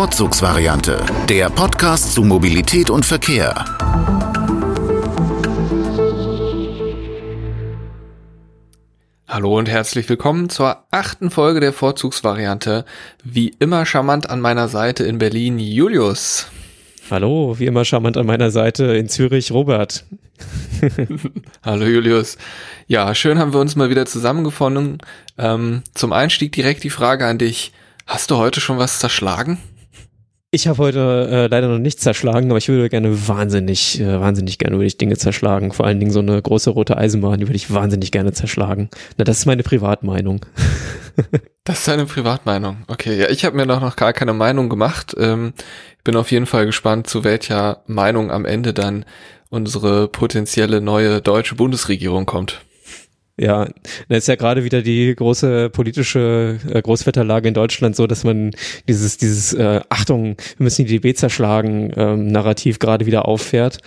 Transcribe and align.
Vorzugsvariante, 0.00 1.04
der 1.28 1.50
Podcast 1.50 2.14
zu 2.14 2.22
Mobilität 2.22 2.88
und 2.88 3.04
Verkehr. 3.04 3.54
Hallo 9.28 9.58
und 9.58 9.68
herzlich 9.68 10.08
willkommen 10.08 10.48
zur 10.48 10.86
achten 10.90 11.30
Folge 11.30 11.60
der 11.60 11.74
Vorzugsvariante. 11.74 12.86
Wie 13.24 13.54
immer 13.58 13.84
charmant 13.84 14.30
an 14.30 14.40
meiner 14.40 14.68
Seite 14.68 15.04
in 15.04 15.18
Berlin 15.18 15.58
Julius. 15.58 16.46
Hallo, 17.10 17.58
wie 17.58 17.66
immer 17.66 17.84
charmant 17.84 18.16
an 18.16 18.24
meiner 18.24 18.50
Seite 18.50 18.96
in 18.96 19.10
Zürich 19.10 19.52
Robert. 19.52 20.06
Hallo 21.62 21.84
Julius. 21.84 22.38
Ja, 22.86 23.14
schön 23.14 23.38
haben 23.38 23.52
wir 23.52 23.60
uns 23.60 23.76
mal 23.76 23.90
wieder 23.90 24.06
zusammengefunden. 24.06 24.96
Ähm, 25.36 25.82
zum 25.92 26.14
Einstieg 26.14 26.52
direkt 26.52 26.84
die 26.84 26.88
Frage 26.88 27.26
an 27.26 27.36
dich. 27.36 27.74
Hast 28.06 28.30
du 28.30 28.38
heute 28.38 28.62
schon 28.62 28.78
was 28.78 28.98
zerschlagen? 28.98 29.58
Ich 30.52 30.66
habe 30.66 30.78
heute 30.78 31.28
äh, 31.30 31.46
leider 31.46 31.68
noch 31.68 31.78
nichts 31.78 32.02
zerschlagen, 32.02 32.50
aber 32.50 32.58
ich 32.58 32.68
würde 32.68 32.88
gerne 32.88 33.28
wahnsinnig, 33.28 34.00
äh, 34.00 34.20
wahnsinnig 34.20 34.58
gerne 34.58 34.76
würde 34.76 34.86
ich 34.86 34.98
Dinge 34.98 35.16
zerschlagen. 35.16 35.72
Vor 35.72 35.86
allen 35.86 36.00
Dingen 36.00 36.10
so 36.10 36.18
eine 36.18 36.42
große 36.42 36.70
rote 36.70 36.96
Eisenbahn, 36.96 37.38
die 37.38 37.46
würde 37.46 37.54
ich 37.54 37.72
wahnsinnig 37.72 38.10
gerne 38.10 38.32
zerschlagen. 38.32 38.90
Na, 39.16 39.22
das 39.22 39.38
ist 39.38 39.46
meine 39.46 39.62
Privatmeinung. 39.62 40.44
das 41.64 41.78
ist 41.78 41.86
deine 41.88 42.04
Privatmeinung. 42.04 42.78
Okay, 42.88 43.16
ja, 43.16 43.28
ich 43.28 43.44
habe 43.44 43.56
mir 43.56 43.64
noch, 43.64 43.80
noch 43.80 43.94
gar 43.94 44.12
keine 44.12 44.32
Meinung 44.32 44.68
gemacht. 44.68 45.14
Ähm, 45.16 45.52
bin 46.02 46.16
auf 46.16 46.32
jeden 46.32 46.46
Fall 46.46 46.66
gespannt, 46.66 47.06
zu 47.06 47.22
welcher 47.22 47.84
Meinung 47.86 48.32
am 48.32 48.44
Ende 48.44 48.74
dann 48.74 49.04
unsere 49.50 50.08
potenzielle 50.08 50.80
neue 50.80 51.20
deutsche 51.20 51.54
Bundesregierung 51.54 52.26
kommt. 52.26 52.60
Ja, 53.40 53.68
da 54.10 54.16
ist 54.16 54.28
ja 54.28 54.34
gerade 54.34 54.64
wieder 54.64 54.82
die 54.82 55.14
große 55.14 55.70
politische 55.70 56.58
äh, 56.70 56.82
Großwetterlage 56.82 57.48
in 57.48 57.54
Deutschland 57.54 57.96
so, 57.96 58.06
dass 58.06 58.22
man 58.22 58.50
dieses, 58.86 59.16
dieses 59.16 59.54
äh, 59.54 59.80
Achtung, 59.88 60.36
wir 60.58 60.64
müssen 60.64 60.84
die 60.84 60.98
DB 60.98 61.14
zerschlagen, 61.14 61.90
ähm, 61.96 62.26
Narrativ 62.26 62.78
gerade 62.78 63.06
wieder 63.06 63.26
auffährt. 63.26 63.78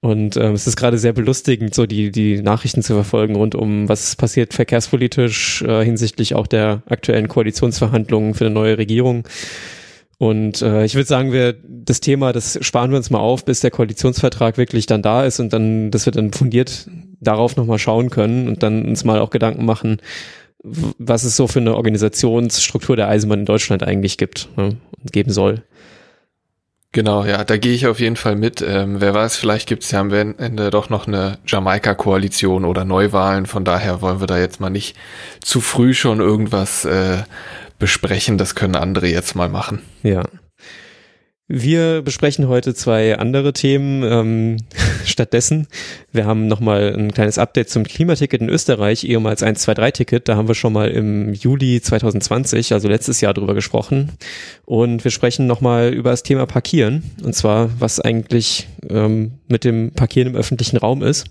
Und 0.00 0.38
ähm, 0.38 0.54
es 0.54 0.66
ist 0.66 0.76
gerade 0.76 0.96
sehr 0.96 1.12
belustigend, 1.12 1.74
so 1.74 1.84
die, 1.84 2.10
die 2.12 2.40
Nachrichten 2.40 2.82
zu 2.82 2.94
verfolgen 2.94 3.36
rund 3.36 3.54
um, 3.54 3.90
was 3.90 4.16
passiert 4.16 4.54
verkehrspolitisch 4.54 5.60
äh, 5.60 5.84
hinsichtlich 5.84 6.34
auch 6.34 6.46
der 6.46 6.82
aktuellen 6.86 7.28
Koalitionsverhandlungen 7.28 8.32
für 8.32 8.46
eine 8.46 8.54
neue 8.54 8.78
Regierung. 8.78 9.24
Und 10.24 10.62
äh, 10.62 10.86
ich 10.86 10.94
würde 10.94 11.06
sagen, 11.06 11.32
wir 11.32 11.54
das 11.62 12.00
Thema, 12.00 12.32
das 12.32 12.58
sparen 12.62 12.90
wir 12.90 12.96
uns 12.96 13.10
mal 13.10 13.18
auf, 13.18 13.44
bis 13.44 13.60
der 13.60 13.70
Koalitionsvertrag 13.70 14.56
wirklich 14.56 14.86
dann 14.86 15.02
da 15.02 15.26
ist 15.26 15.38
und 15.38 15.52
dann, 15.52 15.90
dass 15.90 16.06
wir 16.06 16.14
dann 16.14 16.32
fundiert 16.32 16.88
darauf 17.20 17.56
nochmal 17.56 17.78
schauen 17.78 18.08
können 18.08 18.48
und 18.48 18.62
dann 18.62 18.86
uns 18.86 19.04
mal 19.04 19.18
auch 19.18 19.28
Gedanken 19.28 19.66
machen, 19.66 19.98
was 20.62 21.24
es 21.24 21.36
so 21.36 21.46
für 21.46 21.58
eine 21.58 21.76
Organisationsstruktur 21.76 22.96
der 22.96 23.08
Eisenbahn 23.08 23.40
in 23.40 23.44
Deutschland 23.44 23.82
eigentlich 23.82 24.16
gibt 24.16 24.48
ne, 24.56 24.78
und 25.02 25.12
geben 25.12 25.30
soll. 25.30 25.62
Genau, 26.92 27.24
ja, 27.26 27.44
da 27.44 27.58
gehe 27.58 27.74
ich 27.74 27.86
auf 27.86 28.00
jeden 28.00 28.16
Fall 28.16 28.36
mit. 28.36 28.64
Ähm, 28.66 29.02
wer 29.02 29.12
weiß, 29.12 29.36
vielleicht 29.36 29.68
gibt 29.68 29.82
es 29.82 29.90
ja 29.90 30.00
am 30.00 30.10
Ende 30.10 30.70
doch 30.70 30.88
noch 30.88 31.06
eine 31.06 31.38
Jamaika-Koalition 31.44 32.64
oder 32.64 32.86
Neuwahlen. 32.86 33.44
Von 33.44 33.66
daher 33.66 34.00
wollen 34.00 34.20
wir 34.20 34.26
da 34.26 34.38
jetzt 34.38 34.60
mal 34.60 34.70
nicht 34.70 34.96
zu 35.42 35.60
früh 35.60 35.92
schon 35.92 36.20
irgendwas 36.20 36.86
äh, 36.86 37.24
besprechen. 37.78 38.38
Das 38.38 38.54
können 38.54 38.76
andere 38.76 39.08
jetzt 39.08 39.34
mal 39.34 39.48
machen. 39.48 39.80
Ja. 40.02 40.22
Wir 41.46 42.00
besprechen 42.00 42.48
heute 42.48 42.74
zwei 42.74 43.18
andere 43.18 43.52
Themen. 43.52 44.02
Ähm, 44.02 44.56
stattdessen, 45.04 45.66
wir 46.10 46.24
haben 46.24 46.46
nochmal 46.46 46.94
ein 46.96 47.12
kleines 47.12 47.36
Update 47.36 47.68
zum 47.68 47.84
Klimaticket 47.84 48.40
in 48.40 48.48
Österreich, 48.48 49.04
ehemals 49.04 49.42
123-Ticket. 49.42 50.26
Da 50.26 50.36
haben 50.36 50.48
wir 50.48 50.54
schon 50.54 50.72
mal 50.72 50.88
im 50.90 51.34
Juli 51.34 51.82
2020, 51.82 52.72
also 52.72 52.88
letztes 52.88 53.20
Jahr 53.20 53.34
drüber 53.34 53.52
gesprochen. 53.52 54.12
Und 54.64 55.04
wir 55.04 55.10
sprechen 55.10 55.46
nochmal 55.46 55.92
über 55.92 56.10
das 56.10 56.22
Thema 56.22 56.46
Parkieren. 56.46 57.02
Und 57.22 57.34
zwar, 57.34 57.68
was 57.78 58.00
eigentlich 58.00 58.66
ähm, 58.88 59.32
mit 59.46 59.64
dem 59.64 59.92
Parkieren 59.92 60.28
im 60.28 60.36
öffentlichen 60.36 60.78
Raum 60.78 61.02
ist. 61.02 61.26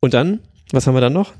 Und 0.00 0.14
dann, 0.14 0.40
was 0.72 0.86
haben 0.86 0.94
wir 0.94 1.02
dann 1.02 1.12
noch? 1.12 1.34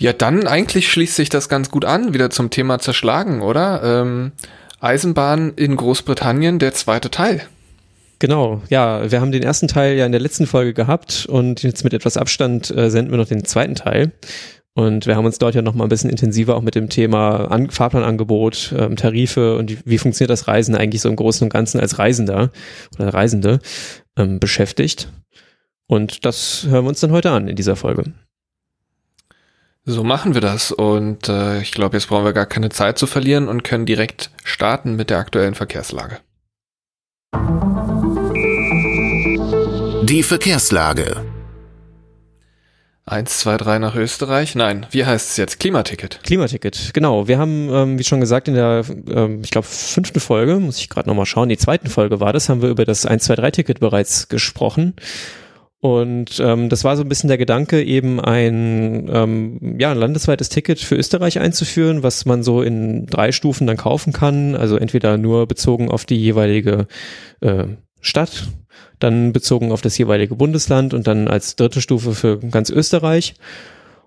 Ja, 0.00 0.14
dann 0.14 0.46
eigentlich 0.46 0.90
schließt 0.90 1.14
sich 1.14 1.28
das 1.28 1.50
ganz 1.50 1.70
gut 1.70 1.84
an, 1.84 2.14
wieder 2.14 2.30
zum 2.30 2.50
Thema 2.50 2.78
zerschlagen, 2.78 3.42
oder? 3.42 3.82
Ähm 3.84 4.32
Eisenbahn 4.80 5.52
in 5.56 5.76
Großbritannien, 5.76 6.58
der 6.58 6.72
zweite 6.72 7.10
Teil. 7.10 7.42
Genau, 8.18 8.62
ja, 8.70 9.10
wir 9.10 9.20
haben 9.20 9.30
den 9.30 9.42
ersten 9.42 9.68
Teil 9.68 9.96
ja 9.96 10.06
in 10.06 10.12
der 10.12 10.20
letzten 10.20 10.46
Folge 10.46 10.72
gehabt 10.72 11.26
und 11.26 11.62
jetzt 11.62 11.84
mit 11.84 11.92
etwas 11.92 12.16
Abstand 12.16 12.74
äh, 12.74 12.90
senden 12.90 13.12
wir 13.12 13.18
noch 13.18 13.28
den 13.28 13.44
zweiten 13.44 13.74
Teil. 13.74 14.12
Und 14.72 15.06
wir 15.06 15.16
haben 15.16 15.26
uns 15.26 15.38
dort 15.38 15.54
ja 15.54 15.60
noch 15.60 15.74
mal 15.74 15.84
ein 15.84 15.90
bisschen 15.90 16.08
intensiver 16.08 16.56
auch 16.56 16.62
mit 16.62 16.74
dem 16.74 16.88
Thema 16.88 17.50
An 17.50 17.68
Fahrplanangebot, 17.70 18.74
ähm, 18.78 18.96
Tarife 18.96 19.56
und 19.56 19.70
wie, 19.70 19.78
wie 19.84 19.98
funktioniert 19.98 20.30
das 20.30 20.48
Reisen 20.48 20.74
eigentlich 20.74 21.02
so 21.02 21.10
im 21.10 21.16
Großen 21.16 21.44
und 21.44 21.52
Ganzen 21.52 21.78
als 21.78 21.98
Reisender 21.98 22.50
oder 22.98 23.12
Reisende 23.12 23.58
ähm, 24.16 24.40
beschäftigt. 24.40 25.12
Und 25.86 26.24
das 26.24 26.66
hören 26.68 26.84
wir 26.84 26.90
uns 26.90 27.00
dann 27.00 27.12
heute 27.12 27.30
an 27.30 27.48
in 27.48 27.56
dieser 27.56 27.76
Folge. 27.76 28.04
So 29.86 30.04
machen 30.04 30.34
wir 30.34 30.42
das 30.42 30.72
und 30.72 31.28
äh, 31.28 31.62
ich 31.62 31.72
glaube, 31.72 31.96
jetzt 31.96 32.08
brauchen 32.08 32.24
wir 32.24 32.34
gar 32.34 32.46
keine 32.46 32.68
Zeit 32.68 32.98
zu 32.98 33.06
verlieren 33.06 33.48
und 33.48 33.64
können 33.64 33.86
direkt 33.86 34.30
starten 34.44 34.94
mit 34.94 35.08
der 35.08 35.18
aktuellen 35.18 35.54
Verkehrslage. 35.54 36.18
Die 40.02 40.22
Verkehrslage. 40.22 41.24
Eins, 43.06 43.38
zwei, 43.40 43.56
drei 43.56 43.78
nach 43.78 43.96
Österreich. 43.96 44.54
Nein, 44.54 44.86
wie 44.90 45.06
heißt 45.06 45.30
es 45.30 45.36
jetzt? 45.38 45.58
Klimaticket. 45.58 46.20
Klimaticket, 46.22 46.90
genau. 46.92 47.26
Wir 47.26 47.38
haben, 47.38 47.68
ähm, 47.70 47.98
wie 47.98 48.04
schon 48.04 48.20
gesagt, 48.20 48.48
in 48.48 48.54
der, 48.54 48.84
ähm, 49.08 49.40
ich 49.42 49.50
glaube, 49.50 49.66
fünften 49.66 50.20
Folge, 50.20 50.56
muss 50.56 50.78
ich 50.78 50.90
gerade 50.90 51.08
nochmal 51.08 51.26
schauen, 51.26 51.48
die 51.48 51.56
zweiten 51.56 51.88
Folge 51.88 52.20
war 52.20 52.32
das, 52.32 52.48
haben 52.48 52.60
wir 52.60 52.68
über 52.68 52.84
das 52.84 53.08
123-Ticket 53.08 53.80
bereits 53.80 54.28
gesprochen. 54.28 54.94
Und 55.80 56.38
ähm, 56.40 56.68
das 56.68 56.84
war 56.84 56.96
so 56.96 57.02
ein 57.02 57.08
bisschen 57.08 57.28
der 57.28 57.38
Gedanke, 57.38 57.82
eben 57.82 58.20
ein, 58.20 59.08
ähm, 59.10 59.76
ja, 59.78 59.90
ein 59.90 59.96
landesweites 59.96 60.50
Ticket 60.50 60.78
für 60.78 60.94
Österreich 60.94 61.40
einzuführen, 61.40 62.02
was 62.02 62.26
man 62.26 62.42
so 62.42 62.60
in 62.60 63.06
drei 63.06 63.32
Stufen 63.32 63.66
dann 63.66 63.78
kaufen 63.78 64.12
kann. 64.12 64.54
Also 64.54 64.76
entweder 64.76 65.16
nur 65.16 65.46
bezogen 65.46 65.90
auf 65.90 66.04
die 66.04 66.20
jeweilige 66.20 66.86
äh, 67.40 67.64
Stadt, 68.02 68.48
dann 68.98 69.32
bezogen 69.32 69.72
auf 69.72 69.80
das 69.80 69.96
jeweilige 69.96 70.34
Bundesland 70.34 70.92
und 70.92 71.06
dann 71.06 71.28
als 71.28 71.56
dritte 71.56 71.80
Stufe 71.80 72.14
für 72.14 72.38
ganz 72.38 72.68
Österreich. 72.68 73.34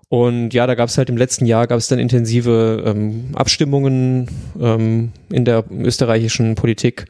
Und 0.08 0.54
ja, 0.54 0.68
da 0.68 0.76
gab 0.76 0.90
es 0.90 0.98
halt 0.98 1.08
im 1.08 1.16
letzten 1.16 1.44
Jahr 1.44 1.66
gab 1.66 1.78
es 1.78 1.88
dann 1.88 1.98
intensive 1.98 2.84
ähm, 2.86 3.30
Abstimmungen 3.34 4.28
ähm, 4.60 5.10
in 5.28 5.44
der 5.44 5.64
österreichischen 5.70 6.54
Politik 6.54 7.06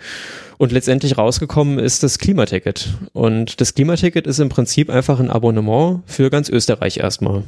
und 0.58 0.72
letztendlich 0.72 1.18
rausgekommen 1.18 1.78
ist 1.78 2.02
das 2.02 2.18
Klimaticket. 2.18 2.94
Und 3.12 3.60
das 3.60 3.74
Klimaticket 3.74 4.26
ist 4.26 4.38
im 4.38 4.48
Prinzip 4.48 4.90
einfach 4.90 5.20
ein 5.20 5.30
Abonnement 5.30 6.02
für 6.06 6.30
ganz 6.30 6.48
Österreich 6.48 6.98
erstmal. 6.98 7.44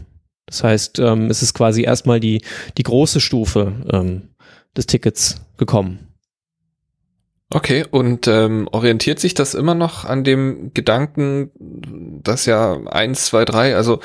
Das 0.47 0.63
heißt, 0.63 0.99
ähm, 1.01 1.29
es 1.31 1.43
ist 1.43 1.55
quasi 1.55 1.83
erstmal 1.83 2.21
die, 2.21 2.43
die 2.79 2.85
große 2.85 3.21
Stufe 3.21 3.73
ähm, 3.91 4.29
des 4.77 4.87
Tickets 4.87 5.37
gekommen. 5.57 6.07
Okay, 7.51 7.85
und 7.89 8.27
ähm, 8.27 8.69
orientiert 8.73 9.21
sich 9.21 9.35
das 9.35 9.55
immer 9.55 9.75
noch 9.75 10.05
an 10.05 10.25
dem 10.25 10.73
Gedanken, 10.75 11.51
dass 12.23 12.47
ja 12.47 12.77
eins, 12.87 13.27
zwei, 13.27 13.45
drei, 13.45 13.77
also 13.77 14.01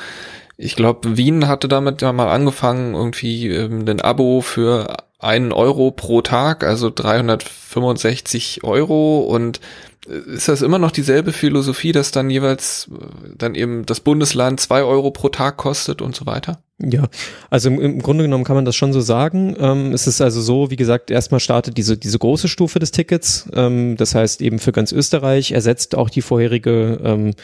ich 0.56 0.76
glaube, 0.76 1.16
Wien 1.16 1.48
hatte 1.48 1.66
damit 1.66 2.02
ja 2.02 2.12
mal 2.12 2.28
angefangen, 2.28 2.94
irgendwie 2.94 3.48
ähm, 3.48 3.84
ein 3.88 4.00
Abo 4.00 4.42
für 4.42 4.96
einen 5.22 5.52
Euro 5.52 5.90
pro 5.90 6.20
Tag, 6.20 6.64
also 6.64 6.90
365 6.90 8.64
Euro 8.64 9.20
und 9.20 9.60
äh, 10.08 10.34
ist 10.34 10.48
das 10.48 10.62
immer 10.62 10.78
noch 10.78 10.90
dieselbe 10.90 11.32
Philosophie, 11.32 11.92
dass 11.92 12.10
dann 12.10 12.28
jeweils 12.28 12.88
äh, 12.92 13.04
dann 13.36 13.54
eben 13.54 13.86
das 13.86 14.00
Bundesland 14.00 14.60
zwei 14.60 14.82
Euro 14.82 15.10
pro 15.10 15.28
Tag 15.28 15.56
kostet 15.56 16.02
und 16.02 16.16
so 16.16 16.26
weiter? 16.26 16.58
Ja, 16.78 17.08
also 17.50 17.68
im, 17.68 17.80
im 17.80 18.02
Grunde 18.02 18.24
genommen 18.24 18.44
kann 18.44 18.56
man 18.56 18.64
das 18.64 18.74
schon 18.74 18.92
so 18.92 19.00
sagen. 19.00 19.56
Ähm, 19.58 19.92
es 19.92 20.06
ist 20.06 20.20
also 20.20 20.40
so, 20.40 20.70
wie 20.70 20.76
gesagt, 20.76 21.10
erstmal 21.10 21.40
startet 21.40 21.76
diese, 21.76 21.96
diese 21.96 22.18
große 22.18 22.48
Stufe 22.48 22.80
des 22.80 22.90
Tickets. 22.90 23.48
Ähm, 23.54 23.96
das 23.96 24.14
heißt 24.14 24.42
eben 24.42 24.58
für 24.58 24.72
ganz 24.72 24.90
Österreich 24.90 25.52
ersetzt 25.52 25.94
auch 25.94 26.10
die 26.10 26.22
vorherige 26.22 27.00
ähm, 27.04 27.34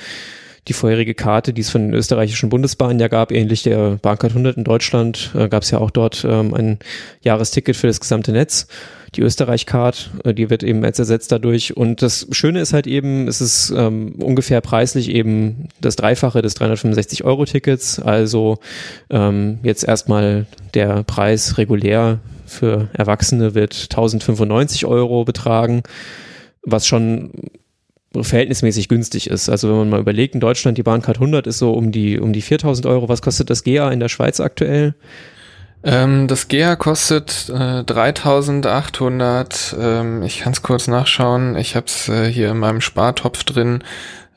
die 0.69 0.75
vorherige 0.75 1.15
Karte, 1.15 1.53
die 1.53 1.63
es 1.63 1.71
von 1.71 1.83
den 1.83 1.95
österreichischen 1.95 2.51
Bundesbahnen 2.51 3.01
ja 3.01 3.09
gab, 3.09 3.33
ähnlich 3.33 3.63
der 3.63 3.99
Bahncard 4.03 4.33
100 4.33 4.57
in 4.57 4.65
Deutschland, 4.65 5.33
äh, 5.35 5.49
gab 5.49 5.63
es 5.63 5.71
ja 5.71 5.79
auch 5.79 5.91
dort 5.91 6.25
ähm, 6.29 6.55
ein 6.55 6.79
Jahresticket 7.23 7.77
für 7.77 7.87
das 7.87 8.01
gesamte 8.01 8.33
Netz. 8.33 8.67
Die 9.15 9.23
Österreich-Card, 9.23 10.11
äh, 10.25 10.35
die 10.35 10.51
wird 10.51 10.63
eben 10.63 10.85
jetzt 10.85 10.99
ersetzt 10.99 11.33
dadurch. 11.33 11.77
Und 11.77 12.03
das 12.03 12.27
Schöne 12.31 12.61
ist 12.61 12.73
halt 12.73 12.87
eben, 12.87 13.27
es 13.27 13.41
ist 13.41 13.73
ähm, 13.75 14.17
ungefähr 14.19 14.61
preislich 14.61 15.11
eben 15.11 15.69
das 15.81 15.97
Dreifache 15.97 16.43
des 16.43 16.57
365-Euro-Tickets. 16.61 18.01
Also 18.01 18.59
ähm, 19.09 19.61
jetzt 19.63 19.85
erstmal 19.85 20.47
der 20.75 21.03
Preis 21.05 21.57
regulär 21.57 22.21
für 22.47 22.89
Erwachsene 22.93 23.55
wird 23.55 23.89
1095 23.91 24.87
Euro 24.87 25.25
betragen, 25.25 25.83
was 26.63 26.87
schon 26.87 27.31
verhältnismäßig 28.23 28.89
günstig 28.89 29.31
ist. 29.31 29.49
Also 29.49 29.69
wenn 29.69 29.79
man 29.79 29.91
mal 29.91 30.01
überlegt, 30.01 30.35
in 30.35 30.41
Deutschland 30.41 30.79
die 30.79 30.83
Bahncard 30.83 31.17
100 31.17 31.47
ist 31.47 31.59
so 31.59 31.73
um 31.73 31.93
die, 31.93 32.19
um 32.19 32.33
die 32.33 32.43
4000 32.43 32.87
Euro. 32.87 33.09
Was 33.09 33.23
kostet 33.23 33.51
das 33.51 33.65
GA 33.65 33.91
in 33.91 34.01
der 34.01 34.09
Schweiz 34.09 34.41
aktuell? 34.41 34.95
Ähm, 35.85 36.27
das 36.27 36.49
GEA 36.49 36.77
kostet 36.77 37.51
äh, 37.51 37.85
3800. 37.85 39.77
Ähm, 39.79 40.23
ich 40.23 40.41
kann 40.41 40.53
es 40.53 40.63
kurz 40.63 40.89
nachschauen. 40.89 41.57
Ich 41.57 41.77
habe 41.77 41.87
es 41.87 42.09
äh, 42.09 42.31
hier 42.31 42.51
in 42.51 42.59
meinem 42.59 42.81
Spartopf 42.81 43.45
drin. 43.45 43.85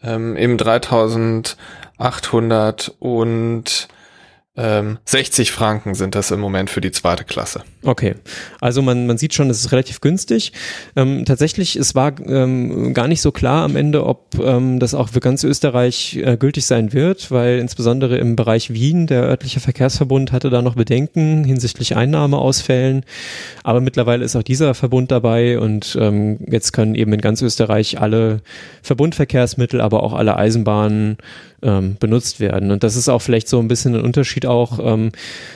Ähm, 0.03 0.35
eben 0.37 0.57
3800 0.57 2.93
und 2.99 3.87
ähm, 4.61 4.99
60 5.05 5.51
Franken 5.51 5.95
sind 5.95 6.13
das 6.13 6.29
im 6.29 6.39
Moment 6.39 6.69
für 6.69 6.81
die 6.81 6.91
zweite 6.91 7.23
Klasse. 7.23 7.63
Okay, 7.83 8.13
also 8.59 8.83
man, 8.83 9.07
man 9.07 9.17
sieht 9.17 9.33
schon, 9.33 9.49
es 9.49 9.59
ist 9.59 9.71
relativ 9.71 10.01
günstig. 10.01 10.53
Ähm, 10.95 11.25
tatsächlich, 11.25 11.75
es 11.75 11.95
war 11.95 12.13
ähm, 12.27 12.93
gar 12.93 13.07
nicht 13.07 13.21
so 13.21 13.31
klar 13.31 13.63
am 13.63 13.75
Ende, 13.75 14.05
ob 14.05 14.37
ähm, 14.39 14.79
das 14.79 14.93
auch 14.93 15.09
für 15.09 15.19
ganz 15.19 15.43
Österreich 15.43 16.15
äh, 16.23 16.37
gültig 16.37 16.67
sein 16.67 16.93
wird, 16.93 17.31
weil 17.31 17.57
insbesondere 17.57 18.17
im 18.17 18.35
Bereich 18.35 18.71
Wien, 18.71 19.07
der 19.07 19.23
örtliche 19.23 19.59
Verkehrsverbund 19.59 20.31
hatte 20.31 20.51
da 20.51 20.61
noch 20.61 20.75
Bedenken 20.75 21.43
hinsichtlich 21.43 21.95
Einnahmeausfällen. 21.95 23.03
Aber 23.63 23.81
mittlerweile 23.81 24.23
ist 24.23 24.35
auch 24.35 24.43
dieser 24.43 24.75
Verbund 24.75 25.09
dabei 25.09 25.57
und 25.57 25.97
ähm, 25.99 26.37
jetzt 26.47 26.71
können 26.71 26.93
eben 26.93 27.13
in 27.13 27.21
ganz 27.21 27.41
Österreich 27.41 27.99
alle 27.99 28.41
Verbundverkehrsmittel, 28.83 29.81
aber 29.81 30.03
auch 30.03 30.13
alle 30.13 30.35
Eisenbahnen 30.37 31.17
ähm, 31.61 31.97
benutzt 31.99 32.39
werden. 32.39 32.71
Und 32.71 32.83
das 32.83 32.95
ist 32.95 33.09
auch 33.09 33.21
vielleicht 33.21 33.47
so 33.47 33.59
ein 33.59 33.67
bisschen 33.67 33.95
ein 33.95 34.01
Unterschied 34.01 34.45
auch 34.45 34.79
ähm, 34.83 35.11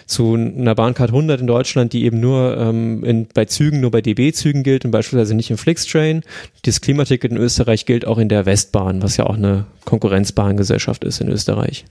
zu 0.05 0.35
einer 0.35 0.75
Bahncard 0.75 1.09
100 1.09 1.41
in 1.41 1.47
Deutschland, 1.47 1.93
die 1.93 2.05
eben 2.05 2.19
nur 2.19 2.57
ähm, 2.57 3.03
in, 3.03 3.27
bei 3.33 3.45
Zügen, 3.45 3.81
nur 3.81 3.91
bei 3.91 4.01
DB-Zügen 4.01 4.63
gilt 4.63 4.85
und 4.85 4.91
beispielsweise 4.91 5.35
nicht 5.35 5.51
im 5.51 5.57
Flixtrain. 5.57 6.21
Das 6.63 6.81
Klimaticket 6.81 7.31
in 7.31 7.37
Österreich 7.37 7.85
gilt 7.85 8.05
auch 8.05 8.17
in 8.17 8.29
der 8.29 8.45
Westbahn, 8.45 9.01
was 9.01 9.17
ja 9.17 9.25
auch 9.25 9.35
eine 9.35 9.65
Konkurrenzbahngesellschaft 9.85 11.03
ist 11.03 11.21
in 11.21 11.29
Österreich. 11.29 11.85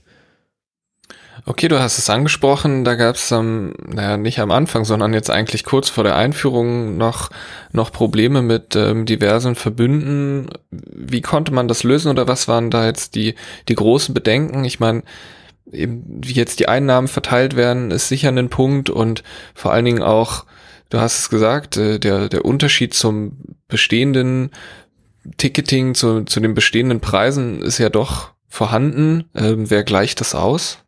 Okay, 1.47 1.67
du 1.67 1.79
hast 1.79 1.99
es 1.99 2.09
angesprochen, 2.09 2.83
da 2.83 2.95
gab 2.95 3.17
es, 3.17 3.31
ähm, 3.31 3.75
naja, 3.85 4.17
nicht 4.17 4.39
am 4.39 4.49
Anfang, 4.49 4.83
sondern 4.83 5.13
jetzt 5.13 5.29
eigentlich 5.29 5.63
kurz 5.63 5.89
vor 5.89 6.03
der 6.03 6.15
Einführung 6.15 6.97
noch, 6.97 7.29
noch 7.71 7.91
Probleme 7.91 8.41
mit 8.41 8.75
ähm, 8.75 9.05
diversen 9.05 9.53
Verbünden. 9.53 10.47
Wie 10.71 11.21
konnte 11.21 11.53
man 11.53 11.67
das 11.67 11.83
lösen 11.83 12.09
oder 12.09 12.27
was 12.27 12.47
waren 12.47 12.71
da 12.71 12.87
jetzt 12.87 13.13
die, 13.13 13.35
die 13.69 13.75
großen 13.75 14.15
Bedenken? 14.15 14.65
Ich 14.65 14.79
meine, 14.79 15.03
eben, 15.71 16.03
wie 16.23 16.33
jetzt 16.33 16.59
die 16.59 16.67
Einnahmen 16.67 17.07
verteilt 17.07 17.55
werden, 17.55 17.91
ist 17.91 18.09
sicher 18.09 18.29
ein 18.29 18.49
Punkt 18.49 18.89
und 18.89 19.21
vor 19.53 19.71
allen 19.71 19.85
Dingen 19.85 20.01
auch, 20.01 20.45
du 20.89 20.99
hast 20.99 21.19
es 21.19 21.29
gesagt, 21.29 21.77
äh, 21.77 21.99
der, 21.99 22.27
der 22.27 22.43
Unterschied 22.43 22.95
zum 22.95 23.37
bestehenden 23.67 24.49
Ticketing, 25.37 25.93
zu, 25.93 26.23
zu 26.23 26.39
den 26.39 26.55
bestehenden 26.55 27.01
Preisen 27.01 27.61
ist 27.61 27.77
ja 27.77 27.89
doch 27.89 28.31
vorhanden. 28.47 29.25
Ähm, 29.35 29.69
wer 29.69 29.83
gleicht 29.83 30.21
das 30.21 30.33
aus? 30.33 30.79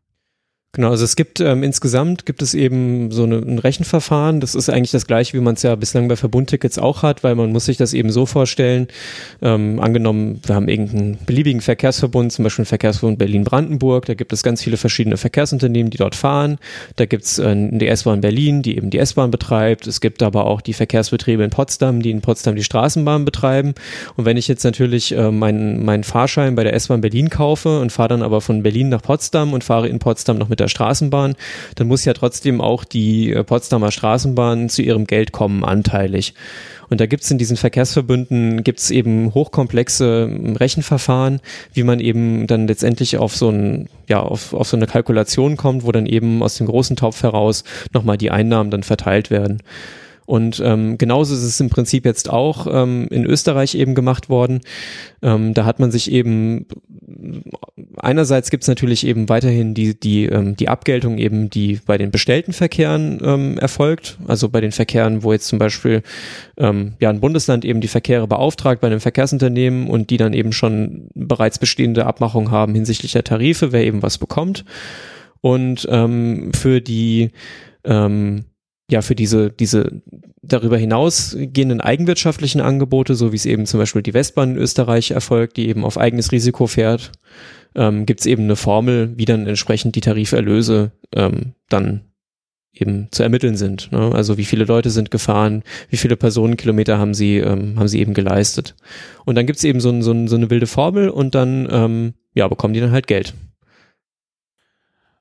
Genau, 0.74 0.92
also 0.92 1.06
es 1.06 1.16
gibt 1.16 1.40
ähm, 1.40 1.64
insgesamt 1.64 2.28
gibt 2.28 2.44
es 2.44 2.54
eben 2.54 3.10
so 3.10 3.24
eine, 3.24 3.38
ein 3.38 3.58
Rechenverfahren. 3.58 4.40
Das 4.42 4.54
ist 4.54 4.70
eigentlich 4.70 4.92
das 4.92 5.08
gleiche, 5.08 5.34
wie 5.36 5.42
man 5.42 5.56
es 5.56 5.64
ja 5.64 5.74
bislang 5.74 6.08
bei 6.08 6.16
Verbundtickets 6.16 6.78
auch 6.78 7.02
hat, 7.02 7.24
weil 7.24 7.34
man 7.34 7.52
muss 7.52 7.66
sich 7.66 7.78
das 7.78 7.94
eben 7.94 8.12
so 8.12 8.28
vorstellen. 8.28 8.88
Ähm, 9.42 9.80
angenommen, 9.80 10.40
wir 10.46 10.54
haben 10.54 10.68
irgendeinen 10.68 11.18
beliebigen 11.26 11.62
Verkehrsverbund, 11.62 12.32
zum 12.32 12.44
Beispiel 12.44 12.66
Verkehrsverbund 12.66 13.18
Berlin-Brandenburg. 13.18 14.06
Da 14.06 14.14
gibt 14.14 14.34
es 14.34 14.44
ganz 14.44 14.62
viele 14.62 14.78
verschiedene 14.78 15.18
Verkehrsunternehmen, 15.18 15.90
die 15.90 15.98
dort 15.98 16.14
fahren. 16.14 16.60
Da 16.96 17.06
gibt 17.06 17.24
es 17.24 17.40
äh, 17.40 17.56
die 17.56 17.88
S-Bahn 17.88 18.22
Berlin, 18.22 18.62
die 18.62 18.78
eben 18.78 18.92
die 18.92 19.00
S-Bahn 19.00 19.32
betreibt. 19.32 19.88
Es 19.88 20.00
gibt 20.00 20.22
aber 20.22 20.46
auch 20.46 20.62
die 20.62 20.74
Verkehrsbetriebe 20.74 21.44
in 21.44 21.50
Potsdam, 21.50 22.04
die 22.04 22.12
in 22.12 22.22
Potsdam 22.22 22.56
die 22.56 22.64
Straßenbahn 22.64 23.26
betreiben. 23.26 23.74
Und 24.16 24.26
wenn 24.26 24.38
ich 24.38 24.48
jetzt 24.48 24.64
natürlich 24.64 25.12
äh, 25.12 25.32
meinen 25.32 25.84
mein 25.84 26.04
Fahrschein 26.04 26.54
bei 26.54 26.64
der 26.64 26.76
S-Bahn 26.76 27.02
Berlin 27.02 27.32
kaufe 27.32 27.80
und 27.80 27.92
fahre 27.92 28.10
dann 28.10 28.22
aber 28.22 28.42
von 28.42 28.62
Berlin 28.62 28.90
nach 28.90 29.02
Potsdam 29.02 29.54
und 29.54 29.64
fahre 29.64 29.88
in 29.88 29.98
Potsdam 29.98 30.38
noch 30.38 30.50
mit 30.50 30.60
der 30.60 30.67
der 30.68 30.70
Straßenbahn, 30.70 31.36
dann 31.76 31.88
muss 31.88 32.06
ja 32.06 32.14
trotzdem 32.14 32.62
auch 32.62 32.84
die 32.84 33.32
äh, 33.32 33.44
Potsdamer 33.44 33.92
Straßenbahn 33.92 34.70
zu 34.70 34.82
ihrem 34.82 35.08
Geld 35.08 35.32
kommen, 35.32 35.64
anteilig. 35.64 36.34
Und 36.90 37.02
da 37.02 37.06
gibt 37.06 37.24
es 37.24 37.32
in 37.32 37.38
diesen 37.38 37.58
Verkehrsverbünden 37.58 38.64
gibt's 38.64 38.92
eben 38.92 39.34
hochkomplexe 39.34 40.30
ähm, 40.30 40.56
Rechenverfahren, 40.56 41.42
wie 41.74 41.84
man 41.84 42.00
eben 42.00 42.48
dann 42.48 42.68
letztendlich 42.68 43.18
auf 43.18 43.36
so 43.36 43.50
ein, 43.50 43.90
ja, 44.08 44.22
auf, 44.22 44.54
auf 44.54 44.68
so 44.68 44.78
eine 44.78 44.88
Kalkulation 44.88 45.58
kommt, 45.58 45.84
wo 45.84 45.92
dann 45.92 46.06
eben 46.06 46.42
aus 46.44 46.56
dem 46.56 46.68
großen 46.68 46.96
Topf 46.96 47.24
heraus 47.24 47.64
nochmal 47.94 48.18
die 48.18 48.32
Einnahmen 48.32 48.72
dann 48.72 48.84
verteilt 48.84 49.30
werden. 49.30 49.62
Und 50.28 50.62
ähm, 50.64 50.98
genauso 50.98 51.34
ist 51.34 51.42
es 51.42 51.58
im 51.62 51.70
Prinzip 51.70 52.06
jetzt 52.06 52.30
auch 52.30 52.68
ähm, 52.70 53.08
in 53.10 53.26
Österreich 53.26 53.76
eben 53.76 53.96
gemacht 53.96 54.28
worden. 54.28 54.60
Ähm, 55.22 55.54
da 55.54 55.64
hat 55.64 55.80
man 55.80 55.90
sich 55.90 56.12
eben 56.12 56.66
einerseits 57.96 58.50
gibt 58.50 58.64
es 58.64 58.68
natürlich 58.68 59.08
eben 59.08 59.30
weiterhin 59.30 59.74
die 59.74 59.98
die 59.98 60.26
ähm, 60.26 60.58
die 60.58 60.68
Abgeltung 60.68 61.18
eben 61.18 61.50
die 61.50 61.80
bei 61.86 61.98
den 61.98 62.12
bestellten 62.12 62.52
Verkehren 62.52 63.22
ähm, 63.24 63.58
erfolgt. 63.58 64.18
Also 64.28 64.50
bei 64.50 64.60
den 64.60 64.74
Verkehren, 64.74 65.24
wo 65.24 65.32
jetzt 65.32 65.48
zum 65.48 65.60
Beispiel 65.60 66.04
ähm, 66.58 66.96
ja 67.00 67.10
ein 67.10 67.22
Bundesland 67.22 67.64
eben 67.64 67.80
die 67.80 67.88
Verkehre 67.88 68.28
beauftragt 68.28 68.82
bei 68.82 68.88
einem 68.88 69.00
Verkehrsunternehmen 69.00 69.88
und 69.88 70.10
die 70.10 70.18
dann 70.18 70.34
eben 70.34 70.52
schon 70.52 71.08
bereits 71.16 71.58
bestehende 71.58 72.06
Abmachungen 72.06 72.52
haben 72.52 72.76
hinsichtlich 72.76 73.14
der 73.14 73.24
Tarife, 73.24 73.72
wer 73.72 73.86
eben 73.86 74.04
was 74.04 74.18
bekommt. 74.18 74.66
Und 75.40 75.88
ähm, 75.90 76.52
für 76.54 76.82
die 76.82 77.32
ähm, 77.86 78.44
ja 78.90 79.02
für 79.02 79.16
diese, 79.16 79.52
diese 79.52 80.02
darüber 80.42 80.78
hinausgehenden 80.78 81.82
eigenwirtschaftlichen 81.82 82.62
Angebote, 82.62 83.16
so 83.16 83.32
wie 83.32 83.36
es 83.36 83.46
eben 83.46 83.66
zum 83.66 83.80
Beispiel 83.80 84.02
die 84.02 84.14
Westbahn 84.14 84.52
in 84.52 84.58
Österreich 84.58 85.12
erfolgt, 85.12 85.58
die 85.58 85.68
eben 85.68 85.84
auf 85.84 85.98
eigenes 85.98 86.32
Risiko 86.32 86.68
fährt, 86.68 87.12
ähm, 87.76 88.06
gibt 88.06 88.22
es 88.22 88.26
eben 88.26 88.44
eine 88.44 88.56
Formel, 88.56 89.14
wie 89.18 89.26
dann 89.26 89.46
entsprechend 89.46 89.96
die 89.96 90.02
Tariferlöse 90.02 90.92
ähm, 91.14 91.54
dann 91.70 92.02
eben 92.74 93.08
zu 93.12 93.24
ermitteln 93.24 93.58
sind. 93.58 93.92
Ne? 93.92 94.12
Also 94.14 94.38
wie 94.38 94.46
viele 94.46 94.66
Leute 94.66 94.90
sind 94.90 95.12
gefahren, 95.12 95.64
wie 95.90 95.98
viele 95.98 96.16
Personenkilometer 96.16 96.98
haben 96.98 97.14
sie, 97.14 97.38
ähm, 97.38 97.78
haben 97.78 97.88
sie 97.88 98.00
eben 98.00 98.14
geleistet. 98.14 98.76
Und 99.26 99.36
dann 99.36 99.48
gibt's 99.48 99.64
eben 99.64 99.80
so, 99.80 99.90
ein, 99.90 100.02
so, 100.02 100.12
ein, 100.12 100.28
so 100.28 100.36
eine 100.36 100.50
wilde 100.50 100.68
Formel 100.68 101.10
und 101.10 101.36
dann 101.36 101.68
ähm, 101.72 102.14
ja, 102.34 102.48
bekommen 102.48 102.74
die 102.74 102.80
dann 102.80 102.92
halt 102.92 103.08
Geld. 103.08 103.34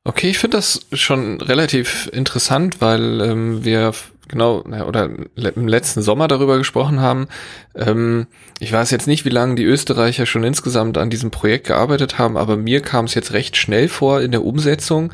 Okay, 0.06 0.31
ich 0.31 0.38
finde 0.38 0.58
das 0.58 0.87
schon 0.93 1.41
relativ 1.41 2.08
interessant, 2.12 2.81
weil 2.81 3.20
ähm, 3.20 3.64
wir 3.64 3.93
genau 4.29 4.61
oder 4.61 5.11
im 5.35 5.67
letzten 5.67 6.00
Sommer 6.00 6.29
darüber 6.29 6.58
gesprochen 6.58 7.00
haben. 7.00 7.26
Ähm, 7.75 8.29
ich 8.61 8.70
weiß 8.70 8.93
jetzt 8.93 9.08
nicht, 9.08 9.25
wie 9.25 9.31
lange 9.31 9.56
die 9.56 9.64
Österreicher 9.64 10.25
schon 10.25 10.44
insgesamt 10.44 10.97
an 10.97 11.11
diesem 11.11 11.32
Projekt 11.32 11.67
gearbeitet 11.67 12.19
haben, 12.19 12.37
aber 12.37 12.56
mir 12.56 12.82
kam 12.82 13.06
es 13.06 13.14
jetzt 13.14 13.32
recht 13.32 13.56
schnell 13.56 13.88
vor 13.88 14.20
in 14.20 14.30
der 14.30 14.45
Umsetzung 14.45 15.12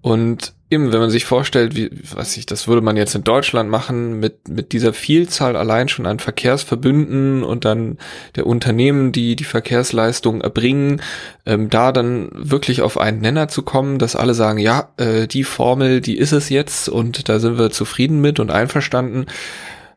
und 0.00 0.54
eben, 0.72 0.92
wenn 0.92 1.00
man 1.00 1.10
sich 1.10 1.24
vorstellt, 1.24 1.76
wie, 1.76 1.90
was 2.14 2.36
ich, 2.36 2.46
das 2.46 2.66
würde 2.66 2.82
man 2.82 2.96
jetzt 2.96 3.14
in 3.14 3.24
Deutschland 3.24 3.70
machen, 3.70 4.18
mit, 4.18 4.48
mit 4.48 4.72
dieser 4.72 4.92
Vielzahl 4.92 5.54
allein 5.56 5.88
schon 5.88 6.06
an 6.06 6.18
Verkehrsverbünden 6.18 7.44
und 7.44 7.64
dann 7.64 7.98
der 8.34 8.46
Unternehmen, 8.46 9.12
die 9.12 9.36
die 9.36 9.44
Verkehrsleistung 9.44 10.40
erbringen, 10.40 11.02
ähm, 11.46 11.70
da 11.70 11.92
dann 11.92 12.30
wirklich 12.32 12.82
auf 12.82 12.98
einen 12.98 13.20
Nenner 13.20 13.48
zu 13.48 13.62
kommen, 13.62 13.98
dass 13.98 14.16
alle 14.16 14.34
sagen, 14.34 14.58
ja, 14.58 14.88
äh, 14.96 15.28
die 15.28 15.44
Formel, 15.44 16.00
die 16.00 16.16
ist 16.16 16.32
es 16.32 16.48
jetzt 16.48 16.88
und 16.88 17.28
da 17.28 17.38
sind 17.38 17.58
wir 17.58 17.70
zufrieden 17.70 18.20
mit 18.20 18.40
und 18.40 18.50
einverstanden. 18.50 19.26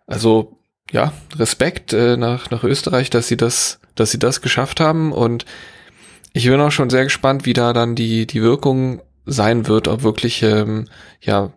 Also, 0.06 0.58
ja, 0.92 1.14
Respekt 1.38 1.94
äh, 1.94 2.18
nach, 2.18 2.52
nach 2.52 2.64
Österreich, 2.64 3.10
dass 3.10 3.28
sie 3.28 3.38
das, 3.38 3.80
dass 3.96 4.12
sie 4.12 4.20
das 4.20 4.42
geschafft 4.42 4.80
haben 4.80 5.12
und 5.12 5.46
ich 6.34 6.46
bin 6.46 6.60
auch 6.60 6.72
schon 6.72 6.90
sehr 6.90 7.06
gespannt, 7.06 7.46
wie 7.46 7.54
da 7.54 7.72
dann 7.72 7.96
die, 7.96 8.28
die 8.28 8.42
Wirkung 8.42 9.02
sein 9.26 9.68
wird, 9.68 9.88
ob 9.88 10.04
wirklich, 10.04 10.44
ähm, 10.44 10.86
ja, 11.22 11.54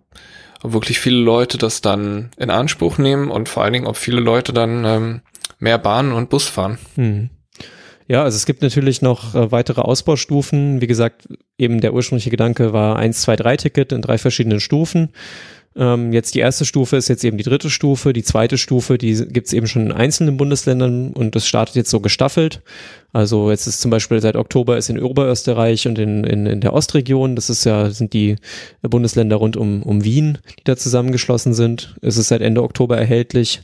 ob 0.63 0.73
wirklich 0.73 1.01
viele 1.01 1.19
Leute 1.19 1.59
das 1.59 1.81
dann 1.81 2.31
in 2.37 2.51
Anspruch 2.51 2.99
nehmen 2.99 3.31
und 3.31 3.49
vor 3.49 3.63
allen 3.63 3.73
Dingen, 3.73 3.87
ob 3.87 3.97
viele 3.97 4.21
Leute 4.21 4.53
dann 4.53 4.85
ähm, 4.85 5.21
mehr 5.59 5.79
Bahn 5.79 6.13
und 6.13 6.31
Bus 6.31 6.47
fahren. 6.47 6.79
Hm. 6.95 7.31
Ja, 8.09 8.25
also 8.25 8.37
es 8.37 8.47
gibt 8.47 8.63
natürlich 8.63 9.03
noch 9.03 9.35
äh, 9.35 9.53
weitere 9.53 9.83
Ausbaustufen. 9.83 10.81
Wie 10.81 10.87
gesagt, 10.87 11.29
eben 11.59 11.83
der 11.83 11.93
ursprüngliche 11.93 12.31
Gedanke 12.31 12.73
war 12.73 12.97
1, 12.97 13.21
2, 13.21 13.37
3 13.37 13.57
Ticket 13.59 13.93
in 13.93 14.01
drei 14.01 14.17
verschiedenen 14.17 14.61
Stufen. 14.61 15.11
Ähm, 15.79 16.13
jetzt 16.13 16.35
die 16.35 16.41
erste 16.41 16.65
Stufe 16.65 16.97
ist 16.97 17.07
jetzt 17.07 17.23
eben 17.23 17.39
die 17.39 17.45
dritte 17.45 17.71
Stufe. 17.71 18.13
Die 18.13 18.25
zweite 18.25 18.59
Stufe, 18.59 18.99
die 18.99 19.15
gibt's 19.29 19.53
eben 19.53 19.69
schon 19.69 19.87
in 19.87 19.93
einzelnen 19.93 20.37
Bundesländern 20.37 21.13
und 21.13 21.37
das 21.37 21.47
startet 21.47 21.77
jetzt 21.77 21.91
so 21.91 22.01
gestaffelt. 22.01 22.63
Also 23.13 23.51
jetzt 23.51 23.69
ist 23.69 23.81
zum 23.81 23.93
Beispiel 23.93 24.21
seit 24.21 24.35
Oktober 24.35 24.77
ist 24.77 24.91
in 24.91 25.01
Oberösterreich 25.01 25.87
und 25.87 25.99
in, 26.01 26.25
in, 26.25 26.47
in 26.47 26.61
der 26.61 26.73
Ostregion, 26.73 27.37
das 27.37 27.49
ist 27.49 27.65
ja, 27.65 27.91
sind 27.91 28.13
die 28.13 28.37
Bundesländer 28.83 29.37
rund 29.37 29.57
um, 29.57 29.85
um 29.85 30.03
Wien, 30.03 30.39
die 30.59 30.65
da 30.65 30.77
zusammengeschlossen 30.77 31.55
sind. 31.55 31.95
Es 32.03 32.17
ist 32.17 32.29
seit 32.29 32.43
Ende 32.43 32.65
Oktober 32.65 32.99
erhältlich. 32.99 33.63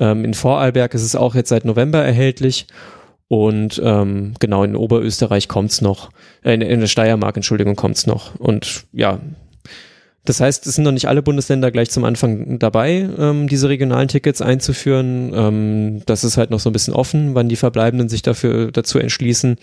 Ähm, 0.00 0.24
in 0.24 0.34
Vorarlberg 0.34 0.92
ist 0.92 1.02
es 1.02 1.14
auch 1.14 1.36
jetzt 1.36 1.50
seit 1.50 1.64
November 1.64 2.02
erhältlich. 2.02 2.66
Und 3.28 3.80
ähm, 3.84 4.34
genau 4.40 4.64
in 4.64 4.74
Oberösterreich 4.74 5.48
kommt's 5.48 5.82
noch, 5.82 6.10
äh, 6.42 6.54
in, 6.54 6.62
in 6.62 6.80
der 6.80 6.86
Steiermark, 6.88 7.36
Entschuldigung, 7.36 7.76
kommt's 7.76 8.06
noch. 8.06 8.34
Und 8.36 8.86
ja, 8.92 9.20
Das 10.28 10.42
heißt, 10.42 10.66
es 10.66 10.74
sind 10.74 10.84
noch 10.84 10.92
nicht 10.92 11.08
alle 11.08 11.22
Bundesländer 11.22 11.70
gleich 11.70 11.88
zum 11.88 12.04
Anfang 12.04 12.58
dabei, 12.58 13.08
ähm, 13.18 13.48
diese 13.48 13.70
regionalen 13.70 14.08
Tickets 14.08 14.42
einzuführen. 14.42 15.32
Ähm, 15.34 16.02
das 16.04 16.22
ist 16.22 16.36
halt 16.36 16.50
noch 16.50 16.60
so 16.60 16.68
ein 16.68 16.74
bisschen 16.74 16.92
offen, 16.92 17.34
wann 17.34 17.48
die 17.48 17.56
Verbleibenden 17.56 18.10
sich 18.10 18.20
dafür 18.20 18.70
dazu 18.70 18.98
entschließen. 18.98 19.56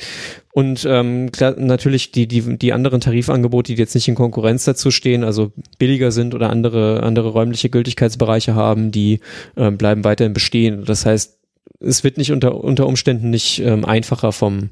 Und 0.53 0.83
ähm, 0.89 1.31
klar, 1.31 1.53
natürlich 1.59 2.11
die, 2.11 2.27
die, 2.27 2.57
die 2.57 2.73
anderen 2.73 2.99
Tarifangebote, 2.99 3.75
die 3.75 3.79
jetzt 3.79 3.93
nicht 3.93 4.07
in 4.07 4.15
Konkurrenz 4.15 4.65
dazu 4.65 4.89
stehen, 4.89 5.23
also 5.23 5.51
billiger 5.77 6.11
sind 6.11 6.33
oder 6.33 6.49
andere, 6.49 7.03
andere 7.03 7.29
räumliche 7.29 7.69
Gültigkeitsbereiche 7.69 8.55
haben, 8.55 8.89
die 8.89 9.19
ähm, 9.57 9.77
bleiben 9.77 10.03
weiterhin 10.03 10.33
bestehen. 10.33 10.83
Das 10.83 11.05
heißt, 11.05 11.37
es 11.79 12.03
wird 12.03 12.17
nicht 12.17 12.31
unter, 12.31 12.55
unter 12.63 12.87
Umständen 12.87 13.29
nicht 13.29 13.59
ähm, 13.59 13.85
einfacher 13.85 14.31
vom, 14.31 14.71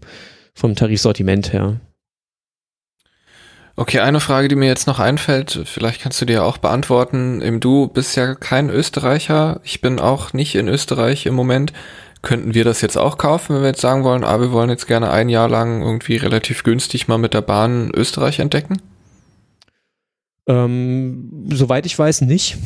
vom 0.55 0.73
Tarifsortiment 0.73 1.53
her. 1.53 1.79
Okay, 3.75 4.01
eine 4.01 4.19
Frage, 4.19 4.49
die 4.49 4.55
mir 4.55 4.67
jetzt 4.67 4.85
noch 4.85 4.99
einfällt, 4.99 5.61
vielleicht 5.65 5.99
kannst 5.99 6.21
du 6.21 6.25
dir 6.25 6.45
auch 6.45 6.57
beantworten. 6.57 7.59
Du 7.59 7.87
bist 7.87 8.15
ja 8.15 8.35
kein 8.35 8.69
Österreicher, 8.69 9.61
ich 9.63 9.81
bin 9.81 9.99
auch 9.99 10.31
nicht 10.31 10.53
in 10.53 10.67
Österreich 10.67 11.25
im 11.25 11.33
Moment. 11.33 11.73
Könnten 12.21 12.53
wir 12.53 12.65
das 12.65 12.81
jetzt 12.81 12.97
auch 12.97 13.17
kaufen, 13.17 13.55
wenn 13.55 13.63
wir 13.63 13.69
jetzt 13.69 13.81
sagen 13.81 14.03
wollen, 14.03 14.23
ah, 14.23 14.39
wir 14.39 14.51
wollen 14.51 14.69
jetzt 14.69 14.87
gerne 14.87 15.09
ein 15.09 15.27
Jahr 15.27 15.49
lang 15.49 15.81
irgendwie 15.81 16.17
relativ 16.17 16.63
günstig 16.63 17.07
mal 17.07 17.17
mit 17.17 17.33
der 17.33 17.41
Bahn 17.41 17.89
Österreich 17.95 18.39
entdecken? 18.39 18.79
Ähm, 20.45 21.47
soweit 21.53 21.85
ich 21.85 21.97
weiß, 21.97 22.21
nicht. 22.21 22.57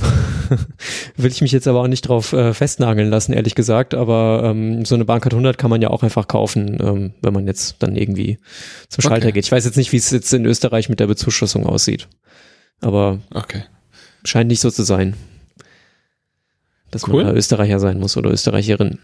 Will 1.17 1.31
ich 1.31 1.41
mich 1.41 1.51
jetzt 1.51 1.67
aber 1.67 1.81
auch 1.81 1.87
nicht 1.87 2.01
drauf 2.01 2.33
äh, 2.33 2.53
festnageln 2.53 3.09
lassen, 3.09 3.33
ehrlich 3.33 3.53
gesagt. 3.53 3.93
Aber 3.93 4.41
ähm, 4.45 4.83
so 4.85 4.95
eine 4.95 5.05
Bahncard 5.05 5.33
100 5.33 5.57
kann 5.57 5.69
man 5.69 5.81
ja 5.81 5.89
auch 5.89 6.03
einfach 6.03 6.27
kaufen, 6.27 6.77
ähm, 6.81 7.13
wenn 7.21 7.33
man 7.33 7.45
jetzt 7.45 7.75
dann 7.79 7.95
irgendwie 7.95 8.39
zum 8.89 9.03
Schalter 9.03 9.27
okay. 9.27 9.33
geht. 9.33 9.45
Ich 9.45 9.51
weiß 9.51 9.65
jetzt 9.65 9.77
nicht, 9.77 9.91
wie 9.91 9.97
es 9.97 10.09
jetzt 10.09 10.33
in 10.33 10.45
Österreich 10.45 10.89
mit 10.89 10.99
der 10.99 11.07
Bezuschussung 11.07 11.65
aussieht. 11.65 12.07
Aber 12.81 13.19
okay. 13.33 13.63
scheint 14.23 14.49
nicht 14.49 14.61
so 14.61 14.71
zu 14.71 14.83
sein. 14.83 15.15
Dass 16.89 17.07
cool. 17.07 17.23
man 17.23 17.33
da 17.33 17.33
Österreicher 17.33 17.79
sein 17.79 17.99
muss 17.99 18.17
oder 18.17 18.31
Österreicherin. 18.31 18.99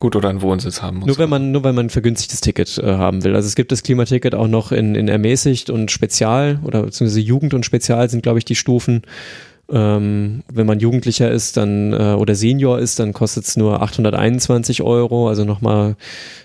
Gut, 0.00 0.16
oder 0.16 0.30
einen 0.30 0.40
Wohnsitz 0.40 0.80
haben 0.80 1.00
muss. 1.00 1.06
Nur 1.08 1.18
wenn 1.18 1.28
man, 1.28 1.52
nur 1.52 1.62
wenn 1.62 1.74
man 1.74 1.86
ein 1.86 1.90
vergünstigtes 1.90 2.40
Ticket 2.40 2.78
äh, 2.78 2.86
haben 2.86 3.22
will. 3.22 3.36
Also 3.36 3.46
es 3.46 3.54
gibt 3.54 3.70
das 3.70 3.82
Klimaticket 3.82 4.34
auch 4.34 4.48
noch 4.48 4.72
in, 4.72 4.94
in 4.94 5.08
ermäßigt 5.08 5.68
und 5.68 5.90
spezial 5.90 6.58
oder 6.64 6.82
beziehungsweise 6.84 7.20
Jugend 7.20 7.52
und 7.52 7.66
Spezial 7.66 8.08
sind, 8.08 8.22
glaube 8.22 8.38
ich, 8.38 8.46
die 8.46 8.54
Stufen. 8.54 9.02
Ähm, 9.70 10.42
wenn 10.50 10.66
man 10.66 10.80
Jugendlicher 10.80 11.30
ist, 11.30 11.58
dann 11.58 11.92
äh, 11.92 12.14
oder 12.14 12.34
Senior 12.34 12.78
ist, 12.78 12.98
dann 12.98 13.12
kostet 13.12 13.44
es 13.44 13.58
nur 13.58 13.82
821 13.82 14.80
Euro, 14.80 15.28
also 15.28 15.44
nochmal 15.44 15.96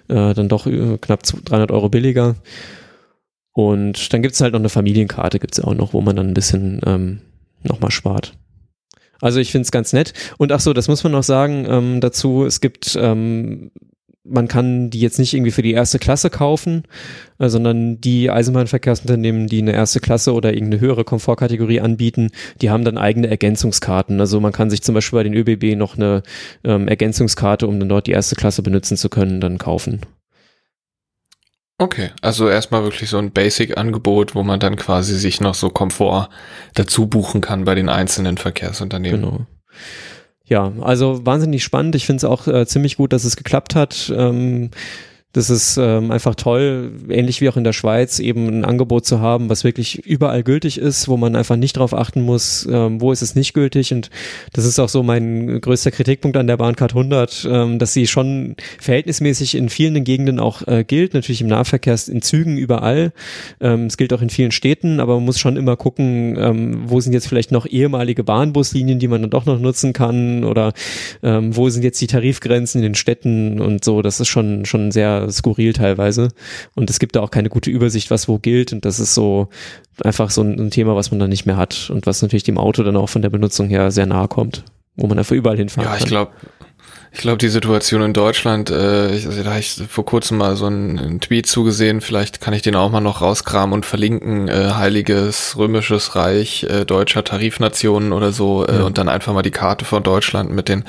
äh, 0.10 0.34
dann 0.34 0.50
doch 0.50 0.68
äh, 0.68 0.98
knapp 1.00 1.24
300 1.24 1.72
Euro 1.72 1.88
billiger. 1.88 2.36
Und 3.54 4.12
dann 4.12 4.22
gibt's 4.22 4.42
halt 4.42 4.52
noch 4.52 4.60
eine 4.60 4.68
Familienkarte, 4.68 5.40
gibt's 5.40 5.62
auch 5.62 5.74
noch, 5.74 5.94
wo 5.94 6.02
man 6.02 6.18
dann 6.18 6.28
ein 6.28 6.34
bisschen 6.34 6.82
ähm, 6.86 7.22
nochmal 7.64 7.92
spart. 7.92 8.34
Also 9.22 9.40
ich 9.40 9.52
finde 9.52 9.66
es 9.66 9.72
ganz 9.72 9.94
nett. 9.94 10.14
Und 10.38 10.52
ach 10.52 10.60
so, 10.60 10.74
das 10.74 10.88
muss 10.88 11.04
man 11.04 11.12
noch 11.12 11.24
sagen 11.24 11.66
ähm, 11.70 12.02
dazu. 12.02 12.46
Es 12.46 12.62
gibt 12.62 12.98
ähm, 13.00 13.72
man 14.26 14.48
kann 14.48 14.90
die 14.90 15.00
jetzt 15.00 15.20
nicht 15.20 15.34
irgendwie 15.34 15.52
für 15.52 15.62
die 15.62 15.74
erste 15.74 16.00
Klasse 16.00 16.30
kaufen, 16.30 16.84
äh, 17.38 17.48
sondern 17.48 18.02
die 18.02 18.30
Eisenbahnverkehrsunternehmen, 18.30 19.48
die 19.48 19.60
eine 19.60 19.74
erste 19.74 20.00
Klasse 20.00 20.34
oder 20.34 20.54
irgendeine 20.54 20.82
höhere 20.82 21.04
Komfortkategorie 21.04 21.80
anbieten, 21.80 22.32
die 22.62 22.70
haben 22.70 22.84
dann 22.84 22.98
eigene 22.98 23.28
Ergänzungskarten. 23.28 24.20
Also 24.20 24.40
man 24.40 24.52
kann 24.52 24.70
sich 24.70 24.82
zum 24.82 24.96
Beispiel 24.96 25.20
bei 25.20 25.24
den 25.24 25.34
ÖBB 25.34 25.78
noch 25.78 25.96
eine 25.96 26.24
ähm, 26.64 26.88
Ergänzungskarte, 26.88 27.68
um 27.68 27.80
dann 27.80 27.90
dort 27.90 28.08
die 28.08 28.12
erste 28.12 28.36
Klasse 28.36 28.64
benutzen 28.64 28.98
zu 28.98 29.10
können, 29.10 29.40
dann 29.40 29.58
kaufen. 29.58 30.02
Okay, 31.78 32.12
also 32.22 32.48
erstmal 32.48 32.84
wirklich 32.84 33.10
so 33.10 33.18
ein 33.18 33.32
Basic-Angebot, 33.32 34.34
wo 34.34 34.44
man 34.44 34.62
dann 34.62 34.78
quasi 34.78 35.18
sich 35.18 35.42
noch 35.42 35.56
so 35.56 35.70
Komfort 35.70 36.30
dazu 36.74 37.08
buchen 37.08 37.42
kann 37.42 37.66
bei 37.66 37.76
den 37.76 37.90
einzelnen 37.90 38.38
Verkehrsunternehmen. 38.38 39.22
Genau. 39.22 39.46
Ja, 40.46 40.72
also 40.82 41.26
wahnsinnig 41.26 41.64
spannend. 41.64 41.96
Ich 41.96 42.06
finde 42.06 42.18
es 42.18 42.24
auch 42.24 42.48
äh, 42.48 42.66
ziemlich 42.66 42.98
gut, 42.98 43.12
dass 43.12 43.26
es 43.26 43.36
geklappt 43.36 43.76
hat. 43.76 44.14
Ähm, 44.16 44.70
das 45.36 45.50
ist 45.50 45.76
ähm, 45.76 46.12
einfach 46.12 46.34
toll, 46.36 46.94
ähnlich 47.10 47.42
wie 47.42 47.50
auch 47.50 47.58
in 47.58 47.66
der 47.66 47.74
Schweiz, 47.74 48.20
eben 48.20 48.48
ein 48.48 48.64
Angebot 48.64 49.06
zu 49.06 49.20
haben, 49.20 49.50
was 49.50 49.66
wirklich 49.66 50.06
überall 50.06 50.44
gültig 50.44 50.78
ist, 50.78 51.10
wo 51.10 51.18
man 51.18 51.36
einfach 51.36 51.58
nicht 51.58 51.76
drauf 51.76 51.94
achten 51.94 52.22
muss, 52.22 52.66
ähm, 52.72 53.02
wo 53.02 53.12
ist 53.12 53.22
es 53.22 53.36
nicht 53.36 53.54
gültig. 53.54 53.92
Und 53.92 54.10
das 54.54 54.64
ist 54.64 54.80
auch 54.80 54.88
so 54.88 55.04
mein 55.04 55.60
größter 55.60 55.92
Kritikpunkt 55.92 56.38
an 56.38 56.48
der 56.48 56.56
Bahncard 56.56 56.94
100, 56.94 57.50
ähm, 57.52 57.80
dass 57.80 57.92
sie 57.92 58.08
schon 58.08 58.56
verhältnismäßig 58.80 59.56
in 59.56 59.68
vielen 59.68 60.06
Gegenden 60.06 60.40
auch 60.40 60.66
äh, 60.70 60.86
gilt, 60.86 61.14
natürlich 61.14 61.42
im 61.42 61.48
Nahverkehr, 61.48 61.98
in 62.08 62.22
Zügen 62.22 62.58
überall. 62.58 63.12
Ähm, 63.60 63.88
es 63.88 63.98
gilt 63.98 64.14
auch 64.14 64.22
in 64.22 64.30
vielen 64.30 64.52
Städten, 64.52 65.02
aber 65.02 65.16
man 65.16 65.26
muss 65.26 65.38
schon 65.38 65.58
immer 65.58 65.76
gucken, 65.76 66.38
ähm, 66.40 66.84
wo 66.86 67.02
sind 67.02 67.12
jetzt 67.12 67.28
vielleicht 67.28 67.52
noch 67.52 67.66
ehemalige 67.66 68.24
Bahnbuslinien, 68.24 69.00
die 69.00 69.10
man 69.10 69.20
dann 69.20 69.32
doch 69.32 69.46
noch 69.46 69.60
nutzen 69.60 69.92
kann 69.92 70.46
oder 70.46 70.72
ähm, 71.24 71.58
wo 71.58 71.68
sind 71.70 71.84
jetzt 71.84 72.00
die 72.00 72.08
Tarifgrenzen 72.08 72.80
in 72.80 72.84
den 72.84 72.96
Städten 72.96 73.60
und 73.60 73.84
so. 73.84 74.02
Das 74.02 74.22
ist 74.22 74.30
schon, 74.30 74.64
schon 74.64 74.94
sehr 74.94 75.25
skurril 75.32 75.74
teilweise. 75.74 76.30
Und 76.76 76.90
es 76.90 77.00
gibt 77.00 77.16
da 77.16 77.22
auch 77.22 77.32
keine 77.32 77.50
gute 77.50 77.70
Übersicht, 77.70 78.12
was 78.12 78.28
wo 78.28 78.38
gilt. 78.38 78.74
Und 78.74 78.86
das 78.86 79.00
ist 79.00 79.14
so 79.14 79.50
einfach 80.04 80.30
so 80.30 80.42
ein, 80.42 80.60
ein 80.60 80.72
Thema, 80.72 80.96
was 80.96 81.12
man 81.12 81.20
dann 81.20 81.30
nicht 81.30 81.46
mehr 81.46 81.58
hat 81.58 81.90
und 81.90 82.06
was 82.06 82.22
natürlich 82.22 82.44
dem 82.44 82.58
Auto 82.58 82.84
dann 82.84 82.98
auch 82.98 83.10
von 83.10 83.22
der 83.22 83.30
Benutzung 83.30 83.68
her 83.70 83.92
sehr 83.92 84.06
nahe 84.06 84.28
kommt, 84.28 84.64
wo 84.96 85.08
man 85.08 85.18
einfach 85.18 85.36
überall 85.36 85.58
hinfahren 85.58 85.90
kann. 85.90 85.98
Ja, 85.98 86.04
ich 86.04 86.10
glaube, 86.10 86.32
ich 87.16 87.22
glaube, 87.22 87.38
die 87.38 87.48
Situation 87.48 88.02
in 88.02 88.12
Deutschland, 88.12 88.70
äh, 88.70 89.16
ich, 89.16 89.26
also 89.26 89.42
da 89.42 89.52
habe 89.52 89.60
ich 89.62 89.82
vor 89.88 90.06
kurzem 90.06 90.38
mal 90.38 90.58
so 90.58 90.66
einen, 90.66 91.00
einen, 91.00 91.22
Tweet 91.22 91.46
zugesehen, 91.46 92.02
vielleicht 92.02 92.42
kann 92.42 92.54
ich 92.54 92.62
den 92.62 92.76
auch 92.76 92.92
mal 92.92 93.00
noch 93.00 93.22
rauskramen 93.22 93.74
und 93.74 93.86
verlinken, 93.86 94.50
äh, 94.50 94.72
Heiliges 94.74 95.56
Römisches 95.58 96.18
Reich 96.18 96.64
äh, 96.64 96.84
deutscher 96.84 97.24
Tarifnationen 97.24 98.12
oder 98.12 98.34
so 98.34 98.68
äh, 98.68 98.80
ja. 98.80 98.84
und 98.84 98.98
dann 98.98 99.08
einfach 99.08 99.34
mal 99.34 99.44
die 99.44 99.52
Karte 99.52 99.86
von 99.86 100.04
Deutschland 100.04 100.52
mit 100.52 100.68
den 100.68 100.84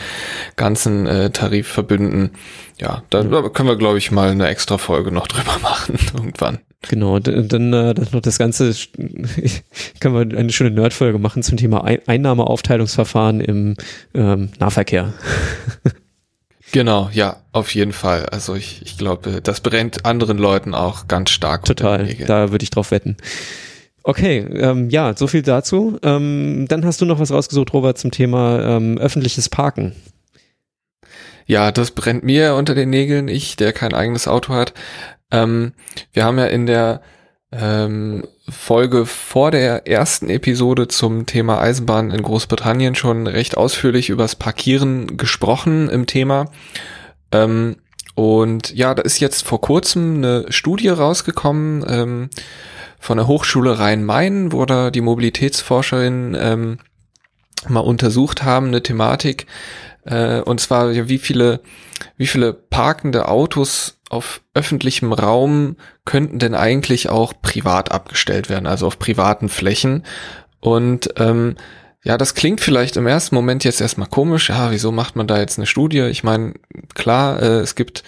ganzen 0.56 1.06
äh, 1.06 1.30
Tarifverbünden. 1.30 2.32
Ja, 2.78 3.02
da 3.10 3.22
ja. 3.22 3.48
können 3.48 3.68
wir, 3.68 3.76
glaube 3.76 3.98
ich, 3.98 4.10
mal 4.10 4.30
eine 4.30 4.48
extra 4.48 4.78
Folge 4.78 5.10
noch 5.10 5.26
drüber 5.28 5.58
machen 5.62 5.98
irgendwann. 6.14 6.58
Genau, 6.88 7.18
dann, 7.18 7.72
äh, 7.72 7.94
noch 8.12 8.20
das 8.20 8.38
Ganze, 8.38 8.72
können 10.00 10.30
wir 10.30 10.38
eine 10.38 10.52
schöne 10.52 10.70
Nerdfolge 10.70 11.18
machen 11.18 11.42
zum 11.42 11.56
Thema 11.56 11.84
Einnahmeaufteilungsverfahren 11.84 13.40
im 13.40 13.76
ähm, 14.14 14.50
Nahverkehr. 14.58 15.12
Genau, 16.72 17.08
ja, 17.12 17.36
auf 17.52 17.74
jeden 17.74 17.92
Fall. 17.92 18.26
Also 18.26 18.54
ich, 18.56 18.82
ich 18.82 18.98
glaube, 18.98 19.40
das 19.40 19.60
brennt 19.60 20.04
anderen 20.04 20.36
Leuten 20.36 20.74
auch 20.74 21.06
ganz 21.06 21.30
stark. 21.30 21.64
Total, 21.64 22.12
da 22.26 22.50
würde 22.50 22.64
ich 22.64 22.70
drauf 22.70 22.90
wetten. 22.90 23.16
Okay, 24.02 24.38
ähm, 24.38 24.90
ja, 24.90 25.16
so 25.16 25.26
viel 25.26 25.42
dazu. 25.42 25.98
Ähm, 26.02 26.66
dann 26.68 26.84
hast 26.84 27.00
du 27.00 27.04
noch 27.06 27.18
was 27.18 27.30
rausgesucht, 27.30 27.72
Robert, 27.72 27.98
zum 27.98 28.10
Thema 28.10 28.76
ähm, 28.76 28.98
öffentliches 28.98 29.48
Parken. 29.48 29.94
Ja, 31.46 31.70
das 31.70 31.92
brennt 31.92 32.24
mir 32.24 32.54
unter 32.54 32.74
den 32.74 32.90
Nägeln, 32.90 33.28
ich, 33.28 33.56
der 33.56 33.72
kein 33.72 33.94
eigenes 33.94 34.28
Auto 34.28 34.52
hat. 34.52 34.74
Ähm, 35.30 35.72
wir 36.12 36.24
haben 36.24 36.38
ja 36.38 36.46
in 36.46 36.66
der 36.66 37.00
ähm, 37.52 38.26
Folge 38.48 39.06
vor 39.06 39.50
der 39.52 39.86
ersten 39.86 40.28
Episode 40.28 40.88
zum 40.88 41.26
Thema 41.26 41.60
Eisenbahn 41.60 42.10
in 42.10 42.22
Großbritannien 42.22 42.94
schon 42.94 43.26
recht 43.26 43.56
ausführlich 43.56 44.10
übers 44.10 44.34
Parkieren 44.34 45.16
gesprochen 45.16 45.88
im 45.88 46.06
Thema. 46.06 46.50
Ähm, 47.32 47.76
und 48.14 48.74
ja, 48.74 48.94
da 48.94 49.02
ist 49.02 49.20
jetzt 49.20 49.46
vor 49.46 49.60
kurzem 49.60 50.16
eine 50.16 50.46
Studie 50.48 50.88
rausgekommen 50.88 51.84
ähm, 51.88 52.30
von 52.98 53.18
der 53.18 53.26
Hochschule 53.26 53.78
Rhein-Main, 53.78 54.52
wo 54.52 54.64
da 54.64 54.90
die 54.90 55.02
Mobilitätsforscherinnen 55.02 56.36
ähm, 56.38 56.78
mal 57.68 57.80
untersucht 57.80 58.42
haben, 58.42 58.68
eine 58.68 58.82
Thematik, 58.82 59.46
äh, 60.06 60.40
und 60.40 60.60
zwar 60.60 61.08
wie 61.08 61.18
viele, 61.18 61.60
wie 62.16 62.26
viele 62.26 62.52
parkende 62.52 63.28
Autos 63.28 63.98
auf 64.08 64.40
öffentlichem 64.54 65.12
Raum 65.12 65.76
könnten 66.04 66.38
denn 66.38 66.54
eigentlich 66.54 67.08
auch 67.08 67.32
privat 67.42 67.90
abgestellt 67.90 68.48
werden, 68.48 68.66
also 68.66 68.86
auf 68.86 68.98
privaten 68.98 69.48
Flächen. 69.48 70.04
Und 70.60 71.10
ähm, 71.16 71.56
ja, 72.04 72.16
das 72.16 72.34
klingt 72.34 72.60
vielleicht 72.60 72.96
im 72.96 73.06
ersten 73.06 73.34
Moment 73.34 73.64
jetzt 73.64 73.80
erstmal 73.80 74.08
komisch. 74.08 74.48
Ja, 74.48 74.70
wieso 74.70 74.92
macht 74.92 75.16
man 75.16 75.26
da 75.26 75.38
jetzt 75.38 75.58
eine 75.58 75.66
Studie? 75.66 76.02
Ich 76.02 76.22
meine, 76.22 76.54
klar, 76.94 77.42
äh, 77.42 77.58
es 77.58 77.74
gibt 77.74 78.04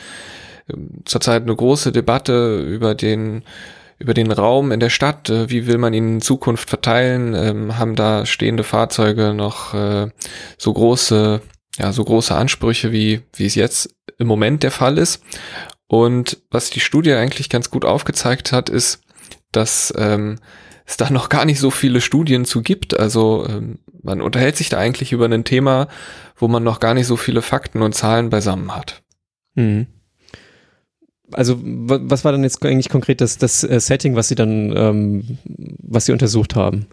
äh, 0.69 0.75
zurzeit 1.05 1.43
eine 1.43 1.57
große 1.57 1.91
Debatte 1.91 2.59
über 2.59 2.95
den 2.95 3.43
über 3.99 4.15
den 4.15 4.31
Raum 4.31 4.71
in 4.71 4.81
der 4.81 4.91
Stadt, 4.91 5.29
äh, 5.29 5.51
wie 5.51 5.67
will 5.67 5.79
man 5.79 5.93
ihn 5.93 6.15
in 6.15 6.21
Zukunft 6.21 6.69
verteilen, 6.69 7.35
ähm, 7.35 7.79
haben 7.79 7.97
da 7.97 8.27
stehende 8.27 8.63
Fahrzeuge 8.63 9.35
noch 9.35 9.75
äh, 9.75 10.09
so 10.57 10.73
große, 10.73 11.41
ja, 11.77 11.93
so 11.93 12.05
große 12.05 12.35
Ansprüche, 12.35 12.93
wie, 12.93 13.23
wie 13.35 13.47
es 13.47 13.55
jetzt 13.55 13.95
im 14.19 14.27
Moment 14.27 14.63
der 14.63 14.71
Fall 14.71 14.99
ist. 14.99 15.23
Und 15.87 16.39
was 16.51 16.71
die 16.71 16.81
Studie 16.81 17.13
eigentlich 17.13 17.49
ganz 17.49 17.71
gut 17.71 17.85
aufgezeigt 17.85 18.53
hat, 18.53 18.69
ist, 18.69 19.01
dass 19.53 19.93
ähm, 19.97 20.39
es 20.87 20.97
da 20.97 21.11
noch 21.11 21.29
gar 21.29 21.45
nicht 21.45 21.61
so 21.61 21.71
viele 21.71 22.01
Studien 22.01 22.45
zu 22.45 22.63
gibt. 22.63 22.99
Also 22.99 23.47
ähm, 23.49 23.79
man 24.03 24.21
unterhält 24.21 24.57
sich 24.57 24.69
da 24.69 24.79
eigentlich 24.79 25.13
über 25.13 25.27
ein 25.27 25.45
Thema, 25.45 25.89
wo 26.37 26.49
man 26.49 26.63
noch 26.63 26.81
gar 26.81 26.95
nicht 26.95 27.07
so 27.07 27.17
viele 27.17 27.43
Fakten 27.43 27.83
und 27.83 27.95
Zahlen 27.95 28.31
beisammen 28.31 28.75
hat. 28.75 29.03
Mhm. 29.55 29.87
Also 31.33 31.61
was 31.63 32.25
war 32.25 32.33
dann 32.33 32.43
jetzt 32.43 32.65
eigentlich 32.65 32.89
konkret 32.89 33.21
das, 33.21 33.37
das 33.37 33.63
äh, 33.63 33.81
Setting, 33.81 34.17
was 34.17 34.29
Sie 34.29 34.35
dann 34.35 34.75
ähm, 34.75 35.39
was 35.89 36.07
sie 36.07 36.13
untersucht 36.13 36.55
haben. 36.55 36.87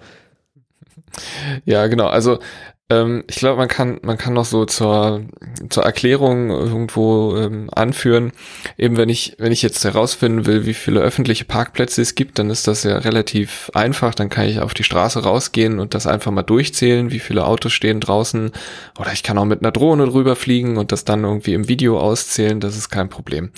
Ja, 1.64 1.88
genau. 1.88 2.08
Also 2.08 2.40
ähm, 2.88 3.24
ich 3.28 3.38
glaube, 3.38 3.58
man 3.58 3.68
kann, 3.68 4.00
man 4.04 4.18
kann 4.18 4.34
noch 4.34 4.46
so 4.46 4.66
zur, 4.66 5.22
zur 5.70 5.84
Erklärung 5.84 6.52
irgendwo 6.52 7.36
ähm, 7.36 7.68
anführen. 7.74 8.32
Eben 8.78 8.96
wenn 8.96 9.10
ich, 9.10 9.36
wenn 9.40 9.52
ich 9.52 9.64
jetzt 9.64 9.84
herausfinden 9.84 10.46
will, 10.46 10.68
wie 10.68 10.76
viele 10.76 11.00
öffentliche 11.00 11.46
Parkplätze 11.46 12.04
es 12.04 12.14
gibt, 12.14 12.38
dann 12.38 12.52
ist 12.52 12.68
das 12.68 12.84
ja 12.84 13.00
relativ 13.00 13.72
einfach. 13.74 14.14
Dann 14.14 14.30
kann 14.30 14.46
ich 14.48 14.60
auf 14.60 14.76
die 14.76 14.84
Straße 14.84 15.24
rausgehen 15.24 15.80
und 15.80 15.96
das 15.96 16.06
einfach 16.06 16.32
mal 16.32 16.44
durchzählen, 16.44 17.12
wie 17.12 17.20
viele 17.20 17.48
Autos 17.48 17.74
stehen 17.74 18.02
draußen. 18.02 18.52
Oder 19.00 19.14
ich 19.14 19.24
kann 19.24 19.40
auch 19.40 19.46
mit 19.46 19.64
einer 19.64 19.72
Drohne 19.72 20.06
drüber 20.06 20.36
fliegen 20.36 20.78
und 20.78 20.92
das 20.92 21.06
dann 21.06 21.24
irgendwie 21.24 21.56
im 21.56 21.68
Video 21.68 22.00
auszählen. 22.00 22.60
Das 22.60 22.78
ist 22.78 22.90
kein 22.90 23.10
Problem. 23.10 23.50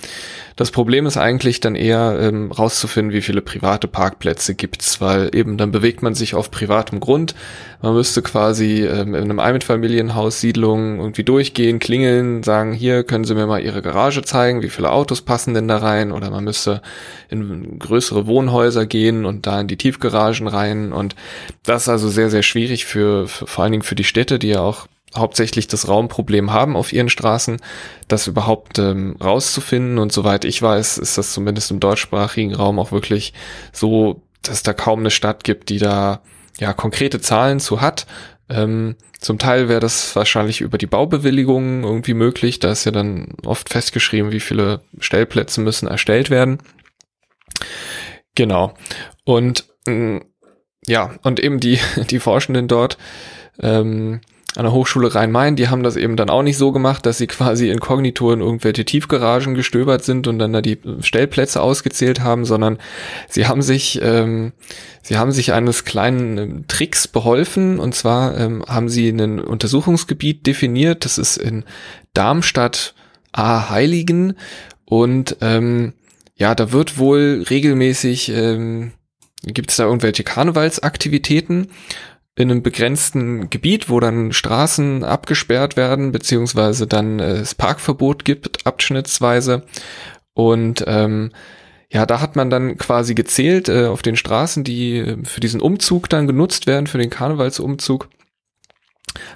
Das 0.56 0.72
Problem 0.72 1.06
ist 1.06 1.18
eigentlich 1.18 1.60
dann 1.60 1.76
eher 1.76 2.18
ähm, 2.20 2.52
rauszufinden, 2.52 3.14
wie 3.14 3.22
viele 3.22 3.42
private 3.42 3.90
Parkplätze 3.90 4.56
gibt's, 4.56 5.02
weil 5.02 5.30
eben 5.36 5.58
dann 5.58 5.72
bewegt 5.72 6.02
man 6.02 6.16
sich 6.16 6.34
auf 6.34 6.50
privatem 6.50 7.00
Grund. 7.02 7.36
Man 7.82 7.94
müsste 7.94 8.24
quasi 8.24 8.84
ähm, 8.86 9.14
einem 9.24 9.40
Einfamilienhaus, 9.40 10.40
Siedlung 10.42 11.00
irgendwie 11.00 11.24
durchgehen, 11.24 11.80
klingeln, 11.80 12.44
sagen, 12.44 12.74
hier 12.74 13.04
können 13.04 13.24
Sie 13.24 13.36
mir 13.36 13.48
mal 13.48 13.62
Ihre 13.62 13.82
Garage 13.82 14.22
zeigen, 14.22 14.62
wie 14.62 14.70
viele 14.70 14.92
Autos 14.92 15.22
passen 15.22 15.54
denn 15.54 15.68
da 15.68 15.78
rein? 15.78 16.12
Oder 16.12 16.30
man 16.30 16.44
müsste 16.44 16.82
in 17.30 17.80
größere 17.80 18.28
Wohnhäuser 18.28 18.86
gehen 18.86 19.26
und 19.26 19.48
da 19.48 19.62
in 19.62 19.68
die 19.68 19.78
Tiefgaragen 19.78 20.48
rein. 20.48 20.94
Und 20.94 21.16
das 21.64 21.84
ist 21.84 21.90
also 21.90 22.10
sehr, 22.10 22.30
sehr 22.30 22.44
schwierig 22.44 22.86
für, 22.86 23.28
für 23.28 23.48
vor 23.48 23.64
allen 23.64 23.72
Dingen 23.72 23.84
für 23.84 23.96
die 23.96 24.04
Städte, 24.04 24.40
die 24.40 24.50
ja 24.50 24.62
auch 24.62 24.88
hauptsächlich 25.16 25.68
das 25.68 25.88
Raumproblem 25.88 26.52
haben 26.52 26.76
auf 26.76 26.94
ihren 26.94 27.10
Straßen, 27.10 27.58
das 28.08 28.28
überhaupt 28.28 28.80
ähm, 28.80 29.16
rauszufinden. 29.22 29.98
Und 29.98 30.12
soweit 30.12 30.46
ich 30.46 30.62
weiß, 30.62 30.98
ist 30.98 31.18
das 31.18 31.34
zumindest 31.34 31.72
im 31.72 31.80
deutschsprachigen 31.80 32.54
Raum 32.54 32.80
auch 32.80 32.92
wirklich 32.92 33.34
so, 33.72 34.22
dass 34.44 34.64
da 34.64 34.74
kaum 34.74 35.00
eine 35.00 35.12
Stadt 35.12 35.44
gibt, 35.44 35.70
die 35.70 35.80
da 35.80 36.22
ja 36.60 36.74
konkrete 36.74 37.22
Zahlen 37.22 37.60
zu 37.60 37.82
hat. 37.82 38.06
Ähm, 38.50 38.96
zum 39.20 39.40
Teil 39.40 39.68
wäre 39.68 39.80
das 39.80 40.16
wahrscheinlich 40.16 40.62
über 40.62 40.78
die 40.78 40.86
Baubewilligungen 40.86 41.84
irgendwie 41.84 42.14
möglich. 42.14 42.60
Da 42.60 42.72
ist 42.72 42.86
ja 42.86 42.92
dann 42.92 43.36
oft 43.46 43.70
festgeschrieben, 43.70 44.32
wie 44.32 44.40
viele 44.40 44.82
Stellplätze 45.00 45.62
müssen 45.62 45.88
erstellt 45.88 46.30
werden. 46.30 46.60
Genau. 48.36 48.74
Und 49.26 49.66
mm, 49.86 50.20
ja, 50.86 51.16
und 51.24 51.40
eben 51.40 51.60
die, 51.60 51.80
die 52.10 52.20
Forschenden 52.20 52.68
dort, 52.68 52.98
ähm, 53.60 54.22
an 54.58 54.64
der 54.64 54.74
Hochschule 54.74 55.14
Rhein-Main, 55.14 55.56
die 55.56 55.70
haben 55.70 55.84
das 55.84 55.96
eben 55.96 56.16
dann 56.16 56.32
auch 56.32 56.42
nicht 56.42 56.58
so 56.58 56.72
gemacht, 56.72 57.06
dass 57.06 57.20
sie 57.20 57.28
quasi 57.28 57.70
inkognito 57.70 58.34
in 58.34 58.42
irgendwelche 58.42 58.86
Tiefgaragen 58.86 59.54
gestöbert 59.54 60.04
sind 60.04 60.26
und 60.26 60.40
dann 60.40 60.52
da 60.52 60.62
die 60.62 60.80
Stellplätze 61.02 61.62
ausgezählt 61.62 62.22
haben, 62.22 62.44
sondern 62.44 62.80
sie 63.30 63.46
haben 63.46 63.62
sich, 63.62 64.00
ähm, 64.02 64.54
sie 65.04 65.18
haben 65.18 65.32
sich 65.32 65.54
eines 65.54 65.86
kleinen 65.86 66.38
ähm, 66.40 66.66
Tricks 66.68 67.08
beholfen. 67.08 67.78
Und 67.78 67.94
zwar 67.94 68.36
ähm, 68.36 68.66
haben 68.68 68.90
sie 68.90 69.10
ein 69.10 69.40
Untersuchungsgebiet 69.40 70.48
definiert, 70.48 71.06
das 71.06 71.20
ist 71.20 71.38
in 71.38 71.64
Darmstadt 72.16 72.96
A 73.34 73.70
Heiligen. 73.70 74.34
Und 74.86 75.38
ähm, 75.42 75.94
ja, 76.36 76.56
da 76.56 76.72
wird 76.72 76.98
wohl 76.98 77.46
regelmäßig 77.48 78.30
ähm, 78.30 78.94
gibt 79.44 79.70
es 79.70 79.78
da 79.78 79.84
irgendwelche 79.84 80.24
Karnevalsaktivitäten 80.24 81.68
in 82.38 82.52
einem 82.52 82.62
begrenzten 82.62 83.50
Gebiet, 83.50 83.90
wo 83.90 84.00
dann 84.00 84.32
Straßen 84.32 85.04
abgesperrt 85.04 85.76
werden, 85.76 86.12
beziehungsweise 86.12 86.86
dann 86.86 87.20
äh, 87.20 87.38
es 87.38 87.56
Parkverbot 87.56 88.26
gibt, 88.26 88.66
abschnittsweise. 88.66 89.64
Und 90.34 90.84
ähm, 90.86 91.32
ja, 91.92 92.06
da 92.06 92.22
hat 92.22 92.36
man 92.36 92.52
dann 92.52 92.78
quasi 92.78 93.16
gezählt 93.16 93.70
äh, 93.70 93.88
auf 93.88 94.04
den 94.04 94.16
Straßen, 94.16 94.64
die 94.64 95.00
äh, 95.00 95.26
für 95.26 95.40
diesen 95.40 95.62
Umzug 95.62 96.10
dann 96.10 96.28
genutzt 96.28 96.68
werden, 96.68 96.86
für 96.86 97.00
den 97.00 97.10
Karnevalsumzug. 97.10 98.08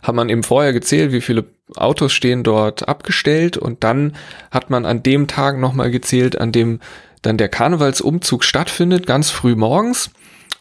Hat 0.04 0.14
man 0.14 0.30
eben 0.30 0.44
vorher 0.44 0.72
gezählt, 0.72 1.12
wie 1.12 1.22
viele 1.22 1.46
Autos 1.76 2.14
stehen 2.14 2.44
dort 2.44 2.88
abgestellt 2.88 3.58
und 3.58 3.84
dann 3.84 4.16
hat 4.52 4.70
man 4.70 4.86
an 4.86 5.02
dem 5.02 5.26
Tag 5.26 5.58
nochmal 5.58 5.90
gezählt, 5.90 6.40
an 6.40 6.52
dem 6.52 6.80
dann 7.24 7.38
der 7.38 7.50
Karnevalsumzug 7.50 8.44
stattfindet, 8.44 9.08
ganz 9.08 9.32
früh 9.32 9.56
morgens 9.56 10.12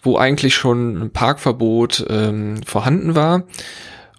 wo 0.02 0.16
eigentlich 0.16 0.54
schon 0.54 1.02
ein 1.02 1.10
Parkverbot 1.10 2.06
ähm, 2.08 2.60
vorhanden 2.64 3.14
war 3.14 3.44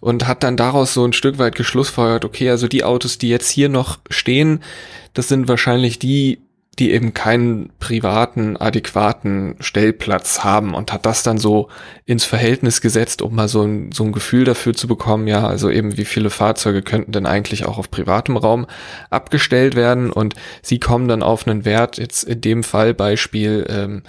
und 0.02 0.28
hat 0.28 0.44
dann 0.44 0.58
daraus 0.58 0.94
so 0.94 1.06
ein 1.06 1.13
Stück 1.13 1.38
weit 1.38 1.56
geschlussfeuert, 1.56 2.26
okay, 2.26 2.50
also 2.50 2.67
die 2.67 2.84
Autos, 2.84 3.17
die 3.17 3.30
jetzt 3.30 3.50
hier 3.50 3.70
noch 3.70 4.00
stehen, 4.10 4.62
das 5.13 5.28
sind 5.28 5.48
wahrscheinlich 5.48 6.00
die, 6.00 6.41
die 6.80 6.91
eben 6.91 7.13
keinen 7.13 7.70
privaten, 7.80 8.58
adäquaten 8.58 9.56
Stellplatz 9.60 10.44
haben 10.44 10.74
und 10.74 10.91
hat 10.91 11.06
das 11.06 11.22
dann 11.22 11.38
so 11.38 11.67
ins 12.06 12.26
Verhältnis 12.26 12.82
gesetzt, 12.82 13.22
um 13.22 13.36
mal 13.36 13.48
so 13.48 13.62
ein, 13.62 13.91
so 13.91 14.04
ein 14.04 14.12
Gefühl 14.12 14.46
dafür 14.46 14.74
zu 14.74 14.88
bekommen, 14.88 15.28
ja, 15.28 15.46
also 15.46 15.70
eben 15.70 15.98
wie 15.98 16.06
viele 16.06 16.32
Fahrzeuge 16.32 16.82
könnten 16.82 17.12
denn 17.12 17.28
eigentlich 17.28 17.65
auch 17.65 17.78
auf 17.78 17.91
privatem 17.91 18.38
Raum 18.38 18.65
abgestellt 19.12 19.76
werden 19.76 20.12
und 20.12 20.34
sie 20.63 20.80
kommen 20.80 21.08
dann 21.08 21.22
auf 21.22 21.48
einen 21.48 21.63
Wert, 21.63 21.98
jetzt 21.98 22.24
in 22.24 22.41
dem 22.41 22.63
Fallbeispiel, 22.63 23.67
ähm, 23.70 24.04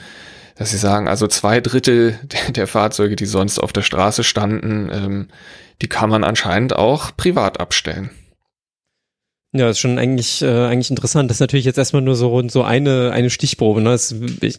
dass 0.56 0.70
sie 0.70 0.78
sagen, 0.78 1.08
also 1.08 1.26
zwei 1.26 1.60
Drittel 1.60 2.18
der, 2.48 2.66
Fahrzeuge, 2.66 3.16
die 3.16 3.26
sonst 3.26 3.58
auf 3.58 3.72
der 3.72 3.82
Straße 3.82 4.24
standen, 4.24 4.90
ähm, 4.92 5.28
die 5.80 5.88
kann 5.88 6.10
man 6.10 6.24
anscheinend 6.24 6.74
auch 6.76 7.16
privat 7.16 7.60
abstellen. 7.60 8.10
Ja, 9.54 9.68
ist 9.68 9.80
schon 9.80 9.98
eigentlich 9.98 10.40
äh, 10.40 10.46
eigentlich 10.46 10.88
interessant. 10.88 11.28
Das 11.28 11.36
ist 11.36 11.40
natürlich 11.40 11.66
jetzt 11.66 11.76
erstmal 11.76 12.00
nur 12.00 12.16
so 12.16 12.48
so 12.48 12.62
eine 12.62 13.10
eine 13.12 13.28
Stichprobe. 13.28 13.82
Ne? 13.82 13.90
Das, 13.90 14.14
ich 14.40 14.56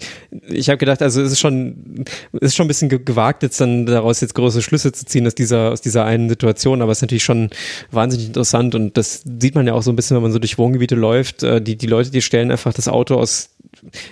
ich 0.47 0.69
habe 0.69 0.77
gedacht, 0.77 1.01
also 1.01 1.19
es 1.19 1.31
ist 1.31 1.39
schon 1.39 2.05
es 2.33 2.49
ist 2.49 2.55
schon 2.55 2.65
ein 2.65 2.67
bisschen 2.67 2.89
gewagt 3.03 3.41
jetzt 3.41 3.59
dann 3.59 3.87
daraus 3.87 4.21
jetzt 4.21 4.35
große 4.35 4.61
Schlüsse 4.61 4.91
zu 4.91 5.03
ziehen 5.03 5.25
aus 5.25 5.33
dieser 5.33 5.71
aus 5.71 5.81
dieser 5.81 6.05
einen 6.05 6.29
Situation, 6.29 6.83
aber 6.83 6.91
es 6.91 6.99
ist 6.99 7.01
natürlich 7.01 7.23
schon 7.23 7.49
wahnsinnig 7.89 8.27
interessant 8.27 8.75
und 8.75 8.95
das 8.95 9.23
sieht 9.39 9.55
man 9.55 9.65
ja 9.65 9.73
auch 9.73 9.81
so 9.81 9.91
ein 9.91 9.95
bisschen, 9.95 10.15
wenn 10.15 10.21
man 10.21 10.31
so 10.31 10.37
durch 10.37 10.59
Wohngebiete 10.59 10.93
läuft. 10.93 11.41
Äh, 11.41 11.59
die 11.59 11.75
die 11.75 11.87
Leute, 11.87 12.11
die 12.11 12.21
stellen 12.21 12.51
einfach 12.51 12.71
das 12.71 12.87
Auto 12.87 13.15
aus 13.15 13.49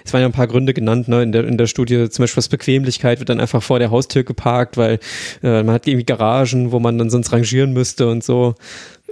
es 0.03 0.13
waren 0.13 0.21
ja 0.21 0.27
ein 0.27 0.33
paar 0.33 0.47
Gründe 0.47 0.73
genannt, 0.73 1.07
ne, 1.07 1.23
in 1.23 1.31
der, 1.31 1.45
in 1.45 1.57
der 1.57 1.67
Studie, 1.67 2.09
zum 2.09 2.23
Beispiel 2.23 2.37
was 2.37 2.49
Bequemlichkeit 2.49 3.19
wird 3.19 3.29
dann 3.29 3.39
einfach 3.39 3.63
vor 3.63 3.79
der 3.79 3.91
Haustür 3.91 4.23
geparkt, 4.23 4.77
weil 4.77 4.99
äh, 5.43 5.63
man 5.63 5.71
hat 5.71 5.87
irgendwie 5.87 6.05
Garagen, 6.05 6.71
wo 6.71 6.79
man 6.79 6.97
dann 6.97 7.09
sonst 7.09 7.31
rangieren 7.31 7.73
müsste 7.73 8.07
und 8.07 8.23
so. 8.23 8.55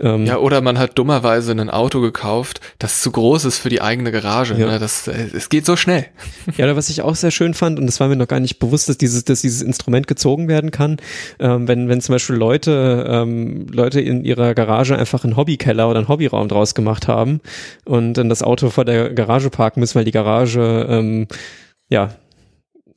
Ähm, 0.01 0.25
ja, 0.25 0.37
oder 0.37 0.61
man 0.61 0.79
hat 0.79 0.97
dummerweise 0.97 1.51
ein 1.51 1.69
Auto 1.69 1.99
gekauft, 2.01 2.61
das 2.79 3.01
zu 3.01 3.11
groß 3.11 3.45
ist 3.45 3.59
für 3.59 3.69
die 3.69 3.81
eigene 3.81 4.11
Garage. 4.11 4.55
Ja. 4.55 4.67
Ne? 4.67 4.79
Das, 4.79 5.07
äh, 5.07 5.27
es 5.33 5.49
geht 5.49 5.65
so 5.65 5.75
schnell. 5.75 6.05
Ja, 6.57 6.65
oder 6.65 6.75
was 6.75 6.89
ich 6.89 7.03
auch 7.03 7.15
sehr 7.15 7.31
schön 7.31 7.53
fand, 7.53 7.79
und 7.79 7.85
das 7.85 7.99
war 7.99 8.07
mir 8.07 8.15
noch 8.15 8.27
gar 8.27 8.39
nicht 8.39 8.59
bewusst, 8.59 8.89
dass 8.89 8.97
dieses, 8.97 9.23
dass 9.23 9.41
dieses 9.41 9.61
Instrument 9.61 10.07
gezogen 10.07 10.47
werden 10.47 10.71
kann, 10.71 10.97
ähm, 11.39 11.67
wenn, 11.67 11.87
wenn 11.89 12.01
zum 12.01 12.13
Beispiel 12.13 12.35
Leute, 12.35 13.05
ähm, 13.07 13.67
Leute 13.71 14.01
in 14.01 14.25
ihrer 14.25 14.53
Garage 14.55 14.97
einfach 14.97 15.23
einen 15.23 15.37
Hobbykeller 15.37 15.87
oder 15.89 15.99
einen 15.99 16.07
Hobbyraum 16.07 16.47
draus 16.47 16.75
gemacht 16.75 17.07
haben 17.07 17.39
und 17.85 18.15
dann 18.15 18.29
das 18.29 18.41
Auto 18.41 18.69
vor 18.71 18.83
der 18.83 19.13
Garage 19.13 19.49
parken 19.49 19.79
müssen, 19.79 19.95
weil 19.95 20.05
die 20.05 20.11
Garage 20.11 20.87
ähm, 20.89 21.27
ja 21.89 22.09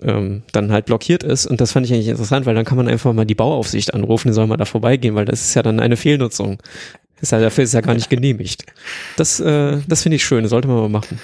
ähm, 0.04 0.42
dann 0.52 0.72
halt 0.72 0.86
blockiert 0.86 1.22
ist. 1.22 1.46
Und 1.46 1.60
das 1.60 1.72
fand 1.72 1.86
ich 1.86 1.92
eigentlich 1.92 2.08
interessant, 2.08 2.46
weil 2.46 2.54
dann 2.54 2.64
kann 2.64 2.76
man 2.76 2.88
einfach 2.88 3.12
mal 3.12 3.24
die 3.24 3.34
Bauaufsicht 3.34 3.94
anrufen, 3.94 4.28
die 4.28 4.34
soll 4.34 4.46
mal 4.46 4.56
da 4.56 4.64
vorbeigehen, 4.64 5.14
weil 5.14 5.24
das 5.24 5.42
ist 5.42 5.54
ja 5.54 5.62
dann 5.62 5.80
eine 5.80 5.96
Fehlnutzung. 5.96 6.58
Ist 7.20 7.32
ja, 7.32 7.38
dafür 7.40 7.64
ist 7.64 7.72
ja 7.72 7.80
gar 7.80 7.94
nicht 7.94 8.10
genehmigt. 8.10 8.66
Das, 9.16 9.38
äh, 9.38 9.78
das 9.86 10.02
finde 10.02 10.16
ich 10.16 10.24
schön, 10.24 10.42
das 10.42 10.50
sollte 10.50 10.66
man 10.66 10.78
mal 10.78 10.88
machen. 10.88 11.20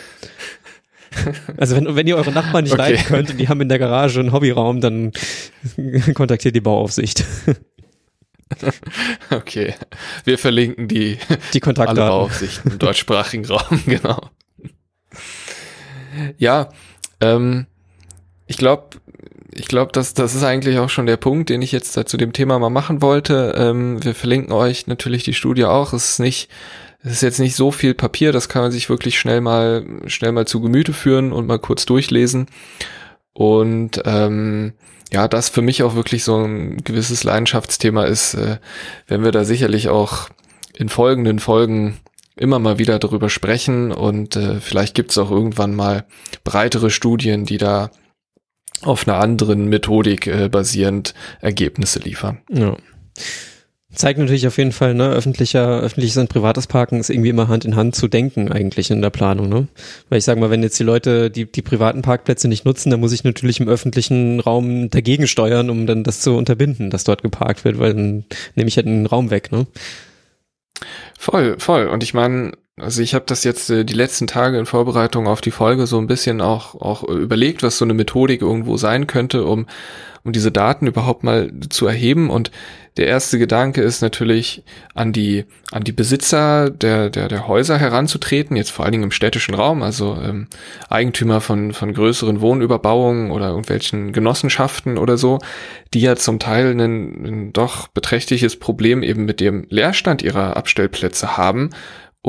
Also 1.56 1.74
wenn, 1.74 1.96
wenn 1.96 2.06
ihr 2.06 2.16
eure 2.16 2.30
Nachbarn 2.32 2.64
nicht 2.64 2.72
okay. 2.72 2.92
leiden 2.92 3.04
könnt 3.06 3.30
und 3.30 3.38
die 3.38 3.48
haben 3.48 3.60
in 3.60 3.68
der 3.68 3.78
Garage 3.78 4.20
einen 4.20 4.32
Hobbyraum, 4.32 4.80
dann 4.80 5.12
kontaktiert 6.14 6.54
die 6.54 6.60
Bauaufsicht. 6.60 7.24
Okay, 9.30 9.74
wir 10.24 10.38
verlinken 10.38 10.88
die, 10.88 11.18
die 11.52 11.60
Kontaktdaten. 11.60 12.02
alle 12.02 12.10
Bauaufsichten 12.10 12.72
im 12.72 12.78
deutschsprachigen 12.78 13.44
Raum, 13.44 13.82
genau. 13.86 14.30
Ja, 16.38 16.70
ähm, 17.20 17.66
ich 18.48 18.56
glaube, 18.56 18.96
ich 19.52 19.68
glaube, 19.68 19.92
das, 19.92 20.14
das 20.14 20.34
ist 20.34 20.42
eigentlich 20.42 20.78
auch 20.78 20.88
schon 20.88 21.06
der 21.06 21.16
Punkt, 21.16 21.50
den 21.50 21.62
ich 21.62 21.70
jetzt 21.70 21.92
zu 21.92 22.16
dem 22.16 22.32
Thema 22.32 22.58
mal 22.58 22.70
machen 22.70 23.02
wollte. 23.02 23.54
Ähm, 23.56 24.02
wir 24.02 24.14
verlinken 24.14 24.52
euch 24.52 24.86
natürlich 24.86 25.22
die 25.22 25.34
Studie 25.34 25.64
auch. 25.64 25.92
Es 25.92 26.10
ist 26.12 26.20
nicht, 26.20 26.48
es 27.02 27.12
ist 27.12 27.22
jetzt 27.22 27.40
nicht 27.40 27.54
so 27.54 27.70
viel 27.70 27.94
Papier, 27.94 28.32
das 28.32 28.48
kann 28.48 28.62
man 28.62 28.72
sich 28.72 28.88
wirklich 28.88 29.18
schnell 29.18 29.40
mal, 29.40 29.84
schnell 30.06 30.32
mal 30.32 30.46
zu 30.46 30.60
Gemüte 30.60 30.92
führen 30.92 31.32
und 31.32 31.46
mal 31.46 31.58
kurz 31.58 31.86
durchlesen. 31.86 32.46
Und 33.32 34.02
ähm, 34.04 34.72
ja, 35.12 35.28
das 35.28 35.48
für 35.48 35.62
mich 35.62 35.82
auch 35.82 35.94
wirklich 35.94 36.24
so 36.24 36.36
ein 36.36 36.78
gewisses 36.78 37.24
Leidenschaftsthema 37.24 38.04
ist, 38.04 38.34
äh, 38.34 38.58
wenn 39.06 39.24
wir 39.24 39.32
da 39.32 39.44
sicherlich 39.44 39.88
auch 39.88 40.28
in 40.74 40.88
folgenden 40.88 41.38
Folgen 41.38 41.98
immer 42.36 42.58
mal 42.58 42.78
wieder 42.78 42.98
darüber 42.98 43.28
sprechen 43.28 43.90
und 43.90 44.36
äh, 44.36 44.60
vielleicht 44.60 44.94
gibt 44.94 45.10
es 45.10 45.18
auch 45.18 45.30
irgendwann 45.30 45.74
mal 45.74 46.04
breitere 46.44 46.90
Studien, 46.90 47.44
die 47.44 47.58
da 47.58 47.90
auf 48.82 49.06
einer 49.06 49.18
anderen 49.18 49.68
Methodik 49.68 50.26
äh, 50.26 50.48
basierend 50.48 51.14
Ergebnisse 51.40 51.98
liefern. 52.00 52.38
Ja. 52.50 52.76
zeigt 53.92 54.18
natürlich 54.18 54.46
auf 54.46 54.58
jeden 54.58 54.72
Fall, 54.72 54.94
ne, 54.94 55.10
öffentlicher, 55.10 55.80
öffentliches 55.80 56.16
und 56.16 56.28
privates 56.28 56.66
Parken 56.68 57.00
ist 57.00 57.10
irgendwie 57.10 57.30
immer 57.30 57.48
Hand 57.48 57.64
in 57.64 57.74
Hand 57.74 57.96
zu 57.96 58.06
denken 58.06 58.52
eigentlich 58.52 58.90
in 58.90 59.02
der 59.02 59.10
Planung, 59.10 59.48
ne? 59.48 59.66
Weil 60.08 60.18
ich 60.18 60.24
sage 60.24 60.38
mal, 60.38 60.50
wenn 60.50 60.62
jetzt 60.62 60.78
die 60.78 60.84
Leute 60.84 61.30
die, 61.30 61.50
die 61.50 61.62
privaten 61.62 62.02
Parkplätze 62.02 62.46
nicht 62.46 62.64
nutzen, 62.64 62.90
dann 62.90 63.00
muss 63.00 63.12
ich 63.12 63.24
natürlich 63.24 63.58
im 63.58 63.68
öffentlichen 63.68 64.40
Raum 64.40 64.90
dagegen 64.90 65.26
steuern, 65.26 65.70
um 65.70 65.86
dann 65.86 66.04
das 66.04 66.20
zu 66.20 66.36
unterbinden, 66.36 66.90
dass 66.90 67.04
dort 67.04 67.22
geparkt 67.22 67.64
wird, 67.64 67.78
weil 67.78 67.94
dann 67.94 68.24
nehme 68.54 68.68
ich 68.68 68.76
halt 68.76 68.86
den 68.86 69.06
Raum 69.06 69.30
weg, 69.30 69.50
ne? 69.50 69.66
Voll, 71.18 71.56
voll. 71.58 71.88
Und 71.88 72.04
ich 72.04 72.14
meine, 72.14 72.52
also 72.80 73.02
ich 73.02 73.14
habe 73.14 73.24
das 73.26 73.44
jetzt 73.44 73.70
äh, 73.70 73.84
die 73.84 73.94
letzten 73.94 74.26
Tage 74.26 74.58
in 74.58 74.66
Vorbereitung 74.66 75.26
auf 75.26 75.40
die 75.40 75.50
Folge 75.50 75.86
so 75.86 75.98
ein 75.98 76.06
bisschen 76.06 76.40
auch, 76.40 76.74
auch 76.74 77.04
überlegt, 77.04 77.62
was 77.62 77.78
so 77.78 77.84
eine 77.84 77.94
Methodik 77.94 78.42
irgendwo 78.42 78.76
sein 78.76 79.06
könnte, 79.06 79.44
um, 79.44 79.66
um 80.24 80.32
diese 80.32 80.52
Daten 80.52 80.86
überhaupt 80.86 81.24
mal 81.24 81.50
zu 81.68 81.86
erheben. 81.86 82.30
Und 82.30 82.50
der 82.96 83.06
erste 83.06 83.38
Gedanke 83.38 83.80
ist 83.80 84.02
natürlich 84.02 84.64
an 84.92 85.12
die, 85.12 85.44
an 85.70 85.84
die 85.84 85.92
Besitzer 85.92 86.68
der, 86.68 87.10
der, 87.10 87.28
der 87.28 87.46
Häuser 87.46 87.78
heranzutreten, 87.78 88.56
jetzt 88.56 88.72
vor 88.72 88.84
allen 88.84 88.92
Dingen 88.92 89.04
im 89.04 89.12
städtischen 89.12 89.54
Raum, 89.54 89.84
also 89.84 90.18
ähm, 90.20 90.48
Eigentümer 90.88 91.40
von, 91.40 91.72
von 91.72 91.94
größeren 91.94 92.40
Wohnüberbauungen 92.40 93.30
oder 93.30 93.50
irgendwelchen 93.50 94.12
Genossenschaften 94.12 94.98
oder 94.98 95.16
so, 95.16 95.38
die 95.94 96.00
ja 96.00 96.16
zum 96.16 96.40
Teil 96.40 96.72
ein, 96.72 96.80
ein 96.80 97.52
doch 97.52 97.86
beträchtliches 97.86 98.58
Problem 98.58 99.04
eben 99.04 99.24
mit 99.24 99.38
dem 99.38 99.66
Leerstand 99.68 100.22
ihrer 100.22 100.56
Abstellplätze 100.56 101.36
haben 101.36 101.70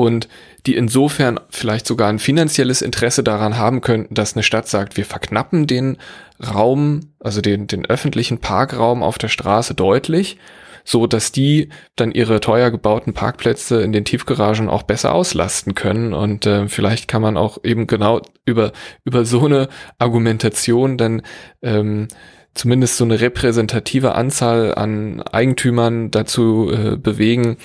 und 0.02 0.28
die 0.66 0.76
insofern 0.76 1.40
vielleicht 1.50 1.86
sogar 1.86 2.08
ein 2.08 2.18
finanzielles 2.18 2.82
Interesse 2.82 3.22
daran 3.22 3.56
haben 3.56 3.80
könnten, 3.80 4.14
dass 4.14 4.34
eine 4.34 4.42
Stadt 4.42 4.68
sagt, 4.68 4.96
wir 4.96 5.04
verknappen 5.04 5.66
den 5.66 5.96
Raum, 6.42 7.12
also 7.18 7.40
den, 7.40 7.66
den 7.66 7.86
öffentlichen 7.86 8.38
Parkraum 8.38 9.02
auf 9.02 9.18
der 9.18 9.28
Straße 9.28 9.74
deutlich 9.74 10.38
so 10.84 11.06
dass 11.06 11.32
die 11.32 11.68
dann 11.96 12.12
ihre 12.12 12.40
teuer 12.40 12.70
gebauten 12.70 13.12
Parkplätze 13.12 13.82
in 13.82 13.92
den 13.92 14.04
Tiefgaragen 14.04 14.68
auch 14.68 14.82
besser 14.82 15.14
auslasten 15.14 15.74
können. 15.74 16.12
Und 16.14 16.46
äh, 16.46 16.68
vielleicht 16.68 17.08
kann 17.08 17.22
man 17.22 17.36
auch 17.36 17.58
eben 17.64 17.86
genau 17.86 18.22
über 18.44 18.72
über 19.04 19.24
so 19.24 19.44
eine 19.44 19.68
Argumentation 19.98 20.96
dann 20.96 21.22
ähm, 21.62 22.08
zumindest 22.54 22.96
so 22.96 23.04
eine 23.04 23.20
repräsentative 23.20 24.14
Anzahl 24.14 24.74
an 24.74 25.22
Eigentümern 25.22 26.10
dazu 26.10 26.70
äh, 26.72 26.96
bewegen, 26.96 27.58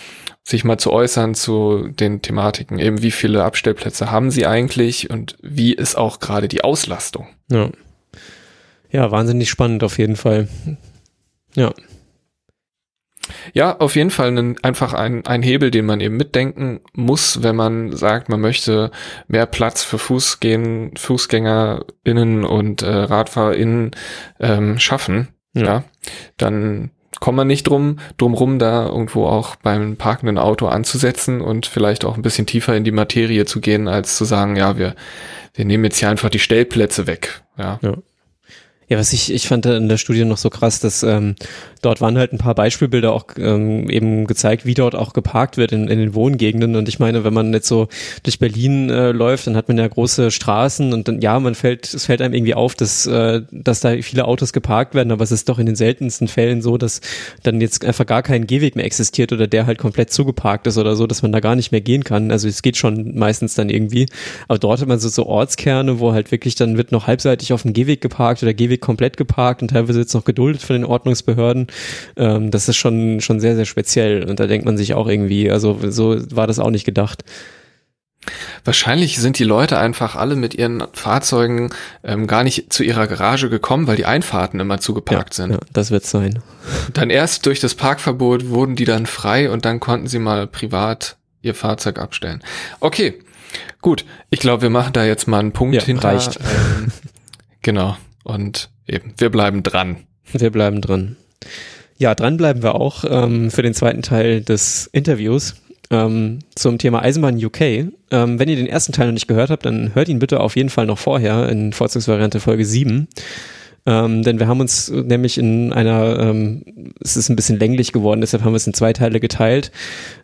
sich 0.46 0.64
mal 0.64 0.78
zu 0.78 0.94
äußern 0.94 1.34
zu 1.34 1.88
den 1.90 2.22
Thematiken, 2.22 2.78
eben 2.78 3.02
wie 3.02 3.12
viele 3.12 3.44
Abstellplätze 3.44 4.12
haben 4.12 4.30
sie 4.30 4.46
eigentlich 4.46 5.10
und 5.10 5.36
wie 5.42 5.74
ist 5.74 5.98
auch 5.98 6.20
gerade 6.20 6.48
die 6.48 6.64
Auslastung. 6.64 7.28
Ja. 7.52 7.72
Ja, 8.92 9.12
wahnsinnig 9.12 9.50
spannend 9.50 9.84
auf 9.84 9.98
jeden 9.98 10.16
Fall. 10.16 10.48
Ja. 11.56 11.74
Ja, 13.54 13.78
auf 13.80 13.96
jeden 13.96 14.12
Fall 14.12 14.38
ein, 14.38 14.64
einfach 14.64 14.94
ein, 14.94 15.26
ein 15.26 15.42
Hebel, 15.42 15.72
den 15.72 15.88
man 15.88 16.00
eben 16.00 16.16
mitdenken 16.16 16.82
muss, 16.94 17.42
wenn 17.42 17.56
man 17.56 17.92
sagt, 17.92 18.30
man 18.30 18.40
möchte 18.40 18.92
mehr 19.28 19.48
Platz 19.48 19.84
für 19.84 19.98
Fußgehen, 19.98 20.96
FußgängerInnen 20.96 22.44
und 22.44 22.84
äh, 22.84 22.88
RadfahrerInnen 22.88 23.92
ähm, 24.40 24.78
schaffen. 24.78 25.30
Ja. 25.54 25.64
ja. 25.64 25.84
dann 26.38 26.92
kommt 27.20 27.38
man 27.38 27.48
nicht 27.48 27.68
drum, 27.68 28.00
drum 28.18 28.34
rum, 28.34 28.60
da 28.60 28.86
irgendwo 28.86 29.26
auch 29.26 29.56
beim 29.56 29.96
parkenden 29.96 30.38
Auto 30.38 30.68
anzusetzen 30.68 31.42
und 31.42 31.66
vielleicht 31.66 32.06
auch 32.06 32.16
ein 32.16 32.22
bisschen 32.22 32.46
tiefer 32.46 32.76
in 32.76 32.84
die 32.84 32.92
Materie 32.92 33.46
zu 33.46 33.62
gehen, 33.62 33.88
als 33.88 34.18
zu 34.18 34.26
sagen, 34.26 34.56
ja, 34.56 34.78
wir, 34.78 34.96
wir 35.54 35.66
nehmen 35.66 35.86
jetzt 35.86 35.98
hier 35.98 36.10
einfach 36.10 36.30
die 36.30 36.40
Stellplätze 36.40 37.08
weg. 37.08 37.44
Ja. 37.58 37.80
ja. 37.82 37.94
Ja, 38.88 39.00
was 39.00 39.14
ich, 39.14 39.34
ich 39.34 39.48
fand 39.48 39.66
in 39.66 39.90
der 39.90 39.98
Studie 39.98 40.26
noch 40.26 40.38
so 40.38 40.52
krass, 40.52 40.80
dass 40.80 41.02
ähm, 41.02 41.34
dort 41.82 42.02
waren 42.02 42.20
halt 42.20 42.34
ein 42.34 42.38
paar 42.38 42.54
Beispielbilder 42.54 43.14
auch 43.14 43.26
ähm, 43.36 43.90
eben 43.90 44.28
gezeigt, 44.28 44.68
wie 44.68 44.76
dort 44.76 44.94
auch 44.94 45.14
geparkt 45.14 45.58
wird 45.58 45.72
in, 45.72 45.88
in 45.88 45.98
den 45.98 46.14
Wohngegenden. 46.14 46.76
Und 46.76 46.88
ich 46.88 47.00
meine, 47.00 47.24
wenn 47.24 47.34
man 47.34 47.52
jetzt 47.52 47.68
so 47.68 47.88
durch 48.22 48.38
Berlin 48.38 48.92
äh, 48.92 49.12
läuft, 49.12 49.48
dann 49.48 49.56
hat 49.56 49.70
man 49.70 49.80
ja 49.80 49.88
große 49.88 50.30
Straßen 50.30 50.94
und 50.94 51.08
dann, 51.08 51.20
ja, 51.20 51.40
man 51.40 51.56
fällt, 51.56 51.92
es 51.92 52.06
fällt 52.06 52.22
einem 52.22 52.36
irgendwie 52.36 52.54
auf, 52.54 52.76
dass, 52.76 53.08
äh, 53.08 53.42
dass 53.52 53.80
da 53.80 53.96
viele 54.04 54.26
Autos 54.26 54.54
geparkt 54.54 54.94
werden, 54.94 55.12
aber 55.12 55.24
es 55.24 55.32
ist 55.32 55.50
doch 55.50 55.58
in 55.58 55.66
den 55.66 55.76
seltensten 55.76 56.28
Fällen 56.28 56.62
so, 56.62 56.78
dass 56.78 57.02
dann 57.42 57.62
jetzt 57.62 57.84
einfach 57.84 58.06
gar 58.06 58.22
kein 58.22 58.46
Gehweg 58.46 58.76
mehr 58.76 58.86
existiert 58.86 59.34
oder 59.34 59.48
der 59.48 59.66
halt 59.66 59.80
komplett 59.80 60.12
zugeparkt 60.12 60.68
ist 60.68 60.78
oder 60.78 60.96
so, 60.96 61.08
dass 61.08 61.24
man 61.24 61.32
da 61.32 61.40
gar 61.40 61.56
nicht 61.56 61.72
mehr 61.72 61.82
gehen 61.82 62.04
kann. 62.04 62.30
Also 62.30 62.48
es 62.48 62.62
geht 62.62 62.78
schon 62.78 63.16
meistens 63.18 63.56
dann 63.56 63.70
irgendwie. 63.70 64.06
Aber 64.48 64.60
dort 64.60 64.82
hat 64.82 64.88
man 64.88 65.00
so, 65.00 65.10
so 65.10 65.26
Ortskerne, 65.26 66.00
wo 66.00 66.14
halt 66.14 66.32
wirklich 66.32 66.54
dann 66.54 66.78
wird 66.78 66.92
noch 66.92 67.08
halbseitig 67.08 67.52
auf 67.52 67.64
dem 67.64 67.74
Gehweg 67.74 68.02
geparkt 68.02 68.44
oder 68.44 68.54
Gehweg 68.54 68.75
komplett 68.78 69.18
geparkt 69.18 69.62
und 69.62 69.70
teilweise 69.70 70.00
jetzt 70.00 70.14
noch 70.14 70.26
geduldet 70.26 70.62
von 70.62 70.76
den 70.76 70.86
Ordnungsbehörden. 70.86 71.68
Ähm, 72.18 72.52
das 72.52 72.70
ist 72.70 72.78
schon, 72.78 73.22
schon 73.22 73.40
sehr, 73.40 73.56
sehr 73.56 73.66
speziell. 73.66 74.24
Und 74.24 74.40
da 74.40 74.48
denkt 74.48 74.66
man 74.66 74.78
sich 74.78 74.94
auch 74.94 75.08
irgendwie, 75.08 75.50
also 75.52 75.80
so 75.90 76.16
war 76.36 76.48
das 76.48 76.60
auch 76.60 76.72
nicht 76.72 76.86
gedacht. 76.86 77.24
Wahrscheinlich 78.64 79.20
sind 79.20 79.38
die 79.38 79.44
Leute 79.44 79.78
einfach 79.78 80.16
alle 80.16 80.36
mit 80.36 80.56
ihren 80.56 80.84
Fahrzeugen 80.94 81.70
ähm, 82.04 82.26
gar 82.28 82.44
nicht 82.44 82.74
zu 82.74 82.84
ihrer 82.84 83.08
Garage 83.08 83.50
gekommen, 83.50 83.88
weil 83.88 83.98
die 83.98 84.06
Einfahrten 84.06 84.60
immer 84.60 84.80
zugeparkt 84.80 85.38
ja, 85.38 85.44
sind. 85.44 85.52
Ja, 85.54 85.60
das 85.72 85.92
wird 85.92 86.06
sein. 86.06 86.40
Dann 86.94 87.10
erst 87.10 87.46
durch 87.46 87.60
das 87.60 87.76
Parkverbot 87.76 88.50
wurden 88.50 88.76
die 88.76 88.86
dann 88.86 89.06
frei 89.06 89.52
und 89.52 89.66
dann 89.66 89.80
konnten 89.80 90.08
sie 90.08 90.20
mal 90.20 90.48
privat 90.48 91.18
ihr 91.42 91.54
Fahrzeug 91.54 92.00
abstellen. 92.00 92.42
Okay, 92.80 93.20
gut. 93.82 94.06
Ich 94.32 94.40
glaube, 94.40 94.64
wir 94.64 94.70
machen 94.72 94.94
da 94.94 95.06
jetzt 95.06 95.28
mal 95.28 95.40
einen 95.40 95.52
Punkt 95.52 95.76
ja, 95.76 95.84
hinter. 95.84 96.10
Reicht. 96.10 96.38
Ähm, 96.38 96.92
genau. 97.62 97.98
Und 98.26 98.70
eben, 98.88 99.14
wir 99.18 99.30
bleiben 99.30 99.64
dran. 99.64 99.98
Wir 100.34 100.50
bleiben 100.50 100.82
dran. 100.82 101.16
Ja, 101.98 102.16
dran 102.16 102.38
bleiben 102.38 102.64
wir 102.64 102.76
auch 102.76 103.06
ähm, 103.08 103.52
für 103.52 103.62
den 103.62 103.74
zweiten 103.74 104.02
Teil 104.02 104.42
des 104.42 104.90
Interviews 104.92 105.56
ähm, 105.92 106.40
zum 106.56 106.80
Thema 106.80 107.04
Eisenbahn 107.04 107.44
UK. 107.44 107.62
Ähm, 107.62 107.92
wenn 108.12 108.50
ihr 108.50 108.56
den 108.56 108.68
ersten 108.68 108.92
Teil 108.92 109.08
noch 109.08 109.14
nicht 109.14 109.28
gehört 109.28 109.52
habt, 109.52 109.66
dann 109.66 109.94
hört 109.94 110.10
ihn 110.10 110.20
bitte 110.20 110.40
auf 110.40 110.56
jeden 110.56 110.70
Fall 110.70 110.88
noch 110.88 110.98
vorher 110.98 111.48
in 111.50 111.72
Vorzugsvariante 111.72 112.40
Folge 112.40 112.66
7. 112.66 113.08
Ähm, 113.88 114.24
denn 114.24 114.40
wir 114.40 114.48
haben 114.48 114.60
uns 114.60 114.90
nämlich 114.90 115.38
in 115.38 115.72
einer, 115.72 116.20
ähm, 116.20 116.64
es 117.02 117.16
ist 117.16 117.30
ein 117.30 117.36
bisschen 117.36 117.60
länglich 117.60 117.92
geworden, 117.92 118.22
deshalb 118.22 118.44
haben 118.44 118.54
wir 118.54 118.58
es 118.58 118.66
in 118.66 118.74
zwei 118.74 118.94
Teile 118.94 119.20
geteilt, 119.20 119.72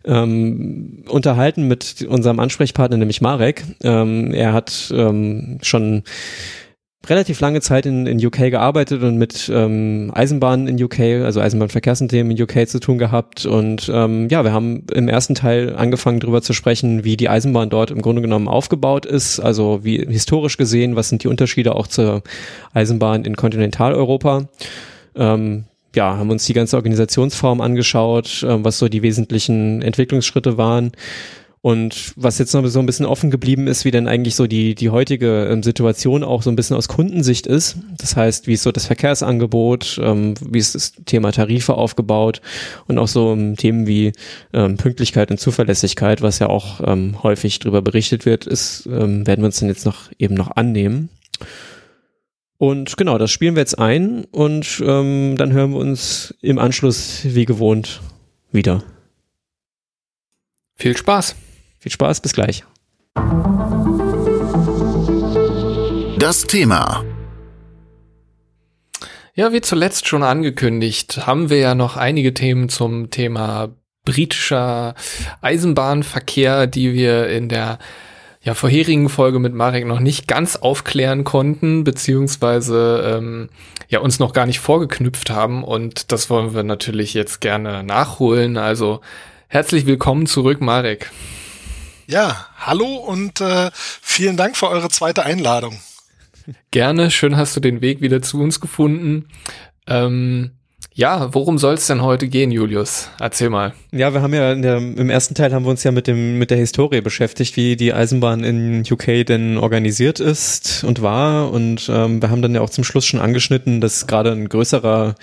ähm, 0.04 1.04
unterhalten 1.08 1.68
mit 1.68 2.04
unserem 2.08 2.40
Ansprechpartner, 2.40 2.96
nämlich 2.96 3.20
Marek. 3.20 3.62
Ähm, 3.84 4.34
er 4.34 4.52
hat 4.52 4.92
ähm, 4.92 5.58
schon 5.62 6.02
relativ 7.06 7.40
lange 7.40 7.60
Zeit 7.60 7.86
in, 7.86 8.06
in 8.06 8.24
UK 8.24 8.50
gearbeitet 8.50 9.02
und 9.02 9.16
mit 9.16 9.50
ähm, 9.52 10.12
Eisenbahnen 10.14 10.68
in 10.68 10.82
UK, 10.82 11.00
also 11.24 11.40
Eisenbahnverkehrsunternehmen 11.40 12.36
in 12.36 12.42
UK 12.42 12.68
zu 12.68 12.78
tun 12.78 12.98
gehabt. 12.98 13.44
Und 13.44 13.90
ähm, 13.92 14.28
ja, 14.28 14.44
wir 14.44 14.52
haben 14.52 14.84
im 14.92 15.08
ersten 15.08 15.34
Teil 15.34 15.74
angefangen 15.74 16.20
darüber 16.20 16.42
zu 16.42 16.52
sprechen, 16.52 17.04
wie 17.04 17.16
die 17.16 17.28
Eisenbahn 17.28 17.70
dort 17.70 17.90
im 17.90 18.02
Grunde 18.02 18.22
genommen 18.22 18.48
aufgebaut 18.48 19.04
ist, 19.04 19.40
also 19.40 19.80
wie 19.82 19.98
historisch 19.98 20.56
gesehen, 20.56 20.94
was 20.94 21.08
sind 21.08 21.24
die 21.24 21.28
Unterschiede 21.28 21.74
auch 21.74 21.88
zur 21.88 22.22
Eisenbahn 22.72 23.24
in 23.24 23.36
Kontinentaleuropa. 23.36 24.48
Ähm, 25.16 25.64
ja, 25.94 26.16
haben 26.16 26.30
uns 26.30 26.46
die 26.46 26.54
ganze 26.54 26.76
Organisationsform 26.76 27.60
angeschaut, 27.60 28.42
äh, 28.42 28.64
was 28.64 28.78
so 28.78 28.88
die 28.88 29.02
wesentlichen 29.02 29.82
Entwicklungsschritte 29.82 30.56
waren. 30.56 30.92
Und 31.62 32.12
was 32.16 32.38
jetzt 32.38 32.52
noch 32.54 32.66
so 32.66 32.80
ein 32.80 32.86
bisschen 32.86 33.06
offen 33.06 33.30
geblieben 33.30 33.68
ist, 33.68 33.84
wie 33.84 33.92
denn 33.92 34.08
eigentlich 34.08 34.34
so 34.34 34.48
die, 34.48 34.74
die 34.74 34.90
heutige 34.90 35.46
ähm, 35.46 35.62
Situation 35.62 36.24
auch 36.24 36.42
so 36.42 36.50
ein 36.50 36.56
bisschen 36.56 36.76
aus 36.76 36.88
Kundensicht 36.88 37.46
ist. 37.46 37.76
Das 37.98 38.16
heißt, 38.16 38.48
wie 38.48 38.54
ist 38.54 38.64
so 38.64 38.72
das 38.72 38.86
Verkehrsangebot, 38.86 40.00
ähm, 40.02 40.34
wie 40.44 40.58
ist 40.58 40.74
das 40.74 40.92
Thema 41.06 41.30
Tarife 41.30 41.74
aufgebaut 41.74 42.40
und 42.88 42.98
auch 42.98 43.06
so 43.06 43.30
um, 43.30 43.56
Themen 43.56 43.86
wie 43.86 44.10
ähm, 44.52 44.76
Pünktlichkeit 44.76 45.30
und 45.30 45.38
Zuverlässigkeit, 45.38 46.20
was 46.20 46.40
ja 46.40 46.48
auch 46.48 46.80
ähm, 46.84 47.22
häufig 47.22 47.60
darüber 47.60 47.80
berichtet 47.80 48.26
wird, 48.26 48.44
ist, 48.44 48.86
ähm, 48.86 49.24
werden 49.28 49.42
wir 49.42 49.46
uns 49.46 49.60
dann 49.60 49.68
jetzt 49.68 49.86
noch 49.86 50.10
eben 50.18 50.34
noch 50.34 50.56
annehmen. 50.56 51.10
Und 52.58 52.96
genau, 52.96 53.18
das 53.18 53.30
spielen 53.30 53.54
wir 53.54 53.60
jetzt 53.60 53.78
ein 53.78 54.24
und 54.32 54.82
ähm, 54.84 55.36
dann 55.36 55.52
hören 55.52 55.70
wir 55.70 55.78
uns 55.78 56.34
im 56.40 56.58
Anschluss 56.58 57.20
wie 57.22 57.44
gewohnt 57.44 58.00
wieder. 58.50 58.82
Viel 60.74 60.96
Spaß! 60.96 61.36
Viel 61.82 61.90
Spaß, 61.90 62.20
bis 62.20 62.32
gleich. 62.32 62.62
Das 66.16 66.44
Thema. 66.46 67.04
Ja, 69.34 69.52
wie 69.52 69.60
zuletzt 69.60 70.06
schon 70.06 70.22
angekündigt, 70.22 71.26
haben 71.26 71.50
wir 71.50 71.58
ja 71.58 71.74
noch 71.74 71.96
einige 71.96 72.34
Themen 72.34 72.68
zum 72.68 73.10
Thema 73.10 73.70
britischer 74.04 74.94
Eisenbahnverkehr, 75.40 76.68
die 76.68 76.92
wir 76.92 77.28
in 77.28 77.48
der 77.48 77.80
ja, 78.42 78.54
vorherigen 78.54 79.08
Folge 79.08 79.40
mit 79.40 79.52
Marek 79.52 79.84
noch 79.84 79.98
nicht 79.98 80.28
ganz 80.28 80.54
aufklären 80.54 81.24
konnten, 81.24 81.82
beziehungsweise 81.82 83.16
ähm, 83.18 83.48
ja 83.88 83.98
uns 83.98 84.20
noch 84.20 84.34
gar 84.34 84.46
nicht 84.46 84.60
vorgeknüpft 84.60 85.30
haben. 85.30 85.64
Und 85.64 86.12
das 86.12 86.30
wollen 86.30 86.54
wir 86.54 86.62
natürlich 86.62 87.12
jetzt 87.12 87.40
gerne 87.40 87.82
nachholen. 87.82 88.56
Also 88.56 89.00
herzlich 89.48 89.84
willkommen 89.84 90.26
zurück, 90.26 90.60
Marek. 90.60 91.10
Ja, 92.12 92.46
hallo 92.58 92.96
und 92.96 93.40
äh, 93.40 93.70
vielen 93.72 94.36
Dank 94.36 94.58
für 94.58 94.68
eure 94.68 94.90
zweite 94.90 95.22
Einladung. 95.22 95.80
Gerne, 96.70 97.10
schön 97.10 97.38
hast 97.38 97.56
du 97.56 97.60
den 97.60 97.80
Weg 97.80 98.02
wieder 98.02 98.20
zu 98.20 98.38
uns 98.38 98.60
gefunden. 98.60 99.28
Ähm, 99.86 100.50
Ja, 100.94 101.32
worum 101.32 101.56
soll 101.56 101.74
es 101.74 101.86
denn 101.86 102.02
heute 102.02 102.28
gehen, 102.28 102.50
Julius? 102.50 103.08
Erzähl 103.18 103.48
mal. 103.48 103.72
Ja, 103.92 104.12
wir 104.12 104.20
haben 104.20 104.34
ja 104.34 104.54
der, 104.54 104.76
im 104.76 105.08
ersten 105.08 105.34
Teil 105.34 105.54
haben 105.54 105.64
wir 105.64 105.70
uns 105.70 105.82
ja 105.84 105.90
mit 105.90 106.06
dem 106.06 106.38
mit 106.38 106.50
der 106.50 106.58
Historie 106.58 107.00
beschäftigt, 107.00 107.56
wie 107.56 107.76
die 107.76 107.94
Eisenbahn 107.94 108.44
in 108.44 108.82
UK 108.82 109.24
denn 109.26 109.56
organisiert 109.56 110.20
ist 110.20 110.84
und 110.84 111.00
war 111.00 111.50
und 111.50 111.90
ähm, 111.90 112.20
wir 112.20 112.28
haben 112.28 112.42
dann 112.42 112.54
ja 112.54 112.60
auch 112.60 112.68
zum 112.68 112.84
Schluss 112.84 113.06
schon 113.06 113.20
angeschnitten, 113.20 113.80
dass 113.80 114.06
gerade 114.06 114.32
ein 114.32 114.50
größerer 114.50 115.14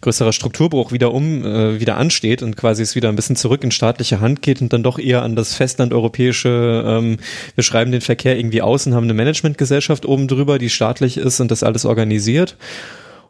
größerer 0.00 0.32
Strukturbruch 0.32 0.92
wieder 0.92 1.12
um 1.12 1.44
äh, 1.44 1.80
wieder 1.80 1.96
ansteht 1.96 2.42
und 2.42 2.56
quasi 2.56 2.84
es 2.84 2.94
wieder 2.94 3.08
ein 3.08 3.16
bisschen 3.16 3.36
zurück 3.36 3.64
in 3.64 3.72
staatliche 3.72 4.20
Hand 4.20 4.42
geht 4.42 4.60
und 4.60 4.72
dann 4.72 4.84
doch 4.84 4.98
eher 5.00 5.22
an 5.22 5.34
das 5.34 5.54
Festland-europäische. 5.54 6.84
Ähm, 6.86 7.16
wir 7.56 7.64
schreiben 7.64 7.90
den 7.90 8.00
Verkehr 8.00 8.38
irgendwie 8.38 8.62
aus 8.62 8.86
und 8.86 8.94
haben 8.94 9.04
eine 9.04 9.14
Managementgesellschaft 9.14 10.06
oben 10.06 10.28
drüber, 10.28 10.60
die 10.60 10.70
staatlich 10.70 11.16
ist 11.16 11.40
und 11.40 11.50
das 11.50 11.64
alles 11.64 11.84
organisiert. 11.84 12.56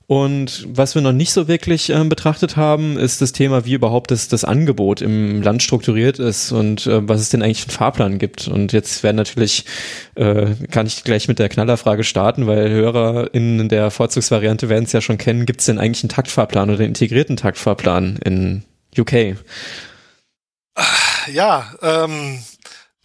Und 0.09 0.65
was 0.69 0.95
wir 0.95 1.03
noch 1.03 1.13
nicht 1.13 1.33
so 1.33 1.49
wirklich 1.49 1.91
äh, 1.91 2.05
betrachtet 2.05 2.57
haben, 2.57 2.97
ist 2.97 3.21
das 3.21 3.33
Thema, 3.33 3.65
wie 3.65 3.75
überhaupt 3.75 4.13
das, 4.13 4.29
das 4.29 4.45
Angebot 4.45 5.01
im 5.01 5.43
Land 5.43 5.65
strukturiert 5.65 6.21
ist 6.21 6.53
und 6.53 6.87
äh, 6.87 7.09
was 7.09 7.21
es 7.21 7.31
denn 7.31 7.43
eigentlich 7.43 7.63
für 7.63 7.71
einen 7.71 7.77
Fahrplan 7.77 8.19
gibt. 8.19 8.47
Und 8.47 8.73
jetzt 8.73 9.03
werden 9.03 9.17
natürlich, 9.17 9.65
äh, 10.15 10.55
kann 10.71 10.87
ich 10.87 11.03
gleich 11.03 11.27
mit 11.27 11.41
der 11.41 11.49
Knallerfrage 11.49 12.05
starten, 12.05 12.47
weil 12.47 12.71
Hörer 12.71 13.35
in 13.35 13.69
der 13.69 13.91
Vorzugsvariante 13.91 14.69
werden 14.69 14.85
es 14.85 14.93
ja 14.93 15.01
schon 15.01 15.19
kennen, 15.19 15.45
gibt 15.45 15.61
es 15.61 15.67
denn 15.67 15.79
eigentlich 15.79 16.05
einen 16.05 16.11
Taktfahrplan 16.11 16.71
oder 16.71 16.79
einen 16.79 16.89
integrierten 16.89 17.37
Taktfahrplan 17.37 18.19
in 18.25 18.63
UK? 18.97 19.37
Ja, 21.33 21.73
ähm, 21.83 22.39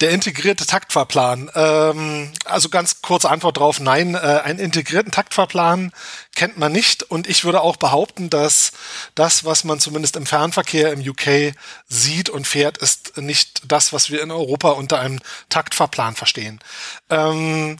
der 0.01 0.11
integrierte 0.11 0.65
Taktfahrplan. 0.65 1.49
Ähm, 1.53 2.31
also 2.45 2.69
ganz 2.69 3.01
kurze 3.01 3.29
Antwort 3.29 3.57
drauf, 3.57 3.79
nein, 3.79 4.15
äh, 4.15 4.17
einen 4.17 4.59
integrierten 4.59 5.11
Taktfahrplan 5.11 5.91
kennt 6.35 6.57
man 6.57 6.71
nicht 6.71 7.03
und 7.03 7.27
ich 7.27 7.45
würde 7.45 7.61
auch 7.61 7.77
behaupten, 7.77 8.29
dass 8.29 8.71
das, 9.15 9.45
was 9.45 9.63
man 9.63 9.79
zumindest 9.79 10.15
im 10.15 10.25
Fernverkehr 10.25 10.91
im 10.91 11.01
UK 11.01 11.53
sieht 11.87 12.29
und 12.29 12.47
fährt, 12.47 12.79
ist 12.79 13.17
nicht 13.17 13.61
das, 13.65 13.93
was 13.93 14.09
wir 14.09 14.21
in 14.21 14.31
Europa 14.31 14.71
unter 14.71 14.99
einem 14.99 15.19
Taktfahrplan 15.49 16.15
verstehen. 16.15 16.59
Ähm, 17.09 17.77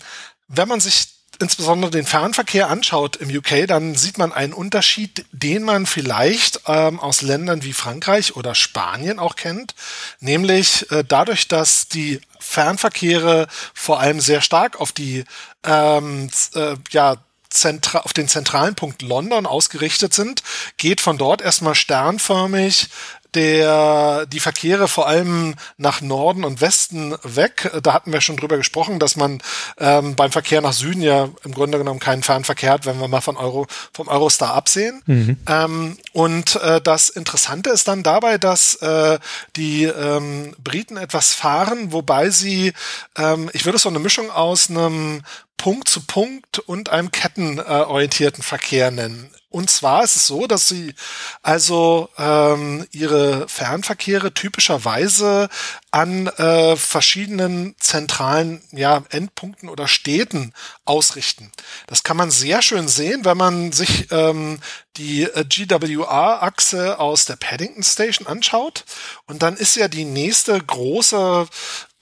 wenn 0.48 0.68
man 0.68 0.80
sich 0.80 1.11
insbesondere 1.42 1.92
den 1.92 2.06
Fernverkehr 2.06 2.70
anschaut 2.70 3.16
im 3.18 3.30
UK, 3.30 3.68
dann 3.68 3.96
sieht 3.96 4.18
man 4.18 4.32
einen 4.32 4.54
Unterschied, 4.54 5.26
den 5.32 5.64
man 5.64 5.86
vielleicht 5.86 6.62
ähm, 6.68 7.00
aus 7.00 7.22
Ländern 7.22 7.64
wie 7.64 7.74
Frankreich 7.74 8.36
oder 8.36 8.56
Spanien 8.56 9.20
auch 9.20 9.36
kennt, 9.36 9.76
nämlich 10.20 10.92
äh, 10.92 11.04
dadurch, 11.08 11.48
dass 11.48 11.88
die 11.88 12.22
Fernverkehre 12.40 13.48
vor 13.74 14.00
allem 14.00 14.20
sehr 14.20 14.42
stark 14.42 14.80
auf 14.80 14.92
die 14.92 15.24
ähm, 15.64 16.30
äh, 16.56 16.76
ja 16.92 17.18
Zentra 17.52 18.00
auf 18.00 18.14
den 18.14 18.30
zentralen 18.30 18.76
Punkt 18.76 19.02
London 19.02 19.46
ausgerichtet 19.46 20.14
sind, 20.14 20.42
geht 20.78 21.02
von 21.02 21.18
dort 21.18 21.42
erstmal 21.42 21.76
sternförmig 21.76 22.88
der 23.36 24.26
die 24.26 24.40
Verkehre 24.40 24.88
vor 24.88 25.08
allem 25.08 25.56
nach 25.78 26.02
Norden 26.02 26.44
und 26.44 26.62
Westen 26.62 27.16
weg. 27.24 27.72
Da 27.82 27.94
hatten 27.94 28.12
wir 28.12 28.22
schon 28.22 28.38
drüber 28.38 28.58
gesprochen, 28.58 29.00
dass 29.00 29.16
man 29.16 29.42
ähm, 29.78 30.16
beim 30.16 30.32
Verkehr 30.32 30.62
nach 30.62 30.74
Süden 30.74 31.02
ja 31.02 31.30
im 31.44 31.54
Grunde 31.54 31.78
genommen 31.78 32.00
keinen 32.00 32.24
Fernverkehr 32.24 32.72
hat, 32.72 32.86
wenn 32.86 33.00
wir 33.00 33.08
mal 33.08 33.22
von 33.22 33.38
Euro, 33.38 33.68
vom 33.94 34.08
Eurostar 34.08 34.54
absehen. 34.54 35.02
Mhm. 35.06 35.38
Ähm, 35.48 35.98
und 36.14 36.56
äh, 36.58 36.82
das 36.82 37.10
Interessante 37.10 37.70
ist 37.70 37.88
dann 37.88 38.04
dabei, 38.04 38.38
dass 38.38 38.76
äh, 38.76 39.20
die 39.56 39.84
ähm, 39.84 40.56
Briten 40.62 40.98
etwas 40.98 41.34
fahren, 41.34 41.92
wobei 41.92 42.30
sie, 42.30 42.74
ähm, 43.18 43.50
ich 43.54 43.66
würde 43.66 43.78
es 43.78 43.84
so 43.84 43.90
eine 43.90 44.00
Mischung 44.00 44.30
aus 44.30 44.70
einem 44.70 45.24
Punkt 45.62 45.88
zu 45.88 46.02
Punkt 46.02 46.58
und 46.58 46.90
einem 46.90 47.12
kettenorientierten 47.12 48.42
Verkehr 48.42 48.90
nennen. 48.90 49.30
Und 49.52 49.70
zwar 49.70 50.04
ist 50.04 50.16
es 50.16 50.26
so, 50.26 50.48
dass 50.48 50.68
sie 50.68 50.96
also 51.44 52.10
ähm, 52.18 52.88
ihre 52.90 53.48
Fernverkehre 53.48 54.34
typischerweise 54.34 55.50
an 55.92 56.26
äh, 56.26 56.76
verschiedenen 56.76 57.76
zentralen 57.78 58.64
ja, 58.72 59.04
Endpunkten 59.12 59.70
oder 59.70 59.88
Städten 59.88 60.52
ausrichten. 60.86 61.52
Das 61.86 62.02
kann 62.02 62.18
man 62.18 62.32
sehr 62.32 62.64
schön 62.64 62.88
sehen, 62.88 63.24
wenn 63.24 63.38
man 63.38 63.72
sich 63.72 64.08
ähm, 64.10 64.60
die 64.98 65.24
äh, 65.24 65.46
GWR-Achse 65.46 67.00
aus 67.00 67.26
der 67.26 67.36
Paddington 67.36 67.84
Station 67.84 68.28
anschaut. 68.28 68.86
Und 69.26 69.42
dann 69.42 69.58
ist 69.58 69.76
ja 69.76 69.88
die 69.88 70.06
nächste 70.06 70.60
große 70.60 71.48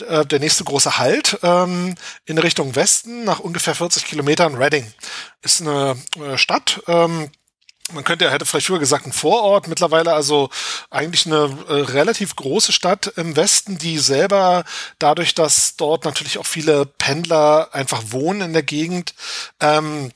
äh, 0.07 0.25
der 0.25 0.39
nächste 0.39 0.63
große 0.63 0.97
Halt 0.97 1.39
ähm, 1.43 1.95
in 2.25 2.37
Richtung 2.37 2.75
Westen 2.75 3.23
nach 3.23 3.39
ungefähr 3.39 3.75
40 3.75 4.05
Kilometern 4.05 4.55
Reading. 4.55 4.91
Ist 5.41 5.61
eine 5.61 5.97
äh, 6.17 6.37
Stadt, 6.37 6.81
ähm, 6.87 7.29
man 7.91 8.03
könnte 8.03 8.25
ja, 8.25 8.31
hätte 8.31 8.45
vielleicht 8.45 8.67
früher 8.67 8.79
gesagt, 8.79 9.05
ein 9.05 9.13
Vorort, 9.13 9.67
mittlerweile 9.67 10.13
also 10.13 10.49
eigentlich 10.89 11.25
eine 11.25 11.57
äh, 11.67 11.73
relativ 11.73 12.35
große 12.35 12.71
Stadt 12.71 13.07
im 13.15 13.35
Westen, 13.35 13.77
die 13.77 13.97
selber 13.97 14.63
dadurch, 14.99 15.33
dass 15.33 15.75
dort 15.75 16.05
natürlich 16.05 16.37
auch 16.37 16.45
viele 16.45 16.85
Pendler 16.85 17.69
einfach 17.71 18.03
wohnen 18.07 18.41
in 18.41 18.53
der 18.53 18.63
Gegend, 18.63 19.13
ähm, 19.59 20.11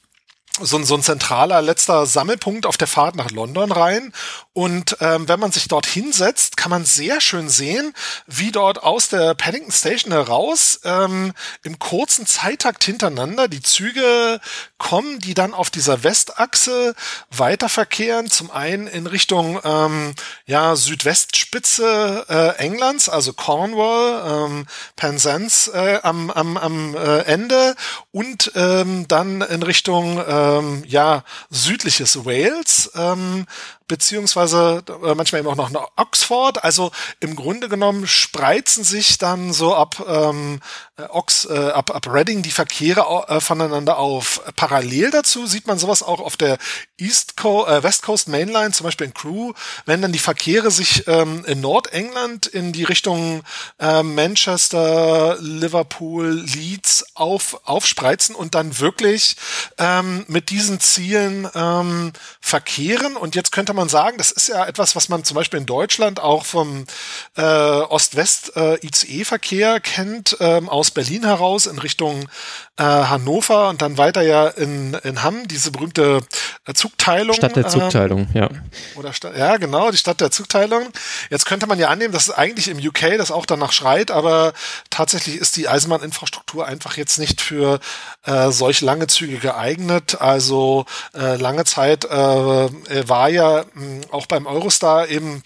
so, 0.62 0.78
ein 0.78 0.84
so 0.84 0.96
ein 0.96 1.02
zentraler 1.02 1.62
letzter 1.62 2.06
Sammelpunkt 2.06 2.66
auf 2.66 2.78
der 2.78 2.88
Fahrt 2.88 3.16
nach 3.16 3.32
London 3.32 3.72
rein. 3.72 4.14
Und 4.54 4.98
ähm, 5.00 5.28
wenn 5.28 5.40
man 5.40 5.52
sich 5.52 5.68
dort 5.68 5.88
hinsetzt, 5.88 6.58
kann 6.58 6.70
man 6.70 6.86
sehr 6.86 7.22
schön 7.22 7.50
sehen, 7.50 7.94
wie 8.28 8.52
dort 8.52 8.84
aus 8.84 9.10
der 9.10 9.34
Paddington 9.34 9.72
Station 9.72 10.12
heraus 10.12 10.80
ähm, 10.84 11.34
im 11.64 11.80
kurzen 11.80 12.28
Zeittakt 12.28 12.84
hintereinander 12.84 13.48
die 13.48 13.64
Züge 13.64 14.40
kommen, 14.78 15.20
die 15.20 15.34
dann 15.34 15.54
auf 15.54 15.72
dieser 15.72 16.04
Westachse 16.04 16.94
weiterverkehren. 17.32 18.30
Zum 18.30 18.52
einen 18.52 18.86
in 18.86 19.08
Richtung 19.08 19.60
ähm, 19.64 20.14
ja, 20.46 20.76
Südwestspitze 20.76 22.26
äh, 22.30 22.62
Englands, 22.62 23.10
also 23.10 23.34
Cornwall, 23.34 24.48
ähm, 24.50 24.68
Penzance 24.96 25.72
äh, 25.74 26.00
am, 26.04 26.30
am, 26.30 26.58
am 26.58 26.96
äh, 26.96 27.22
Ende 27.22 27.76
und 28.12 28.52
ähm, 28.56 29.08
dann 29.08 29.42
in 29.42 29.64
Richtung 29.64 30.20
äh, 30.20 30.44
ähm, 30.44 30.84
ja, 30.88 31.24
südliches 31.50 32.26
Wales, 32.26 32.92
ähm, 32.96 33.46
beziehungsweise 33.88 34.84
äh, 34.88 35.16
manchmal 35.16 35.42
eben 35.42 35.50
auch 35.50 35.56
noch 35.56 35.70
nach 35.70 35.88
Oxford. 35.96 36.64
Also 36.64 36.92
im 37.20 37.36
Grunde 37.36 37.70
genommen 37.70 38.08
spreizen 38.08 38.84
sich 38.84 39.18
dann 39.18 39.54
so 39.54 39.76
ab 39.76 40.04
ähm, 40.08 40.60
äh, 40.96 41.06
Ox, 41.10 41.46
äh, 41.46 41.72
ab, 41.72 41.90
ab 41.90 42.06
Reading 42.08 42.44
die 42.44 42.52
Verkehre 42.52 43.26
äh, 43.28 43.40
voneinander 43.40 43.98
auf. 43.98 44.44
Parallel 44.56 45.10
dazu 45.10 45.48
sieht 45.48 45.66
man 45.66 45.80
sowas 45.80 46.04
auch 46.04 46.20
auf 46.20 46.38
der 46.38 46.60
East 46.98 47.36
Coast, 47.36 47.68
äh, 47.68 47.82
West 47.82 48.04
Coast 48.04 48.28
Mainline, 48.28 48.74
zum 48.74 48.84
Beispiel 48.84 49.08
in 49.08 49.14
Crew, 49.16 49.54
wenn 49.88 50.04
dann 50.04 50.12
die 50.12 50.20
Verkehre 50.20 50.70
sich 50.70 51.08
ähm, 51.08 51.46
in 51.46 51.62
Nordengland 51.62 52.46
in 52.46 52.74
die 52.74 52.84
Richtung 52.84 53.42
äh, 53.80 54.04
Manchester, 54.04 55.38
Liverpool, 55.40 56.30
Leeds 56.30 57.04
auf, 57.16 57.62
aufspreizen 57.64 58.36
und 58.36 58.54
dann 58.54 58.80
wirklich 58.80 59.36
ähm, 59.80 60.26
mit 60.28 60.52
diesen 60.52 60.80
Zielen 60.80 61.50
ähm, 61.56 62.14
verkehren. 62.40 63.18
Und 63.18 63.34
jetzt 63.34 63.52
könnte 63.52 63.74
man 63.74 63.90
sagen, 63.90 64.20
das 64.20 64.30
ist 64.30 64.50
ja 64.50 64.68
etwas, 64.68 64.96
was 64.96 65.10
man 65.10 65.24
zum 65.24 65.34
Beispiel 65.34 65.60
in 65.60 65.66
Deutschland 65.66 66.20
auch 66.20 66.46
vom 66.46 66.86
äh, 67.36 67.42
Ost-West-ICE-Verkehr 67.42 69.76
äh, 69.76 69.80
kennt, 69.80 70.38
ähm, 70.40 70.70
aus 70.70 70.83
Berlin 70.92 71.26
heraus 71.26 71.66
in 71.66 71.78
Richtung 71.80 72.28
äh, 72.78 72.84
Hannover 72.84 73.70
und 73.70 73.82
dann 73.82 73.98
weiter 73.98 74.22
ja 74.22 74.48
in, 74.48 74.94
in 75.04 75.24
Hamm, 75.24 75.48
diese 75.48 75.72
berühmte 75.72 76.22
äh, 76.66 76.74
Zugteilung. 76.74 77.36
Stadt 77.36 77.56
der 77.56 77.68
Zugteilung, 77.68 78.28
ähm, 78.34 78.42
ja. 78.42 78.50
Oder 78.96 79.14
Stadt, 79.14 79.38
ja, 79.38 79.58
genau, 79.58 79.92
die 79.92 79.98
Stadt 79.98 80.22
der 80.22 80.32
Zugteilung. 80.32 80.88
Jetzt 81.30 81.46
könnte 81.46 81.68
man 81.68 81.80
ja 81.80 81.90
annehmen, 81.90 82.14
dass 82.14 82.30
es 82.30 82.32
eigentlich 82.32 82.68
im 82.68 82.78
UK 82.78 83.18
das 83.18 83.32
auch 83.32 83.46
danach 83.46 83.72
schreit, 83.72 84.12
aber 84.12 84.54
tatsächlich 84.90 85.38
ist 85.38 85.56
die 85.56 85.68
Eisenbahninfrastruktur 85.68 86.66
einfach 86.66 86.98
jetzt 86.98 87.20
nicht 87.20 87.42
für 87.42 87.80
äh, 88.26 88.52
solch 88.52 88.82
lange 88.82 89.08
Züge 89.08 89.38
geeignet. 89.38 90.22
Also 90.22 90.86
äh, 91.14 91.36
lange 91.36 91.66
Zeit 91.66 92.06
äh, 92.06 92.10
war 92.10 93.30
ja 93.30 93.66
mh, 93.74 94.08
auch 94.12 94.26
beim 94.26 94.46
Eurostar 94.46 95.08
eben 95.08 95.44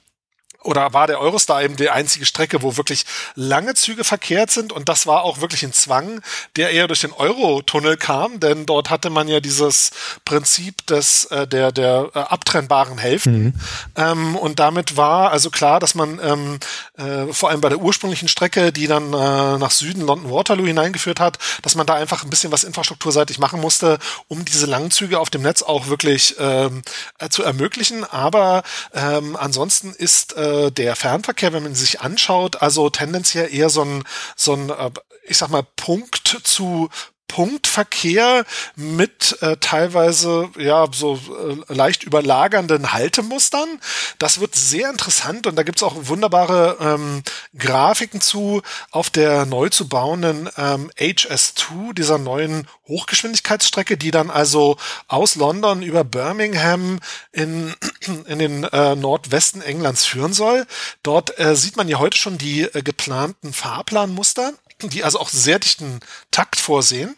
oder 0.68 0.94
war 0.94 1.08
der 1.08 1.20
Eurostar 1.20 1.64
eben 1.64 1.78
die 1.78 1.90
einzige 1.90 2.26
Strecke, 2.26 2.62
wo 2.62 2.76
wirklich 2.76 3.06
lange 3.36 3.74
Züge 3.74 4.04
verkehrt 4.04 4.52
sind 4.52 4.74
und 4.74 4.90
das 4.90 5.08
war 5.08 5.24
auch 5.24 5.40
wirklich 5.40 5.64
ein 5.64 5.74
Zwang, 5.74 6.22
der 6.58 6.72
eher 6.72 6.88
durch 6.88 7.02
den 7.02 7.14
Eurotunnel 7.14 7.96
kam, 7.96 8.40
denn 8.40 8.66
dort 8.66 8.90
hatte 8.90 9.10
man 9.10 9.30
ja 9.30 9.40
dieses 9.40 9.92
Prinzip 10.26 10.86
des 10.88 11.26
äh, 11.26 11.48
der 11.48 11.72
der 11.72 12.10
äh, 12.14 12.20
abtrennbaren 12.20 12.98
Hälften 12.98 13.44
mhm. 13.44 13.54
ähm, 13.96 14.36
und 14.36 14.60
damit 14.60 14.98
war 14.98 15.32
also 15.32 15.50
klar, 15.50 15.80
dass 15.80 15.96
man 15.96 16.20
ähm, 16.22 16.60
äh, 16.98 17.32
vor 17.34 17.50
allem 17.50 17.62
bei 17.62 17.70
der 17.70 17.80
ursprünglichen 17.80 18.28
Strecke, 18.28 18.74
die 18.74 18.88
dann 18.88 19.14
äh, 19.14 19.58
nach 19.58 19.72
Süden 19.72 20.02
London 20.02 20.32
Waterloo 20.32 20.66
hineingeführt 20.66 21.22
hat, 21.22 21.38
dass 21.62 21.76
man 21.76 21.88
da 21.88 21.94
einfach 21.94 22.24
ein 22.24 22.30
bisschen 22.30 22.52
was 22.52 22.66
infrastrukturseitig 22.66 23.40
machen 23.40 23.62
musste, 23.62 24.00
um 24.28 24.44
diese 24.44 24.66
langen 24.66 24.92
Züge 24.92 25.20
auf 25.20 25.30
dem 25.30 25.44
Netz 25.44 25.62
auch 25.62 25.88
wirklich 25.88 26.36
ähm, 26.40 26.82
äh, 27.20 27.30
zu 27.30 27.44
ermöglichen. 27.44 28.04
Aber 28.04 28.64
ähm, 28.94 29.38
ansonsten 29.38 29.94
ist 29.94 30.36
äh, 30.36 30.57
äh, 30.58 30.72
der 30.72 30.96
Fernverkehr, 30.96 31.54
wenn 31.54 31.64
man 31.64 31.76
sich 31.76 32.02
anschaut, 32.02 32.62
also 32.62 32.90
tendenziell 32.90 33.54
eher 33.54 33.70
so 33.70 33.84
ein, 33.84 34.04
so 34.36 34.54
ein, 34.54 34.70
äh, 34.70 34.92
ich 35.24 35.38
sag 35.38 35.50
mal, 35.50 35.64
Punkt 35.76 36.40
zu 36.44 36.90
Punktverkehr 37.28 38.46
mit 38.76 39.38
äh, 39.42 39.58
teilweise 39.58 40.50
ja 40.58 40.88
so 40.92 41.16
äh, 41.16 41.74
leicht 41.74 42.04
überlagernden 42.04 42.94
Haltemustern. 42.94 43.68
Das 44.18 44.40
wird 44.40 44.56
sehr 44.56 44.90
interessant 44.90 45.46
und 45.46 45.56
da 45.56 45.64
gibt's 45.64 45.84
auch 45.84 45.96
wunderbare 46.08 46.78
ähm, 46.80 47.24
Grafiken 47.58 48.22
zu 48.22 48.62
auf 48.92 49.10
der 49.10 49.46
neu 49.46 49.70
zu 49.70 49.90
bauenden 49.90 50.50
ähm, 50.58 50.90
HS2, 50.98 51.94
dieser 51.94 52.18
neuen 52.18 52.68
Hochgeschwindigkeitsstrecke, 52.88 53.98
die 53.98 54.12
dann 54.12 54.30
also 54.30 54.78
aus 55.08 55.36
London 55.36 55.82
über 55.82 56.04
Birmingham 56.04 57.00
in, 57.32 57.76
in 58.28 58.40
den 58.40 58.64
äh, 58.64 58.96
Nordwesten 58.96 59.62
Englands 59.62 60.06
führen 60.06 60.34
soll. 60.34 60.66
Dort 61.04 61.38
äh, 61.40 61.56
sieht 61.56 61.78
man 61.78 61.90
ja 61.90 62.00
heute 62.00 62.18
schon 62.18 62.38
die 62.38 62.62
äh, 62.62 62.82
geplanten 62.82 63.54
Fahrplanmuster 63.54 64.54
die 64.82 65.04
also 65.04 65.20
auch 65.20 65.30
sehr 65.30 65.60
dichten 65.60 66.00
Takt 66.32 66.60
vorsehen. 66.60 67.16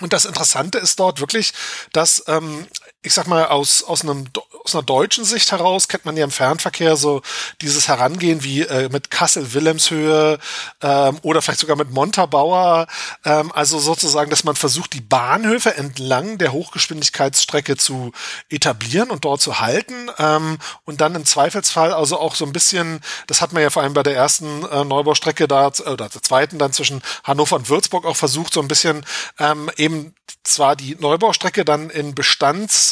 Und 0.00 0.12
das 0.12 0.24
Interessante 0.24 0.78
ist 0.78 0.98
dort 0.98 1.20
wirklich, 1.20 1.52
dass 1.92 2.24
ähm, 2.26 2.66
ich 3.02 3.14
sag 3.14 3.26
mal, 3.26 3.46
aus, 3.46 3.82
aus, 3.82 4.02
einem, 4.02 4.26
aus 4.64 4.74
einer 4.74 4.84
deutschen 4.84 5.24
Sicht 5.24 5.50
heraus 5.50 5.88
kennt 5.88 6.04
man 6.04 6.16
ja 6.16 6.22
im 6.22 6.30
Fernverkehr 6.30 6.96
so 6.96 7.20
dieses 7.60 7.88
Herangehen 7.88 8.44
wie 8.44 8.62
äh, 8.62 8.88
mit 8.90 9.10
Kassel-Wilhelmshöhe 9.10 10.38
ähm, 10.82 11.18
oder 11.22 11.42
vielleicht 11.42 11.60
sogar 11.60 11.76
mit 11.76 11.90
Montabaur. 11.90 12.86
Ähm, 13.24 13.50
also 13.52 13.80
sozusagen, 13.80 14.30
dass 14.30 14.44
man 14.44 14.54
versucht, 14.54 14.92
die 14.92 15.00
Bahnhöfe 15.00 15.76
entlang 15.76 16.38
der 16.38 16.52
Hochgeschwindigkeitsstrecke 16.52 17.76
zu 17.76 18.12
etablieren 18.48 19.10
und 19.10 19.24
dort 19.24 19.40
zu 19.40 19.58
halten 19.58 20.08
ähm, 20.18 20.58
und 20.84 21.00
dann 21.00 21.16
im 21.16 21.24
Zweifelsfall 21.24 21.92
also 21.92 22.20
auch 22.20 22.36
so 22.36 22.44
ein 22.44 22.52
bisschen, 22.52 23.00
das 23.26 23.40
hat 23.40 23.52
man 23.52 23.62
ja 23.64 23.70
vor 23.70 23.82
allem 23.82 23.94
bei 23.94 24.04
der 24.04 24.14
ersten 24.14 24.64
äh, 24.66 24.84
Neubaustrecke 24.84 25.48
da, 25.48 25.66
oder 25.66 26.08
der 26.08 26.22
zweiten 26.22 26.58
dann 26.58 26.72
zwischen 26.72 27.02
Hannover 27.24 27.56
und 27.56 27.68
Würzburg 27.68 28.06
auch 28.06 28.16
versucht, 28.16 28.54
so 28.54 28.60
ein 28.60 28.68
bisschen 28.68 29.04
ähm, 29.40 29.70
eben 29.76 30.14
zwar 30.44 30.76
die 30.76 30.96
Neubaustrecke 30.98 31.64
dann 31.64 31.90
in 31.90 32.14
Bestands, 32.14 32.91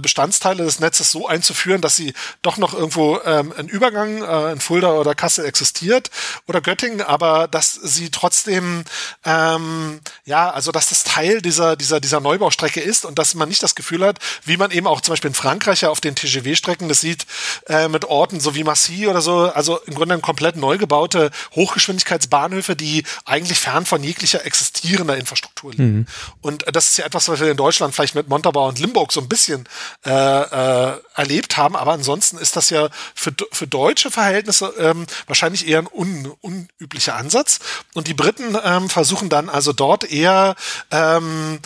Bestandsteile 0.00 0.64
des 0.64 0.80
Netzes 0.80 1.10
so 1.10 1.26
einzuführen, 1.26 1.80
dass 1.80 1.96
sie 1.96 2.14
doch 2.42 2.56
noch 2.56 2.74
irgendwo 2.74 3.20
ähm, 3.24 3.52
ein 3.56 3.68
Übergang 3.68 4.22
äh, 4.22 4.52
in 4.52 4.60
Fulda 4.60 4.92
oder 4.92 5.14
Kassel 5.14 5.44
existiert 5.44 6.10
oder 6.46 6.60
Göttingen, 6.60 7.02
aber 7.02 7.48
dass 7.48 7.72
sie 7.72 8.10
trotzdem 8.10 8.84
ähm, 9.24 10.00
ja, 10.24 10.50
also 10.50 10.72
dass 10.72 10.88
das 10.88 11.04
Teil 11.04 11.40
dieser 11.40 11.76
dieser 11.76 12.00
dieser 12.00 12.20
Neubaustrecke 12.20 12.80
ist 12.80 13.04
und 13.04 13.18
dass 13.18 13.34
man 13.34 13.48
nicht 13.48 13.62
das 13.62 13.74
Gefühl 13.74 14.04
hat, 14.04 14.18
wie 14.44 14.56
man 14.56 14.70
eben 14.70 14.86
auch 14.86 15.00
zum 15.00 15.12
Beispiel 15.12 15.28
in 15.28 15.34
Frankreich 15.34 15.82
ja 15.82 15.90
auf 15.90 16.00
den 16.00 16.14
TGV-Strecken 16.14 16.88
das 16.88 17.00
sieht 17.00 17.26
äh, 17.66 17.88
mit 17.88 18.04
Orten 18.04 18.40
so 18.40 18.54
wie 18.54 18.64
Massy 18.64 19.06
oder 19.06 19.20
so, 19.20 19.50
also 19.50 19.78
im 19.86 19.94
Grunde 19.94 20.18
komplett 20.18 20.56
neu 20.56 20.78
gebaute 20.78 21.30
Hochgeschwindigkeitsbahnhöfe, 21.54 22.76
die 22.76 23.04
eigentlich 23.24 23.58
fern 23.58 23.86
von 23.86 24.02
jeglicher 24.02 24.44
existierender 24.44 25.16
Infrastruktur 25.16 25.72
liegen. 25.72 25.96
Mhm. 25.98 26.06
Und 26.40 26.64
das 26.72 26.88
ist 26.88 26.98
ja 26.98 27.06
etwas, 27.06 27.28
was 27.28 27.40
wir 27.40 27.50
in 27.50 27.56
Deutschland 27.56 27.94
vielleicht 27.94 28.14
mit 28.14 28.28
Montabaur 28.28 28.68
und 28.68 28.78
Limburg 28.80 29.12
so 29.12 29.20
ein 29.20 29.28
bisschen 29.28 29.68
äh, 30.04 30.10
äh, 30.10 30.98
erlebt 31.14 31.56
haben. 31.56 31.76
Aber 31.76 31.92
ansonsten 31.92 32.38
ist 32.38 32.56
das 32.56 32.70
ja 32.70 32.88
für, 33.14 33.32
für 33.52 33.66
deutsche 33.66 34.10
Verhältnisse 34.10 34.72
ähm, 34.78 35.06
wahrscheinlich 35.26 35.68
eher 35.68 35.78
ein 35.78 35.88
un, 35.92 36.32
unüblicher 36.40 37.14
Ansatz. 37.14 37.60
Und 37.94 38.08
die 38.08 38.14
Briten 38.14 38.56
ähm, 38.64 38.88
versuchen 38.88 39.28
dann 39.28 39.48
also 39.48 39.72
dort 39.72 40.04
eher 40.04 40.54
ähm, 40.90 41.60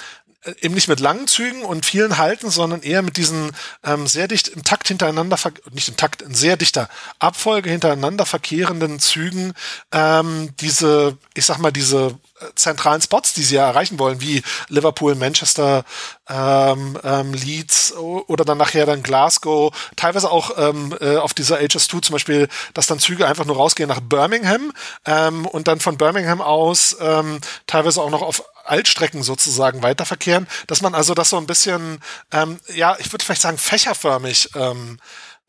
eben 0.61 0.74
nicht 0.74 0.88
mit 0.88 1.00
langen 1.00 1.26
Zügen 1.26 1.62
und 1.62 1.87
vielen 1.87 2.18
Halten, 2.18 2.50
sondern 2.50 2.83
eher 2.83 3.02
mit 3.02 3.16
diesen 3.16 3.52
ähm, 3.83 4.07
sehr 4.07 4.28
dicht 4.28 4.48
im 4.48 4.64
Takt 4.64 4.88
hintereinander, 4.88 5.38
nicht 5.72 5.88
im 5.88 5.96
Takt, 5.96 6.22
in 6.22 6.35
sehr 6.35 6.57
dichter 6.57 6.88
Abfolge 7.18 7.70
hintereinander 7.70 8.26
verkehrenden 8.26 9.00
Zügen 9.00 9.54
ähm, 9.92 10.50
diese, 10.61 11.16
ich 11.35 11.46
sag 11.46 11.59
mal, 11.59 11.72
diese 11.72 12.18
zentralen 12.54 13.00
Spots, 13.00 13.33
die 13.35 13.42
sie 13.42 13.57
ja 13.57 13.66
erreichen 13.66 13.98
wollen, 13.98 14.20
wie 14.20 14.42
Liverpool, 14.68 15.14
Manchester, 15.14 15.85
ähm, 16.28 16.98
ähm, 17.02 17.33
Leeds 17.33 17.94
oder 17.94 18.44
dann 18.44 18.59
nachher 18.59 18.87
dann 18.87 19.02
Glasgow, 19.02 19.74
teilweise 19.96 20.30
auch 20.30 20.52
ähm, 20.57 20.94
äh, 21.00 21.16
auf 21.16 21.35
dieser 21.35 21.59
HS2 21.59 22.02
zum 22.02 22.12
Beispiel, 22.12 22.48
dass 22.72 22.87
dann 22.87 22.98
Züge 22.98 23.26
einfach 23.26 23.44
nur 23.44 23.57
rausgehen 23.57 23.88
nach 23.88 24.00
Birmingham 24.00 24.72
ähm, 25.07 25.46
und 25.46 25.68
dann 25.68 25.80
von 25.80 25.96
Birmingham 25.96 26.40
aus 26.40 26.96
ähm, 27.00 27.40
teilweise 27.66 28.02
auch 28.02 28.11
noch 28.11 28.22
auf 28.22 28.42
Altstrecken 28.64 29.22
sozusagen 29.22 29.83
weiterverkehren, 29.83 30.46
dass 30.66 30.81
man 30.83 30.94
also 30.94 31.14
das 31.14 31.31
so 31.31 31.37
ein 31.37 31.46
bisschen, 31.46 32.00
ähm, 32.33 32.61
ja, 32.74 32.96
ich 32.98 33.12
würde 33.12 33.24
vielleicht 33.24 33.42
sagen, 33.42 33.59
fächerförmig 33.59 34.50
ähm, 34.55 34.98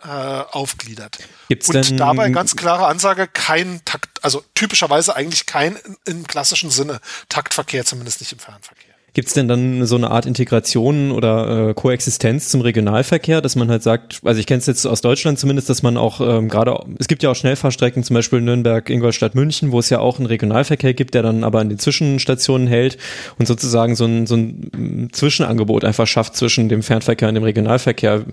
äh, 0.04 0.08
aufgliedert. 0.08 1.18
Gibt's 1.50 1.70
und 1.70 1.76
denn, 1.76 1.98
dabei 1.98 2.30
ganz 2.30 2.56
klare 2.56 2.86
Ansage, 2.88 3.28
kein 3.28 3.84
Takt, 3.86 4.24
also 4.24 4.44
typischerweise 4.54 5.16
eigentlich 5.16 5.46
kein 5.46 5.80
im 6.06 6.28
klassischen 6.28 6.70
Sinne 6.70 7.00
Taktverkehr, 7.30 7.86
zumindest 7.86 8.20
nicht 8.20 8.32
im 8.32 8.40
Fernverkehr. 8.40 8.85
Gibt 9.16 9.30
es 9.30 9.34
denn 9.34 9.48
dann 9.48 9.86
so 9.86 9.96
eine 9.96 10.12
Art 10.12 10.26
Integration 10.26 11.14
oder 11.14 11.70
äh, 11.70 11.74
Koexistenz 11.74 12.50
zum 12.50 12.60
Regionalverkehr, 12.60 13.40
dass 13.40 13.56
man 13.56 13.70
halt 13.70 13.82
sagt, 13.82 14.20
also 14.26 14.42
ich 14.42 14.46
kenne 14.46 14.60
es 14.60 14.66
jetzt 14.66 14.86
aus 14.86 15.00
Deutschland 15.00 15.40
zumindest, 15.40 15.70
dass 15.70 15.84
man 15.84 15.96
auch 15.96 16.20
ähm, 16.20 16.50
gerade, 16.50 16.84
es 17.00 17.08
gibt 17.08 17.24
ja 17.24 17.32
auch 17.32 17.36
Schnellfahrstrecken, 17.36 18.04
zum 18.04 18.14
Beispiel 18.14 18.42
Nürnberg, 18.42 18.90
Ingolstadt, 18.90 19.34
München, 19.34 19.72
wo 19.72 19.80
es 19.80 19.90
ja 19.90 20.00
auch 20.00 20.18
einen 20.18 20.26
Regionalverkehr 20.26 20.94
gibt, 20.94 21.14
der 21.14 21.24
dann 21.24 21.46
aber 21.46 21.62
an 21.62 21.70
den 21.70 21.80
Zwischenstationen 21.80 22.68
hält 22.68 22.98
und 23.40 23.46
sozusagen 23.46 23.96
so 23.96 24.04
ein, 24.04 24.28
so 24.28 24.36
ein 24.36 25.08
Zwischenangebot 25.14 25.86
einfach 25.86 26.08
schafft 26.08 26.36
zwischen 26.36 26.68
dem 26.68 26.84
Fernverkehr 26.84 27.30
und 27.30 27.36
dem 27.36 27.46
Regionalverkehr. 27.46 28.26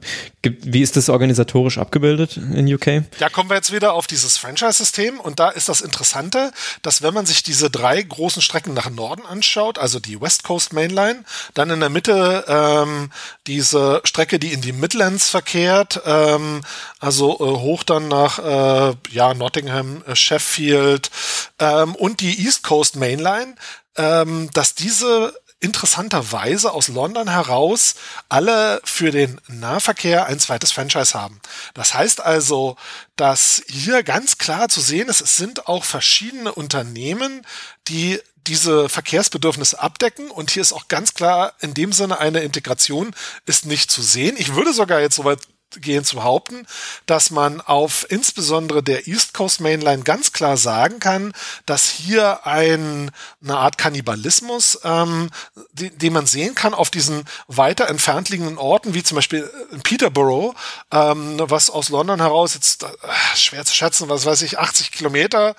Wie 0.42 0.82
ist 0.82 0.96
das 0.96 1.08
organisatorisch 1.08 1.78
abgebildet 1.78 2.40
in 2.56 2.66
UK? 2.66 3.04
Da 3.20 3.28
kommen 3.28 3.50
wir 3.50 3.54
jetzt 3.54 3.72
wieder 3.72 3.92
auf 3.92 4.08
dieses 4.08 4.36
Franchise-System 4.36 5.20
und 5.20 5.38
da 5.38 5.50
ist 5.50 5.68
das 5.68 5.80
Interessante, 5.80 6.50
dass 6.82 7.02
wenn 7.02 7.14
man 7.14 7.24
sich 7.24 7.44
diese 7.44 7.70
drei 7.70 8.02
großen 8.02 8.42
Strecken 8.42 8.74
nach 8.74 8.90
Norden 8.90 9.24
anschaut, 9.24 9.78
also 9.78 10.00
die 10.00 10.20
West 10.20 10.42
Coast 10.42 10.71
Mainline. 10.72 11.24
Dann 11.54 11.70
in 11.70 11.80
der 11.80 11.88
Mitte 11.88 12.44
ähm, 12.48 13.10
diese 13.46 14.00
Strecke, 14.04 14.38
die 14.38 14.52
in 14.52 14.60
die 14.60 14.72
Midlands 14.72 15.28
verkehrt, 15.28 16.00
ähm, 16.04 16.62
also 17.00 17.34
äh, 17.34 17.58
hoch 17.58 17.82
dann 17.82 18.08
nach 18.08 18.38
äh, 18.38 18.94
ja, 19.10 19.34
Nottingham, 19.34 20.02
äh, 20.06 20.16
Sheffield 20.16 21.10
ähm, 21.58 21.94
und 21.94 22.20
die 22.20 22.44
East 22.44 22.62
Coast 22.62 22.96
Mainline, 22.96 23.54
ähm, 23.96 24.50
dass 24.52 24.74
diese 24.74 25.34
interessanterweise 25.62 26.72
aus 26.72 26.88
London 26.88 27.30
heraus 27.30 27.94
alle 28.28 28.80
für 28.84 29.12
den 29.12 29.40
Nahverkehr 29.46 30.26
ein 30.26 30.40
zweites 30.40 30.72
Franchise 30.72 31.14
haben. 31.14 31.40
Das 31.72 31.94
heißt 31.94 32.20
also, 32.20 32.76
dass 33.14 33.62
hier 33.68 34.02
ganz 34.02 34.38
klar 34.38 34.68
zu 34.68 34.80
sehen 34.80 35.08
ist, 35.08 35.20
es 35.20 35.36
sind 35.36 35.68
auch 35.68 35.84
verschiedene 35.84 36.52
Unternehmen, 36.52 37.46
die 37.86 38.20
diese 38.46 38.88
Verkehrsbedürfnisse 38.88 39.80
abdecken. 39.80 40.30
Und 40.30 40.50
hier 40.50 40.62
ist 40.62 40.72
auch 40.72 40.88
ganz 40.88 41.14
klar 41.14 41.54
in 41.60 41.74
dem 41.74 41.92
Sinne 41.92 42.18
eine 42.18 42.40
Integration 42.40 43.14
ist 43.46 43.66
nicht 43.66 43.90
zu 43.90 44.02
sehen. 44.02 44.36
Ich 44.38 44.54
würde 44.54 44.72
sogar 44.72 45.00
jetzt 45.00 45.16
soweit 45.16 45.40
gehen 45.80 46.04
zu 46.04 46.16
behaupten, 46.16 46.66
dass 47.06 47.30
man 47.30 47.60
auf 47.60 48.06
insbesondere 48.10 48.82
der 48.82 49.06
East 49.06 49.34
Coast 49.34 49.60
Mainline 49.60 50.02
ganz 50.02 50.32
klar 50.32 50.56
sagen 50.56 51.00
kann, 51.00 51.32
dass 51.66 51.88
hier 51.88 52.46
ein, 52.46 53.10
eine 53.42 53.56
Art 53.56 53.78
Kannibalismus, 53.78 54.80
ähm, 54.84 55.30
die, 55.72 55.90
den 55.90 56.12
man 56.12 56.26
sehen 56.26 56.54
kann 56.54 56.74
auf 56.74 56.90
diesen 56.90 57.24
weiter 57.48 57.88
entfernt 57.88 58.28
liegenden 58.28 58.58
Orten, 58.58 58.94
wie 58.94 59.02
zum 59.02 59.16
Beispiel 59.16 59.50
in 59.70 59.82
Peterborough, 59.82 60.54
ähm, 60.90 61.36
was 61.38 61.70
aus 61.70 61.88
London 61.88 62.20
heraus 62.20 62.54
jetzt 62.54 62.82
äh, 62.82 62.88
schwer 63.34 63.64
zu 63.64 63.74
schätzen, 63.74 64.08
was 64.08 64.26
weiß 64.26 64.42
ich, 64.42 64.58
80 64.58 64.92
Kilometer, 64.92 65.54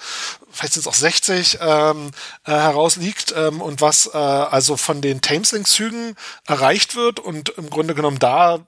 vielleicht 0.52 0.73
sind 0.73 0.82
es 0.82 0.88
auch 0.88 0.93
60, 0.93 1.58
ähm, 1.62 2.12
äh, 2.45 2.52
heraus 2.52 2.95
liegt 2.95 3.34
ähm, 3.36 3.62
und 3.62 3.82
was 3.82 4.10
äh, 4.13 4.17
also 4.17 4.78
von 4.78 5.02
den 5.02 5.21
Thameslink-Zügen 5.21 6.15
erreicht 6.45 6.95
wird 6.95 7.19
und 7.19 7.49
im 7.49 7.69
Grunde 7.69 7.95
genommen 7.95 8.19
da 8.19 8.60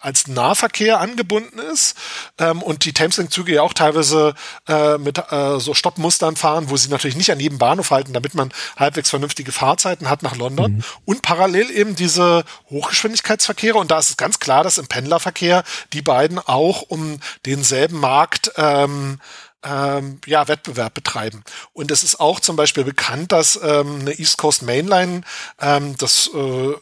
als 0.00 0.28
Nahverkehr 0.28 1.00
angebunden 1.00 1.58
ist 1.58 1.96
ähm, 2.38 2.62
und 2.62 2.84
die 2.84 2.92
Thameslink-Züge 2.92 3.54
ja 3.54 3.62
auch 3.62 3.72
teilweise 3.72 4.34
äh, 4.68 4.98
mit 4.98 5.18
äh, 5.30 5.58
so 5.58 5.72
Stoppmustern 5.72 6.36
fahren, 6.36 6.68
wo 6.68 6.76
sie 6.76 6.90
natürlich 6.90 7.16
nicht 7.16 7.32
an 7.32 7.40
jedem 7.40 7.58
Bahnhof 7.58 7.90
halten, 7.90 8.12
damit 8.12 8.34
man 8.34 8.52
halbwegs 8.76 9.08
vernünftige 9.10 9.52
Fahrzeiten 9.52 10.10
hat 10.10 10.22
nach 10.22 10.36
London 10.36 10.72
mhm. 10.72 10.84
und 11.06 11.22
parallel 11.22 11.70
eben 11.70 11.96
diese 11.96 12.44
Hochgeschwindigkeitsverkehre 12.68 13.78
und 13.78 13.90
da 13.90 13.98
ist 13.98 14.10
es 14.10 14.16
ganz 14.18 14.38
klar, 14.40 14.62
dass 14.62 14.78
im 14.78 14.88
Pendlerverkehr 14.88 15.64
die 15.94 16.02
beiden 16.02 16.38
auch 16.38 16.82
um 16.82 17.18
denselben 17.46 17.98
Markt 17.98 18.52
ähm, 18.56 19.20
ähm, 19.64 20.20
ja, 20.26 20.46
Wettbewerb 20.48 20.94
betreiben. 20.94 21.42
Und 21.72 21.90
es 21.90 22.02
ist 22.02 22.20
auch 22.20 22.40
zum 22.40 22.56
Beispiel 22.56 22.84
bekannt, 22.84 23.32
dass 23.32 23.58
ähm, 23.62 24.00
eine 24.00 24.12
East 24.12 24.38
Coast 24.38 24.62
Mainline, 24.62 25.22
ähm, 25.60 25.96
das 25.96 26.30
äh, 26.32 26.74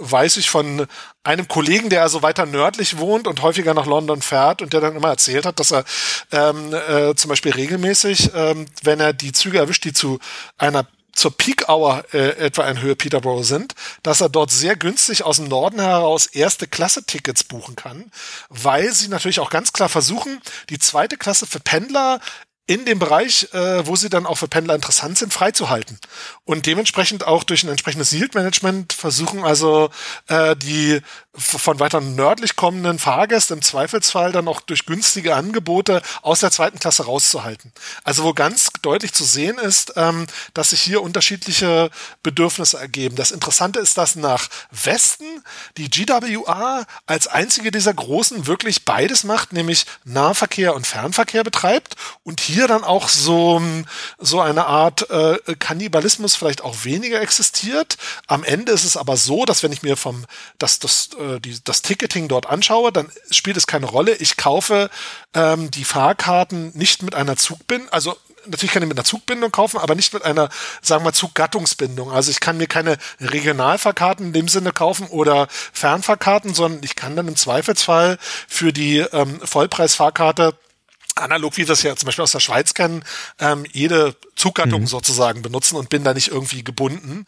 weiß 0.00 0.38
ich 0.38 0.50
von 0.50 0.86
einem 1.22 1.46
Kollegen, 1.46 1.90
der 1.90 2.02
also 2.02 2.22
weiter 2.22 2.46
nördlich 2.46 2.98
wohnt 2.98 3.26
und 3.26 3.42
häufiger 3.42 3.74
nach 3.74 3.86
London 3.86 4.22
fährt 4.22 4.62
und 4.62 4.72
der 4.72 4.80
dann 4.80 4.96
immer 4.96 5.08
erzählt 5.08 5.46
hat, 5.46 5.60
dass 5.60 5.70
er 5.70 5.84
ähm, 6.32 6.74
äh, 6.74 7.14
zum 7.14 7.28
Beispiel 7.28 7.52
regelmäßig, 7.52 8.30
ähm, 8.34 8.66
wenn 8.82 9.00
er 9.00 9.12
die 9.12 9.32
Züge 9.32 9.58
erwischt, 9.58 9.84
die 9.84 9.92
zu 9.92 10.18
einer 10.58 10.86
zur 11.12 11.36
Peak 11.36 11.68
Hour 11.68 12.04
äh, 12.12 12.36
etwa 12.38 12.68
in 12.68 12.80
Höhe 12.80 12.96
Peterborough 12.96 13.44
sind, 13.44 13.74
dass 14.02 14.20
er 14.20 14.28
dort 14.28 14.50
sehr 14.50 14.76
günstig 14.76 15.22
aus 15.22 15.36
dem 15.36 15.48
Norden 15.48 15.80
heraus 15.80 16.26
erste 16.26 16.66
Klasse 16.66 17.04
Tickets 17.04 17.44
buchen 17.44 17.76
kann, 17.76 18.10
weil 18.48 18.92
sie 18.92 19.08
natürlich 19.08 19.40
auch 19.40 19.50
ganz 19.50 19.72
klar 19.72 19.88
versuchen, 19.88 20.40
die 20.70 20.78
zweite 20.78 21.16
Klasse 21.16 21.46
für 21.46 21.60
Pendler 21.60 22.20
in 22.70 22.84
dem 22.84 23.00
Bereich, 23.00 23.48
äh, 23.52 23.84
wo 23.84 23.96
sie 23.96 24.08
dann 24.08 24.26
auch 24.26 24.36
für 24.36 24.46
Pendler 24.46 24.76
interessant 24.76 25.18
sind, 25.18 25.32
freizuhalten. 25.32 25.98
Und 26.44 26.66
dementsprechend 26.66 27.26
auch 27.26 27.42
durch 27.42 27.64
ein 27.64 27.68
entsprechendes 27.68 28.12
Yield-Management 28.12 28.92
versuchen 28.92 29.42
also 29.42 29.90
äh, 30.28 30.54
die 30.54 31.00
von 31.32 31.78
weiter 31.78 32.00
nördlich 32.00 32.56
kommenden 32.56 32.98
Fahrgäste 32.98 33.54
im 33.54 33.62
Zweifelsfall 33.62 34.32
dann 34.32 34.48
auch 34.48 34.60
durch 34.60 34.84
günstige 34.84 35.36
Angebote 35.36 36.02
aus 36.22 36.40
der 36.40 36.50
zweiten 36.50 36.80
Klasse 36.80 37.04
rauszuhalten. 37.04 37.72
Also 38.02 38.24
wo 38.24 38.34
ganz 38.34 38.70
deutlich 38.82 39.12
zu 39.12 39.24
sehen 39.24 39.58
ist, 39.58 39.92
ähm, 39.96 40.26
dass 40.54 40.70
sich 40.70 40.80
hier 40.80 41.02
unterschiedliche 41.02 41.90
Bedürfnisse 42.22 42.78
ergeben. 42.78 43.14
Das 43.14 43.30
Interessante 43.30 43.78
ist, 43.78 43.96
dass 43.96 44.16
nach 44.16 44.48
Westen 44.70 45.24
die 45.76 45.88
GWA 45.88 46.84
als 47.06 47.28
einzige 47.28 47.70
dieser 47.70 47.94
großen 47.94 48.46
wirklich 48.46 48.84
beides 48.84 49.22
macht, 49.22 49.52
nämlich 49.52 49.86
Nahverkehr 50.04 50.74
und 50.74 50.86
Fernverkehr 50.86 51.44
betreibt 51.44 51.94
und 52.24 52.40
hier 52.40 52.59
dann 52.66 52.84
auch 52.84 53.08
so, 53.08 53.62
so 54.18 54.40
eine 54.40 54.66
Art 54.66 55.10
äh, 55.10 55.38
Kannibalismus 55.58 56.36
vielleicht 56.36 56.62
auch 56.62 56.84
weniger 56.84 57.20
existiert. 57.20 57.96
Am 58.26 58.44
Ende 58.44 58.72
ist 58.72 58.84
es 58.84 58.96
aber 58.96 59.16
so, 59.16 59.44
dass 59.44 59.62
wenn 59.62 59.72
ich 59.72 59.82
mir 59.82 59.96
vom 59.96 60.24
das, 60.58 60.78
das 60.78 61.10
äh, 61.18 61.40
die, 61.40 61.58
das 61.64 61.82
Ticketing 61.82 62.28
dort 62.28 62.46
anschaue, 62.46 62.92
dann 62.92 63.10
spielt 63.30 63.56
es 63.56 63.66
keine 63.66 63.86
Rolle. 63.86 64.14
Ich 64.14 64.36
kaufe 64.36 64.90
ähm, 65.34 65.70
die 65.70 65.84
Fahrkarten 65.84 66.72
nicht 66.74 67.02
mit 67.02 67.14
einer 67.14 67.36
Zugbindung, 67.36 67.88
also 67.90 68.16
natürlich 68.46 68.72
kann 68.72 68.82
ich 68.82 68.88
mit 68.88 68.98
einer 68.98 69.04
Zugbindung 69.04 69.52
kaufen, 69.52 69.78
aber 69.78 69.94
nicht 69.94 70.12
mit 70.12 70.24
einer, 70.24 70.48
sagen 70.82 71.04
wir, 71.04 71.12
Zuggattungsbindung. 71.12 72.10
Also 72.10 72.30
ich 72.30 72.40
kann 72.40 72.56
mir 72.56 72.66
keine 72.66 72.98
Regionalfahrkarten 73.20 74.26
in 74.26 74.32
dem 74.32 74.48
Sinne 74.48 74.72
kaufen 74.72 75.06
oder 75.08 75.48
Fernfahrkarten, 75.72 76.54
sondern 76.54 76.82
ich 76.82 76.96
kann 76.96 77.16
dann 77.16 77.28
im 77.28 77.36
Zweifelsfall 77.36 78.18
für 78.48 78.72
die 78.72 78.98
ähm, 78.98 79.40
Vollpreisfahrkarte 79.42 80.54
analog 81.20 81.56
wie 81.56 81.66
wir 81.66 81.72
es 81.72 81.82
ja 81.82 81.94
zum 81.96 82.06
Beispiel 82.06 82.22
aus 82.22 82.32
der 82.32 82.40
Schweiz 82.40 82.74
kennen, 82.74 83.04
ähm, 83.38 83.64
jede 83.72 84.16
Zuggattung 84.40 84.82
mhm. 84.82 84.86
sozusagen 84.86 85.42
benutzen 85.42 85.76
und 85.76 85.90
bin 85.90 86.02
da 86.02 86.14
nicht 86.14 86.28
irgendwie 86.28 86.64
gebunden. 86.64 87.26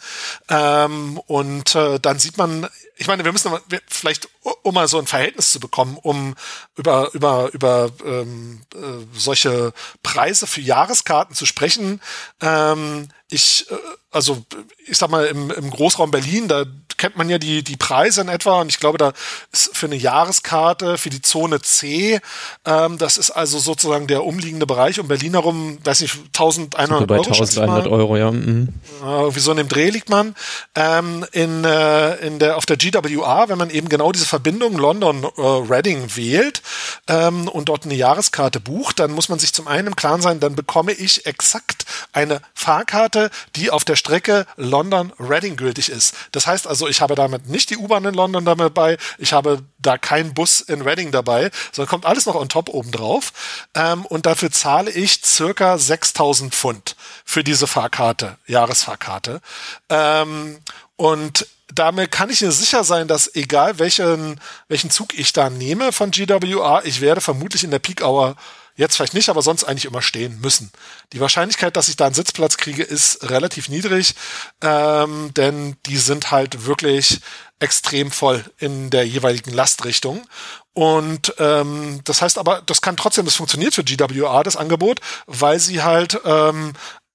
Ähm, 0.49 1.19
und 1.27 1.75
äh, 1.75 2.01
dann 2.01 2.19
sieht 2.19 2.39
man, 2.39 2.67
ich 2.97 3.07
meine, 3.07 3.23
wir 3.25 3.33
müssen 3.33 3.53
vielleicht, 3.87 4.31
um 4.63 4.75
mal 4.75 4.89
so 4.89 4.99
ein 4.99 5.07
Verhältnis 5.07 5.51
zu 5.51 5.61
bekommen, 5.61 5.99
um 6.01 6.35
über 6.75 7.11
über 7.13 7.51
über 7.53 7.91
ähm, 8.05 8.63
äh, 8.75 9.05
solche 9.13 9.75
Preise 10.03 10.47
für 10.47 10.63
Jahreskarten 10.63 11.37
zu 11.37 11.45
sprechen. 11.45 12.01
Ähm, 12.41 13.09
ich, 13.29 13.67
äh, 13.71 13.77
also 14.11 14.45
ich 14.87 14.99
sag 14.99 15.11
mal, 15.11 15.27
im, 15.27 15.51
im 15.51 15.71
Großraum 15.71 16.11
Berlin, 16.11 16.49
da 16.49 16.65
kennt 16.99 17.17
man 17.17 17.29
ja 17.29 17.39
die, 17.39 17.65
die 17.65 17.77
Preise 17.77 18.21
in 18.21 18.29
etwa 18.29 18.61
und 18.61 18.69
ich 18.69 18.79
glaube, 18.79 18.99
da 18.99 19.13
ist 19.51 19.77
für 19.77 19.87
eine 19.87 19.97
Jahreskarte 19.97 20.99
für 20.99 21.11
die 21.11 21.23
Zone 21.23 21.61
C, 21.61 22.21
ähm, 22.65 22.99
das 22.99 23.17
ist 23.17 23.31
also 23.31 23.59
sozusagen 23.59 24.07
der 24.07 24.25
umliegende 24.25 24.67
Bereich 24.67 25.01
um 25.01 25.09
Berlin 25.09 25.33
herum, 25.33 25.79
weiß 25.83 26.01
nicht, 26.03 26.17
1100 26.29 27.02
bei 27.07 27.17
Euro. 27.17 27.25
1100 27.25 27.87
Euro, 27.87 28.17
ja. 28.17 28.31
Mhm. 28.31 28.69
Äh, 29.03 29.35
wie 29.35 29.41
so 29.41 29.51
in 29.51 29.57
dem 29.57 29.69
Dreh 29.69 29.91
liegt 29.91 30.09
man. 30.09 30.35
Ähm, 30.75 31.25
in, 31.33 31.65
äh, 31.65 32.15
in 32.27 32.39
der, 32.39 32.57
auf 32.57 32.67
der 32.67 32.77
GWA, 32.77 33.49
wenn 33.49 33.59
man 33.59 33.71
eben 33.71 33.89
genau 33.89 34.13
diese 34.13 34.27
Verbindung 34.27 34.77
London-Reading 34.77 36.05
äh, 36.05 36.17
wählt 36.17 36.63
ähm, 37.09 37.49
und 37.49 37.69
dort 37.69 37.85
eine 37.85 37.95
Jahreskarte 37.95 38.61
bucht, 38.61 38.99
dann 38.99 39.13
muss 39.13 39.29
man 39.29 39.39
sich 39.39 39.53
zum 39.53 39.69
einen 39.69 39.89
im 39.89 39.97
Klaren 39.97 40.23
sein, 40.23 40.41
dann 40.41 40.55
bekomme 40.55 40.93
ich 40.93 41.27
exakt 41.27 41.85
eine 42.13 42.41
Fahrkarte, 42.55 43.31
die 43.57 43.71
auf 43.71 43.85
der 43.85 43.97
Strecke 43.97 44.47
London-Reading 44.57 45.57
gültig 45.57 45.89
ist. 45.89 46.15
Das 46.33 46.47
heißt 46.47 46.67
also, 46.67 46.89
ich 46.89 47.01
habe 47.01 47.15
damit 47.15 47.49
nicht 47.49 47.71
die 47.71 47.77
U-Bahn 47.77 48.05
in 48.05 48.15
London 48.15 48.45
dabei, 48.45 48.97
ich 49.19 49.33
habe 49.33 49.63
da 49.83 49.99
keinen 49.99 50.35
Bus 50.35 50.61
in 50.61 50.83
Reading 50.83 51.11
dabei, 51.11 51.51
sondern 51.73 51.91
kommt 51.91 52.07
alles 52.07 52.27
noch 52.27 52.35
on 52.35 52.49
top 52.49 52.69
obendrauf. 52.69 53.33
Ähm, 53.75 54.07
und 54.07 54.27
dafür 54.27 54.51
zahle 54.51 54.91
ich 54.91 55.21
circa 55.25 55.79
6000 55.79 56.55
Pfund 56.55 56.97
für 57.25 57.45
diese 57.45 57.67
Fahrkarte, 57.67 58.39
Jahresfahrkarte. 58.47 59.41
Ähm, 59.89 60.59
und 60.97 61.47
damit 61.75 62.11
kann 62.11 62.31
ich 62.31 62.43
mir 62.43 62.53
sicher 62.53 62.85
sein, 62.85 63.09
dass 63.09 63.35
egal 63.35 63.79
welchen, 63.79 64.41
welchen 64.69 64.91
Zug 64.91 65.19
ich 65.19 65.33
da 65.33 65.51
nehme 65.51 65.93
von 65.93 66.11
GWA, 66.11 66.83
ich 66.85 67.01
werde 67.01 67.21
vermutlich 67.21 67.65
in 67.65 67.71
der 67.71 67.79
Peak 67.79 68.03
Hour 68.03 68.37
Jetzt 68.75 68.97
vielleicht 68.97 69.15
nicht, 69.15 69.29
aber 69.29 69.43
sonst 69.43 69.65
eigentlich 69.65 69.85
immer 69.85 70.03
stehen 70.03 70.41
müssen. 70.41 70.71
Die 71.13 71.21
Wahrscheinlichkeit, 71.21 71.77
dass 71.77 71.89
ich 71.89 71.97
da 71.97 72.07
einen 72.07 72.15
Sitzplatz 72.15 72.57
kriege, 72.57 72.83
ist 72.83 73.29
relativ 73.29 73.69
niedrig, 73.69 74.15
ähm, 74.63 75.33
denn 75.35 75.77
die 75.87 75.99
sind 75.99 76.31
halt 76.31 76.65
wirklich 76.65 77.21
extrem 77.59 78.11
voll 78.11 78.45
in 78.59 78.91
der 78.91 79.07
jeweiligen 79.07 79.53
Lastrichtung. 79.53 80.27
Und 80.73 81.35
ähm, 81.39 82.01
das 82.05 82.23
heißt 82.23 82.39
aber, 82.39 82.63
das 82.63 82.81
kann 82.81 82.97
trotzdem, 82.97 83.27
das 83.27 83.37
funktioniert 83.37 83.75
für 83.75 83.85
GWA, 83.85 84.43
das 84.43 84.57
Angebot, 84.57 85.01
weil 85.27 85.61
sie 85.61 85.83
halt 85.83 86.19
ähm, 86.25 86.73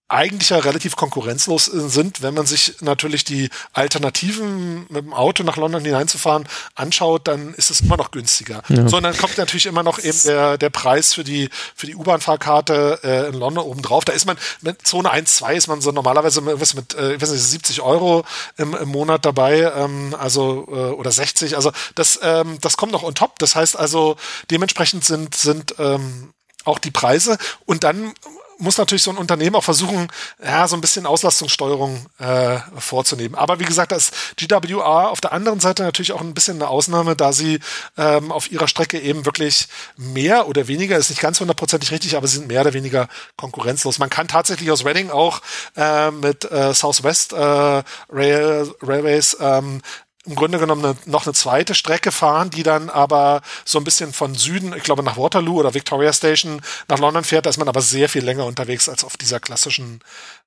eigentlich 0.09 0.51
ja 0.51 0.59
relativ 0.59 0.95
konkurrenzlos 0.95 1.65
sind, 1.65 2.21
wenn 2.21 2.33
man 2.33 2.45
sich 2.45 2.75
natürlich 2.79 3.25
die 3.25 3.49
Alternativen 3.73 4.85
mit 4.89 5.03
dem 5.03 5.13
Auto 5.13 5.43
nach 5.43 5.57
London 5.57 5.83
hineinzufahren 5.83 6.47
anschaut, 6.75 7.27
dann 7.27 7.53
ist 7.55 7.71
es 7.71 7.81
immer 7.81 7.97
noch 7.97 8.11
günstiger. 8.11 8.63
Ja. 8.69 8.87
So, 8.87 8.97
und 8.97 9.03
dann 9.03 9.17
kommt 9.17 9.37
natürlich 9.37 9.65
immer 9.65 9.83
noch 9.83 9.99
eben 9.99 10.17
der, 10.23 10.57
der 10.57 10.69
Preis 10.69 11.13
für 11.13 11.25
die, 11.25 11.49
für 11.75 11.87
die 11.87 11.95
U-Bahn-Fahrkarte 11.95 12.99
äh, 13.03 13.27
in 13.27 13.33
London 13.33 13.65
obendrauf. 13.65 14.05
Da 14.05 14.13
ist 14.13 14.25
man 14.25 14.37
mit 14.61 14.87
Zone 14.87 15.11
1, 15.11 15.35
2 15.35 15.55
ist 15.55 15.67
man 15.67 15.81
so 15.81 15.91
normalerweise 15.91 16.39
mit, 16.39 16.75
mit 16.75 16.93
äh, 16.95 17.15
ich 17.15 17.21
weiß 17.21 17.31
nicht, 17.31 17.43
70 17.43 17.81
Euro 17.81 18.23
im, 18.55 18.73
im 18.75 18.87
Monat 18.87 19.25
dabei, 19.25 19.71
ähm, 19.75 20.15
also 20.17 20.67
äh, 20.69 20.71
oder 20.71 21.11
60. 21.11 21.57
Also 21.57 21.73
das, 21.95 22.19
ähm, 22.23 22.59
das 22.61 22.77
kommt 22.77 22.93
noch 22.93 23.03
on 23.03 23.13
top. 23.13 23.39
Das 23.39 23.55
heißt 23.55 23.77
also, 23.77 24.15
dementsprechend 24.49 25.03
sind, 25.03 25.35
sind 25.35 25.75
ähm, 25.79 26.31
auch 26.63 26.79
die 26.79 26.91
Preise. 26.91 27.37
Und 27.65 27.83
dann 27.83 28.13
muss 28.59 28.77
natürlich 28.77 29.03
so 29.03 29.11
ein 29.11 29.17
Unternehmen 29.17 29.55
auch 29.55 29.63
versuchen, 29.63 30.07
ja, 30.43 30.67
so 30.67 30.75
ein 30.75 30.81
bisschen 30.81 31.05
Auslastungssteuerung 31.05 32.05
äh, 32.19 32.57
vorzunehmen. 32.77 33.35
Aber 33.35 33.59
wie 33.59 33.65
gesagt, 33.65 33.91
da 33.91 33.95
ist 33.95 34.13
GWA 34.37 35.07
auf 35.07 35.21
der 35.21 35.33
anderen 35.33 35.59
Seite 35.59 35.83
natürlich 35.83 36.11
auch 36.11 36.21
ein 36.21 36.33
bisschen 36.33 36.57
eine 36.57 36.69
Ausnahme, 36.69 37.15
da 37.15 37.33
sie 37.33 37.59
ähm, 37.97 38.31
auf 38.31 38.51
ihrer 38.51 38.67
Strecke 38.67 38.99
eben 38.99 39.25
wirklich 39.25 39.67
mehr 39.95 40.47
oder 40.47 40.67
weniger, 40.67 40.97
ist 40.97 41.09
nicht 41.09 41.21
ganz 41.21 41.39
hundertprozentig 41.39 41.91
richtig, 41.91 42.17
aber 42.17 42.27
sie 42.27 42.37
sind 42.37 42.47
mehr 42.47 42.61
oder 42.61 42.73
weniger 42.73 43.07
konkurrenzlos. 43.35 43.99
Man 43.99 44.09
kann 44.09 44.27
tatsächlich 44.27 44.71
aus 44.71 44.85
Reading 44.85 45.09
auch 45.09 45.41
äh, 45.75 46.11
mit 46.11 46.49
äh, 46.51 46.73
Southwest 46.73 47.33
äh, 47.33 47.83
Rail, 48.09 48.71
Railways 48.81 49.37
ähm, 49.39 49.81
im 50.27 50.35
Grunde 50.35 50.59
genommen 50.59 50.83
eine, 50.83 50.95
noch 51.05 51.25
eine 51.25 51.33
zweite 51.33 51.73
Strecke 51.73 52.11
fahren, 52.11 52.49
die 52.49 52.63
dann 52.63 52.89
aber 52.89 53.41
so 53.65 53.77
ein 53.77 53.83
bisschen 53.83 54.13
von 54.13 54.35
Süden, 54.35 54.73
ich 54.75 54.83
glaube 54.83 55.03
nach 55.03 55.17
Waterloo 55.17 55.59
oder 55.59 55.73
Victoria 55.73 56.11
Station 56.13 56.61
nach 56.87 56.99
London 56.99 57.23
fährt. 57.23 57.45
Da 57.45 57.49
ist 57.49 57.57
man 57.57 57.69
aber 57.69 57.81
sehr 57.81 58.09
viel 58.09 58.23
länger 58.23 58.45
unterwegs 58.45 58.89
als 58.89 59.03
auf 59.03 59.17
dieser 59.17 59.39
klassischen 59.39 60.01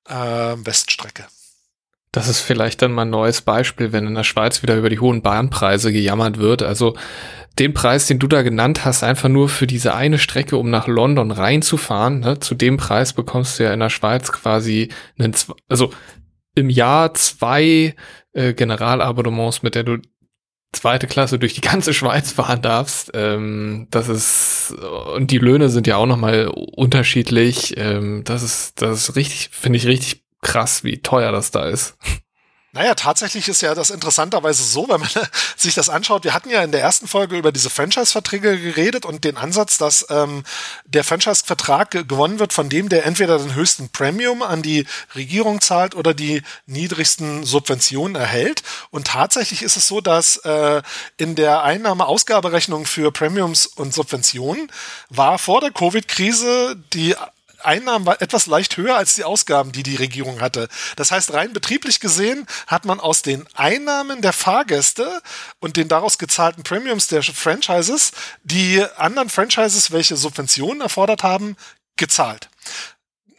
äh, 0.07 0.13
Weststrecke. 0.13 1.25
Das 2.11 2.27
ist 2.27 2.41
vielleicht 2.41 2.81
dann 2.81 2.91
mal 2.91 3.03
ein 3.03 3.09
neues 3.09 3.41
Beispiel, 3.41 3.93
wenn 3.93 4.05
in 4.05 4.15
der 4.15 4.25
Schweiz 4.25 4.61
wieder 4.61 4.75
über 4.75 4.89
die 4.89 4.99
hohen 4.99 5.21
Bahnpreise 5.21 5.93
gejammert 5.93 6.37
wird. 6.37 6.61
Also 6.61 6.95
den 7.57 7.73
Preis, 7.73 8.05
den 8.05 8.19
du 8.19 8.27
da 8.27 8.41
genannt 8.41 8.83
hast, 8.83 9.03
einfach 9.03 9.29
nur 9.29 9.47
für 9.47 9.65
diese 9.65 9.93
eine 9.93 10.19
Strecke, 10.19 10.57
um 10.57 10.69
nach 10.69 10.87
London 10.87 11.31
reinzufahren, 11.31 12.19
ne, 12.19 12.39
zu 12.39 12.53
dem 12.53 12.77
Preis 12.77 13.13
bekommst 13.13 13.59
du 13.59 13.63
ja 13.63 13.73
in 13.73 13.79
der 13.79 13.89
Schweiz 13.89 14.31
quasi 14.31 14.89
einen, 15.17 15.35
also 15.69 15.91
im 16.53 16.69
Jahr 16.69 17.13
zwei 17.13 17.95
äh, 18.33 18.53
Generalabonnements, 18.53 19.63
mit 19.63 19.75
der 19.75 19.83
du 19.83 19.97
zweite 20.73 21.07
Klasse 21.07 21.37
durch 21.37 21.53
die 21.53 21.61
ganze 21.61 21.93
Schweiz 21.93 22.31
fahren 22.31 22.61
darfst. 22.61 23.11
Ähm, 23.13 23.87
das 23.91 24.07
ist 24.07 24.73
und 25.15 25.31
die 25.31 25.37
Löhne 25.37 25.69
sind 25.69 25.87
ja 25.87 25.97
auch 25.97 26.05
noch 26.05 26.17
mal 26.17 26.47
unterschiedlich. 26.47 27.75
Ähm, 27.77 28.23
das 28.23 28.43
ist 28.43 28.81
das 28.81 29.09
ist 29.09 29.15
richtig, 29.15 29.49
finde 29.51 29.77
ich 29.77 29.85
richtig 29.85 30.23
krass, 30.41 30.83
wie 30.83 31.01
teuer 31.01 31.31
das 31.31 31.51
da 31.51 31.67
ist. 31.67 31.97
Naja, 32.73 32.95
tatsächlich 32.95 33.49
ist 33.49 33.61
ja 33.61 33.75
das 33.75 33.89
interessanterweise 33.89 34.63
so, 34.63 34.87
wenn 34.87 35.01
man 35.01 35.09
sich 35.57 35.75
das 35.75 35.89
anschaut. 35.89 36.23
Wir 36.23 36.33
hatten 36.33 36.49
ja 36.49 36.63
in 36.63 36.71
der 36.71 36.79
ersten 36.79 37.05
Folge 37.05 37.37
über 37.37 37.51
diese 37.51 37.69
Franchise-Verträge 37.69 38.57
geredet 38.57 39.05
und 39.05 39.25
den 39.25 39.35
Ansatz, 39.35 39.77
dass 39.77 40.05
ähm, 40.09 40.43
der 40.85 41.03
Franchise-Vertrag 41.03 41.91
gewonnen 41.91 42.39
wird 42.39 42.53
von 42.53 42.69
dem, 42.69 42.87
der 42.87 43.05
entweder 43.05 43.39
den 43.39 43.55
höchsten 43.55 43.89
Premium 43.89 44.41
an 44.41 44.61
die 44.61 44.85
Regierung 45.15 45.59
zahlt 45.59 45.95
oder 45.95 46.13
die 46.13 46.43
niedrigsten 46.65 47.43
Subventionen 47.43 48.15
erhält. 48.15 48.63
Und 48.89 49.07
tatsächlich 49.07 49.63
ist 49.63 49.75
es 49.75 49.89
so, 49.89 49.99
dass 49.99 50.37
äh, 50.37 50.81
in 51.17 51.35
der 51.35 51.63
Einnahme-Ausgaberechnung 51.63 52.85
für 52.85 53.11
Premiums 53.11 53.65
und 53.65 53.93
Subventionen 53.93 54.71
war 55.09 55.39
vor 55.39 55.59
der 55.59 55.71
Covid-Krise 55.71 56.77
die 56.93 57.15
Einnahmen 57.65 58.05
war 58.05 58.21
etwas 58.21 58.45
leicht 58.45 58.77
höher 58.77 58.95
als 58.95 59.15
die 59.15 59.23
Ausgaben, 59.23 59.71
die 59.71 59.83
die 59.83 59.95
Regierung 59.95 60.41
hatte. 60.41 60.67
Das 60.95 61.11
heißt, 61.11 61.33
rein 61.33 61.53
betrieblich 61.53 61.99
gesehen 61.99 62.45
hat 62.67 62.85
man 62.85 62.99
aus 62.99 63.21
den 63.21 63.45
Einnahmen 63.55 64.21
der 64.21 64.33
Fahrgäste 64.33 65.21
und 65.59 65.77
den 65.77 65.87
daraus 65.87 66.17
gezahlten 66.17 66.63
Premiums 66.63 67.07
der 67.07 67.23
Franchises 67.23 68.11
die 68.43 68.83
anderen 68.97 69.29
Franchises, 69.29 69.91
welche 69.91 70.15
Subventionen 70.15 70.81
erfordert 70.81 71.23
haben, 71.23 71.55
gezahlt. 71.97 72.49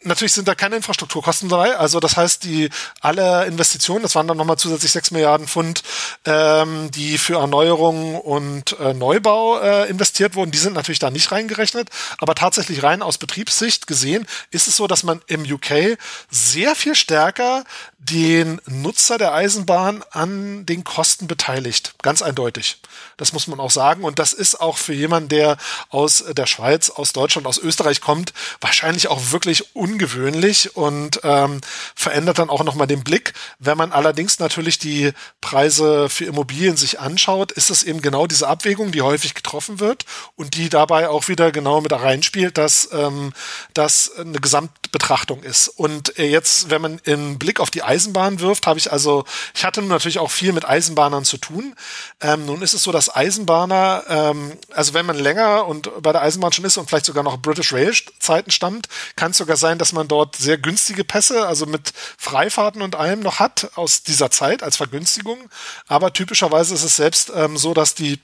Natürlich 0.03 0.33
sind 0.33 0.47
da 0.47 0.55
keine 0.55 0.75
Infrastrukturkosten 0.75 1.49
dabei. 1.49 1.77
Also 1.77 1.99
das 1.99 2.17
heißt, 2.17 2.43
die 2.43 2.69
alle 3.01 3.45
Investitionen, 3.45 4.03
das 4.03 4.15
waren 4.15 4.27
dann 4.27 4.37
nochmal 4.37 4.57
zusätzlich 4.57 4.91
sechs 4.91 5.11
Milliarden 5.11 5.47
Pfund, 5.47 5.83
ähm, 6.25 6.91
die 6.91 7.17
für 7.17 7.35
Erneuerung 7.35 8.19
und 8.19 8.77
äh, 8.79 8.93
Neubau 8.93 9.59
äh, 9.59 9.89
investiert 9.89 10.35
wurden, 10.35 10.51
die 10.51 10.57
sind 10.57 10.73
natürlich 10.73 10.99
da 10.99 11.09
nicht 11.09 11.31
reingerechnet. 11.31 11.89
Aber 12.19 12.35
tatsächlich 12.35 12.83
rein 12.83 13.01
aus 13.01 13.17
Betriebssicht 13.17 13.87
gesehen 13.87 14.25
ist 14.51 14.67
es 14.67 14.75
so, 14.75 14.87
dass 14.87 15.03
man 15.03 15.21
im 15.27 15.43
UK 15.43 15.97
sehr 16.29 16.75
viel 16.75 16.95
stärker 16.95 17.63
den 18.03 18.59
Nutzer 18.65 19.17
der 19.17 19.33
Eisenbahn 19.33 20.03
an 20.11 20.65
den 20.65 20.83
Kosten 20.83 21.27
beteiligt. 21.27 21.95
Ganz 22.01 22.21
eindeutig. 22.21 22.81
Das 23.17 23.31
muss 23.31 23.47
man 23.47 23.59
auch 23.59 23.71
sagen. 23.71 24.03
Und 24.03 24.19
das 24.19 24.33
ist 24.33 24.59
auch 24.59 24.77
für 24.77 24.93
jemanden, 24.93 25.29
der 25.29 25.57
aus 25.89 26.23
der 26.29 26.45
Schweiz, 26.45 26.89
aus 26.89 27.13
Deutschland, 27.13 27.47
aus 27.47 27.57
Österreich 27.57 28.01
kommt, 28.01 28.33
wahrscheinlich 28.59 29.07
auch 29.07 29.31
wirklich 29.31 29.75
ungewöhnlich 29.93 30.75
und 30.75 31.19
ähm, 31.23 31.61
verändert 31.95 32.39
dann 32.39 32.49
auch 32.49 32.63
nochmal 32.63 32.87
den 32.87 33.03
Blick. 33.03 33.33
Wenn 33.59 33.77
man 33.77 33.91
allerdings 33.91 34.39
natürlich 34.39 34.79
die 34.79 35.11
Preise 35.39 36.09
für 36.09 36.25
Immobilien 36.25 36.77
sich 36.77 36.99
anschaut, 36.99 37.51
ist 37.51 37.69
es 37.69 37.83
eben 37.83 38.01
genau 38.01 38.25
diese 38.25 38.47
Abwägung, 38.47 38.91
die 38.91 39.03
häufig 39.03 39.35
getroffen 39.35 39.79
wird 39.79 40.05
und 40.35 40.55
die 40.55 40.69
dabei 40.69 41.09
auch 41.09 41.27
wieder 41.27 41.51
genau 41.51 41.81
mit 41.81 41.93
reinspielt, 41.93 42.57
dass 42.57 42.89
ähm, 42.91 43.33
das 43.73 44.11
eine 44.17 44.39
Gesamtbetrachtung 44.39 45.43
ist. 45.43 45.67
Und 45.67 46.17
äh, 46.17 46.25
jetzt, 46.25 46.71
wenn 46.71 46.81
man 46.81 46.99
einen 47.05 47.37
Blick 47.37 47.59
auf 47.59 47.69
die 47.69 47.83
Eisenbahn 47.83 48.39
wirft, 48.39 48.65
habe 48.65 48.79
ich 48.79 48.91
also, 48.91 49.25
ich 49.53 49.63
hatte 49.63 49.81
natürlich 49.83 50.17
auch 50.17 50.31
viel 50.31 50.53
mit 50.53 50.67
Eisenbahnern 50.67 51.23
zu 51.23 51.37
tun. 51.37 51.75
Ähm, 52.19 52.47
nun 52.47 52.63
ist 52.63 52.73
es 52.73 52.81
so, 52.81 52.91
dass 52.91 53.15
Eisenbahner, 53.15 54.03
ähm, 54.09 54.53
also 54.73 54.95
wenn 54.95 55.05
man 55.05 55.17
länger 55.17 55.67
und 55.67 56.01
bei 56.01 56.11
der 56.11 56.23
Eisenbahn 56.23 56.51
schon 56.51 56.65
ist 56.65 56.77
und 56.77 56.89
vielleicht 56.89 57.05
sogar 57.05 57.23
noch 57.23 57.37
British 57.37 57.71
Rail 57.73 57.93
Zeiten 58.19 58.49
stammt, 58.49 58.87
kann 59.15 59.31
es 59.31 59.37
sogar 59.37 59.57
sein, 59.57 59.77
dass 59.83 59.91
man 59.91 60.07
dort 60.07 60.37
sehr 60.37 60.57
günstige 60.57 61.03
Pässe, 61.03 61.45
also 61.45 61.65
mit 61.65 61.91
Freifahrten 62.17 62.81
und 62.81 62.95
allem 62.95 63.19
noch 63.19 63.39
hat 63.39 63.71
aus 63.75 64.01
dieser 64.01 64.31
Zeit 64.31 64.63
als 64.63 64.77
Vergünstigung. 64.77 65.49
Aber 65.87 66.13
typischerweise 66.13 66.73
ist 66.73 66.83
es 66.83 66.95
selbst 66.95 67.33
ähm, 67.35 67.57
so, 67.57 67.73
dass 67.73 67.93
die 67.93 68.17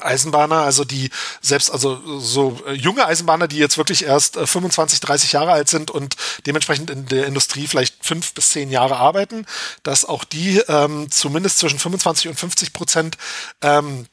Eisenbahner, 0.00 0.62
also 0.62 0.84
die 0.84 1.10
selbst, 1.40 1.70
also 1.70 2.18
so 2.18 2.60
äh, 2.66 2.72
junge 2.72 3.06
Eisenbahner, 3.06 3.46
die 3.46 3.58
jetzt 3.58 3.78
wirklich 3.78 4.06
erst 4.06 4.36
äh, 4.36 4.44
25, 4.44 4.98
30 4.98 5.30
Jahre 5.30 5.52
alt 5.52 5.68
sind 5.68 5.92
und 5.92 6.16
dementsprechend 6.46 6.90
in 6.90 7.06
der 7.06 7.26
Industrie 7.26 7.68
vielleicht 7.68 8.04
fünf 8.04 8.34
bis 8.34 8.50
zehn 8.50 8.68
Jahre 8.68 8.96
arbeiten, 8.96 9.46
dass 9.84 10.04
auch 10.04 10.24
die 10.24 10.58
ähm, 10.66 11.12
zumindest 11.12 11.58
zwischen 11.58 11.78
25 11.78 12.26
und 12.26 12.34
50 12.34 12.72
Prozent 12.72 13.18
ähm, 13.62 14.06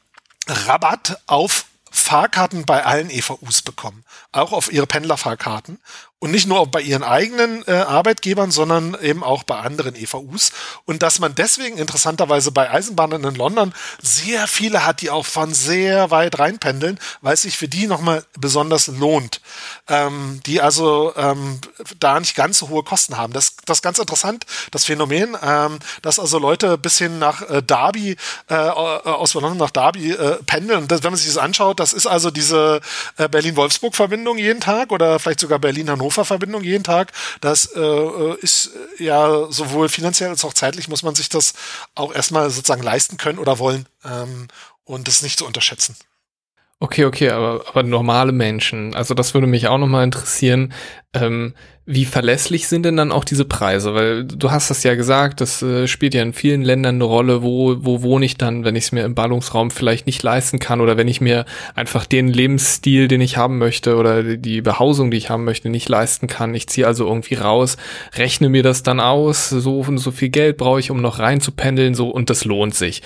Rabatt 0.47 1.19
auf 1.25 1.65
Fahrkarten 1.95 2.65
bei 2.65 2.85
allen 2.85 3.09
EVUs 3.09 3.61
bekommen, 3.61 4.03
auch 4.33 4.51
auf 4.51 4.71
ihre 4.71 4.85
Pendlerfahrkarten. 4.85 5.79
Und 6.25 6.31
nicht 6.31 6.47
nur 6.47 6.65
bei 6.65 6.81
ihren 6.81 7.03
eigenen 7.03 7.63
äh, 7.67 7.73
Arbeitgebern, 7.73 8.49
sondern 8.49 8.97
eben 8.99 9.23
auch 9.23 9.43
bei 9.43 9.59
anderen 9.59 9.93
EVUs. 9.93 10.53
Und 10.85 11.03
dass 11.03 11.19
man 11.19 11.35
deswegen 11.35 11.77
interessanterweise 11.77 12.51
bei 12.51 12.67
Eisenbahnen 12.71 13.23
in 13.23 13.35
London 13.35 13.75
sehr 14.01 14.47
viele 14.47 14.87
hat, 14.87 15.01
die 15.01 15.11
auch 15.11 15.27
von 15.27 15.53
sehr 15.53 16.09
weit 16.09 16.39
reinpendeln, 16.39 16.99
weil 17.21 17.35
es 17.35 17.43
sich 17.43 17.59
für 17.59 17.67
die 17.67 17.85
nochmal 17.85 18.23
besonders 18.39 18.87
lohnt. 18.87 19.39
Ähm, 19.87 20.39
die 20.47 20.61
also 20.61 21.13
ähm, 21.15 21.61
da 21.99 22.19
nicht 22.19 22.33
ganz 22.33 22.57
so 22.57 22.69
hohe 22.69 22.81
Kosten 22.81 23.17
haben. 23.17 23.31
Das, 23.31 23.57
das 23.63 23.77
ist 23.77 23.83
ganz 23.83 23.99
interessant, 23.99 24.47
das 24.71 24.85
Phänomen, 24.85 25.37
ähm, 25.43 25.77
dass 26.01 26.17
also 26.17 26.39
Leute 26.39 26.79
bis 26.79 26.97
hin 26.97 27.19
nach 27.19 27.47
äh, 27.47 27.61
Derby, 27.61 28.17
äh, 28.49 28.55
aus 28.55 29.35
London 29.35 29.57
nach 29.57 29.69
Derby 29.69 30.13
äh, 30.13 30.39
pendeln. 30.47 30.87
Das, 30.87 31.03
wenn 31.03 31.11
man 31.11 31.19
sich 31.19 31.27
das 31.27 31.37
anschaut, 31.37 31.79
das 31.79 31.93
ist 31.93 32.07
also 32.07 32.31
diese 32.31 32.81
äh, 33.17 33.29
Berlin-Wolfsburg-Verbindung 33.29 34.39
jeden 34.39 34.59
Tag 34.59 34.91
oder 34.91 35.19
vielleicht 35.19 35.41
sogar 35.41 35.59
Berlin-Hannover 35.59 36.14
Hannover-Verbindung 36.15 36.63
jeden 36.63 36.83
Tag. 36.83 37.11
Das 37.41 37.65
äh, 37.75 37.79
äh, 37.79 38.37
ist 38.41 38.71
äh, 38.99 39.03
ja 39.03 39.47
sowohl 39.49 39.89
finanziell 39.89 40.29
als 40.29 40.45
auch 40.45 40.53
zeitlich 40.53 40.87
muss 40.87 41.03
man 41.03 41.15
sich 41.15 41.29
das 41.29 41.53
auch 41.95 42.13
erstmal 42.13 42.49
sozusagen 42.49 42.83
leisten 42.83 43.17
können 43.17 43.39
oder 43.39 43.59
wollen 43.59 43.87
ähm, 44.03 44.47
und 44.83 45.07
das 45.07 45.21
nicht 45.21 45.39
zu 45.39 45.45
unterschätzen. 45.45 45.95
Okay, 46.79 47.05
okay, 47.05 47.29
aber, 47.29 47.65
aber 47.67 47.83
normale 47.83 48.31
Menschen, 48.31 48.93
also 48.95 49.13
das 49.13 49.33
würde 49.33 49.47
mich 49.47 49.67
auch 49.67 49.77
nochmal 49.77 50.03
interessieren. 50.03 50.73
Ähm, 51.13 51.55
wie 51.87 52.05
verlässlich 52.05 52.67
sind 52.67 52.83
denn 52.83 52.97
dann 52.97 53.11
auch 53.11 53.23
diese 53.23 53.45
Preise? 53.45 53.93
Weil 53.93 54.25
du 54.25 54.49
hast 54.49 54.71
das 54.71 54.81
ja 54.81 54.95
gesagt, 54.95 55.39
das 55.39 55.61
äh, 55.61 55.87
spielt 55.87 56.15
ja 56.15 56.23
in 56.23 56.33
vielen 56.33 56.63
Ländern 56.63 56.95
eine 56.95 57.03
Rolle, 57.03 57.43
wo, 57.43 57.75
wo 57.79 58.01
wohne 58.01 58.25
ich 58.25 58.37
dann, 58.37 58.65
wenn 58.65 58.75
ich 58.75 58.85
es 58.85 58.91
mir 58.91 59.05
im 59.05 59.13
Ballungsraum 59.13 59.69
vielleicht 59.69 60.07
nicht 60.07 60.23
leisten 60.23 60.57
kann 60.57 60.81
oder 60.81 60.97
wenn 60.97 61.07
ich 61.07 61.21
mir 61.21 61.45
einfach 61.75 62.07
den 62.07 62.27
Lebensstil, 62.27 63.07
den 63.07 63.21
ich 63.21 63.37
haben 63.37 63.59
möchte 63.59 63.97
oder 63.97 64.23
die 64.23 64.61
Behausung, 64.61 65.11
die 65.11 65.17
ich 65.17 65.29
haben 65.29 65.43
möchte, 65.43 65.69
nicht 65.69 65.87
leisten 65.87 66.25
kann. 66.25 66.55
Ich 66.55 66.67
ziehe 66.67 66.87
also 66.87 67.05
irgendwie 67.05 67.35
raus, 67.35 67.77
rechne 68.15 68.49
mir 68.49 68.63
das 68.63 68.81
dann 68.81 68.99
aus, 68.99 69.49
so 69.49 69.81
und 69.81 69.99
so 69.99 70.09
viel 70.09 70.29
Geld 70.29 70.57
brauche 70.57 70.79
ich, 70.79 70.89
um 70.89 71.01
noch 71.01 71.19
reinzupendeln, 71.19 71.93
so 71.93 72.09
und 72.09 72.31
das 72.31 72.45
lohnt 72.45 72.73
sich. 72.73 73.03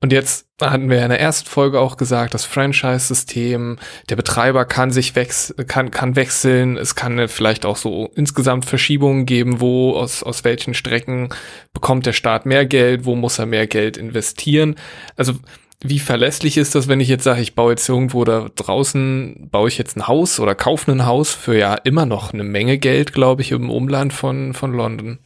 Und 0.00 0.10
jetzt 0.12 0.46
hatten 0.60 0.90
wir 0.90 1.02
in 1.02 1.08
der 1.08 1.20
ersten 1.20 1.48
Folge 1.48 1.80
auch 1.80 1.96
gesagt, 1.96 2.34
das 2.34 2.44
Franchise-System, 2.44 3.78
der 4.08 4.16
Betreiber 4.16 4.64
kann 4.64 4.90
sich 4.90 5.14
wechs 5.16 5.54
kann, 5.66 5.90
kann 5.90 6.16
wechseln, 6.16 6.76
es 6.76 6.94
kann 6.94 7.28
vielleicht 7.28 7.64
auch 7.64 7.76
so 7.76 8.10
insgesamt 8.22 8.64
Verschiebungen 8.64 9.26
geben, 9.26 9.60
wo 9.60 9.96
aus, 9.96 10.22
aus 10.22 10.44
welchen 10.44 10.74
Strecken 10.74 11.30
bekommt 11.72 12.06
der 12.06 12.12
Staat 12.12 12.46
mehr 12.46 12.66
Geld, 12.66 13.04
wo 13.04 13.16
muss 13.16 13.38
er 13.38 13.46
mehr 13.46 13.66
Geld 13.66 13.96
investieren. 13.96 14.76
Also 15.16 15.34
wie 15.80 15.98
verlässlich 15.98 16.56
ist 16.56 16.76
das, 16.76 16.86
wenn 16.86 17.00
ich 17.00 17.08
jetzt 17.08 17.24
sage, 17.24 17.40
ich 17.40 17.56
baue 17.56 17.72
jetzt 17.72 17.88
irgendwo 17.88 18.24
da 18.24 18.48
draußen, 18.54 19.48
baue 19.50 19.68
ich 19.68 19.78
jetzt 19.78 19.96
ein 19.96 20.06
Haus 20.06 20.38
oder 20.38 20.54
kaufe 20.54 20.92
ein 20.92 21.06
Haus 21.06 21.34
für 21.34 21.58
ja 21.58 21.74
immer 21.74 22.06
noch 22.06 22.32
eine 22.32 22.44
Menge 22.44 22.78
Geld, 22.78 23.12
glaube 23.12 23.42
ich, 23.42 23.50
im 23.50 23.68
Umland 23.68 24.12
von, 24.12 24.54
von 24.54 24.72
London. 24.72 25.18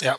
Ja, 0.00 0.16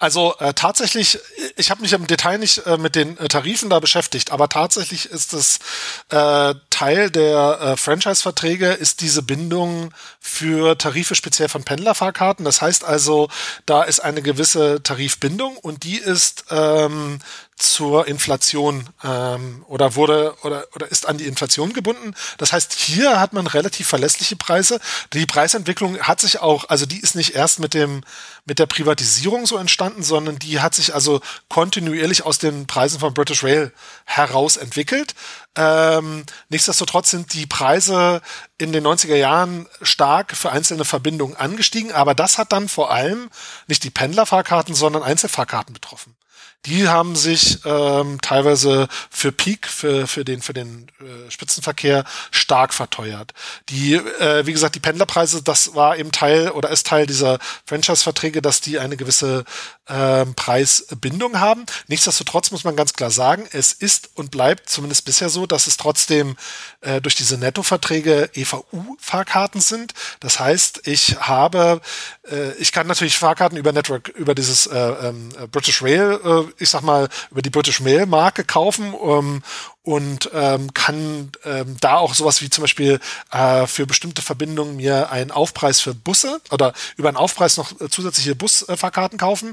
also 0.00 0.34
äh, 0.40 0.54
tatsächlich, 0.54 1.20
ich 1.56 1.70
habe 1.70 1.82
mich 1.82 1.92
im 1.92 2.08
Detail 2.08 2.38
nicht 2.38 2.66
äh, 2.66 2.76
mit 2.76 2.96
den 2.96 3.16
äh, 3.16 3.28
Tarifen 3.28 3.70
da 3.70 3.78
beschäftigt, 3.78 4.32
aber 4.32 4.48
tatsächlich 4.48 5.06
ist 5.06 5.34
es 5.34 5.60
äh, 6.08 6.54
Teil 6.70 7.10
der 7.12 7.60
äh, 7.60 7.76
Franchise-Verträge, 7.76 8.72
ist 8.72 9.02
diese 9.02 9.22
Bindung 9.22 9.94
für 10.18 10.76
Tarife 10.76 11.14
speziell 11.14 11.48
von 11.48 11.62
Pendlerfahrkarten. 11.62 12.44
Das 12.44 12.60
heißt 12.60 12.82
also, 12.82 13.28
da 13.66 13.84
ist 13.84 14.00
eine 14.00 14.20
gewisse 14.20 14.82
Tarifbindung 14.82 15.56
und 15.58 15.84
die 15.84 15.98
ist 15.98 16.46
ähm, 16.50 17.20
zur 17.60 18.06
Inflation 18.06 18.88
ähm, 19.04 19.64
oder 19.68 19.94
wurde 19.94 20.34
oder, 20.42 20.66
oder 20.74 20.90
ist 20.90 21.06
an 21.06 21.18
die 21.18 21.26
Inflation 21.26 21.72
gebunden. 21.72 22.14
Das 22.38 22.52
heißt, 22.52 22.72
hier 22.72 23.20
hat 23.20 23.32
man 23.32 23.46
relativ 23.46 23.86
verlässliche 23.86 24.36
Preise. 24.36 24.80
Die 25.12 25.26
Preisentwicklung 25.26 25.98
hat 26.00 26.20
sich 26.20 26.40
auch, 26.40 26.68
also 26.68 26.86
die 26.86 27.00
ist 27.00 27.14
nicht 27.14 27.34
erst 27.34 27.58
mit 27.60 27.74
dem 27.74 28.02
mit 28.44 28.58
der 28.58 28.66
Privatisierung 28.66 29.46
so 29.46 29.58
entstanden, 29.58 30.02
sondern 30.02 30.38
die 30.38 30.60
hat 30.60 30.74
sich 30.74 30.94
also 30.94 31.20
kontinuierlich 31.48 32.24
aus 32.24 32.38
den 32.38 32.66
Preisen 32.66 32.98
von 32.98 33.14
British 33.14 33.44
Rail 33.44 33.72
heraus 34.04 34.56
entwickelt. 34.56 35.14
Ähm, 35.56 36.24
nichtsdestotrotz 36.48 37.10
sind 37.10 37.34
die 37.34 37.46
Preise 37.46 38.22
in 38.58 38.72
den 38.72 38.86
90er 38.86 39.16
Jahren 39.16 39.68
stark 39.82 40.36
für 40.36 40.52
einzelne 40.52 40.84
Verbindungen 40.84 41.36
angestiegen, 41.36 41.92
aber 41.92 42.14
das 42.14 42.38
hat 42.38 42.52
dann 42.52 42.68
vor 42.68 42.90
allem 42.90 43.30
nicht 43.66 43.84
die 43.84 43.90
Pendlerfahrkarten, 43.90 44.74
sondern 44.74 45.02
Einzelfahrkarten 45.02 45.74
betroffen 45.74 46.16
die 46.66 46.88
haben 46.88 47.16
sich 47.16 47.58
ähm, 47.64 48.20
teilweise 48.20 48.88
für 49.10 49.32
Peak, 49.32 49.66
für, 49.66 50.06
für 50.06 50.24
den, 50.24 50.42
für 50.42 50.52
den 50.52 50.88
äh, 51.00 51.30
Spitzenverkehr 51.30 52.04
stark 52.30 52.74
verteuert. 52.74 53.32
Die, 53.70 53.94
äh, 53.94 54.44
wie 54.44 54.52
gesagt, 54.52 54.74
die 54.74 54.80
Pendlerpreise, 54.80 55.42
das 55.42 55.74
war 55.74 55.96
eben 55.96 56.12
Teil 56.12 56.50
oder 56.50 56.68
ist 56.68 56.86
Teil 56.86 57.06
dieser 57.06 57.38
Franchise-Verträge, 57.64 58.42
dass 58.42 58.60
die 58.60 58.78
eine 58.78 58.98
gewisse 58.98 59.44
äh, 59.86 60.26
Preisbindung 60.26 61.40
haben. 61.40 61.64
Nichtsdestotrotz 61.88 62.50
muss 62.50 62.64
man 62.64 62.76
ganz 62.76 62.92
klar 62.92 63.10
sagen, 63.10 63.48
es 63.52 63.72
ist 63.72 64.10
und 64.14 64.30
bleibt 64.30 64.68
zumindest 64.68 65.06
bisher 65.06 65.30
so, 65.30 65.46
dass 65.46 65.66
es 65.66 65.78
trotzdem 65.78 66.36
äh, 66.82 67.00
durch 67.00 67.14
diese 67.14 67.38
Nettoverträge 67.38 68.30
EVU-Fahrkarten 68.34 69.62
sind. 69.62 69.94
Das 70.20 70.38
heißt, 70.38 70.82
ich 70.86 71.16
habe, 71.20 71.80
äh, 72.30 72.52
ich 72.54 72.72
kann 72.72 72.86
natürlich 72.86 73.16
Fahrkarten 73.16 73.56
über 73.56 73.72
Network, 73.72 74.08
über 74.08 74.34
dieses 74.34 74.66
äh, 74.66 74.78
ähm, 74.78 75.30
British 75.50 75.82
Rail 75.82 76.20
äh, 76.22 76.49
ich 76.58 76.70
sag 76.70 76.82
mal, 76.82 77.08
über 77.30 77.42
die 77.42 77.50
British 77.50 77.80
Mail 77.80 78.06
Marke 78.06 78.44
kaufen 78.44 78.94
ähm, 79.02 79.42
und 79.82 80.30
ähm, 80.32 80.72
kann 80.74 81.32
ähm, 81.44 81.76
da 81.80 81.96
auch 81.96 82.14
sowas 82.14 82.42
wie 82.42 82.50
zum 82.50 82.62
Beispiel 82.62 83.00
äh, 83.32 83.66
für 83.66 83.86
bestimmte 83.86 84.22
Verbindungen 84.22 84.76
mir 84.76 85.10
einen 85.10 85.30
Aufpreis 85.30 85.80
für 85.80 85.94
Busse 85.94 86.40
oder 86.50 86.72
über 86.96 87.08
einen 87.08 87.16
Aufpreis 87.16 87.56
noch 87.56 87.72
zusätzliche 87.90 88.34
Busfahrkarten 88.34 89.18
kaufen. 89.18 89.52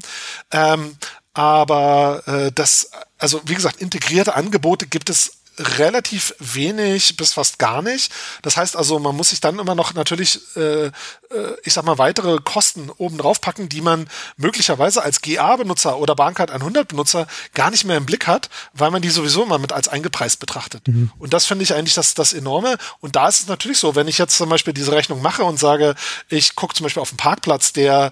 Ähm, 0.52 0.98
aber 1.34 2.24
äh, 2.26 2.52
das, 2.52 2.92
also 3.20 3.42
wie 3.46 3.54
gesagt, 3.54 3.80
integrierte 3.80 4.34
Angebote 4.34 4.88
gibt 4.88 5.10
es 5.10 5.37
relativ 5.60 6.36
wenig 6.40 7.18
bis 7.18 7.34
fast 7.34 7.60
gar 7.60 7.82
nicht. 7.82 8.12
Das 8.42 8.58
heißt 8.58 8.76
also, 8.76 9.00
man 9.00 9.16
muss 9.16 9.30
sich 9.30 9.40
dann 9.40 9.60
immer 9.60 9.76
noch 9.76 9.94
natürlich, 9.94 10.40
äh, 10.56 10.86
äh 10.88 10.92
ich 11.64 11.74
sag 11.74 11.86
mal, 11.86 11.98
weitere 11.98 12.40
Kosten 12.44 12.90
oben 12.98 13.18
drauf 13.18 13.42
packen, 13.42 13.70
die 13.70 13.82
man 13.82 14.10
möglicherweise 14.38 15.04
als 15.04 15.22
GA-Benutzer 15.22 15.98
oder 15.98 16.16
Bahncard 16.16 16.52
100-Benutzer 16.52 17.28
gar 17.54 17.72
nicht 17.72 17.86
mehr 17.86 17.98
im 17.98 18.06
Blick 18.06 18.28
hat, 18.28 18.50
weil 18.74 18.92
man 18.92 19.02
die 19.02 19.10
sowieso 19.10 19.44
immer 19.44 19.58
mit 19.58 19.74
als 19.74 19.88
eingepreist 19.88 20.40
betrachtet. 20.40 20.88
Mhm. 20.88 21.12
Und 21.18 21.34
das 21.34 21.46
finde 21.46 21.64
ich 21.64 21.74
eigentlich 21.74 21.96
das, 21.96 22.14
das 22.14 22.34
Enorme. 22.34 22.78
Und 23.00 23.16
da 23.16 23.28
ist 23.28 23.42
es 23.42 23.48
natürlich 23.48 23.80
so, 23.80 23.96
wenn 23.96 24.08
ich 24.08 24.18
jetzt 24.18 24.38
zum 24.38 24.50
Beispiel 24.50 24.74
diese 24.74 24.92
Rechnung 24.92 25.22
mache 25.22 25.44
und 25.44 25.58
sage, 25.58 25.96
ich 26.30 26.56
gucke 26.56 26.76
zum 26.76 26.84
Beispiel 26.84 27.02
auf 27.02 27.10
einen 27.10 27.18
Parkplatz, 27.18 27.74
der 27.74 28.12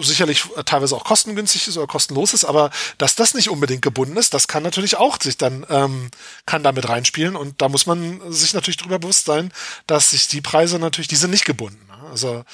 sicherlich 0.00 0.44
teilweise 0.64 0.94
auch 0.96 1.04
kostengünstig 1.04 1.68
ist 1.68 1.76
oder 1.76 1.86
kostenlos 1.86 2.34
ist, 2.34 2.44
aber 2.44 2.70
dass 2.98 3.14
das 3.14 3.34
nicht 3.34 3.50
unbedingt 3.50 3.82
gebunden 3.82 4.16
ist, 4.16 4.34
das 4.34 4.48
kann 4.48 4.62
natürlich 4.62 4.96
auch 4.96 5.20
sich 5.20 5.36
dann 5.36 5.66
ähm, 5.68 6.10
kann 6.46 6.62
damit 6.62 6.88
reinspielen 6.88 7.36
und 7.36 7.60
da 7.60 7.68
muss 7.68 7.86
man 7.86 8.32
sich 8.32 8.54
natürlich 8.54 8.76
darüber 8.76 8.98
bewusst 8.98 9.26
sein, 9.26 9.52
dass 9.86 10.10
sich 10.10 10.28
die 10.28 10.40
Preise 10.40 10.78
natürlich, 10.78 11.08
die 11.08 11.16
sind 11.16 11.30
nicht 11.30 11.44
gebunden. 11.44 11.80
Also 12.10 12.44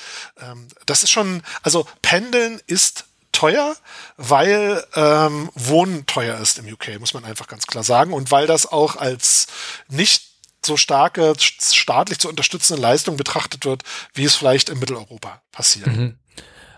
ähm, 0.41 0.69
das 0.87 1.03
ist 1.03 1.11
schon, 1.11 1.43
also 1.63 1.87
Pendeln 2.03 2.61
ist 2.67 3.05
teuer, 3.33 3.77
weil 4.17 4.85
ähm, 4.95 5.51
Wohnen 5.55 6.07
teuer 6.07 6.39
ist 6.39 6.59
im 6.59 6.73
UK, 6.73 6.99
muss 6.99 7.15
man 7.15 7.25
einfach 7.25 7.47
ganz 7.47 7.67
klar 7.67 7.85
sagen. 7.85 8.13
Und 8.13 8.31
weil 8.31 8.47
das 8.47 8.67
auch 8.67 8.97
als 8.97 9.47
nicht 9.89 10.31
so 10.65 10.77
starke 10.77 11.35
staatlich 11.39 12.19
zu 12.19 12.29
unterstützende 12.29 12.83
Leistung 12.83 13.17
betrachtet 13.17 13.65
wird, 13.65 13.83
wie 14.13 14.25
es 14.25 14.35
vielleicht 14.35 14.69
in 14.69 14.79
Mitteleuropa 14.79 15.43
passiert. 15.53 15.87
Mhm. 15.87 16.19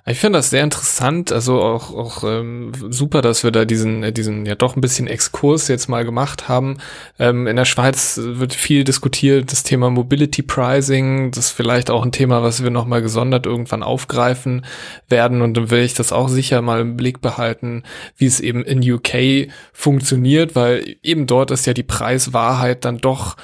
Ich 0.05 0.19
finde 0.19 0.41
das 0.41 0.51
sehr 0.51 0.65
interessant, 0.65 1.31
also 1.31 1.63
auch, 1.63 1.95
auch 1.95 2.25
ähm, 2.25 2.73
super, 2.91 3.23
dass 3.23 3.45
wir 3.45 3.53
da 3.53 3.65
diesen, 3.65 4.03
äh, 4.03 4.13
diesen 4.13 4.47
ja 4.47 4.57
doch 4.57 4.75
ein 4.75 4.81
bisschen 4.81 5.07
Exkurs 5.07 5.69
jetzt 5.69 5.89
mal 5.89 6.05
gemacht 6.05 6.49
haben. 6.49 6.79
Ähm, 7.21 7.47
in 7.47 7.55
der 7.55 7.67
Schweiz 7.67 8.19
wird 8.21 8.53
viel 8.53 8.83
diskutiert, 8.83 9.53
das 9.53 9.63
Thema 9.63 9.91
Mobility 9.91 10.43
Pricing, 10.43 11.31
das 11.31 11.47
ist 11.47 11.51
vielleicht 11.53 11.89
auch 11.89 12.05
ein 12.05 12.11
Thema, 12.11 12.43
was 12.43 12.65
wir 12.65 12.71
nochmal 12.71 13.01
gesondert 13.01 13.47
irgendwann 13.47 13.85
aufgreifen 13.85 14.67
werden 15.09 15.41
und 15.41 15.57
dann 15.57 15.71
will 15.71 15.83
ich 15.83 15.95
das 15.95 16.11
auch 16.11 16.29
sicher 16.29 16.63
mal 16.63 16.81
im 16.81 16.97
Blick 16.97 17.21
behalten, 17.21 17.85
wie 18.17 18.27
es 18.27 18.41
eben 18.41 18.65
in 18.65 18.83
UK 18.83 19.53
funktioniert, 19.73 20.57
weil 20.57 20.97
eben 21.05 21.29
dort 21.29 21.53
ist 21.53 21.65
ja 21.65 21.75
die 21.75 21.85
Preiswahrheit 21.85 22.85
dann 22.85 22.99
doch 22.99 23.37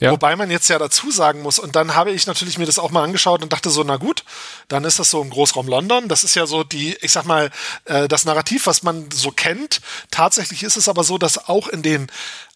Ja. 0.01 0.11
Wobei 0.11 0.35
man 0.35 0.49
jetzt 0.49 0.67
ja 0.67 0.79
dazu 0.79 1.11
sagen 1.11 1.43
muss, 1.43 1.59
und 1.59 1.75
dann 1.75 1.93
habe 1.93 2.09
ich 2.09 2.25
natürlich 2.25 2.57
mir 2.57 2.65
das 2.65 2.79
auch 2.79 2.89
mal 2.89 3.03
angeschaut 3.03 3.43
und 3.43 3.53
dachte 3.53 3.69
so, 3.69 3.83
na 3.83 3.97
gut, 3.97 4.23
dann 4.67 4.83
ist 4.83 4.97
das 4.97 5.11
so 5.11 5.21
im 5.21 5.29
Großraum 5.29 5.67
London. 5.67 6.07
Das 6.07 6.23
ist 6.23 6.33
ja 6.33 6.47
so 6.47 6.63
die, 6.63 6.97
ich 7.01 7.11
sag 7.11 7.25
mal, 7.25 7.51
äh, 7.85 8.07
das 8.07 8.25
Narrativ, 8.25 8.65
was 8.65 8.81
man 8.81 9.11
so 9.11 9.29
kennt. 9.29 9.79
Tatsächlich 10.09 10.63
ist 10.63 10.75
es 10.75 10.89
aber 10.89 11.03
so, 11.03 11.19
dass 11.19 11.47
auch 11.47 11.67
in 11.67 11.83
den 11.83 12.07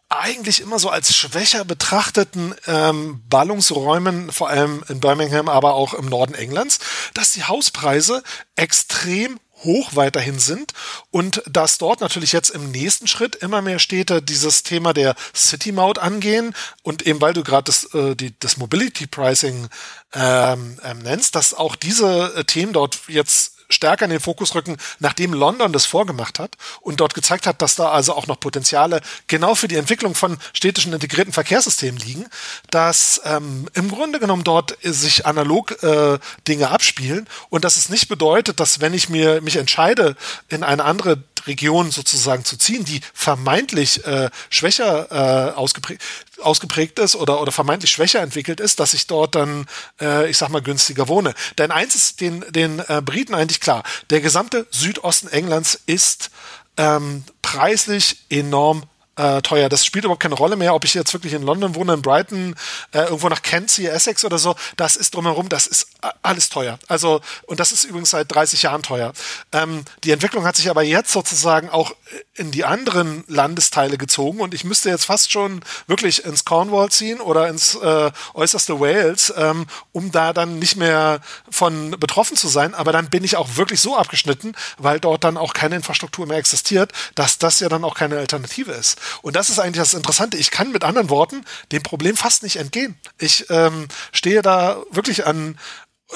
eigentlich 0.10 0.62
immer 0.62 0.80
so 0.80 0.90
als 0.90 1.16
schwächer 1.16 1.66
betrachteten 1.66 2.54
ähm, 2.68 3.24
Ballungsräumen, 3.28 4.32
vor 4.32 4.50
allem 4.50 4.84
in 4.88 5.00
Birmingham, 5.00 5.50
aber 5.50 5.74
auch 5.74 5.94
im 5.94 6.06
Norden 6.06 6.36
Englands, 6.36 6.80
dass 7.14 7.32
die 7.32 7.44
Hauspreise 7.44 8.24
extrem 8.56 9.40
hoch 9.64 9.92
weiterhin 9.96 10.38
sind 10.38 10.74
und 11.12 11.42
dass 11.48 11.78
dort 11.78 12.02
natürlich 12.02 12.34
jetzt 12.34 12.50
im 12.50 12.72
nächsten 12.72 13.08
Schritt 13.08 13.36
immer 13.36 13.62
mehr 13.62 13.80
Städte 13.80 14.22
dieses 14.22 14.64
Thema 14.64 14.94
der 14.94 15.16
City 15.34 15.72
Maut 15.72 15.98
angehen 15.98 16.54
und 16.84 17.06
eben 17.08 17.22
weil 17.22 17.34
du 17.34 17.44
gerade 17.44 17.64
das, 17.64 17.86
äh, 17.94 18.16
die, 18.16 18.38
das 18.40 18.58
Mobility 18.58 19.08
Pricing 19.08 19.68
ähm, 20.14 20.80
ähm, 20.84 21.00
nennst, 21.00 21.36
dass 21.36 21.54
auch 21.54 21.76
diese 21.76 22.34
äh, 22.36 22.44
Themen 22.44 22.74
dort 22.74 23.00
jetzt 23.08 23.55
stärker 23.70 24.06
in 24.06 24.12
den 24.12 24.20
Fokus 24.20 24.56
rücken, 24.56 24.78
nachdem 25.00 25.34
London 25.34 25.74
das 25.74 25.86
vorgemacht 25.86 26.40
hat 26.40 26.56
und 26.82 27.00
dort 27.00 27.14
gezeigt 27.14 27.48
hat, 27.48 27.62
dass 27.62 27.76
da 27.76 27.90
also 27.90 28.14
auch 28.14 28.28
noch 28.28 28.40
Potenziale 28.40 29.02
genau 29.28 29.56
für 29.56 29.68
die 29.68 29.76
Entwicklung 29.76 30.16
von 30.16 30.38
städtischen 30.54 30.94
integrierten 30.94 31.34
Verkehrssystemen 31.34 32.00
liegen, 32.00 32.26
dass 32.70 33.22
ähm, 33.26 33.68
im 33.74 33.90
Grunde 33.90 34.20
genommen 34.20 34.44
dort 34.44 34.78
sich 34.82 35.26
analog 35.26 35.84
äh, 35.84 36.20
Dinge 36.48 36.70
abspielen 36.70 37.28
und 37.50 37.64
dass 37.64 37.78
es 37.78 37.90
nicht 37.90 38.08
bedeutet, 38.08 38.60
dass 38.60 38.82
wenn 38.82 38.94
ich 38.94 39.10
mir 39.10 39.42
mich 39.42 39.56
entscheide, 39.56 40.16
in 40.50 40.64
eine 40.64 40.84
andere 40.84 41.24
Region 41.48 41.92
sozusagen 41.92 42.44
zu 42.46 42.58
ziehen, 42.58 42.86
die 42.86 43.02
vermeintlich 43.14 44.06
äh, 44.06 44.30
schwächer 44.50 45.52
äh, 45.52 45.56
ausgeprägt, 45.56 46.02
ausgeprägt 46.42 47.00
ist 47.00 47.16
oder, 47.16 47.42
oder 47.42 47.52
vermeintlich 47.52 47.92
schwächer 47.92 48.22
entwickelt 48.22 48.60
ist, 48.60 48.80
dass 48.80 48.94
ich 48.94 49.08
dort 49.08 49.36
dann, 49.36 49.66
äh, 50.02 50.30
ich 50.30 50.38
sag 50.38 50.50
mal, 50.50 50.62
günstiger 50.62 51.08
wohne. 51.08 51.34
Denn 51.58 51.72
eins 51.72 51.96
ist 51.96 52.22
den, 52.22 52.44
den 52.50 52.80
äh, 52.80 53.02
Briten 53.04 53.36
eigentlich 53.36 53.62
klar, 53.62 53.84
der 54.10 54.22
gesamte 54.22 54.68
Südosten 54.72 55.28
Englands 55.28 55.80
ist 55.86 56.32
ähm, 56.78 57.24
preislich 57.42 58.18
enorm 58.30 58.84
äh, 59.16 59.42
teuer. 59.42 59.70
Das 59.70 59.86
spielt 59.86 60.06
überhaupt 60.06 60.22
keine 60.22 60.36
Rolle 60.36 60.56
mehr, 60.56 60.76
ob 60.76 60.84
ich 60.84 60.94
jetzt 60.94 61.14
wirklich 61.14 61.34
in 61.34 61.44
London 61.44 61.76
wohne, 61.76 61.94
in 61.94 62.02
Brighton, 62.02 62.56
äh, 62.92 63.04
irgendwo 63.04 63.30
nach 63.30 63.42
Kent 63.42 63.72
ziehe, 63.72 63.90
Essex 63.90 64.26
oder 64.26 64.38
so. 64.38 64.56
Das 64.78 64.96
ist 64.96 65.16
drumherum, 65.16 65.50
das 65.50 65.68
ist 65.68 65.88
alles 66.22 66.50
teuer. 66.50 66.80
Also, 66.88 67.22
und 67.44 67.60
das 67.60 67.72
ist 67.72 67.84
übrigens 67.84 68.10
seit 68.10 68.32
30 68.34 68.64
Jahren 68.64 68.84
teuer. 68.84 69.14
Ähm, 69.52 69.86
die 70.04 70.12
Entwicklung 70.12 70.46
hat 70.46 70.56
sich 70.56 70.70
aber 70.70 70.84
jetzt 70.84 71.12
sozusagen 71.12 71.70
auch 71.70 71.96
in 72.36 72.52
die 72.52 72.66
anderen 72.66 73.24
Landesteile 73.28 73.98
gezogen 73.98 74.40
und 74.42 74.54
ich 74.54 74.64
müsste 74.64 74.90
jetzt 74.90 75.06
fast 75.06 75.32
schon 75.32 75.62
wirklich 75.88 76.26
ins 76.26 76.46
Cornwall 76.46 76.90
ziehen 76.90 77.22
oder 77.22 77.48
ins 77.48 77.76
äh, 77.76 78.12
äußerste 78.34 78.80
Wales, 78.80 79.34
ähm, 79.38 79.66
um 79.92 80.12
da 80.12 80.34
dann 80.34 80.60
nicht 80.60 80.76
mehr 80.76 81.22
von 81.50 81.92
betroffen 81.92 82.36
zu 82.36 82.48
sein. 82.48 82.74
Aber 82.74 82.92
dann 82.92 83.10
bin 83.10 83.24
ich 83.24 83.38
auch 83.38 83.56
wirklich 83.56 83.80
so 83.80 83.96
abgeschnitten, 83.96 84.56
weil 84.78 85.00
dort 85.00 85.24
dann 85.24 85.38
auch 85.38 85.54
keine 85.54 85.76
Infrastruktur 85.76 86.28
mehr 86.28 86.38
existiert, 86.38 86.92
dass 87.16 87.38
das 87.38 87.60
ja 87.60 87.70
dann 87.70 87.84
auch 87.84 87.96
keine 87.96 88.18
Alternative 88.18 88.72
ist. 88.72 89.00
Und 89.22 89.36
das 89.36 89.50
ist 89.50 89.60
eigentlich 89.60 89.82
das 89.82 89.94
Interessante. 89.94 90.38
Ich 90.38 90.52
kann 90.52 90.72
mit 90.72 90.84
anderen 90.84 91.10
Worten 91.10 91.46
dem 91.72 91.84
Problem 91.84 92.16
fast 92.16 92.44
nicht 92.44 92.58
entgehen. 92.58 92.98
Ich 93.18 93.50
ähm, 93.50 93.88
stehe 94.12 94.42
da 94.42 94.78
wirklich 94.92 95.26
an, 95.26 95.58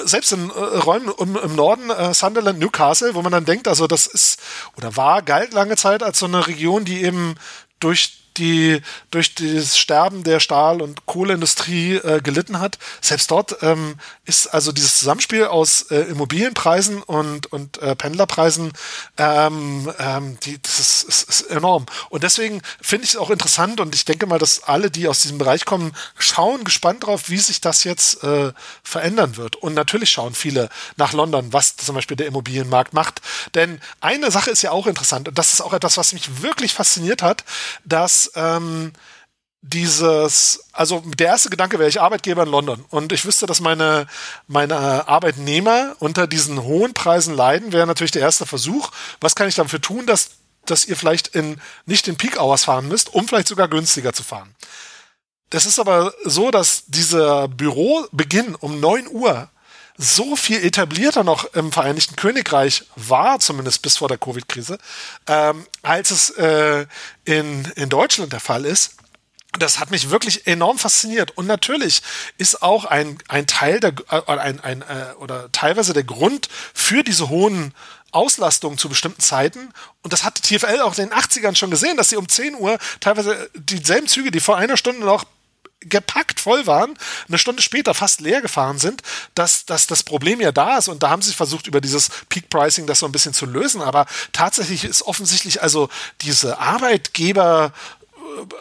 selbst 0.04 0.32
in 0.32 0.50
äh, 0.50 0.52
Räumen 0.52 1.12
im, 1.18 1.36
im 1.36 1.56
Norden, 1.56 1.90
äh, 1.90 2.14
Sunderland, 2.14 2.58
Newcastle, 2.58 3.14
wo 3.14 3.22
man 3.22 3.32
dann 3.32 3.44
denkt, 3.44 3.68
also 3.68 3.86
das 3.86 4.06
ist 4.06 4.40
oder 4.76 4.96
war, 4.96 5.22
galt 5.22 5.52
lange 5.52 5.76
Zeit 5.76 6.02
als 6.02 6.18
so 6.18 6.26
eine 6.26 6.46
Region, 6.46 6.84
die 6.84 7.02
eben 7.02 7.34
durch 7.80 8.19
die 8.36 8.80
durch 9.10 9.34
das 9.34 9.78
Sterben 9.78 10.22
der 10.22 10.40
Stahl- 10.40 10.82
und 10.82 11.06
Kohleindustrie 11.06 11.96
äh, 11.96 12.20
gelitten 12.20 12.60
hat. 12.60 12.78
Selbst 13.00 13.30
dort 13.30 13.62
ähm, 13.62 13.96
ist 14.24 14.46
also 14.48 14.72
dieses 14.72 14.98
Zusammenspiel 14.98 15.44
aus 15.44 15.82
äh, 15.90 16.00
Immobilienpreisen 16.02 17.02
und, 17.02 17.52
und 17.52 17.78
äh, 17.78 17.96
Pendlerpreisen, 17.96 18.72
ähm, 19.18 19.92
ähm, 19.98 20.38
die, 20.44 20.60
das 20.62 20.78
ist, 20.78 21.02
ist, 21.04 21.28
ist 21.28 21.42
enorm. 21.50 21.86
Und 22.08 22.22
deswegen 22.22 22.62
finde 22.80 23.04
ich 23.04 23.10
es 23.10 23.16
auch 23.16 23.30
interessant 23.30 23.80
und 23.80 23.94
ich 23.94 24.04
denke 24.04 24.26
mal, 24.26 24.38
dass 24.38 24.62
alle, 24.62 24.90
die 24.90 25.08
aus 25.08 25.22
diesem 25.22 25.38
Bereich 25.38 25.64
kommen, 25.64 25.92
schauen 26.18 26.64
gespannt 26.64 27.06
drauf, 27.06 27.28
wie 27.28 27.38
sich 27.38 27.60
das 27.60 27.84
jetzt 27.84 28.22
äh, 28.22 28.52
verändern 28.82 29.36
wird. 29.36 29.56
Und 29.56 29.74
natürlich 29.74 30.10
schauen 30.10 30.34
viele 30.34 30.68
nach 30.96 31.12
London, 31.12 31.52
was 31.52 31.76
zum 31.76 31.94
Beispiel 31.94 32.16
der 32.16 32.26
Immobilienmarkt 32.26 32.94
macht. 32.94 33.20
Denn 33.54 33.80
eine 34.00 34.30
Sache 34.30 34.50
ist 34.50 34.62
ja 34.62 34.70
auch 34.70 34.86
interessant 34.86 35.28
und 35.28 35.38
das 35.38 35.52
ist 35.52 35.60
auch 35.60 35.72
etwas, 35.72 35.96
was 35.96 36.12
mich 36.12 36.42
wirklich 36.42 36.74
fasziniert 36.74 37.22
hat, 37.22 37.44
dass 37.84 38.19
ähm, 38.34 38.92
dieses, 39.62 40.64
also 40.72 41.02
der 41.04 41.28
erste 41.28 41.50
Gedanke 41.50 41.78
wäre, 41.78 41.88
ich 41.88 42.00
Arbeitgeber 42.00 42.44
in 42.44 42.48
London 42.48 42.84
und 42.88 43.12
ich 43.12 43.24
wüsste, 43.26 43.46
dass 43.46 43.60
meine, 43.60 44.06
meine 44.46 45.06
Arbeitnehmer 45.06 45.96
unter 45.98 46.26
diesen 46.26 46.62
hohen 46.62 46.94
Preisen 46.94 47.34
leiden, 47.34 47.72
wäre 47.72 47.86
natürlich 47.86 48.10
der 48.10 48.22
erste 48.22 48.46
Versuch. 48.46 48.90
Was 49.20 49.34
kann 49.34 49.48
ich 49.48 49.54
dafür 49.54 49.80
tun, 49.80 50.06
dass, 50.06 50.30
dass 50.64 50.86
ihr 50.86 50.96
vielleicht 50.96 51.28
in, 51.28 51.60
nicht 51.84 52.08
in 52.08 52.16
Peak 52.16 52.40
Hours 52.40 52.64
fahren 52.64 52.88
müsst, 52.88 53.12
um 53.12 53.28
vielleicht 53.28 53.48
sogar 53.48 53.68
günstiger 53.68 54.14
zu 54.14 54.22
fahren? 54.22 54.54
Das 55.50 55.66
ist 55.66 55.78
aber 55.78 56.14
so, 56.24 56.50
dass 56.50 56.84
dieser 56.86 57.48
Bürobeginn 57.48 58.54
um 58.54 58.80
neun 58.80 59.08
Uhr 59.08 59.50
so 60.00 60.34
viel 60.34 60.64
etablierter 60.64 61.24
noch 61.24 61.44
im 61.52 61.72
Vereinigten 61.72 62.16
Königreich 62.16 62.84
war, 62.96 63.38
zumindest 63.38 63.82
bis 63.82 63.98
vor 63.98 64.08
der 64.08 64.16
Covid-Krise, 64.16 64.78
ähm, 65.26 65.66
als 65.82 66.10
es 66.10 66.30
äh, 66.30 66.86
in, 67.24 67.70
in 67.76 67.90
Deutschland 67.90 68.32
der 68.32 68.40
Fall 68.40 68.64
ist. 68.64 68.96
Das 69.58 69.78
hat 69.78 69.90
mich 69.90 70.10
wirklich 70.10 70.46
enorm 70.46 70.78
fasziniert. 70.78 71.36
Und 71.36 71.46
natürlich 71.46 72.02
ist 72.38 72.62
auch 72.62 72.86
ein, 72.86 73.18
ein 73.28 73.46
Teil 73.46 73.80
der, 73.80 73.92
äh, 74.10 74.22
ein, 74.26 74.60
ein, 74.60 74.82
äh, 74.82 75.12
oder 75.18 75.52
teilweise 75.52 75.92
der 75.92 76.04
Grund 76.04 76.48
für 76.72 77.02
diese 77.02 77.28
hohen 77.28 77.74
Auslastungen 78.12 78.78
zu 78.78 78.88
bestimmten 78.88 79.20
Zeiten. 79.20 79.70
Und 80.02 80.14
das 80.14 80.24
hat 80.24 80.38
die 80.38 80.56
TFL 80.56 80.80
auch 80.80 80.96
in 80.96 81.10
den 81.10 81.18
80ern 81.18 81.56
schon 81.56 81.70
gesehen, 81.70 81.98
dass 81.98 82.08
sie 82.08 82.16
um 82.16 82.28
10 82.28 82.54
Uhr 82.54 82.78
teilweise 83.00 83.50
dieselben 83.54 84.08
Züge, 84.08 84.30
die 84.30 84.40
vor 84.40 84.56
einer 84.56 84.78
Stunde 84.78 85.04
noch 85.04 85.24
gepackt 85.80 86.40
voll 86.40 86.66
waren, 86.66 86.94
eine 87.28 87.38
Stunde 87.38 87.62
später 87.62 87.94
fast 87.94 88.20
leer 88.20 88.42
gefahren 88.42 88.78
sind, 88.78 89.02
dass, 89.34 89.64
dass 89.64 89.86
das 89.86 90.02
Problem 90.02 90.40
ja 90.40 90.52
da 90.52 90.78
ist. 90.78 90.88
Und 90.88 91.02
da 91.02 91.10
haben 91.10 91.22
sie 91.22 91.32
versucht, 91.32 91.66
über 91.66 91.80
dieses 91.80 92.10
Peak 92.28 92.50
Pricing 92.50 92.86
das 92.86 92.98
so 92.98 93.06
ein 93.06 93.12
bisschen 93.12 93.32
zu 93.32 93.46
lösen, 93.46 93.80
aber 93.80 94.06
tatsächlich 94.32 94.84
ist 94.84 95.02
offensichtlich 95.02 95.62
also 95.62 95.88
diese 96.20 96.58
Arbeitgeber 96.58 97.72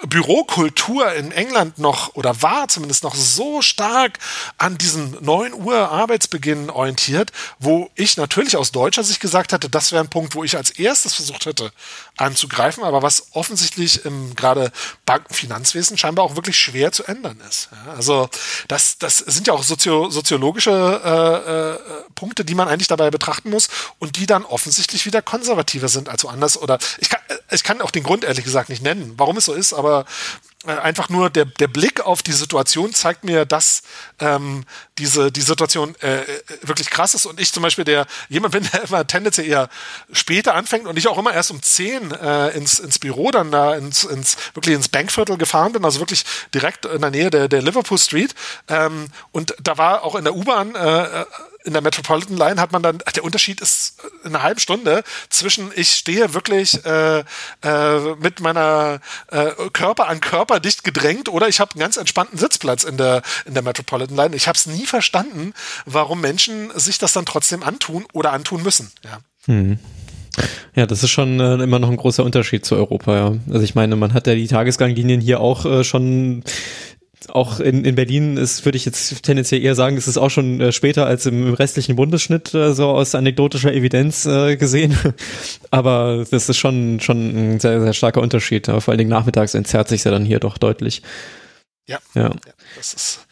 Bürokultur 0.08 1.14
in 1.14 1.32
England 1.32 1.80
noch 1.80 2.16
oder 2.16 2.42
war 2.42 2.68
zumindest 2.68 3.04
noch 3.04 3.16
so 3.16 3.62
stark 3.62 4.20
an 4.58 4.78
diesen 4.78 5.18
9 5.22 5.54
Uhr 5.54 5.90
Arbeitsbeginn 5.90 6.70
orientiert, 6.70 7.32
wo 7.60 7.90
ich 7.96 8.18
natürlich 8.18 8.58
aus 8.58 8.72
deutscher 8.72 9.04
Sicht 9.04 9.20
gesagt 9.20 9.54
hatte, 9.54 9.70
das 9.70 9.92
wäre 9.92 10.04
ein 10.04 10.10
Punkt, 10.10 10.36
wo 10.36 10.44
ich 10.44 10.58
als 10.58 10.72
erstes 10.72 11.14
versucht 11.14 11.46
hätte 11.46 11.72
anzugreifen, 12.18 12.84
aber 12.84 13.02
was 13.02 13.28
offensichtlich 13.32 14.06
im 14.06 14.36
gerade 14.36 14.72
Bankenfinanzwesen 15.06 15.98
scheinbar 15.98 16.26
auch 16.26 16.36
wirklich 16.36 16.58
schwer 16.58 16.92
zu 16.92 17.04
ändern 17.04 17.42
ist. 17.48 17.70
Ja, 17.72 17.94
also 17.94 18.30
das, 18.68 18.98
das 18.98 19.20
sind 19.20 19.48
ja 19.48 19.54
auch 19.54 19.64
sozio 19.64 20.10
soziologische 20.10 20.72
äh, 21.04 21.50
äh, 21.72 22.04
Punkte, 22.16 22.46
die 22.46 22.56
man 22.56 22.68
eigentlich 22.68 22.88
dabei 22.88 23.10
betrachten 23.12 23.50
muss 23.50 23.70
und 24.00 24.18
die 24.18 24.26
dann 24.26 24.46
offensichtlich 24.46 25.06
wieder 25.06 25.22
konservativer 25.22 25.88
sind 25.88 26.10
als 26.10 26.24
woanders. 26.24 26.62
Oder 26.62 26.80
ich 27.00 27.10
kann, 27.10 27.22
ich 27.52 27.64
kann 27.64 27.82
auch 27.82 27.92
den 27.92 28.04
Grund 28.04 28.24
ehrlich 28.24 28.46
gesagt 28.46 28.70
nicht 28.70 28.84
nennen, 28.84 29.14
warum 29.18 29.38
es 29.38 29.46
so 29.46 29.54
ist, 29.54 29.59
aber 29.74 30.02
äh, 30.02 30.49
einfach 30.66 31.08
nur 31.08 31.30
der, 31.30 31.46
der 31.46 31.70
Blick 31.70 32.02
auf 32.02 32.22
die 32.22 32.34
Situation 32.34 32.94
zeigt 32.94 33.24
mir, 33.24 33.46
dass 33.46 33.82
ähm, 34.20 34.66
diese 34.98 35.32
die 35.32 35.42
Situation 35.42 35.96
äh, 36.02 36.24
wirklich 36.62 36.90
krass 36.90 37.14
ist. 37.14 37.26
Und 37.26 37.40
ich 37.40 37.54
zum 37.54 37.64
Beispiel 37.64 37.86
der 37.86 38.06
jemand 38.28 38.54
bin, 38.54 38.68
der 38.74 38.84
immer 38.84 39.08
tendenziell 39.08 39.48
eher 39.48 39.70
später 40.12 40.56
anfängt 40.56 40.86
und 40.86 40.98
ich 40.98 41.08
auch 41.08 41.18
immer 41.18 41.34
erst 41.34 41.52
um 41.52 41.62
zehn 41.62 42.12
äh, 42.12 42.50
ins, 42.50 42.80
ins 42.80 43.00
Büro 43.00 43.32
dann 43.32 43.52
da 43.52 43.76
ins, 43.76 44.04
ins 44.04 44.36
wirklich 44.54 44.76
ins 44.76 44.90
Bankviertel 44.90 45.38
gefahren 45.38 45.72
bin, 45.72 45.86
also 45.86 46.00
wirklich 46.00 46.26
direkt 46.54 46.86
in 46.86 47.02
der 47.02 47.12
Nähe 47.12 47.30
der, 47.30 47.48
der 47.48 47.62
Liverpool 47.62 47.98
Street. 47.98 48.36
Ähm, 48.68 49.08
und 49.32 49.56
da 49.62 49.78
war 49.78 50.04
auch 50.04 50.16
in 50.16 50.26
der 50.26 50.36
U-Bahn 50.36 50.76
äh, 50.76 51.26
in 51.64 51.74
der 51.74 51.82
Metropolitan 51.82 52.38
Line 52.38 52.62
hat 52.62 52.72
man 52.72 52.82
dann, 52.82 53.00
der 53.16 53.24
Unterschied 53.24 53.60
ist 53.62 54.00
in 54.24 54.34
einer 54.34 54.44
halben 54.44 54.60
Stunde 54.60 55.04
zwischen 55.30 55.72
ich 55.76 55.94
stehe 55.94 56.34
wirklich 56.34 56.86
äh, 56.86 57.24
äh, 57.64 58.16
mit 58.16 58.40
meiner 58.40 59.00
äh, 59.28 59.52
Körper 59.74 60.08
an 60.08 60.22
Körper 60.22 60.49
dicht 60.58 60.84
gedrängt 60.84 61.30
oder 61.30 61.48
ich 61.48 61.60
habe 61.60 61.74
einen 61.74 61.82
ganz 61.82 61.98
entspannten 61.98 62.40
Sitzplatz 62.40 62.84
in 62.84 62.98
der, 62.98 63.22
in 63.46 63.54
der 63.54 63.62
Metropolitan 63.62 64.18
Line. 64.18 64.36
Ich 64.36 64.48
habe 64.48 64.56
es 64.56 64.66
nie 64.66 64.88
verstanden, 64.88 65.54
warum 65.86 66.22
Menschen 66.22 66.72
sich 66.76 66.98
das 66.98 67.14
dann 67.14 67.26
trotzdem 67.26 67.62
antun 67.62 68.06
oder 68.14 68.34
antun 68.34 68.64
müssen. 68.64 68.92
Ja. 69.04 69.20
Hm. 69.46 69.78
Ja, 70.76 70.86
das 70.86 71.04
ist 71.04 71.10
schon 71.10 71.40
äh, 71.40 71.56
immer 71.56 71.80
noch 71.80 71.90
ein 71.90 71.98
großer 71.98 72.24
Unterschied 72.24 72.66
zu 72.66 72.76
Europa, 72.76 73.16
ja. 73.16 73.36
Also 73.52 73.62
ich 73.62 73.76
meine, 73.76 73.96
man 73.96 74.14
hat 74.14 74.28
ja 74.28 74.36
die 74.36 74.48
Tagesganglinien 74.48 75.22
hier 75.22 75.40
auch 75.42 75.66
äh, 75.66 75.84
schon 75.84 76.44
auch 77.28 77.60
in, 77.60 77.84
in 77.84 77.96
Berlin 77.96 78.38
ist, 78.38 78.66
würde 78.66 78.78
ich 78.78 78.86
jetzt 78.86 79.24
tendenziell 79.24 79.62
eher 79.62 79.76
sagen, 79.76 79.98
ist 79.98 80.08
es 80.08 80.18
auch 80.18 80.30
schon 80.30 80.62
äh, 80.62 80.72
später 80.72 81.06
als 81.06 81.26
im, 81.26 81.54
restlichen 81.54 81.96
Bundesschnitt 81.96 82.54
äh, 82.54 82.74
so 82.74 82.88
aus 82.88 83.14
anekdotischer 83.16 83.74
Evidenz 83.74 84.26
äh, 84.26 84.56
gesehen. 84.56 84.98
Aber 85.72 86.26
das 86.32 86.48
ist 86.48 86.58
schon, 86.58 87.00
schon 87.00 87.56
ein 87.56 87.60
sehr, 87.60 87.82
sehr 87.82 87.94
starker 87.94 88.22
Unterschied. 88.22 88.70
Aber 88.70 88.82
vor 88.82 88.94
allen 88.94 89.00
Dingen 89.00 89.10
nachmittags 89.10 89.54
entzerrt 89.54 89.90
sich 89.90 90.04
ja 90.06 90.12
dann 90.12 90.26
hier 90.26 90.40
doch 90.40 90.58
deutlich. 90.58 91.02
Ja, 91.88 92.00
ja. 92.14 92.24
ja 92.24 92.36
das 92.78 92.94
ist 92.94 93.28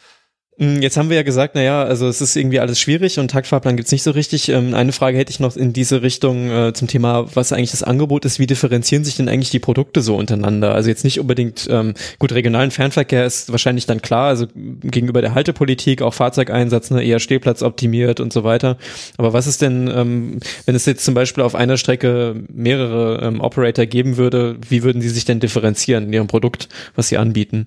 jetzt 0.58 0.96
haben 0.96 1.08
wir 1.08 1.16
ja 1.16 1.22
gesagt, 1.22 1.54
naja, 1.54 1.84
also 1.84 2.08
es 2.08 2.20
ist 2.20 2.34
irgendwie 2.34 2.58
alles 2.58 2.80
schwierig 2.80 3.20
und 3.20 3.30
Taktfahrplan 3.30 3.76
gibt's 3.76 3.92
nicht 3.92 4.02
so 4.02 4.10
richtig. 4.10 4.48
Ähm, 4.48 4.74
eine 4.74 4.90
Frage 4.92 5.16
hätte 5.16 5.30
ich 5.30 5.38
noch 5.38 5.56
in 5.56 5.72
diese 5.72 6.02
Richtung 6.02 6.50
äh, 6.50 6.72
zum 6.72 6.88
Thema, 6.88 7.26
was 7.34 7.52
eigentlich 7.52 7.70
das 7.70 7.84
Angebot 7.84 8.24
ist. 8.24 8.40
Wie 8.40 8.46
differenzieren 8.46 9.04
sich 9.04 9.16
denn 9.16 9.28
eigentlich 9.28 9.50
die 9.50 9.60
Produkte 9.60 10.00
so 10.00 10.16
untereinander? 10.16 10.74
Also 10.74 10.88
jetzt 10.88 11.04
nicht 11.04 11.20
unbedingt, 11.20 11.68
ähm, 11.70 11.94
gut, 12.18 12.32
regionalen 12.32 12.72
Fernverkehr 12.72 13.24
ist 13.24 13.52
wahrscheinlich 13.52 13.86
dann 13.86 14.02
klar, 14.02 14.28
also 14.28 14.46
gegenüber 14.54 15.20
der 15.20 15.34
Haltepolitik, 15.34 16.02
auch 16.02 16.14
Fahrzeugeinsatz, 16.14 16.90
ne, 16.90 17.04
eher 17.04 17.20
Stehplatz 17.20 17.62
optimiert 17.62 18.18
und 18.18 18.32
so 18.32 18.42
weiter. 18.42 18.78
Aber 19.16 19.32
was 19.32 19.46
ist 19.46 19.62
denn, 19.62 19.88
ähm, 19.94 20.40
wenn 20.66 20.74
es 20.74 20.86
jetzt 20.86 21.04
zum 21.04 21.14
Beispiel 21.14 21.44
auf 21.44 21.54
einer 21.54 21.76
Strecke 21.76 22.34
mehrere 22.52 23.32
Operator 23.40 23.86
geben 23.86 24.16
würde, 24.16 24.56
wie 24.68 24.82
würden 24.82 25.00
die 25.00 25.08
sich 25.08 25.24
denn 25.24 25.38
differenzieren 25.38 26.06
in 26.06 26.12
ihrem 26.12 26.26
Produkt, 26.26 26.68
was 26.96 27.08
sie 27.08 27.18
anbieten? 27.18 27.66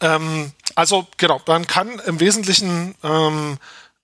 Ähm, 0.00 0.52
also 0.74 1.06
genau, 1.16 1.40
man 1.46 1.66
kann 1.66 1.98
im 2.00 2.20
Wesentlichen 2.20 2.94
ähm, 3.02 3.58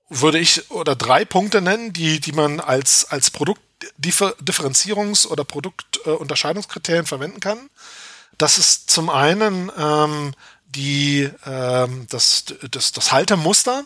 würde 0.08 0.38
ich 0.38 0.70
oder 0.70 0.94
drei 0.96 1.24
Punkte 1.24 1.60
nennen, 1.60 1.92
die 1.92 2.20
die 2.20 2.32
man 2.32 2.60
als 2.60 3.06
als 3.06 3.32
Produktdifferenzierungs- 3.32 5.26
oder 5.26 5.44
Produktunterscheidungskriterien 5.44 7.06
verwenden 7.06 7.40
kann. 7.40 7.70
Das 8.38 8.58
ist 8.58 8.90
zum 8.90 9.10
einen 9.10 9.70
ähm, 9.76 10.34
die 10.66 11.30
ähm, 11.46 12.06
das, 12.10 12.44
das, 12.70 12.92
das 12.92 13.12
Haltemuster 13.12 13.84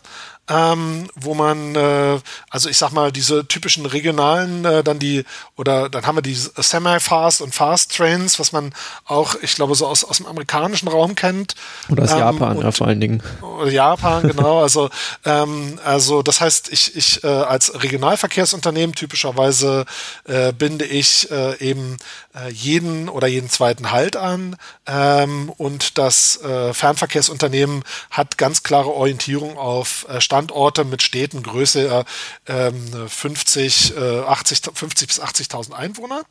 ähm, 0.48 1.08
wo 1.14 1.34
man, 1.34 1.74
äh, 1.74 2.18
also 2.50 2.68
ich 2.68 2.78
sag 2.78 2.92
mal, 2.92 3.12
diese 3.12 3.46
typischen 3.46 3.86
regionalen, 3.86 4.64
äh, 4.64 4.82
dann 4.82 4.98
die, 4.98 5.24
oder 5.56 5.88
dann 5.88 6.06
haben 6.06 6.16
wir 6.16 6.22
die 6.22 6.34
Semi-Fast 6.34 7.42
und 7.42 7.54
Fast 7.54 7.96
Trains, 7.96 8.38
was 8.38 8.52
man 8.52 8.72
auch, 9.04 9.34
ich 9.42 9.54
glaube, 9.54 9.74
so 9.74 9.86
aus, 9.86 10.04
aus 10.04 10.18
dem 10.18 10.26
amerikanischen 10.26 10.88
Raum 10.88 11.14
kennt. 11.14 11.54
Oder 11.90 12.04
aus 12.04 12.12
ähm, 12.12 12.18
Japan, 12.18 12.56
und, 12.56 12.64
ja, 12.64 12.72
vor 12.72 12.86
allen 12.86 13.00
Dingen. 13.00 13.22
Japan, 13.68 14.22
genau. 14.22 14.62
Also, 14.62 14.90
ähm, 15.24 15.78
also 15.84 16.22
das 16.22 16.40
heißt, 16.40 16.70
ich, 16.72 16.96
ich 16.96 17.24
äh, 17.24 17.26
als 17.26 17.82
Regionalverkehrsunternehmen 17.82 18.94
typischerweise 18.94 19.84
äh, 20.24 20.52
binde 20.52 20.84
ich 20.84 21.30
äh, 21.30 21.58
eben 21.58 21.96
äh, 22.34 22.50
jeden 22.50 23.08
oder 23.08 23.26
jeden 23.26 23.50
zweiten 23.50 23.90
Halt 23.90 24.16
an 24.16 24.56
ähm, 24.86 25.50
und 25.56 25.98
das 25.98 26.40
äh, 26.42 26.72
Fernverkehrsunternehmen 26.72 27.84
hat 28.10 28.38
ganz 28.38 28.62
klare 28.62 28.90
Orientierung 28.92 29.56
auf 29.56 30.06
äh, 30.08 30.20
Standorte 30.38 30.84
mit 30.84 31.02
Städten 31.02 31.42
Größe 31.42 32.04
äh, 32.44 32.72
50, 33.08 33.96
äh, 33.96 34.20
80, 34.20 34.60
50 34.72 35.08
bis 35.08 35.20
80.000 35.20 35.72
Einwohner. 35.72 36.22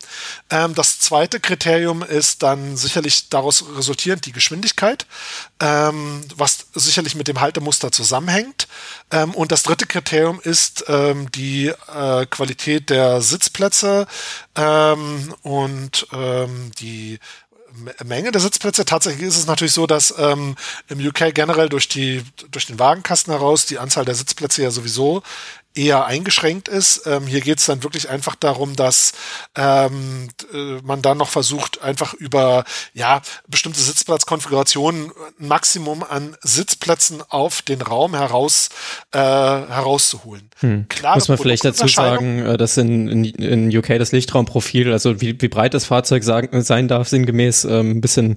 Ähm, 0.48 0.74
das 0.74 0.98
zweite 0.98 1.40
Kriterium 1.40 2.02
ist 2.02 2.42
dann 2.42 2.78
sicherlich 2.78 3.28
daraus 3.28 3.64
resultierend 3.76 4.24
die 4.24 4.32
Geschwindigkeit, 4.32 5.04
ähm, 5.60 6.22
was 6.36 6.68
sicherlich 6.72 7.16
mit 7.16 7.28
dem 7.28 7.40
Haltemuster 7.40 7.92
zusammenhängt. 7.92 8.66
Ähm, 9.10 9.34
und 9.34 9.52
das 9.52 9.62
dritte 9.62 9.86
Kriterium 9.86 10.40
ist 10.40 10.84
ähm, 10.88 11.30
die 11.32 11.66
äh, 11.66 12.24
Qualität 12.26 12.88
der 12.88 13.20
Sitzplätze 13.20 14.06
ähm, 14.56 15.34
und 15.42 16.06
ähm, 16.12 16.72
die 16.80 17.18
Menge 18.04 18.32
der 18.32 18.40
Sitzplätze. 18.40 18.84
Tatsächlich 18.84 19.26
ist 19.26 19.36
es 19.36 19.46
natürlich 19.46 19.72
so, 19.72 19.86
dass 19.86 20.14
ähm, 20.18 20.56
im 20.88 21.06
UK 21.06 21.34
generell 21.34 21.68
durch 21.68 21.88
die 21.88 22.22
durch 22.50 22.66
den 22.66 22.78
Wagenkasten 22.78 23.32
heraus 23.32 23.66
die 23.66 23.78
Anzahl 23.78 24.04
der 24.04 24.14
Sitzplätze 24.14 24.62
ja 24.62 24.70
sowieso 24.70 25.22
eher 25.78 26.06
eingeschränkt 26.06 26.68
ist. 26.68 27.06
Ähm, 27.06 27.26
hier 27.26 27.40
geht 27.40 27.58
es 27.58 27.66
dann 27.66 27.82
wirklich 27.84 28.10
einfach 28.10 28.34
darum, 28.34 28.74
dass 28.74 29.12
ähm, 29.56 30.28
äh, 30.52 30.82
man 30.82 31.02
dann 31.02 31.18
noch 31.18 31.28
versucht, 31.28 31.82
einfach 31.82 32.14
über 32.14 32.64
ja 32.94 33.22
bestimmte 33.46 33.80
Sitzplatzkonfigurationen 33.80 35.12
ein 35.40 35.48
Maximum 35.48 36.02
an 36.02 36.36
Sitzplätzen 36.42 37.22
auf 37.28 37.62
den 37.62 37.80
Raum 37.80 38.14
heraus 38.14 38.70
äh, 39.12 39.18
herauszuholen. 39.18 40.50
Hm. 40.60 40.86
Muss 41.14 41.28
man 41.28 41.38
vielleicht 41.38 41.64
dazu 41.64 41.86
sagen, 41.86 42.44
äh, 42.44 42.56
dass 42.56 42.76
in, 42.76 43.06
in, 43.08 43.24
in 43.24 43.76
UK 43.76 43.98
das 43.98 44.10
Lichtraumprofil, 44.10 44.92
also 44.92 45.20
wie, 45.20 45.40
wie 45.40 45.48
breit 45.48 45.74
das 45.74 45.84
Fahrzeug 45.84 46.24
sagen, 46.24 46.60
sein 46.62 46.88
darf, 46.88 47.08
sinngemäß 47.08 47.64
ähm, 47.64 47.92
ein 47.92 48.00
bisschen 48.00 48.34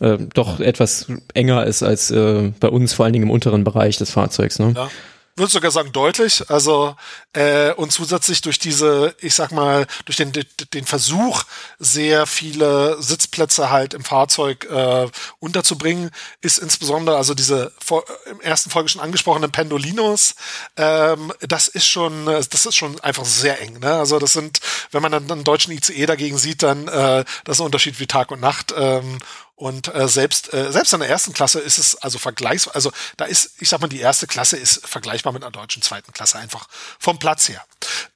äh, 0.00 0.16
doch 0.32 0.60
etwas 0.60 1.06
enger 1.34 1.66
ist 1.66 1.82
als 1.82 2.10
äh, 2.10 2.52
bei 2.58 2.68
uns, 2.68 2.94
vor 2.94 3.04
allen 3.04 3.12
Dingen 3.12 3.26
im 3.26 3.30
unteren 3.30 3.64
Bereich 3.64 3.98
des 3.98 4.10
Fahrzeugs. 4.10 4.58
Ne? 4.58 4.72
Ja 4.74 4.90
würde 5.38 5.52
sogar 5.52 5.70
sagen 5.70 5.92
deutlich. 5.92 6.48
Also 6.50 6.96
äh, 7.32 7.72
und 7.72 7.92
zusätzlich 7.92 8.40
durch 8.42 8.58
diese, 8.58 9.14
ich 9.20 9.34
sag 9.34 9.52
mal, 9.52 9.86
durch 10.04 10.16
den 10.16 10.32
den 10.32 10.84
Versuch, 10.84 11.44
sehr 11.78 12.26
viele 12.26 13.00
Sitzplätze 13.00 13.70
halt 13.70 13.94
im 13.94 14.04
Fahrzeug 14.04 14.64
äh, 14.70 15.08
unterzubringen, 15.38 16.10
ist 16.40 16.58
insbesondere 16.58 17.16
also 17.16 17.34
diese 17.34 17.72
vor, 17.78 18.04
im 18.30 18.40
ersten 18.40 18.70
Folge 18.70 18.88
schon 18.88 19.02
angesprochenen 19.02 19.50
Pendolinos. 19.50 20.34
Ähm, 20.76 21.32
das 21.40 21.68
ist 21.68 21.86
schon, 21.86 22.26
das 22.26 22.66
ist 22.66 22.76
schon 22.76 22.98
einfach 23.00 23.24
sehr 23.24 23.60
eng. 23.60 23.78
Ne? 23.78 23.92
Also 23.92 24.18
das 24.18 24.32
sind, 24.32 24.60
wenn 24.90 25.02
man 25.02 25.12
dann 25.12 25.30
einen 25.30 25.44
deutschen 25.44 25.72
ICE 25.72 26.06
dagegen 26.06 26.38
sieht, 26.38 26.62
dann 26.62 26.88
äh, 26.88 27.24
das 27.44 27.56
ist 27.56 27.60
ein 27.60 27.66
Unterschied 27.66 28.00
wie 28.00 28.06
Tag 28.06 28.30
und 28.30 28.40
Nacht. 28.40 28.74
Ähm, 28.76 29.18
und 29.58 29.92
äh, 29.92 30.06
selbst 30.06 30.54
äh, 30.54 30.70
selbst 30.70 30.92
in 30.92 31.00
der 31.00 31.08
ersten 31.08 31.32
Klasse 31.32 31.58
ist 31.58 31.78
es 31.78 31.96
also 31.96 32.18
vergleichsweise, 32.20 32.76
also 32.76 32.92
da 33.16 33.24
ist, 33.24 33.56
ich 33.58 33.68
sag 33.68 33.80
mal, 33.80 33.88
die 33.88 33.98
erste 33.98 34.28
Klasse 34.28 34.56
ist 34.56 34.86
vergleichbar 34.86 35.32
mit 35.32 35.42
einer 35.42 35.50
deutschen 35.50 35.82
zweiten 35.82 36.12
Klasse 36.12 36.38
einfach 36.38 36.68
vom 37.00 37.18
Platz 37.18 37.48
her. 37.48 37.64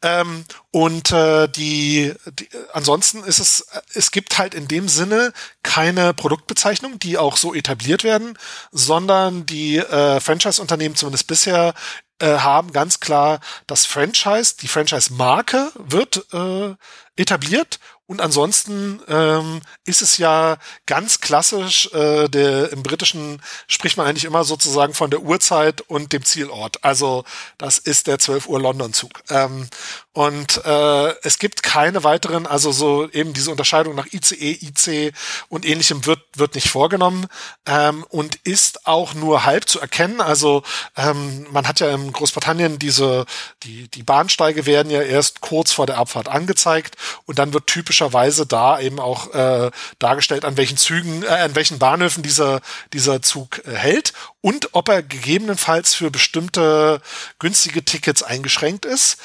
Ähm, 0.03 0.45
und 0.71 1.11
äh, 1.11 1.49
die, 1.49 2.15
die 2.39 2.49
ansonsten 2.73 3.25
ist 3.25 3.41
es, 3.41 3.67
es 3.93 4.13
gibt 4.13 4.39
halt 4.39 4.55
in 4.55 4.69
dem 4.69 4.89
Sinne 4.89 5.33
keine 5.65 6.15
Produktbezeichnung, 6.15 7.01
die 7.01 7.19
auch 7.19 7.37
so 7.37 7.55
etabliert 7.55 8.05
werden, 8.05 8.39
sondern 8.71 9.45
die 9.45 9.79
äh, 9.79 10.21
Franchise-Unternehmen 10.21 10.95
zumindest 10.95 11.27
bisher 11.27 11.75
äh, 12.21 12.39
haben 12.39 12.73
ganz 12.73 13.01
klar 13.01 13.41
das 13.67 13.85
Franchise, 13.85 14.55
die 14.61 14.69
Franchise-Marke 14.69 15.73
wird 15.75 16.25
äh, 16.33 16.77
etabliert 17.17 17.81
Und 18.13 18.21
ansonsten 18.21 19.01
ähm, 19.09 19.63
ist 19.87 20.03
es 20.03 20.19
ja 20.19 20.59
ganz 20.85 21.21
klassisch, 21.23 21.91
äh, 21.95 22.29
der, 22.29 22.71
im 22.71 22.83
Britischen 22.83 23.41
spricht 23.69 23.97
man 23.97 24.07
eigentlich 24.07 24.27
immer 24.27 24.45
sozusagen 24.45 24.93
von 24.93 25.11
der 25.11 25.23
Uhrzeit 25.23 25.81
und 25.81 26.13
dem 26.13 26.23
Zielort. 26.23 26.85
Also 26.85 27.25
das 27.57 27.79
ist 27.79 28.09
der 28.09 28.19
12 28.19 28.49
Uhr 28.51 28.61
London-Zug. 28.61 29.23
Ähm, 29.31 29.67
und 30.15 30.63
äh, 30.67 31.15
es 31.23 31.39
gibt 31.39 31.63
keine 31.63 32.05
weiteren, 32.05 32.47
also 32.47 32.71
so 32.71 33.09
eben 33.11 33.33
diese 33.33 33.51
Unterscheidung 33.51 33.95
nach 33.95 34.07
ICE, 34.13 34.59
IC 34.61 35.15
und 35.49 35.65
ähnlichem 35.65 36.05
wird, 36.05 36.21
wird 36.37 36.55
nicht 36.55 36.69
vorgenommen 36.69 37.27
ähm, 37.65 38.05
und 38.11 38.37
ist 38.45 38.87
auch 38.87 39.15
nur 39.15 39.47
halb 39.47 39.67
zu 39.71 39.81
erkennen. 39.81 40.21
Also 40.21 40.65
ähm, 40.97 41.47
man 41.51 41.67
hat 41.67 41.81
ja 41.81 41.95
in 41.95 42.13
Großbritannien 42.13 42.79
diese, 42.79 43.25
die, 43.63 43.89
die 43.89 44.03
Bahnsteige 44.03 44.67
werden 44.67 44.91
ja 44.91 45.01
erst 45.01 45.41
kurz 45.41 45.73
vor 45.73 45.87
der 45.87 45.97
Abfahrt 45.97 46.29
angezeigt 46.29 46.97
und 47.25 47.39
dann 47.39 47.55
wird 47.55 47.67
typischerweise 47.67 48.45
da 48.45 48.79
eben 48.81 49.01
auch 49.01 49.33
äh, 49.33 49.71
dargestellt, 49.99 50.45
an 50.45 50.59
welchen 50.59 50.77
Zügen, 50.77 51.23
äh, 51.23 51.29
an 51.29 51.55
welchen 51.55 51.79
Bahnhöfen 51.79 52.23
dieser, 52.23 52.61
dieser 52.93 53.23
Zug 53.23 53.63
äh, 53.67 53.75
hält 53.75 54.13
und 54.43 54.75
ob 54.75 54.91
er 54.91 55.03
gegebenenfalls 55.03 55.95
für 55.95 56.11
bestimmte 56.11 57.01
günstige 57.39 57.83
Tickets 57.83 58.23
eingeschränkt 58.23 58.85
ist. 58.85 59.17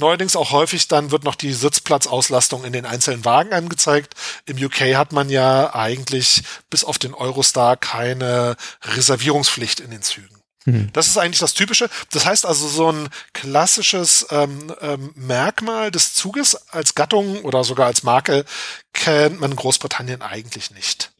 Neuerdings 0.00 0.34
auch 0.34 0.50
häufig 0.50 0.88
dann 0.88 1.12
wird 1.12 1.24
noch 1.24 1.36
die 1.36 1.52
Sitzplatzauslastung 1.52 2.64
in 2.64 2.72
den 2.72 2.86
einzelnen 2.86 3.24
Wagen 3.24 3.52
angezeigt. 3.52 4.14
Im 4.46 4.56
UK 4.62 4.96
hat 4.96 5.12
man 5.12 5.30
ja 5.30 5.74
eigentlich 5.74 6.42
bis 6.68 6.82
auf 6.82 6.98
den 6.98 7.14
Eurostar 7.14 7.76
keine 7.76 8.56
Reservierungspflicht 8.82 9.78
in 9.78 9.92
den 9.92 10.02
Zügen. 10.02 10.40
Mhm. 10.64 10.90
Das 10.92 11.06
ist 11.06 11.16
eigentlich 11.16 11.38
das 11.38 11.54
Typische. 11.54 11.88
Das 12.12 12.26
heißt 12.26 12.44
also, 12.44 12.68
so 12.68 12.92
ein 12.92 13.08
klassisches 13.32 14.26
ähm, 14.30 14.74
ähm, 14.80 15.12
Merkmal 15.14 15.90
des 15.90 16.14
Zuges 16.14 16.54
als 16.70 16.94
Gattung 16.94 17.42
oder 17.42 17.64
sogar 17.64 17.86
als 17.86 18.02
Marke 18.02 18.44
kennt 18.92 19.40
man 19.40 19.52
in 19.52 19.56
Großbritannien 19.56 20.22
eigentlich 20.22 20.70
nicht. 20.70 21.12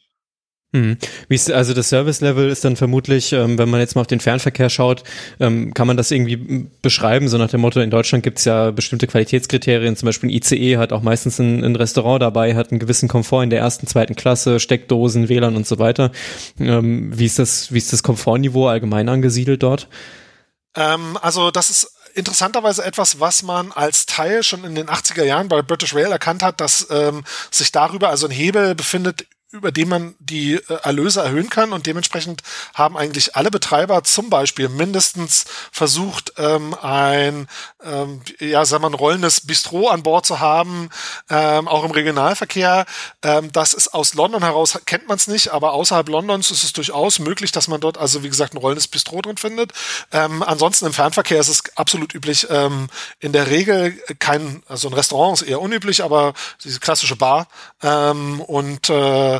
Hm. 0.72 0.98
Ist, 1.28 1.50
also 1.50 1.74
das 1.74 1.88
Service-Level 1.88 2.48
ist 2.48 2.64
dann 2.64 2.76
vermutlich, 2.76 3.32
ähm, 3.32 3.58
wenn 3.58 3.68
man 3.68 3.80
jetzt 3.80 3.96
mal 3.96 4.02
auf 4.02 4.06
den 4.06 4.20
Fernverkehr 4.20 4.70
schaut, 4.70 5.02
ähm, 5.40 5.74
kann 5.74 5.88
man 5.88 5.96
das 5.96 6.12
irgendwie 6.12 6.68
beschreiben, 6.80 7.28
so 7.28 7.38
nach 7.38 7.50
dem 7.50 7.60
Motto, 7.60 7.80
in 7.80 7.90
Deutschland 7.90 8.22
gibt 8.22 8.38
es 8.38 8.44
ja 8.44 8.70
bestimmte 8.70 9.08
Qualitätskriterien, 9.08 9.96
zum 9.96 10.06
Beispiel 10.06 10.30
ein 10.30 10.32
ICE 10.32 10.76
hat 10.76 10.92
auch 10.92 11.02
meistens 11.02 11.40
ein, 11.40 11.64
ein, 11.64 11.74
Restaurant 11.74 12.22
dabei, 12.22 12.54
hat 12.54 12.70
einen 12.70 12.78
gewissen 12.78 13.08
Komfort 13.08 13.42
in 13.42 13.50
der 13.50 13.58
ersten, 13.58 13.88
zweiten 13.88 14.14
Klasse, 14.14 14.60
Steckdosen, 14.60 15.28
WLAN 15.28 15.56
und 15.56 15.66
so 15.66 15.80
weiter. 15.80 16.12
Ähm, 16.60 17.18
wie, 17.18 17.26
ist 17.26 17.40
das, 17.40 17.72
wie 17.72 17.78
ist 17.78 17.92
das 17.92 18.04
Komfortniveau 18.04 18.68
allgemein 18.68 19.08
angesiedelt 19.08 19.64
dort? 19.64 19.88
Ähm, 20.76 21.18
also 21.20 21.50
das 21.50 21.70
ist 21.70 21.92
interessanterweise 22.14 22.84
etwas, 22.84 23.18
was 23.18 23.42
man 23.42 23.72
als 23.72 24.06
Teil 24.06 24.44
schon 24.44 24.62
in 24.62 24.76
den 24.76 24.88
80er 24.88 25.24
Jahren 25.24 25.48
bei 25.48 25.62
British 25.62 25.94
Rail 25.94 26.12
erkannt 26.12 26.44
hat, 26.44 26.60
dass 26.60 26.86
ähm, 26.90 27.24
sich 27.50 27.72
darüber 27.72 28.10
also 28.10 28.28
ein 28.28 28.32
Hebel 28.32 28.76
befindet, 28.76 29.26
über 29.52 29.72
den 29.72 29.88
man 29.88 30.14
die 30.20 30.54
äh, 30.54 30.74
Erlöse 30.82 31.22
erhöhen 31.22 31.50
kann 31.50 31.72
und 31.72 31.86
dementsprechend 31.86 32.42
haben 32.74 32.96
eigentlich 32.96 33.34
alle 33.34 33.50
Betreiber 33.50 34.04
zum 34.04 34.30
Beispiel 34.30 34.68
mindestens 34.68 35.44
versucht, 35.72 36.34
ähm, 36.36 36.74
ein, 36.80 37.48
ähm, 37.82 38.22
ja, 38.38 38.64
sagen 38.64 38.84
wir 38.84 38.90
ein 38.90 38.94
rollendes 38.94 39.40
Bistro 39.40 39.88
an 39.88 40.04
Bord 40.04 40.24
zu 40.24 40.38
haben, 40.38 40.88
ähm, 41.28 41.66
auch 41.66 41.84
im 41.84 41.90
Regionalverkehr. 41.90 42.86
Ähm, 43.22 43.50
das 43.50 43.74
ist 43.74 43.92
aus 43.92 44.14
London 44.14 44.44
heraus, 44.44 44.78
kennt 44.86 45.08
man 45.08 45.16
es 45.16 45.26
nicht, 45.26 45.48
aber 45.52 45.72
außerhalb 45.72 46.08
Londons 46.08 46.52
ist 46.52 46.62
es 46.62 46.72
durchaus 46.72 47.18
möglich, 47.18 47.50
dass 47.50 47.66
man 47.66 47.80
dort 47.80 47.98
also, 47.98 48.22
wie 48.22 48.28
gesagt, 48.28 48.54
ein 48.54 48.58
rollendes 48.58 48.86
Bistro 48.86 49.20
drin 49.20 49.36
findet. 49.36 49.72
Ähm, 50.12 50.44
ansonsten 50.44 50.86
im 50.86 50.92
Fernverkehr 50.92 51.40
ist 51.40 51.48
es 51.48 51.62
absolut 51.74 52.14
üblich, 52.14 52.46
ähm, 52.50 52.86
in 53.18 53.32
der 53.32 53.48
Regel 53.48 54.00
kein, 54.20 54.62
also 54.68 54.86
ein 54.86 54.94
Restaurant 54.94 55.40
ist 55.40 55.48
eher 55.48 55.60
unüblich, 55.60 56.04
aber 56.04 56.34
diese 56.62 56.78
klassische 56.78 57.16
Bar 57.16 57.48
ähm, 57.82 58.40
und 58.42 58.88
äh, 58.90 59.39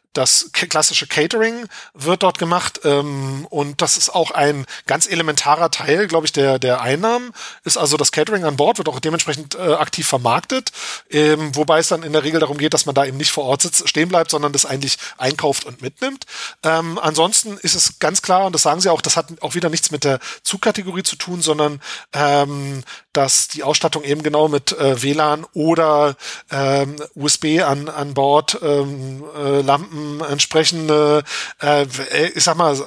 das 0.13 0.49
klassische 0.51 1.07
Catering 1.07 1.67
wird 1.93 2.23
dort 2.23 2.37
gemacht 2.37 2.81
ähm, 2.83 3.47
und 3.49 3.81
das 3.81 3.97
ist 3.97 4.13
auch 4.13 4.31
ein 4.31 4.65
ganz 4.85 5.07
elementarer 5.07 5.71
Teil, 5.71 6.07
glaube 6.07 6.25
ich, 6.25 6.33
der 6.33 6.59
der 6.59 6.81
Einnahmen. 6.81 7.31
Ist 7.63 7.77
also 7.77 7.95
das 7.95 8.11
Catering 8.11 8.43
an 8.43 8.57
Bord 8.57 8.77
wird 8.77 8.89
auch 8.89 8.99
dementsprechend 8.99 9.55
äh, 9.55 9.73
aktiv 9.73 10.05
vermarktet, 10.07 10.71
ähm, 11.09 11.55
wobei 11.55 11.79
es 11.79 11.87
dann 11.87 12.03
in 12.03 12.11
der 12.11 12.23
Regel 12.23 12.41
darum 12.41 12.57
geht, 12.57 12.73
dass 12.73 12.85
man 12.85 12.95
da 12.95 13.05
eben 13.05 13.17
nicht 13.17 13.31
vor 13.31 13.45
Ort 13.45 13.61
sitzt, 13.61 13.87
stehen 13.87 14.09
bleibt, 14.09 14.31
sondern 14.31 14.51
das 14.51 14.65
eigentlich 14.65 14.97
einkauft 15.17 15.65
und 15.65 15.81
mitnimmt. 15.81 16.25
Ähm, 16.63 16.99
ansonsten 16.99 17.57
ist 17.57 17.75
es 17.75 17.99
ganz 17.99 18.21
klar 18.21 18.45
und 18.45 18.53
das 18.53 18.63
sagen 18.63 18.81
sie 18.81 18.89
auch, 18.89 19.01
das 19.01 19.15
hat 19.15 19.27
auch 19.41 19.55
wieder 19.55 19.69
nichts 19.69 19.91
mit 19.91 20.03
der 20.03 20.19
Zugkategorie 20.43 21.03
zu 21.03 21.15
tun, 21.15 21.41
sondern 21.41 21.81
ähm, 22.13 22.83
dass 23.13 23.47
die 23.47 23.63
Ausstattung 23.63 24.03
eben 24.03 24.23
genau 24.23 24.49
mit 24.49 24.73
äh, 24.73 25.01
WLAN 25.01 25.45
oder 25.53 26.15
ähm, 26.51 26.97
USB 27.15 27.61
an 27.61 27.87
an 27.87 28.13
Bord 28.13 28.59
ähm, 28.61 29.23
äh, 29.37 29.61
Lampen 29.61 30.00
entsprechende, 30.21 31.23
äh, 31.61 31.85
ich 32.33 32.43
sag 32.43 32.57
mal, 32.57 32.77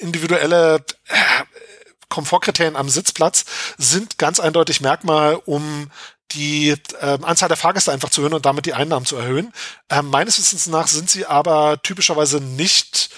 individuelle 0.00 0.84
äh, 1.08 1.14
Komfortkriterien 2.08 2.76
am 2.76 2.88
Sitzplatz 2.88 3.44
sind 3.78 4.18
ganz 4.18 4.40
eindeutig 4.40 4.80
Merkmal, 4.80 5.40
um 5.46 5.90
die 6.32 6.70
äh, 7.00 7.18
Anzahl 7.22 7.48
der 7.48 7.56
Fahrgäste 7.56 7.92
einfach 7.92 8.10
zu 8.10 8.20
erhöhen 8.20 8.34
und 8.34 8.46
damit 8.46 8.66
die 8.66 8.74
Einnahmen 8.74 9.06
zu 9.06 9.16
erhöhen. 9.16 9.52
Ähm, 9.88 10.08
meines 10.08 10.38
Wissens 10.38 10.66
nach 10.66 10.86
sind 10.86 11.10
sie 11.10 11.26
aber 11.26 11.82
typischerweise 11.82 12.40
nicht 12.40 13.10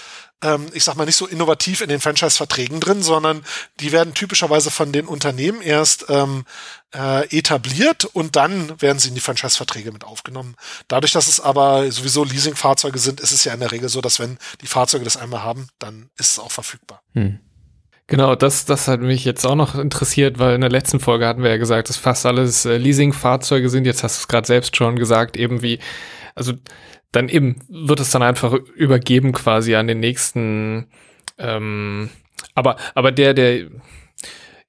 ähm, 0.42 0.66
ich 0.72 0.84
sag 0.84 0.96
mal, 0.96 1.04
nicht 1.04 1.16
so 1.16 1.26
innovativ 1.26 1.80
in 1.80 1.88
den 1.88 2.00
Franchise-Verträgen 2.00 2.80
drin, 2.80 3.02
sondern 3.02 3.44
die 3.80 3.92
werden 3.92 4.14
typischerweise 4.14 4.70
von 4.70 4.92
den 4.92 5.06
Unternehmen 5.06 5.62
erst 5.62 6.06
ähm, 6.08 6.44
äh, 6.94 7.26
etabliert 7.36 8.04
und 8.04 8.36
dann 8.36 8.80
werden 8.80 8.98
sie 8.98 9.08
in 9.08 9.14
die 9.14 9.20
Franchise-Verträge 9.20 9.92
mit 9.92 10.04
aufgenommen. 10.04 10.56
Dadurch, 10.88 11.12
dass 11.12 11.28
es 11.28 11.40
aber 11.40 11.90
sowieso 11.90 12.24
Leasing-Fahrzeuge 12.24 12.98
sind, 12.98 13.20
ist 13.20 13.32
es 13.32 13.44
ja 13.44 13.54
in 13.54 13.60
der 13.60 13.72
Regel 13.72 13.88
so, 13.88 14.00
dass 14.00 14.20
wenn 14.20 14.38
die 14.60 14.66
Fahrzeuge 14.66 15.04
das 15.04 15.16
einmal 15.16 15.42
haben, 15.42 15.68
dann 15.78 16.10
ist 16.18 16.32
es 16.32 16.38
auch 16.38 16.50
verfügbar. 16.50 17.02
Hm. 17.14 17.38
Genau, 18.08 18.34
das, 18.34 18.66
das 18.66 18.88
hat 18.88 19.00
mich 19.00 19.24
jetzt 19.24 19.46
auch 19.46 19.54
noch 19.54 19.74
interessiert, 19.74 20.38
weil 20.38 20.54
in 20.54 20.60
der 20.60 20.70
letzten 20.70 21.00
Folge 21.00 21.26
hatten 21.26 21.42
wir 21.42 21.50
ja 21.50 21.56
gesagt, 21.56 21.88
dass 21.88 21.96
fast 21.96 22.26
alles 22.26 22.66
äh, 22.66 22.76
Leasing-Fahrzeuge 22.76 23.70
sind. 23.70 23.86
Jetzt 23.86 24.02
hast 24.02 24.18
du 24.18 24.20
es 24.22 24.28
gerade 24.28 24.46
selbst 24.46 24.76
schon 24.76 24.96
gesagt, 24.96 25.36
eben 25.36 25.62
wie, 25.62 25.78
also 26.34 26.52
dann 27.12 27.28
eben 27.28 27.56
wird 27.68 28.00
es 28.00 28.10
dann 28.10 28.22
einfach 28.22 28.54
übergeben 28.74 29.32
quasi 29.32 29.74
an 29.74 29.86
den 29.86 30.00
nächsten. 30.00 30.88
Ähm, 31.38 32.08
aber 32.54 32.76
aber 32.94 33.12
der 33.12 33.34
der 33.34 33.66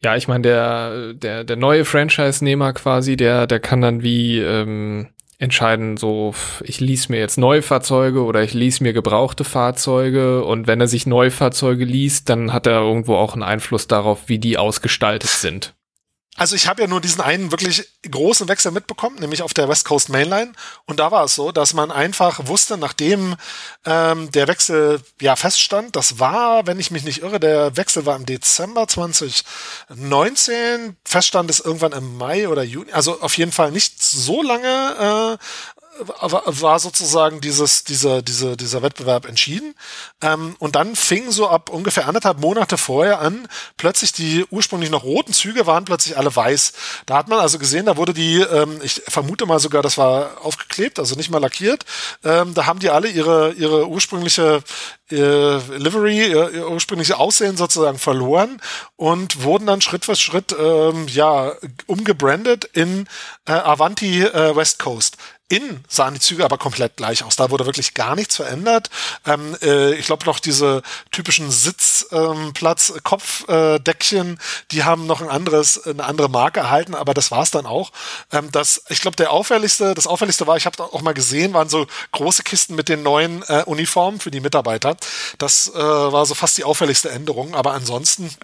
ja, 0.04 0.16
ich 0.18 0.28
meine 0.28 0.42
der 0.42 1.14
der 1.14 1.44
der 1.46 1.56
neue 1.56 1.86
Franchise-Nehmer 1.86 2.74
quasi, 2.74 3.16
der 3.16 3.48
der 3.48 3.60
kann 3.60 3.82
dann 3.82 4.04
wie 4.04 4.40
ähm, 4.40 5.08
entscheiden, 5.40 5.98
so 5.98 6.34
ich 6.62 6.80
lease 6.80 7.12
mir 7.12 7.20
jetzt 7.20 7.38
neue 7.38 7.62
Fahrzeuge 7.62 8.24
oder 8.24 8.44
ich 8.44 8.54
lease 8.54 8.84
mir 8.84 8.94
gebrauchte 8.94 9.44
Fahrzeuge 9.44 10.44
und 10.44 10.68
wenn 10.68 10.82
er 10.82 10.88
sich 10.88 11.06
neue 11.08 11.32
Fahrzeuge 11.32 11.86
liest, 11.86 12.30
dann 12.30 12.54
hat 12.54 12.68
er 12.68 12.82
irgendwo 12.82 13.16
auch 13.16 13.34
einen 13.34 13.44
Einfluss 13.44 13.88
darauf, 13.88 14.28
wie 14.30 14.40
die 14.40 14.58
ausgestaltet 14.58 15.30
sind. 15.30 15.76
Also 16.36 16.56
ich 16.56 16.68
habe 16.68 16.82
ja 16.82 16.88
nur 16.88 17.00
diesen 17.00 17.22
einen 17.22 17.52
wirklich 17.52 17.88
großen 18.10 18.48
Wechsel 18.48 18.72
mitbekommen, 18.72 19.20
nämlich 19.20 19.44
auf 19.44 19.54
der 19.54 19.70
West 19.70 19.86
Coast 19.86 20.10
Mainline. 20.10 20.54
Und 20.86 21.00
da 21.00 21.12
war 21.12 21.26
es 21.26 21.36
so, 21.36 21.52
dass 21.52 21.76
man 21.76 21.92
einfach 21.92 22.48
wusste, 22.48 22.76
nachdem 22.76 23.36
ähm, 23.86 24.32
der 24.32 24.48
Wechsel 24.48 25.00
ja 25.22 25.36
feststand, 25.36 25.96
das 25.96 26.20
war, 26.20 26.66
wenn 26.66 26.80
ich 26.80 26.90
mich 26.90 27.04
nicht 27.04 27.22
irre, 27.22 27.40
der 27.40 27.78
Wechsel 27.78 28.08
war 28.08 28.16
im 28.16 28.26
Dezember 28.26 28.88
2019, 28.88 30.98
feststand 31.06 31.52
es 31.52 31.60
irgendwann 31.60 31.92
im 31.92 32.18
Mai 32.18 32.50
oder 32.50 32.64
Juni, 32.64 32.92
also 32.94 33.22
auf 33.22 33.38
jeden 33.38 33.52
Fall 33.52 33.72
nicht 33.72 34.02
so 34.02 34.42
lange 34.42 35.38
äh, 35.40 35.44
war 36.20 36.80
sozusagen 36.80 37.42
dieses, 37.42 37.84
dieser, 37.84 38.22
dieser, 38.22 38.56
dieser 38.56 38.82
Wettbewerb 38.82 39.26
entschieden. 39.26 39.76
Ähm, 40.22 40.56
und 40.60 40.76
dann 40.76 40.96
fing 40.96 41.32
so 41.32 41.48
ab 41.48 41.70
ungefähr 41.70 42.08
anderthalb 42.08 42.40
Monate 42.40 42.78
vorher 42.78 43.20
an, 43.20 43.48
plötzlich 43.78 44.12
die 44.12 44.46
ursprünglich 44.50 44.90
noch 44.90 45.04
roten 45.04 45.34
Züge 45.34 45.68
waren 45.68 45.86
plötzlich 45.86 46.18
alle 46.18 46.36
weiß. 46.36 46.74
Da 47.06 47.18
hat 47.18 47.28
man 47.28 47.40
also 47.40 47.60
gesehen, 47.60 47.86
da 47.86 47.98
wurde 47.98 48.14
die, 48.14 48.40
ähm, 48.40 48.80
ich 48.84 49.02
vermute 49.08 49.46
mal 49.46 49.60
sogar, 49.60 49.82
das 49.82 49.98
war 49.98 50.44
aufgeklebt, 50.44 51.00
also 51.00 51.16
nicht 51.16 51.30
mal 51.30 51.40
lackiert. 51.40 51.86
Ähm, 52.24 52.54
da 52.54 52.66
haben 52.66 52.80
die 52.80 52.90
alle 52.90 53.10
ihre, 53.10 53.54
ihre 53.54 53.88
ursprüngliche 53.88 54.64
äh, 55.12 55.58
Livery, 55.78 56.30
ihr, 56.30 56.50
ihr 56.52 56.70
ursprüngliche 56.70 57.18
Aussehen 57.18 57.58
sozusagen 57.58 58.00
verloren 58.00 58.60
und 58.96 59.44
wurden 59.44 59.68
dann 59.68 59.82
Schritt 59.82 60.06
für 60.06 60.16
Schritt 60.16 60.56
ähm, 60.58 61.08
ja 61.08 61.54
umgebrandet 61.88 62.66
in 62.66 63.08
äh, 63.48 63.52
Avanti 63.52 64.24
äh, 64.24 64.56
West 64.56 64.80
Coast. 64.80 65.18
Innen 65.54 65.86
sahen 65.88 66.16
die 66.16 66.20
Züge 66.20 66.44
aber 66.44 66.58
komplett 66.58 66.98
gleich 66.98 67.24
aus. 67.24 67.36
Da 67.36 67.52
wurde 67.52 67.68
wirklich 67.68 67.94
gar 67.94 68.16
nichts 68.16 68.38
verändert. 68.38 68.90
Ähm, 69.26 69.56
äh, 69.62 69.94
ich 69.94 70.08
glaube 70.08 70.26
noch 70.26 70.40
diese 70.40 70.82
typischen 71.12 71.52
Sitzplatz-Kopfdeckchen, 71.52 74.28
ähm, 74.28 74.34
äh, 74.34 74.38
die 74.72 74.84
haben 74.84 75.06
noch 75.06 75.22
ein 75.22 75.30
anderes, 75.30 75.86
eine 75.86 76.06
andere 76.06 76.30
Marke 76.30 76.62
erhalten, 76.62 76.96
aber 76.96 77.14
das 77.14 77.30
war's 77.30 77.52
dann 77.52 77.68
auch. 77.68 77.92
Ähm, 78.32 78.52
das, 78.52 78.82
ich 78.90 79.02
glaube, 79.02 79.16
der 79.16 79.30
auffälligste, 79.30 79.94
das 79.94 80.08
auffälligste 80.08 80.48
war, 80.48 80.58
ich 80.58 80.66
habe 80.66 80.84
auch 80.84 81.04
mal 81.04 81.14
gesehen, 81.14 81.54
waren 81.54 81.70
so 81.70 81.86
große 82.14 82.42
Kisten 82.42 82.74
mit 82.74 82.90
den 82.90 83.04
neuen 83.04 83.44
äh, 83.44 83.62
Uniformen 83.68 84.20
für 84.20 84.32
die 84.32 84.40
Mitarbeiter. 84.40 84.98
Das 85.38 85.70
äh, 85.70 85.78
war 85.78 86.26
so 86.26 86.34
fast 86.34 86.58
die 86.58 86.64
auffälligste 86.64 87.12
Änderung, 87.12 87.54
aber 87.54 87.74
ansonsten 87.74 88.36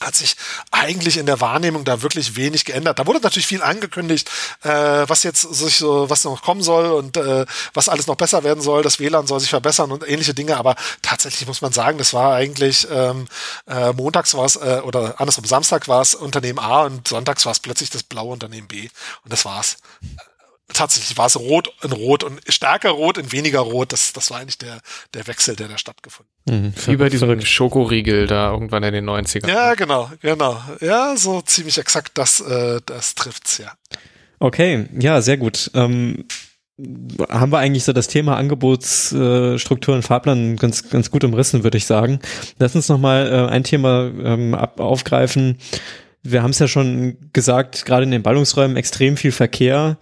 hat 0.00 0.14
sich 0.14 0.36
eigentlich 0.70 1.16
in 1.16 1.26
der 1.26 1.40
Wahrnehmung 1.40 1.84
da 1.84 2.02
wirklich 2.02 2.36
wenig 2.36 2.64
geändert. 2.64 2.98
Da 2.98 3.06
wurde 3.06 3.20
natürlich 3.20 3.46
viel 3.46 3.62
angekündigt, 3.62 4.30
äh, 4.62 4.68
was 4.68 5.22
jetzt 5.22 5.42
sich 5.42 5.76
so, 5.76 6.10
was 6.10 6.24
noch 6.24 6.42
kommen 6.42 6.62
soll 6.62 6.92
und 6.92 7.16
äh, 7.16 7.46
was 7.72 7.88
alles 7.88 8.06
noch 8.06 8.16
besser 8.16 8.44
werden 8.44 8.62
soll. 8.62 8.82
Das 8.82 8.98
WLAN 8.98 9.26
soll 9.26 9.40
sich 9.40 9.50
verbessern 9.50 9.92
und 9.92 10.06
ähnliche 10.08 10.34
Dinge. 10.34 10.56
Aber 10.56 10.76
tatsächlich 11.02 11.46
muss 11.48 11.62
man 11.62 11.72
sagen, 11.72 11.98
das 11.98 12.12
war 12.12 12.34
eigentlich 12.34 12.86
ähm, 12.90 13.26
äh, 13.66 13.92
montags 13.92 14.34
war 14.34 14.44
es 14.44 14.56
äh, 14.56 14.80
oder 14.84 15.20
andersrum 15.20 15.44
Samstag 15.44 15.88
war 15.88 16.02
es 16.02 16.14
Unternehmen 16.14 16.58
A 16.58 16.84
und 16.84 17.08
sonntags 17.08 17.44
war 17.46 17.52
es 17.52 17.60
plötzlich 17.60 17.90
das 17.90 18.02
blaue 18.02 18.32
Unternehmen 18.32 18.68
B 18.68 18.88
und 19.24 19.32
das 19.32 19.44
war's 19.44 19.78
tatsächlich 20.72 21.16
war 21.16 21.26
es 21.26 21.38
rot 21.38 21.72
in 21.82 21.92
rot 21.92 22.24
und 22.24 22.40
stärker 22.48 22.90
rot 22.90 23.18
in 23.18 23.32
weniger 23.32 23.60
rot. 23.60 23.92
Das, 23.92 24.12
das 24.12 24.30
war 24.30 24.38
eigentlich 24.38 24.58
der, 24.58 24.80
der 25.14 25.26
Wechsel, 25.26 25.56
der 25.56 25.68
da 25.68 25.78
stattgefunden 25.78 26.32
mhm, 26.48 26.72
Wie 26.86 26.96
bei 26.96 27.08
diesem 27.08 27.40
Schokoriegel 27.40 28.26
da 28.26 28.50
irgendwann 28.52 28.82
in 28.82 28.94
den 28.94 29.08
90ern. 29.08 29.48
Ja, 29.48 29.74
genau, 29.74 30.10
genau. 30.20 30.60
Ja, 30.80 31.16
so 31.16 31.40
ziemlich 31.42 31.78
exakt 31.78 32.12
das, 32.18 32.40
äh, 32.40 32.80
das 32.86 33.14
trifft's, 33.14 33.58
ja. 33.58 33.72
Okay, 34.38 34.88
ja, 34.98 35.20
sehr 35.22 35.38
gut. 35.38 35.70
Ähm, 35.74 36.24
haben 37.30 37.52
wir 37.52 37.58
eigentlich 37.58 37.84
so 37.84 37.94
das 37.94 38.08
Thema 38.08 38.36
Angebotsstruktur 38.36 39.94
und 39.94 40.02
Fahrplan 40.02 40.56
ganz, 40.56 40.90
ganz 40.90 41.10
gut 41.10 41.24
umrissen, 41.24 41.64
würde 41.64 41.78
ich 41.78 41.86
sagen. 41.86 42.20
Lass 42.58 42.74
uns 42.74 42.88
nochmal 42.88 43.32
äh, 43.32 43.50
ein 43.50 43.64
Thema 43.64 44.10
ähm, 44.22 44.54
ab, 44.54 44.78
aufgreifen. 44.78 45.56
Wir 46.22 46.42
haben 46.42 46.50
es 46.50 46.58
ja 46.58 46.68
schon 46.68 47.16
gesagt, 47.32 47.86
gerade 47.86 48.04
in 48.04 48.10
den 48.10 48.22
Ballungsräumen 48.22 48.76
extrem 48.76 49.16
viel 49.16 49.32
Verkehr. 49.32 49.96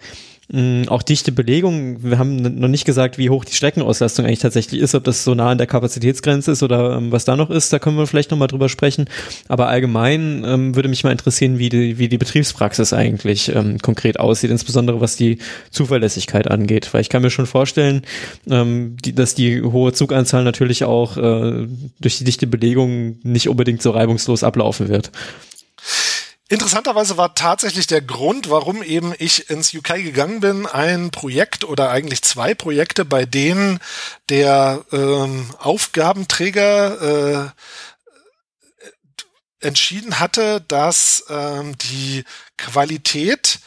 Mm, 0.53 0.83
auch 0.89 1.03
dichte 1.03 1.33
Belegung. 1.33 2.03
Wir 2.03 2.19
haben 2.19 2.37
noch 2.37 2.69
nicht 2.69 2.85
gesagt, 2.85 3.17
wie 3.17 3.31
hoch 3.31 3.47
die 3.47 3.55
Streckenauslastung 3.55 4.27
eigentlich 4.27 4.41
tatsächlich 4.41 4.81
ist, 4.81 4.95
ob 4.95 5.05
das 5.05 5.25
so 5.25 5.35
nah 5.35 5.51
an 5.51 5.59
der 5.59 5.67
Kapazitätsgrenze 5.67 6.53
ist 6.53 6.63
oder 6.63 6.99
ähm, 6.99 7.13
was 7.13 7.25
da 7.25 7.35
noch 7.35 7.49
ist. 7.49 7.73
Da 7.73 7.79
können 7.79 7.97
wir 7.97 8.07
vielleicht 8.07 8.31
noch 8.31 8.37
mal 8.37 8.47
drüber 8.47 8.69
sprechen. 8.69 9.07
Aber 9.49 9.69
allgemein 9.69 10.45
ähm, 10.47 10.77
würde 10.77 10.91
mich 10.91 11.03
mal 11.03 11.13
interessieren, 11.13 11.59
wie 11.59 11.71
die, 11.71 11.99
wie 11.99 12.09
die 12.09 12.19
Betriebspraxis 12.19 12.93
eigentlich 12.93 13.55
ähm, 13.55 13.79
konkret 13.79 14.21
aussieht, 14.21 14.51
insbesondere 14.51 15.01
was 15.01 15.17
die 15.17 15.39
Zuverlässigkeit 15.71 16.51
angeht. 16.51 16.93
Weil 16.93 17.01
ich 17.01 17.09
kann 17.09 17.23
mir 17.23 17.31
schon 17.31 17.47
vorstellen, 17.47 18.03
ähm, 18.49 18.97
die, 19.03 19.15
dass 19.15 19.35
die 19.35 19.63
hohe 19.63 19.95
Zuganzahl 19.95 20.45
natürlich 20.45 20.85
auch 20.85 21.17
äh, 21.17 21.67
durch 22.01 22.19
die 22.19 22.25
dichte 22.25 22.47
Belegung 22.47 23.17
nicht 23.23 23.49
unbedingt 23.49 23.81
so 23.81 23.93
reibungslos 23.93 24.45
ablaufen 24.45 24.89
wird. 24.89 25.11
Interessanterweise 26.49 27.17
war 27.17 27.35
tatsächlich 27.35 27.87
der 27.87 28.03
Grund, 28.03 28.51
warum 28.51 28.83
eben 28.83 29.15
ich 29.19 29.49
ins 29.49 29.73
UK 29.73 29.95
gegangen 29.95 30.41
bin, 30.41 30.67
ein 30.67 31.11
Projekt 31.11 31.65
oder 31.65 31.91
eigentlich 31.91 32.21
zwei 32.23 32.55
Projekte, 32.55 33.07
bei 33.07 33.25
denen 33.25 33.81
der 34.29 34.85
ähm, 34.93 35.49
Aufgabenträger 35.59 37.53
äh, 39.63 39.67
entschieden 39.67 40.21
hatte, 40.21 40.61
dass 40.69 41.25
ähm, 41.31 41.79
die 41.79 42.25
Qualität 42.59 43.61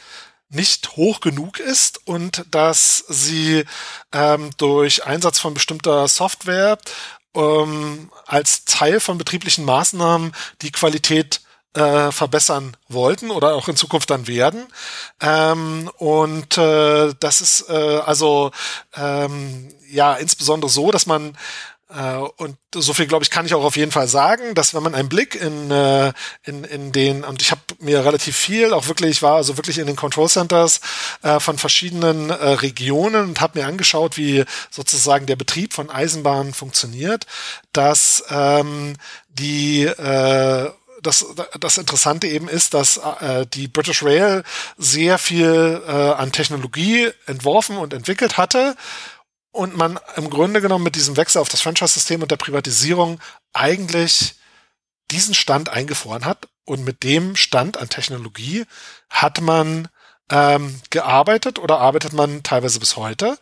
nicht 0.48 0.96
hoch 0.96 1.20
genug 1.20 1.58
ist 1.58 2.06
und 2.06 2.46
dass 2.52 3.04
sie 3.08 3.64
ähm, 4.12 4.50
durch 4.56 5.04
Einsatz 5.04 5.40
von 5.40 5.52
bestimmter 5.52 6.06
Software 6.06 6.78
ähm, 7.34 8.10
als 8.24 8.64
Teil 8.64 9.00
von 9.00 9.18
betrieblichen 9.18 9.64
Maßnahmen 9.64 10.32
die 10.62 10.72
Qualität 10.72 11.40
äh, 11.78 12.10
verbessern 12.10 12.76
wollten 12.88 13.30
oder 13.30 13.54
auch 13.54 13.68
in 13.68 13.76
Zukunft 13.76 14.10
dann 14.10 14.26
werden. 14.26 14.66
Ähm, 15.20 15.88
und 15.96 16.58
äh, 16.58 17.14
das 17.20 17.40
ist 17.40 17.70
äh, 17.70 18.00
also 18.04 18.50
ähm, 18.96 19.68
ja 19.88 20.14
insbesondere 20.14 20.70
so, 20.70 20.90
dass 20.90 21.06
man 21.06 21.38
äh, 21.90 22.16
und 22.36 22.56
so 22.74 22.92
viel, 22.92 23.06
glaube 23.06 23.22
ich, 23.22 23.30
kann 23.30 23.46
ich 23.46 23.54
auch 23.54 23.64
auf 23.64 23.76
jeden 23.76 23.92
Fall 23.92 24.08
sagen, 24.08 24.54
dass 24.54 24.74
wenn 24.74 24.82
man 24.82 24.94
einen 24.94 25.08
Blick 25.08 25.36
in, 25.36 25.70
äh, 25.70 26.12
in, 26.42 26.64
in 26.64 26.90
den, 26.90 27.22
und 27.22 27.40
ich 27.40 27.52
habe 27.52 27.60
mir 27.78 28.04
relativ 28.04 28.36
viel, 28.36 28.74
auch 28.74 28.88
wirklich, 28.88 29.10
ich 29.10 29.22
war 29.22 29.36
also 29.36 29.56
wirklich 29.56 29.78
in 29.78 29.86
den 29.86 29.96
Control 29.96 30.28
Centers 30.28 30.80
äh, 31.22 31.38
von 31.38 31.58
verschiedenen 31.58 32.30
Regionen 32.30 33.28
und 33.28 33.40
habe 33.40 33.60
mir 33.60 33.66
angeschaut, 33.66 34.16
wie 34.16 34.44
sozusagen 34.70 35.26
der 35.26 35.36
Betrieb 35.36 35.72
von 35.72 35.90
Eisenbahnen 35.90 36.52
funktioniert, 36.52 37.24
dass 37.72 38.24
ähm, 38.30 38.96
die 39.28 39.84
äh, 39.84 40.70
das, 41.02 41.26
das 41.58 41.78
Interessante 41.78 42.26
eben 42.26 42.48
ist, 42.48 42.74
dass 42.74 42.96
äh, 42.96 43.46
die 43.46 43.68
British 43.68 44.02
Rail 44.02 44.42
sehr 44.76 45.18
viel 45.18 45.82
äh, 45.86 45.90
an 45.90 46.32
Technologie 46.32 47.10
entworfen 47.26 47.76
und 47.76 47.92
entwickelt 47.92 48.36
hatte 48.36 48.76
und 49.52 49.76
man 49.76 49.98
im 50.16 50.30
Grunde 50.30 50.60
genommen 50.60 50.84
mit 50.84 50.94
diesem 50.94 51.16
Wechsel 51.16 51.40
auf 51.40 51.48
das 51.48 51.60
Franchise-System 51.60 52.22
und 52.22 52.30
der 52.30 52.36
Privatisierung 52.36 53.20
eigentlich 53.52 54.34
diesen 55.10 55.34
Stand 55.34 55.70
eingefroren 55.70 56.24
hat 56.24 56.48
und 56.64 56.84
mit 56.84 57.02
dem 57.02 57.34
Stand 57.34 57.76
an 57.78 57.88
Technologie 57.88 58.66
hat 59.08 59.40
man 59.40 59.88
ähm, 60.30 60.80
gearbeitet 60.90 61.58
oder 61.58 61.78
arbeitet 61.78 62.12
man 62.12 62.42
teilweise 62.42 62.78
bis 62.78 62.96
heute. 62.96 63.38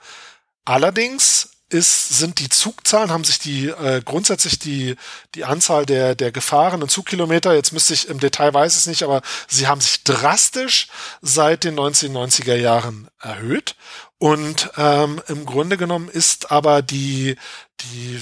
Allerdings 0.65 1.56
ist, 1.69 2.11
sind 2.19 2.39
die 2.39 2.49
Zugzahlen, 2.49 3.11
haben 3.11 3.25
sich 3.25 3.39
die 3.39 3.69
äh, 3.69 4.01
grundsätzlich 4.05 4.59
die, 4.59 4.95
die 5.35 5.45
Anzahl 5.45 5.85
der, 5.85 6.15
der 6.15 6.31
gefahrenen 6.31 6.89
Zugkilometer, 6.89 7.55
jetzt 7.55 7.73
müsste 7.73 7.95
ich 7.95 8.09
im 8.09 8.21
Detail 8.21 8.55
weiß 8.55 8.77
es 8.77 8.87
nicht, 8.87 9.03
aber 9.03 9.23
sie 9.49 9.67
haben 9.67 9.81
sich 9.81 10.05
drastisch 10.05 10.89
seit 11.23 11.65
den 11.65 11.77
1990er 11.77 12.55
Jahren 12.55 13.09
erhöht. 13.21 13.75
Und 14.19 14.71
ähm, 14.77 15.21
im 15.29 15.45
Grunde 15.45 15.77
genommen 15.77 16.09
ist 16.09 16.51
aber 16.51 16.83
die, 16.83 17.37
die 17.81 18.21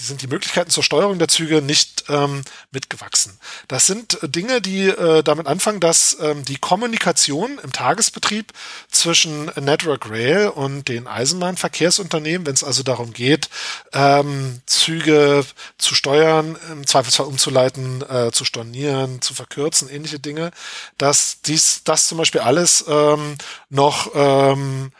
sind 0.00 0.22
die 0.22 0.26
Möglichkeiten 0.26 0.70
zur 0.70 0.82
Steuerung 0.82 1.18
der 1.18 1.28
Züge 1.28 1.62
nicht 1.62 2.04
ähm, 2.08 2.42
mitgewachsen. 2.70 3.38
Das 3.68 3.86
sind 3.86 4.22
äh, 4.22 4.28
Dinge, 4.28 4.60
die 4.60 4.88
äh, 4.88 5.22
damit 5.22 5.46
anfangen, 5.46 5.80
dass 5.80 6.16
ähm, 6.20 6.44
die 6.44 6.56
Kommunikation 6.56 7.58
im 7.62 7.72
Tagesbetrieb 7.72 8.52
zwischen 8.90 9.46
Network 9.56 10.10
Rail 10.10 10.48
und 10.48 10.88
den 10.88 11.06
Eisenbahnverkehrsunternehmen, 11.06 12.46
wenn 12.46 12.54
es 12.54 12.64
also 12.64 12.82
darum 12.82 13.12
geht, 13.12 13.48
ähm, 13.92 14.60
Züge 14.66 15.44
zu 15.78 15.94
steuern, 15.94 16.58
im 16.72 16.86
Zweifelsfall 16.86 17.26
umzuleiten, 17.26 18.02
äh, 18.08 18.32
zu 18.32 18.44
stornieren, 18.44 19.22
zu 19.22 19.34
verkürzen, 19.34 19.88
ähnliche 19.88 20.18
Dinge, 20.18 20.50
dass 20.96 21.40
dies, 21.42 21.84
das 21.84 22.08
zum 22.08 22.18
Beispiel 22.18 22.40
alles 22.40 22.84
ähm, 22.88 23.36
noch 23.70 24.10
ähm, 24.14 24.92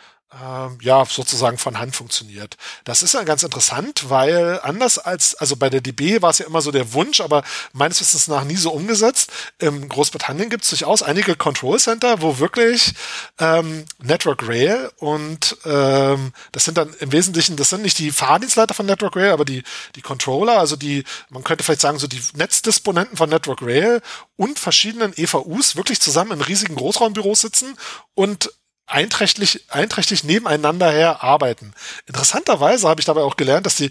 ähm, 0.42 0.78
ja, 0.82 1.04
sozusagen 1.04 1.58
von 1.58 1.78
Hand 1.78 1.96
funktioniert. 1.96 2.56
Das 2.84 3.02
ist 3.02 3.14
ja 3.14 3.22
ganz 3.24 3.42
interessant, 3.42 4.08
weil 4.08 4.60
anders 4.62 4.98
als, 4.98 5.34
also 5.34 5.56
bei 5.56 5.70
der 5.70 5.80
DB 5.80 6.22
war 6.22 6.30
es 6.30 6.38
ja 6.38 6.46
immer 6.46 6.60
so 6.60 6.70
der 6.70 6.92
Wunsch, 6.92 7.20
aber 7.20 7.42
meines 7.72 8.00
Wissens 8.00 8.28
nach 8.28 8.44
nie 8.44 8.56
so 8.56 8.70
umgesetzt. 8.70 9.30
In 9.58 9.88
Großbritannien 9.88 10.50
gibt 10.50 10.64
es 10.64 10.70
durchaus 10.70 11.02
einige 11.02 11.36
Control 11.36 11.78
Center, 11.78 12.22
wo 12.22 12.38
wirklich 12.38 12.94
ähm, 13.38 13.84
Network 13.98 14.46
Rail 14.46 14.90
und 14.98 15.56
ähm, 15.64 16.32
das 16.52 16.64
sind 16.64 16.78
dann 16.78 16.94
im 17.00 17.12
Wesentlichen, 17.12 17.56
das 17.56 17.70
sind 17.70 17.82
nicht 17.82 17.98
die 17.98 18.10
Fahrdienstleiter 18.10 18.74
von 18.74 18.86
Network 18.86 19.16
Rail, 19.16 19.32
aber 19.32 19.44
die, 19.44 19.62
die 19.96 20.02
Controller, 20.02 20.58
also 20.58 20.76
die, 20.76 21.04
man 21.30 21.44
könnte 21.44 21.64
vielleicht 21.64 21.80
sagen, 21.80 21.98
so 21.98 22.06
die 22.06 22.22
Netzdisponenten 22.34 23.16
von 23.16 23.28
Network 23.28 23.62
Rail 23.62 24.00
und 24.36 24.58
verschiedenen 24.58 25.12
EVUs 25.16 25.76
wirklich 25.76 26.00
zusammen 26.00 26.32
in 26.32 26.40
riesigen 26.40 26.76
Großraumbüros 26.76 27.40
sitzen 27.40 27.76
und 28.14 28.50
einträchtig, 28.88 29.64
einträchtig 29.68 30.24
nebeneinander 30.24 30.90
her 30.90 31.22
arbeiten. 31.22 31.74
Interessanterweise 32.06 32.88
habe 32.88 33.00
ich 33.00 33.04
dabei 33.04 33.20
auch 33.20 33.36
gelernt, 33.36 33.66
dass 33.66 33.76
die 33.76 33.90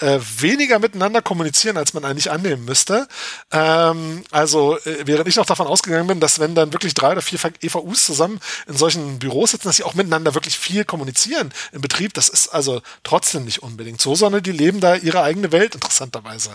äh, 0.00 0.18
weniger 0.38 0.78
miteinander 0.78 1.22
kommunizieren, 1.22 1.76
als 1.76 1.94
man 1.94 2.04
eigentlich 2.04 2.30
annehmen 2.30 2.64
müsste. 2.64 3.06
Ähm, 3.52 4.24
also 4.30 4.76
äh, 4.78 5.06
während 5.06 5.28
ich 5.28 5.36
noch 5.36 5.46
davon 5.46 5.66
ausgegangen 5.66 6.08
bin, 6.08 6.20
dass 6.20 6.40
wenn 6.40 6.54
dann 6.54 6.72
wirklich 6.72 6.94
drei 6.94 7.12
oder 7.12 7.22
vier 7.22 7.38
EVUs 7.60 8.04
zusammen 8.04 8.40
in 8.66 8.76
solchen 8.76 9.18
Büros 9.20 9.52
sitzen, 9.52 9.68
dass 9.68 9.76
sie 9.76 9.84
auch 9.84 9.94
miteinander 9.94 10.34
wirklich 10.34 10.58
viel 10.58 10.84
kommunizieren 10.84 11.52
im 11.72 11.80
Betrieb, 11.80 12.12
das 12.14 12.28
ist 12.28 12.48
also 12.48 12.82
trotzdem 13.04 13.44
nicht 13.44 13.62
unbedingt 13.62 14.00
so, 14.00 14.14
sondern 14.14 14.42
die 14.42 14.52
leben 14.52 14.80
da 14.80 14.96
ihre 14.96 15.22
eigene 15.22 15.52
Welt 15.52 15.74
interessanterweise, 15.74 16.54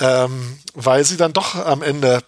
ähm, 0.00 0.58
weil 0.74 1.04
sie 1.04 1.16
dann 1.16 1.32
doch 1.32 1.54
am 1.54 1.82
Ende 1.82 2.22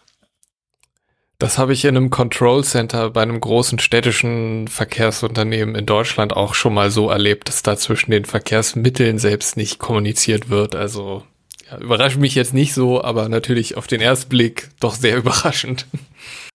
das 1.40 1.56
habe 1.56 1.72
ich 1.72 1.86
in 1.86 1.96
einem 1.96 2.10
Control 2.10 2.62
Center 2.62 3.10
bei 3.10 3.22
einem 3.22 3.40
großen 3.40 3.78
städtischen 3.78 4.68
Verkehrsunternehmen 4.68 5.74
in 5.74 5.86
Deutschland 5.86 6.34
auch 6.34 6.54
schon 6.54 6.74
mal 6.74 6.90
so 6.90 7.08
erlebt, 7.08 7.48
dass 7.48 7.62
da 7.62 7.78
zwischen 7.78 8.10
den 8.10 8.26
Verkehrsmitteln 8.26 9.18
selbst 9.18 9.56
nicht 9.56 9.78
kommuniziert 9.78 10.50
wird. 10.50 10.74
Also 10.74 11.24
ja, 11.70 11.78
überrascht 11.78 12.18
mich 12.18 12.34
jetzt 12.34 12.52
nicht 12.52 12.74
so, 12.74 13.02
aber 13.02 13.30
natürlich 13.30 13.78
auf 13.78 13.86
den 13.86 14.02
ersten 14.02 14.28
Blick 14.28 14.68
doch 14.80 14.94
sehr 14.94 15.16
überraschend. 15.16 15.86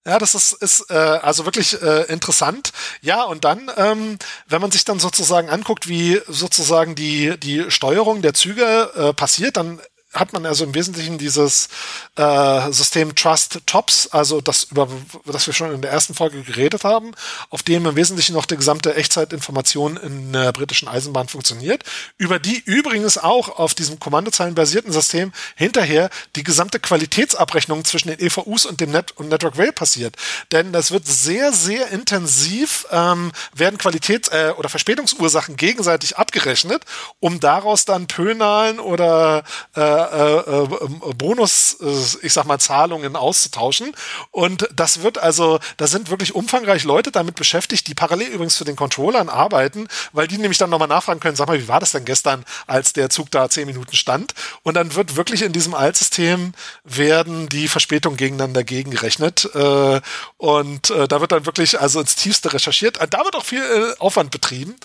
Ja, 0.05 0.19
das 0.19 0.35
ist, 0.35 0.53
ist 0.53 0.91
äh, 0.91 0.93
also 0.93 1.45
wirklich 1.45 1.81
äh, 1.81 2.03
interessant. 2.03 2.71
Ja, 3.01 3.23
und 3.23 3.43
dann, 3.43 3.71
ähm, 3.77 4.19
wenn 4.47 4.61
man 4.61 4.69
sich 4.69 4.85
dann 4.85 4.99
sozusagen 4.99 5.49
anguckt, 5.49 5.87
wie 5.87 6.21
sozusagen 6.27 6.93
die, 6.93 7.39
die 7.39 7.71
Steuerung 7.71 8.21
der 8.21 8.35
Züge 8.35 8.91
äh, 8.95 9.13
passiert, 9.13 9.57
dann 9.57 9.81
hat 10.15 10.33
man 10.33 10.45
also 10.45 10.63
im 10.63 10.73
Wesentlichen 10.73 11.17
dieses 11.17 11.69
äh, 12.15 12.71
System 12.71 13.15
Trust 13.15 13.59
Tops, 13.65 14.07
also 14.07 14.41
das 14.41 14.65
über 14.65 14.87
das 15.25 15.45
wir 15.45 15.53
schon 15.53 15.73
in 15.73 15.81
der 15.81 15.91
ersten 15.91 16.13
Folge 16.13 16.41
geredet 16.41 16.83
haben, 16.83 17.11
auf 17.49 17.63
dem 17.63 17.85
im 17.85 17.95
Wesentlichen 17.95 18.33
noch 18.33 18.45
die 18.45 18.55
gesamte 18.55 18.95
Echtzeitinformation 18.95 19.97
in 19.97 20.33
der 20.33 20.51
britischen 20.53 20.87
Eisenbahn 20.87 21.27
funktioniert, 21.27 21.83
über 22.17 22.39
die 22.39 22.61
übrigens 22.65 23.17
auch 23.17 23.59
auf 23.59 23.73
diesem 23.73 23.99
kommandozeilenbasierten 23.99 24.91
System 24.91 25.33
hinterher 25.55 26.09
die 26.35 26.43
gesamte 26.43 26.79
Qualitätsabrechnung 26.79 27.83
zwischen 27.83 28.07
den 28.07 28.19
EVUs 28.19 28.65
und 28.65 28.79
dem 28.79 28.91
Net 28.91 29.11
und 29.17 29.29
Network 29.29 29.57
Rail 29.57 29.73
passiert. 29.73 30.15
Denn 30.51 30.71
das 30.71 30.91
wird 30.91 31.05
sehr, 31.05 31.51
sehr 31.51 31.89
intensiv 31.89 32.87
ähm, 32.91 33.31
werden 33.53 33.77
Qualitäts- 33.77 34.29
äh, 34.29 34.53
oder 34.57 34.69
Verspätungsursachen 34.69 35.57
gegenseitig 35.57 36.17
abgerechnet, 36.17 36.83
um 37.19 37.39
daraus 37.39 37.85
dann 37.85 38.07
Pönalen 38.07 38.79
oder 38.79 39.43
äh, 39.75 39.81
äh, 40.11 40.63
äh, 40.63 41.13
Bonus, 41.13 41.77
äh, 41.81 42.25
ich 42.25 42.33
sag 42.33 42.45
mal, 42.45 42.59
Zahlungen 42.59 43.15
auszutauschen. 43.15 43.95
Und 44.31 44.67
das 44.75 45.01
wird 45.01 45.17
also, 45.17 45.59
da 45.77 45.87
sind 45.87 46.09
wirklich 46.09 46.35
umfangreich 46.35 46.83
Leute 46.83 47.11
damit 47.11 47.35
beschäftigt, 47.35 47.87
die 47.87 47.93
parallel 47.93 48.27
übrigens 48.27 48.55
zu 48.55 48.63
den 48.63 48.75
Controllern 48.75 49.29
arbeiten, 49.29 49.87
weil 50.13 50.27
die 50.27 50.37
nämlich 50.37 50.57
dann 50.57 50.69
nochmal 50.69 50.87
nachfragen 50.87 51.19
können, 51.19 51.35
sag 51.35 51.47
mal, 51.47 51.59
wie 51.59 51.67
war 51.67 51.79
das 51.79 51.91
denn 51.91 52.05
gestern, 52.05 52.45
als 52.67 52.93
der 52.93 53.09
Zug 53.09 53.31
da 53.31 53.49
zehn 53.49 53.67
Minuten 53.67 53.95
stand? 53.95 54.33
Und 54.63 54.75
dann 54.75 54.95
wird 54.95 55.15
wirklich 55.15 55.41
in 55.41 55.53
diesem 55.53 55.73
Altsystem 55.73 56.53
werden 56.83 57.47
die 57.49 57.67
Verspätungen 57.67 58.17
gegeneinander 58.17 58.63
gegengerechnet. 58.63 59.49
Äh, 59.53 60.01
und 60.37 60.89
da 60.89 61.21
wird 61.21 61.31
dann 61.31 61.45
wirklich 61.45 61.79
also 61.79 61.99
ins 61.99 62.15
Tiefste 62.15 62.53
recherchiert. 62.53 62.99
Da 63.09 63.23
wird 63.23 63.35
auch 63.35 63.45
viel 63.45 63.95
Aufwand 63.99 64.31
betrieben. 64.31 64.75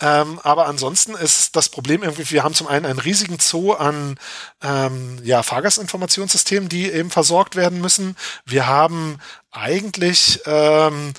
Ähm, 0.00 0.40
aber 0.42 0.66
ansonsten 0.66 1.14
ist 1.14 1.56
das 1.56 1.68
Problem 1.68 2.02
irgendwie, 2.02 2.30
wir 2.30 2.42
haben 2.42 2.54
zum 2.54 2.66
einen 2.66 2.86
einen 2.86 2.98
riesigen 2.98 3.38
Zoo 3.38 3.72
an 3.72 4.18
ähm, 4.66 5.18
ja, 5.22 5.42
Fahrgastinformationssystemen, 5.42 6.68
die 6.68 6.90
eben 6.90 7.10
versorgt 7.10 7.54
werden 7.54 7.80
müssen. 7.80 8.16
Wir 8.44 8.66
haben 8.66 9.18
eigentlich 9.52 10.40
ähm, 10.46 11.12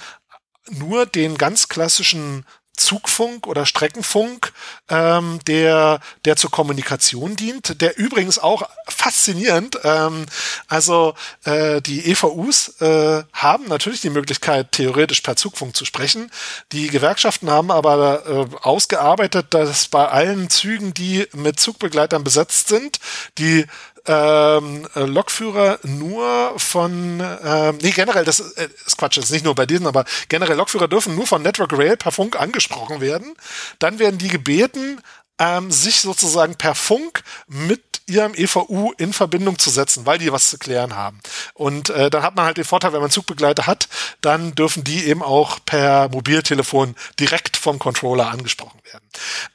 nur 0.70 1.06
den 1.06 1.38
ganz 1.38 1.70
klassischen 1.70 2.46
Zugfunk 2.78 3.48
oder 3.48 3.66
Streckenfunk, 3.66 4.54
ähm, 4.90 5.40
der, 5.48 6.00
der 6.26 6.36
zur 6.36 6.52
Kommunikation 6.52 7.36
dient, 7.36 7.82
der 7.82 7.98
übrigens 7.98 8.40
auch 8.40 8.64
faszinierend, 8.88 9.80
ähm, 9.84 10.26
also 10.68 11.16
äh, 11.44 11.82
die 11.82 12.10
EVUs 12.10 12.80
äh, 12.82 13.24
haben 13.34 13.66
natürlich 13.68 14.02
die 14.02 14.10
Möglichkeit, 14.10 14.72
theoretisch 14.72 15.22
per 15.22 15.36
Zugfunk 15.36 15.76
zu 15.76 15.86
sprechen. 15.86 16.32
Die 16.72 16.88
Gewerkschaften 16.88 17.50
haben 17.50 17.72
aber 17.72 18.26
äh, 18.26 18.56
ausgearbeitet, 18.62 19.48
dass 19.50 19.88
bei 19.88 20.08
allen 20.08 20.50
Zügen, 20.50 20.94
die 20.94 21.28
mit 21.34 21.60
Zugbegleitern 21.60 22.24
besetzt 22.24 22.70
sind, 22.70 23.00
die 23.38 23.66
ähm, 24.08 24.88
äh, 24.96 25.02
Lokführer 25.02 25.80
nur 25.84 26.54
von, 26.58 27.22
ähm, 27.44 27.78
nee, 27.82 27.92
generell, 27.92 28.26
das 28.26 28.40
äh, 28.40 28.70
ist 28.86 28.98
Quatsch, 28.98 29.18
das 29.18 29.26
ist 29.26 29.32
nicht 29.32 29.46
nur 29.46 29.56
bei 29.56 29.66
diesen, 29.66 29.88
aber 29.88 30.06
generell 30.30 30.56
Lokführer 30.56 30.88
dürfen 30.88 31.16
nur 31.16 31.28
von 31.28 31.42
Network 31.42 31.74
Rail 31.74 31.98
per 31.98 32.12
Funk 32.12 32.40
angesprochen 32.40 33.02
werden. 33.02 33.36
Dann 33.80 34.00
werden 34.00 34.18
die 34.18 34.30
gebeten, 34.30 35.02
ähm, 35.40 35.72
sich 35.72 36.00
sozusagen 36.00 36.56
per 36.56 36.74
Funk 36.74 37.24
mit 37.48 37.82
ihrem 38.08 38.34
EVU 38.34 38.94
in 38.98 39.12
Verbindung 39.12 39.60
zu 39.60 39.70
setzen, 39.70 40.06
weil 40.06 40.18
die 40.18 40.32
was 40.32 40.50
zu 40.50 40.58
klären 40.58 40.96
haben. 40.96 41.20
Und 41.54 41.90
äh, 41.90 42.10
dann 42.10 42.24
hat 42.24 42.36
man 42.36 42.46
halt 42.46 42.58
den 42.58 42.64
Vorteil, 42.64 42.94
wenn 42.94 43.02
man 43.02 43.12
Zugbegleiter 43.12 43.68
hat, 43.68 43.90
dann 44.22 44.56
dürfen 44.56 44.86
die 44.86 45.06
eben 45.06 45.22
auch 45.22 45.60
per 45.66 46.08
Mobiltelefon 46.10 46.96
direkt 47.20 47.58
vom 47.58 47.80
Controller 47.80 48.30
angesprochen 48.30 48.80
werden. 48.90 49.06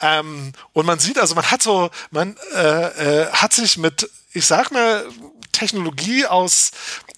Ähm, 0.00 0.52
und 0.74 0.84
man 0.84 0.98
sieht 0.98 1.18
also, 1.18 1.34
man 1.34 1.50
hat 1.50 1.62
so, 1.62 1.90
man 2.10 2.36
äh, 2.54 3.22
äh, 3.22 3.32
hat 3.32 3.54
sich 3.54 3.78
mit 3.78 4.10
ich 4.32 4.46
sag 4.46 4.70
mal, 4.70 5.06
Technologie 5.52 6.26
aus, 6.26 6.70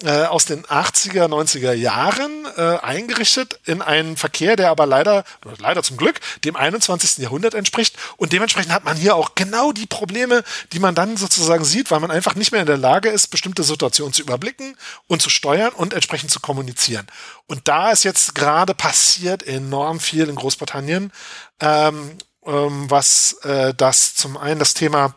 äh, 0.02 0.24
aus 0.24 0.44
den 0.44 0.64
80er, 0.66 1.28
90er 1.28 1.72
Jahren 1.72 2.46
äh, 2.56 2.78
eingerichtet 2.78 3.60
in 3.64 3.80
einen 3.80 4.16
Verkehr, 4.16 4.56
der 4.56 4.70
aber 4.70 4.86
leider, 4.86 5.24
leider 5.58 5.82
zum 5.82 5.96
Glück, 5.96 6.20
dem 6.44 6.56
21. 6.56 7.18
Jahrhundert 7.18 7.54
entspricht. 7.54 7.96
Und 8.16 8.32
dementsprechend 8.32 8.72
hat 8.72 8.84
man 8.84 8.96
hier 8.96 9.14
auch 9.14 9.34
genau 9.36 9.72
die 9.72 9.86
Probleme, 9.86 10.42
die 10.72 10.80
man 10.80 10.94
dann 10.94 11.16
sozusagen 11.16 11.64
sieht, 11.64 11.90
weil 11.90 12.00
man 12.00 12.10
einfach 12.10 12.34
nicht 12.34 12.52
mehr 12.52 12.60
in 12.60 12.66
der 12.66 12.76
Lage 12.76 13.08
ist, 13.08 13.28
bestimmte 13.28 13.62
Situationen 13.62 14.12
zu 14.12 14.22
überblicken 14.22 14.76
und 15.06 15.22
zu 15.22 15.30
steuern 15.30 15.72
und 15.72 15.94
entsprechend 15.94 16.30
zu 16.30 16.40
kommunizieren. 16.40 17.06
Und 17.46 17.68
da 17.68 17.92
ist 17.92 18.04
jetzt 18.04 18.34
gerade 18.34 18.74
passiert 18.74 19.46
enorm 19.46 20.00
viel 20.00 20.28
in 20.28 20.34
Großbritannien, 20.34 21.12
ähm, 21.60 22.18
ähm, 22.44 22.90
was 22.90 23.34
äh, 23.44 23.72
das 23.74 24.16
zum 24.16 24.36
einen 24.36 24.58
das 24.58 24.74
Thema 24.74 25.14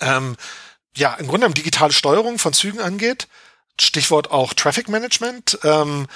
ähm, 0.00 0.36
ja, 0.96 1.14
im 1.14 1.26
Grunde 1.26 1.40
genommen 1.40 1.54
digitale 1.54 1.92
Steuerung 1.92 2.38
von 2.38 2.52
Zügen 2.52 2.80
angeht. 2.80 3.28
Stichwort 3.78 4.30
auch 4.30 4.54
Traffic 4.54 4.88
Management. 4.88 5.58
Ähm, 5.62 6.06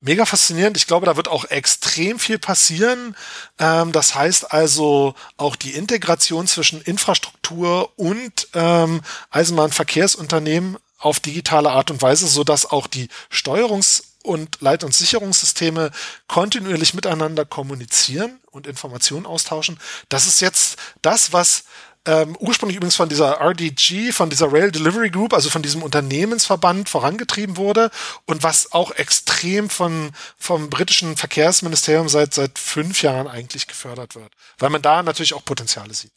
mega 0.00 0.24
faszinierend. 0.24 0.76
Ich 0.76 0.86
glaube, 0.86 1.06
da 1.06 1.16
wird 1.16 1.28
auch 1.28 1.44
extrem 1.44 2.18
viel 2.18 2.38
passieren. 2.38 3.14
Ähm, 3.58 3.92
das 3.92 4.14
heißt 4.14 4.52
also 4.52 5.14
auch 5.36 5.56
die 5.56 5.72
Integration 5.72 6.46
zwischen 6.46 6.80
Infrastruktur 6.80 7.92
und 7.98 8.48
ähm, 8.54 9.02
Eisenbahnverkehrsunternehmen 9.30 10.78
auf 10.98 11.20
digitale 11.20 11.70
Art 11.70 11.90
und 11.90 12.02
Weise, 12.02 12.26
so 12.26 12.44
dass 12.44 12.70
auch 12.70 12.86
die 12.86 13.08
Steuerungs- 13.30 14.04
und 14.22 14.60
Leit- 14.60 14.84
und 14.84 14.94
Sicherungssysteme 14.94 15.90
kontinuierlich 16.28 16.92
miteinander 16.92 17.46
kommunizieren 17.46 18.38
und 18.50 18.66
Informationen 18.66 19.24
austauschen. 19.24 19.78
Das 20.10 20.26
ist 20.26 20.40
jetzt 20.40 20.76
das, 21.00 21.32
was 21.32 21.64
ähm, 22.06 22.36
ursprünglich 22.38 22.76
übrigens 22.76 22.96
von 22.96 23.08
dieser 23.08 23.40
RDG, 23.40 24.12
von 24.12 24.30
dieser 24.30 24.50
Rail 24.52 24.72
Delivery 24.72 25.10
Group, 25.10 25.34
also 25.34 25.50
von 25.50 25.62
diesem 25.62 25.82
Unternehmensverband 25.82 26.88
vorangetrieben 26.88 27.56
wurde 27.56 27.90
und 28.26 28.42
was 28.42 28.72
auch 28.72 28.92
extrem 28.92 29.68
von, 29.68 30.10
vom 30.38 30.70
britischen 30.70 31.16
Verkehrsministerium 31.16 32.08
seit, 32.08 32.32
seit 32.32 32.58
fünf 32.58 33.02
Jahren 33.02 33.28
eigentlich 33.28 33.66
gefördert 33.66 34.14
wird, 34.14 34.32
weil 34.58 34.70
man 34.70 34.82
da 34.82 35.02
natürlich 35.02 35.34
auch 35.34 35.44
Potenziale 35.44 35.92
sieht. 35.92 36.12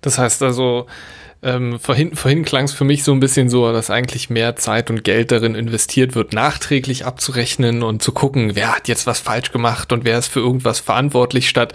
Das 0.00 0.18
heißt 0.18 0.42
also, 0.42 0.86
ähm, 1.42 1.78
vorhin, 1.78 2.16
vorhin 2.16 2.44
klang 2.44 2.64
es 2.64 2.72
für 2.72 2.84
mich 2.84 3.04
so 3.04 3.12
ein 3.12 3.20
bisschen 3.20 3.48
so, 3.48 3.72
dass 3.72 3.88
eigentlich 3.88 4.30
mehr 4.30 4.56
Zeit 4.56 4.90
und 4.90 5.04
Geld 5.04 5.30
darin 5.30 5.54
investiert 5.54 6.14
wird, 6.14 6.32
nachträglich 6.32 7.06
abzurechnen 7.06 7.82
und 7.82 8.02
zu 8.02 8.12
gucken, 8.12 8.56
wer 8.56 8.74
hat 8.74 8.88
jetzt 8.88 9.06
was 9.06 9.20
falsch 9.20 9.52
gemacht 9.52 9.92
und 9.92 10.04
wer 10.04 10.18
ist 10.18 10.28
für 10.28 10.40
irgendwas 10.40 10.80
verantwortlich, 10.80 11.48
statt 11.48 11.72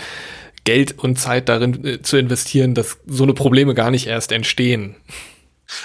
Geld 0.66 0.99
und 0.99 1.18
Zeit 1.18 1.47
darin 1.47 1.86
äh, 1.86 2.01
zu 2.01 2.18
investieren, 2.18 2.76
dass 2.76 2.97
so 3.05 3.24
eine 3.24 3.34
Probleme 3.34 3.74
gar 3.74 3.91
nicht 3.91 4.07
erst 4.07 4.32
entstehen. 4.32 4.95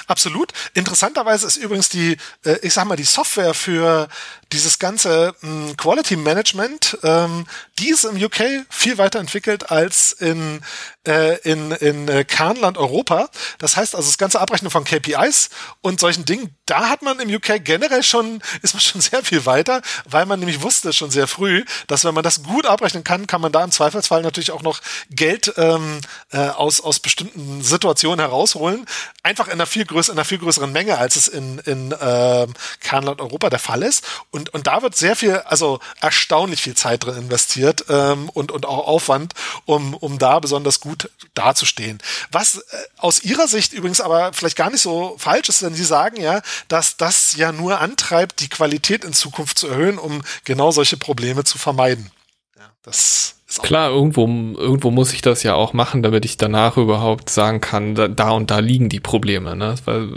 Absolut. 0.06 0.52
Interessanterweise 0.74 1.46
ist 1.46 1.56
übrigens 1.56 1.88
die, 1.88 2.16
äh, 2.44 2.56
ich 2.62 2.74
sag 2.74 2.86
mal, 2.86 2.96
die 2.96 3.04
Software 3.04 3.54
für 3.54 4.08
dieses 4.52 4.78
ganze 4.78 5.34
mh, 5.42 5.74
Quality 5.76 6.16
Management, 6.16 6.98
ähm, 7.02 7.46
die 7.78 7.90
ist 7.90 8.04
im 8.04 8.22
UK 8.22 8.66
viel 8.68 8.98
weiterentwickelt 8.98 9.70
als 9.70 10.12
in, 10.12 10.60
äh, 11.06 11.38
in, 11.48 11.70
in 11.72 12.08
äh, 12.08 12.24
Kernland 12.24 12.76
Europa. 12.76 13.30
Das 13.58 13.76
heißt 13.76 13.94
also 13.94 14.08
das 14.08 14.18
ganze 14.18 14.40
Abrechnen 14.40 14.70
von 14.70 14.84
KPIs 14.84 15.50
und 15.80 16.00
solchen 16.00 16.24
Dingen, 16.24 16.54
da 16.66 16.88
hat 16.88 17.02
man 17.02 17.18
im 17.20 17.34
UK 17.34 17.64
generell 17.64 18.02
schon, 18.02 18.42
ist 18.62 18.74
man 18.74 18.80
schon 18.80 19.00
sehr 19.00 19.22
viel 19.22 19.46
weiter, 19.46 19.82
weil 20.04 20.26
man 20.26 20.38
nämlich 20.40 20.62
wusste 20.62 20.92
schon 20.92 21.10
sehr 21.10 21.26
früh, 21.26 21.64
dass 21.86 22.04
wenn 22.04 22.14
man 22.14 22.24
das 22.24 22.42
gut 22.42 22.66
abrechnen 22.66 23.04
kann, 23.04 23.26
kann 23.26 23.40
man 23.40 23.52
da 23.52 23.64
im 23.64 23.70
Zweifelsfall 23.70 24.22
natürlich 24.22 24.50
auch 24.50 24.62
noch 24.62 24.80
Geld 25.10 25.52
ähm, 25.56 26.00
äh, 26.32 26.48
aus, 26.48 26.80
aus 26.80 27.00
bestimmten 27.00 27.62
Situationen 27.62 28.20
herausholen. 28.20 28.86
Einfach 29.22 29.46
in 29.46 29.54
einer 29.54 29.66
viel 29.66 29.84
größeren, 29.84 30.14
in 30.14 30.18
einer 30.18 30.24
viel 30.24 30.38
größeren 30.38 30.72
Menge, 30.72 30.98
als 30.98 31.16
es 31.16 31.28
in, 31.28 31.58
in 31.60 31.92
äh, 31.92 32.46
Kernland 32.80 33.20
Europa 33.20 33.50
der 33.50 33.58
Fall 33.58 33.82
ist. 33.82 34.04
Und 34.30 34.39
und, 34.40 34.54
und 34.54 34.66
da 34.66 34.80
wird 34.80 34.96
sehr 34.96 35.16
viel, 35.16 35.34
also 35.36 35.80
erstaunlich 36.00 36.62
viel 36.62 36.74
Zeit 36.74 37.04
drin 37.04 37.16
investiert 37.16 37.84
ähm, 37.90 38.30
und, 38.30 38.50
und 38.52 38.64
auch 38.64 38.86
Aufwand, 38.86 39.34
um, 39.66 39.94
um 39.94 40.18
da 40.18 40.38
besonders 40.38 40.80
gut 40.80 41.10
dazustehen. 41.34 41.98
Was 42.32 42.56
äh, 42.56 42.60
aus 42.96 43.22
Ihrer 43.22 43.48
Sicht 43.48 43.74
übrigens 43.74 44.00
aber 44.00 44.32
vielleicht 44.32 44.56
gar 44.56 44.70
nicht 44.70 44.80
so 44.80 45.14
falsch 45.18 45.50
ist, 45.50 45.60
denn 45.62 45.74
Sie 45.74 45.84
sagen 45.84 46.20
ja, 46.20 46.40
dass 46.68 46.96
das 46.96 47.36
ja 47.36 47.52
nur 47.52 47.80
antreibt, 47.80 48.40
die 48.40 48.48
Qualität 48.48 49.04
in 49.04 49.12
Zukunft 49.12 49.58
zu 49.58 49.68
erhöhen, 49.68 49.98
um 49.98 50.22
genau 50.44 50.70
solche 50.70 50.96
Probleme 50.96 51.44
zu 51.44 51.58
vermeiden. 51.58 52.10
Ja, 52.56 52.70
das 52.82 53.34
Klar, 53.62 53.90
irgendwo, 53.90 54.26
irgendwo 54.26 54.92
muss 54.92 55.12
ich 55.12 55.22
das 55.22 55.42
ja 55.42 55.54
auch 55.54 55.72
machen, 55.72 56.04
damit 56.04 56.24
ich 56.24 56.36
danach 56.36 56.76
überhaupt 56.76 57.30
sagen 57.30 57.60
kann, 57.60 57.96
da, 57.96 58.06
da 58.06 58.30
und 58.30 58.48
da 58.52 58.60
liegen 58.60 58.88
die 58.88 59.00
Probleme, 59.00 59.56
ne? 59.56 59.74
Weil 59.86 60.08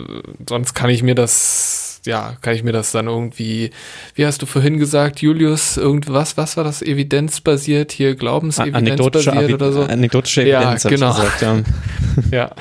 sonst 0.48 0.76
kann 0.76 0.92
ich 0.92 1.02
mir 1.02 1.16
das 1.16 1.93
ja, 2.06 2.36
kann 2.42 2.56
ich 2.56 2.64
mir 2.64 2.72
das 2.72 2.92
dann 2.92 3.08
irgendwie, 3.08 3.72
wie 4.16 4.26
hast 4.26 4.42
du 4.42 4.46
vorhin 4.46 4.78
gesagt, 4.78 5.22
Julius, 5.22 5.78
irgendwas, 5.78 6.38
was 6.38 6.58
war 6.58 6.64
das, 6.64 6.82
evidenzbasiert, 6.82 7.92
hier 7.92 8.16
glaubensevidenzbasiert 8.16 9.54
oder 9.54 9.72
so? 9.72 9.84
Anekdotische 9.84 10.42
Evidenz, 10.42 10.84
ja, 10.84 10.90
genau. 10.90 11.14
Gesagt, 11.14 11.42
ja. 11.42 11.64
ja. 12.32 12.56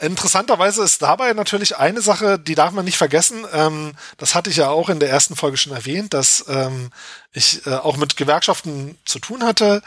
Interessanterweise 0.00 0.82
ist 0.82 1.02
dabei 1.02 1.32
natürlich 1.32 1.76
eine 1.76 2.02
Sache, 2.02 2.38
die 2.38 2.54
darf 2.54 2.72
man 2.72 2.84
nicht 2.84 2.96
vergessen. 2.96 3.44
Ähm, 3.52 3.92
das 4.16 4.34
hatte 4.34 4.50
ich 4.50 4.56
ja 4.56 4.68
auch 4.68 4.88
in 4.88 5.00
der 5.00 5.10
ersten 5.10 5.36
Folge 5.36 5.56
schon 5.56 5.72
erwähnt, 5.72 6.14
dass 6.14 6.44
ähm, 6.48 6.90
ich 7.32 7.66
äh, 7.66 7.74
auch 7.74 7.96
mit 7.96 8.16
Gewerkschaften 8.16 8.96
zu 9.04 9.18
tun 9.18 9.44
hatte. 9.44 9.82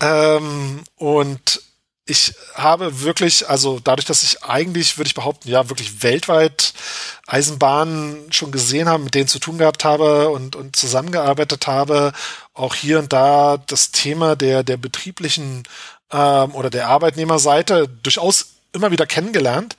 Ähm, 0.00 0.84
und 0.96 1.60
ich 2.08 2.34
habe 2.54 3.02
wirklich, 3.02 3.48
also 3.48 3.80
dadurch, 3.82 4.06
dass 4.06 4.22
ich 4.22 4.44
eigentlich, 4.44 4.96
würde 4.96 5.08
ich 5.08 5.14
behaupten, 5.14 5.48
ja, 5.48 5.68
wirklich 5.68 6.04
weltweit 6.04 6.72
Eisenbahnen 7.26 8.32
schon 8.32 8.52
gesehen 8.52 8.88
habe, 8.88 9.02
mit 9.02 9.14
denen 9.14 9.26
zu 9.26 9.40
tun 9.40 9.58
gehabt 9.58 9.84
habe 9.84 10.28
und, 10.28 10.54
und 10.54 10.76
zusammengearbeitet 10.76 11.66
habe, 11.66 12.12
auch 12.54 12.76
hier 12.76 13.00
und 13.00 13.12
da 13.12 13.56
das 13.56 13.90
Thema 13.90 14.36
der, 14.36 14.62
der 14.62 14.76
betrieblichen 14.76 15.64
ähm, 16.12 16.54
oder 16.54 16.70
der 16.70 16.88
Arbeitnehmerseite 16.88 17.88
durchaus 17.88 18.54
immer 18.72 18.92
wieder 18.92 19.06
kennengelernt. 19.06 19.76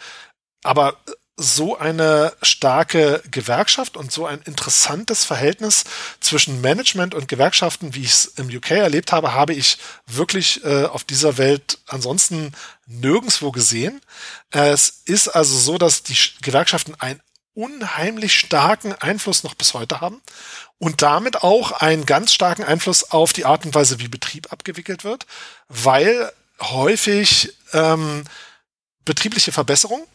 Aber 0.63 0.97
so 1.37 1.77
eine 1.77 2.33
starke 2.41 3.21
Gewerkschaft 3.29 3.95
und 3.95 4.11
so 4.11 4.25
ein 4.25 4.41
interessantes 4.41 5.23
Verhältnis 5.23 5.83
zwischen 6.19 6.61
Management 6.61 7.13
und 7.13 7.27
Gewerkschaften, 7.27 7.93
wie 7.93 8.01
ich 8.01 8.11
es 8.11 8.25
im 8.37 8.47
UK 8.47 8.71
erlebt 8.71 9.11
habe, 9.11 9.35
habe 9.35 9.53
ich 9.53 9.77
wirklich 10.07 10.63
äh, 10.65 10.85
auf 10.85 11.03
dieser 11.03 11.37
Welt 11.37 11.77
ansonsten 11.85 12.53
nirgendswo 12.87 13.51
gesehen. 13.51 14.01
Es 14.49 15.01
ist 15.05 15.27
also 15.27 15.57
so, 15.57 15.77
dass 15.77 16.01
die 16.01 16.17
Gewerkschaften 16.41 16.95
einen 16.95 17.21
unheimlich 17.53 18.37
starken 18.37 18.93
Einfluss 18.93 19.43
noch 19.43 19.53
bis 19.53 19.75
heute 19.75 20.01
haben 20.01 20.21
und 20.79 21.03
damit 21.03 21.43
auch 21.43 21.71
einen 21.71 22.05
ganz 22.07 22.33
starken 22.33 22.63
Einfluss 22.63 23.11
auf 23.11 23.33
die 23.33 23.45
Art 23.45 23.65
und 23.65 23.75
Weise, 23.75 23.99
wie 23.99 24.07
Betrieb 24.07 24.51
abgewickelt 24.51 25.03
wird, 25.03 25.27
weil 25.67 26.31
häufig 26.61 27.53
ähm, 27.73 28.23
betriebliche 29.05 29.51
Verbesserungen 29.51 30.05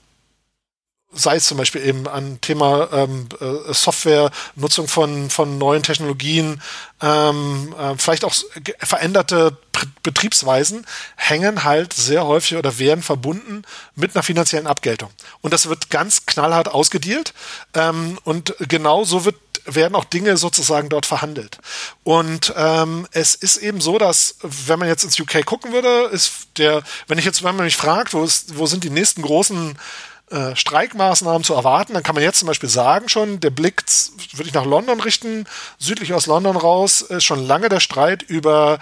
sei 1.12 1.36
es 1.36 1.47
zum 1.47 1.59
Beispiel 1.59 1.86
eben 1.86 2.09
an 2.09 2.40
Thema 2.40 2.89
ähm, 2.93 3.28
äh, 3.40 3.72
Software, 3.72 4.30
Nutzung 4.56 4.89
von, 4.89 5.30
von 5.30 5.59
neuen 5.59 5.82
Technologien, 5.82 6.62
ähm, 7.01 7.74
äh, 7.78 7.94
vielleicht 7.98 8.24
auch 8.24 8.34
veränderte 8.78 9.56
Betriebsweisen, 10.02 10.86
hängen 11.16 11.64
halt 11.64 11.93
sehr 11.93 12.26
häufig 12.26 12.56
oder 12.56 12.78
werden 12.78 13.02
verbunden 13.02 13.62
mit 13.94 14.14
einer 14.14 14.22
finanziellen 14.22 14.66
Abgeltung. 14.66 15.10
Und 15.40 15.52
das 15.52 15.68
wird 15.68 15.90
ganz 15.90 16.26
knallhart 16.26 16.68
ausgedealt. 16.68 17.34
Ähm, 17.74 18.18
und 18.24 18.55
genau 18.68 19.05
so 19.05 19.24
wird 19.24 19.36
werden 19.64 19.94
auch 19.94 20.05
Dinge 20.05 20.36
sozusagen 20.36 20.89
dort 20.89 21.06
verhandelt. 21.06 21.59
Und 22.02 22.52
ähm, 22.56 23.06
es 23.12 23.34
ist 23.34 23.59
eben 23.59 23.80
so, 23.80 23.98
dass 23.98 24.36
wenn 24.43 24.78
man 24.78 24.89
jetzt 24.89 25.05
ins 25.05 25.18
UK 25.20 25.44
gucken 25.44 25.72
würde, 25.72 26.09
ist 26.10 26.48
der, 26.56 26.82
wenn 27.06 27.18
ich 27.18 27.24
jetzt, 27.24 27.44
wenn 27.44 27.55
man 27.55 27.64
mich 27.64 27.76
fragt, 27.76 28.12
wo, 28.12 28.24
ist, 28.24 28.59
wo 28.59 28.66
sind 28.66 28.84
die 28.84 28.90
nächsten 28.90 29.22
großen 29.22 29.78
äh, 30.32 30.56
Streikmaßnahmen 30.56 31.44
zu 31.44 31.54
erwarten. 31.54 31.94
Dann 31.94 32.02
kann 32.02 32.14
man 32.14 32.24
jetzt 32.24 32.38
zum 32.38 32.48
Beispiel 32.48 32.68
sagen 32.68 33.09
schon, 33.09 33.40
der 33.40 33.50
Blick 33.50 33.82
würde 34.32 34.48
ich 34.48 34.54
nach 34.54 34.64
London 34.64 35.00
richten, 35.00 35.46
südlich 35.78 36.14
aus 36.14 36.26
London 36.26 36.56
raus, 36.56 37.02
ist 37.02 37.24
schon 37.24 37.46
lange 37.46 37.68
der 37.68 37.80
Streit 37.80 38.22
über 38.22 38.78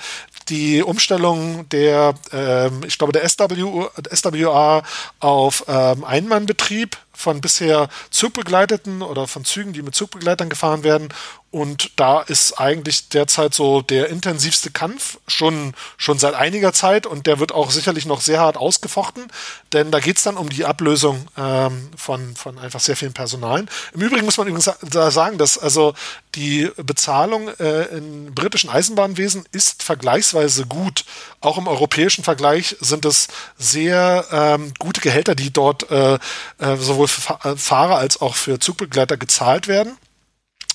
die 0.49 0.83
Umstellung 0.83 1.69
der, 1.69 2.15
ähm, 2.33 2.83
ich 2.87 2.99
glaube, 2.99 3.13
der 3.13 3.29
SW, 3.29 3.89
SWA 4.15 4.83
auf 5.21 5.65
ähm, 5.69 6.05
Einmannbetrieb 6.05 6.97
von 7.21 7.41
bisher 7.41 7.89
Zugbegleiteten 8.11 9.03
oder 9.03 9.27
von 9.27 9.45
Zügen, 9.45 9.73
die 9.73 9.83
mit 9.83 9.95
Zugbegleitern 9.95 10.49
gefahren 10.49 10.83
werden. 10.83 11.13
Und 11.53 11.91
da 11.97 12.21
ist 12.21 12.61
eigentlich 12.61 13.09
derzeit 13.09 13.55
so 13.55 13.83
der 13.83 14.09
intensivste 14.09 14.71
Kampf 14.71 15.19
schon, 15.27 15.75
schon 15.97 16.17
seit 16.17 16.35
einiger 16.35 16.73
Zeit 16.73 17.07
und 17.07 17.27
der 17.27 17.41
wird 17.41 17.51
auch 17.51 17.73
sicherlich 17.73 18.07
noch 18.07 18.21
sehr 18.21 18.39
hart 18.39 18.57
ausgefochten, 18.57 19.25
denn 19.73 19.91
da 19.91 19.99
geht's 19.99 20.23
dann 20.23 20.37
um 20.37 20.49
die 20.49 20.65
Ablösung 20.65 21.27
ähm, 21.37 21.91
von, 21.97 22.37
von 22.37 22.57
einfach 22.61 22.79
sehr 22.79 22.97
vielen 22.97 23.15
Personalen. 23.15 23.69
Im 23.93 24.01
Übrigen 24.01 24.25
muss 24.25 24.39
man 24.39 24.47
übrigens 24.47 24.71
sagen, 24.91 25.39
dass 25.39 25.59
also 25.59 25.95
die 26.37 26.71
Bezahlung 26.77 27.49
äh, 27.59 27.97
im 27.97 28.33
britischen 28.33 28.71
Eisenbahnwesen 28.71 29.45
ist 29.51 29.83
vergleichsweise 29.83 30.67
gut. 30.67 31.05
Auch 31.41 31.59
im 31.59 31.67
europäischen 31.67 32.23
Vergleich 32.23 32.77
sind 32.81 33.05
es 33.05 33.27
sehr 33.59 34.25
ähm, 34.31 34.73
gute 34.79 35.01
Gehälter, 35.01 35.35
die 35.35 35.53
dort 35.53 35.91
äh, 35.91 36.15
äh, 36.15 36.77
sowohl 36.77 37.09
für 37.11 37.39
äh, 37.45 37.57
Fahrer 37.57 37.97
als 37.97 38.21
auch 38.21 38.35
für 38.35 38.59
Zugbegleiter 38.59 39.17
gezahlt 39.17 39.69
werden. 39.69 39.97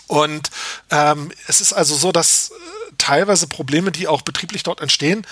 Und 0.07 0.51
ähm, 0.91 1.31
es 1.47 1.61
ist 1.61 1.73
also 1.73 1.95
so, 1.95 2.11
dass 2.11 2.51
äh, 2.51 2.53
teilweise 2.97 3.47
Probleme, 3.47 3.91
die 3.91 4.07
auch 4.07 4.21
betrieblich 4.21 4.63
dort 4.63 4.81
entstehen, 4.81 5.25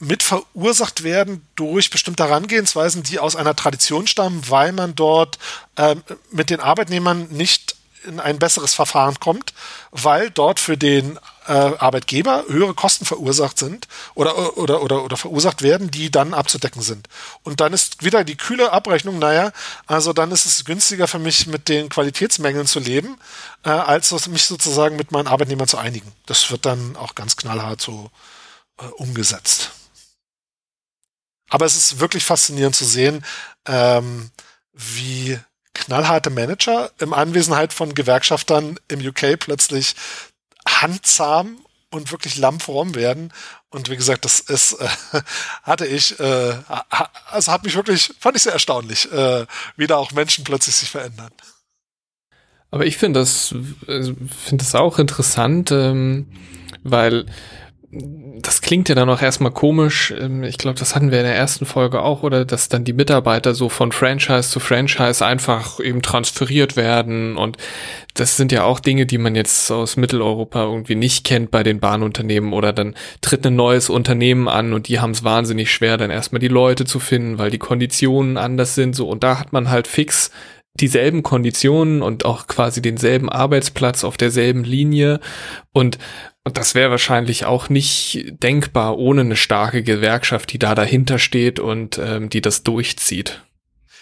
mit 0.00 0.22
verursacht 0.22 1.04
werden 1.04 1.46
durch 1.54 1.90
bestimmte 1.90 2.24
Herangehensweisen, 2.24 3.04
die 3.04 3.18
aus 3.18 3.36
einer 3.36 3.54
Tradition 3.54 4.06
stammen, 4.06 4.42
weil 4.48 4.72
man 4.72 4.94
dort 4.94 5.38
ähm, 5.76 6.02
mit 6.30 6.50
den 6.50 6.60
Arbeitnehmern 6.60 7.28
nicht 7.30 7.76
in 8.06 8.20
ein 8.20 8.38
besseres 8.38 8.74
Verfahren 8.74 9.18
kommt, 9.18 9.54
weil 9.90 10.30
dort 10.30 10.60
für 10.60 10.76
den 10.76 11.18
äh, 11.46 11.52
Arbeitgeber 11.52 12.44
höhere 12.48 12.74
Kosten 12.74 13.04
verursacht 13.04 13.58
sind 13.58 13.88
oder, 14.14 14.56
oder, 14.56 14.82
oder, 14.82 15.04
oder 15.04 15.16
verursacht 15.16 15.62
werden, 15.62 15.90
die 15.90 16.10
dann 16.10 16.34
abzudecken 16.34 16.82
sind. 16.82 17.08
Und 17.42 17.60
dann 17.60 17.72
ist 17.72 18.02
wieder 18.04 18.24
die 18.24 18.36
kühle 18.36 18.72
Abrechnung, 18.72 19.18
naja, 19.18 19.52
also 19.86 20.12
dann 20.12 20.30
ist 20.30 20.46
es 20.46 20.64
günstiger 20.64 21.08
für 21.08 21.18
mich, 21.18 21.46
mit 21.46 21.68
den 21.68 21.88
Qualitätsmängeln 21.88 22.66
zu 22.66 22.80
leben, 22.80 23.18
äh, 23.64 23.70
als 23.70 24.10
mich 24.28 24.44
sozusagen 24.44 24.96
mit 24.96 25.12
meinen 25.12 25.26
Arbeitnehmern 25.26 25.68
zu 25.68 25.78
einigen. 25.78 26.10
Das 26.26 26.50
wird 26.50 26.66
dann 26.66 26.96
auch 26.96 27.14
ganz 27.14 27.36
knallhart 27.36 27.80
so 27.80 28.10
äh, 28.80 28.86
umgesetzt. 28.86 29.70
Aber 31.50 31.66
es 31.66 31.76
ist 31.76 32.00
wirklich 32.00 32.24
faszinierend 32.24 32.74
zu 32.74 32.84
sehen, 32.84 33.24
ähm, 33.66 34.30
wie 34.72 35.38
knallharte 35.74 36.30
Manager 36.30 36.90
im 36.98 37.12
Anwesenheit 37.12 37.72
von 37.72 37.94
Gewerkschaftern 37.94 38.78
im 38.88 39.06
UK 39.06 39.38
plötzlich 39.38 39.94
handzahm 40.68 41.58
und 41.90 42.10
wirklich 42.10 42.36
lammfromm 42.36 42.94
werden. 42.94 43.32
Und 43.70 43.90
wie 43.90 43.96
gesagt, 43.96 44.24
das 44.24 44.40
ist, 44.40 44.72
äh, 44.72 44.88
hatte 45.62 45.86
ich, 45.86 46.18
äh, 46.20 46.54
also 47.30 47.52
hat 47.52 47.64
mich 47.64 47.74
wirklich, 47.74 48.12
fand 48.18 48.36
ich 48.36 48.42
sehr 48.42 48.52
erstaunlich, 48.52 49.10
äh, 49.12 49.46
wie 49.76 49.86
da 49.86 49.96
auch 49.96 50.12
Menschen 50.12 50.44
plötzlich 50.44 50.76
sich 50.76 50.90
verändern. 50.90 51.32
Aber 52.70 52.86
ich 52.86 52.96
finde 52.96 53.20
das, 53.20 53.54
also 53.86 54.14
finde 54.44 54.64
das 54.64 54.74
auch 54.74 54.98
interessant, 54.98 55.70
ähm, 55.70 56.26
weil 56.82 57.26
das 58.40 58.60
klingt 58.60 58.88
ja 58.88 58.94
dann 58.94 59.08
auch 59.08 59.22
erstmal 59.22 59.50
komisch. 59.50 60.12
Ähm, 60.18 60.42
ich 60.42 60.58
glaube, 60.58 60.78
das 60.78 60.94
hatten 60.94 61.10
wir 61.10 61.18
in 61.18 61.24
der 61.24 61.36
ersten 61.36 61.66
Folge 61.66 62.02
auch, 62.02 62.22
oder 62.22 62.44
dass 62.44 62.68
dann 62.68 62.84
die 62.84 62.92
Mitarbeiter 62.92 63.54
so 63.54 63.68
von 63.68 63.92
Franchise 63.92 64.50
zu 64.50 64.60
Franchise 64.60 65.24
einfach 65.24 65.80
eben 65.80 66.02
transferiert 66.02 66.76
werden. 66.76 67.36
Und 67.36 67.56
das 68.14 68.36
sind 68.36 68.52
ja 68.52 68.64
auch 68.64 68.80
Dinge, 68.80 69.06
die 69.06 69.18
man 69.18 69.34
jetzt 69.34 69.70
aus 69.70 69.96
Mitteleuropa 69.96 70.64
irgendwie 70.64 70.94
nicht 70.94 71.24
kennt 71.24 71.50
bei 71.50 71.62
den 71.62 71.80
Bahnunternehmen. 71.80 72.52
Oder 72.52 72.72
dann 72.72 72.94
tritt 73.20 73.46
ein 73.46 73.56
neues 73.56 73.88
Unternehmen 73.88 74.48
an 74.48 74.72
und 74.72 74.88
die 74.88 75.00
haben 75.00 75.12
es 75.12 75.24
wahnsinnig 75.24 75.72
schwer, 75.72 75.96
dann 75.96 76.10
erstmal 76.10 76.40
die 76.40 76.48
Leute 76.48 76.84
zu 76.84 77.00
finden, 77.00 77.38
weil 77.38 77.50
die 77.50 77.58
Konditionen 77.58 78.36
anders 78.36 78.74
sind. 78.74 78.94
So, 78.94 79.08
und 79.08 79.24
da 79.24 79.38
hat 79.38 79.52
man 79.52 79.70
halt 79.70 79.86
fix 79.86 80.30
dieselben 80.80 81.22
Konditionen 81.22 82.02
und 82.02 82.24
auch 82.24 82.48
quasi 82.48 82.82
denselben 82.82 83.28
Arbeitsplatz 83.28 84.02
auf 84.02 84.16
derselben 84.16 84.64
Linie 84.64 85.20
und 85.72 85.98
und 86.44 86.58
das 86.58 86.74
wäre 86.74 86.90
wahrscheinlich 86.90 87.46
auch 87.46 87.70
nicht 87.70 88.26
denkbar 88.42 88.98
ohne 88.98 89.22
eine 89.22 89.36
starke 89.36 89.82
Gewerkschaft, 89.82 90.52
die 90.52 90.58
da 90.58 90.74
dahinter 90.74 91.18
steht 91.18 91.58
und 91.58 91.98
ähm, 91.98 92.28
die 92.28 92.42
das 92.42 92.62
durchzieht. 92.62 93.40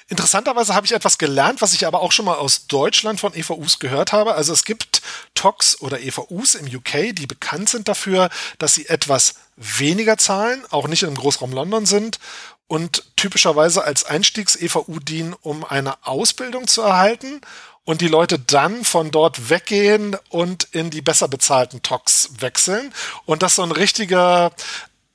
Interessanterweise 0.09 0.75
habe 0.75 0.85
ich 0.85 0.93
etwas 0.93 1.17
gelernt, 1.17 1.63
was 1.63 1.73
ich 1.73 1.87
aber 1.87 2.03
auch 2.03 2.13
schon 2.13 2.27
mal 2.27 2.35
aus 2.35 2.67
Deutschland 2.67 3.21
von 3.21 3.33
EVUs 3.35 3.79
gehört 3.79 4.13
habe. 4.13 4.35
Also 4.35 4.53
es 4.53 4.65
gibt 4.65 5.01
TOCs 5.35 5.81
oder 5.81 6.01
EVUs 6.01 6.57
im 6.57 6.67
UK, 6.67 7.15
die 7.15 7.27
bekannt 7.27 7.69
sind 7.69 7.89
dafür, 7.89 8.29
dass 8.59 8.75
sie 8.75 8.89
etwas 8.89 9.37
weniger 9.57 10.19
zahlen, 10.19 10.65
auch 10.71 10.89
nicht 10.89 11.05
im 11.05 11.15
Großraum 11.15 11.53
London 11.53 11.87
sind 11.87 12.19
und 12.67 13.05
typischerweise 13.17 13.85
als 13.85 14.05
Einstiegs-EVU 14.05 14.99
dienen, 14.99 15.35
um 15.41 15.65
eine 15.65 16.07
Ausbildung 16.07 16.67
zu 16.67 16.83
erhalten 16.83 17.41
und 17.85 18.01
die 18.01 18.09
Leute 18.09 18.39
dann 18.39 18.85
von 18.85 19.11
dort 19.11 19.51
weggehen 19.51 20.17
und 20.29 20.65
in 20.73 20.91
die 20.91 21.03
besser 21.03 21.29
bezahlten 21.29 21.83
Talks 21.83 22.31
wechseln 22.39 22.93
und 23.27 23.43
das 23.43 23.57
so 23.57 23.63
ein 23.63 23.73
richtiger 23.73 24.53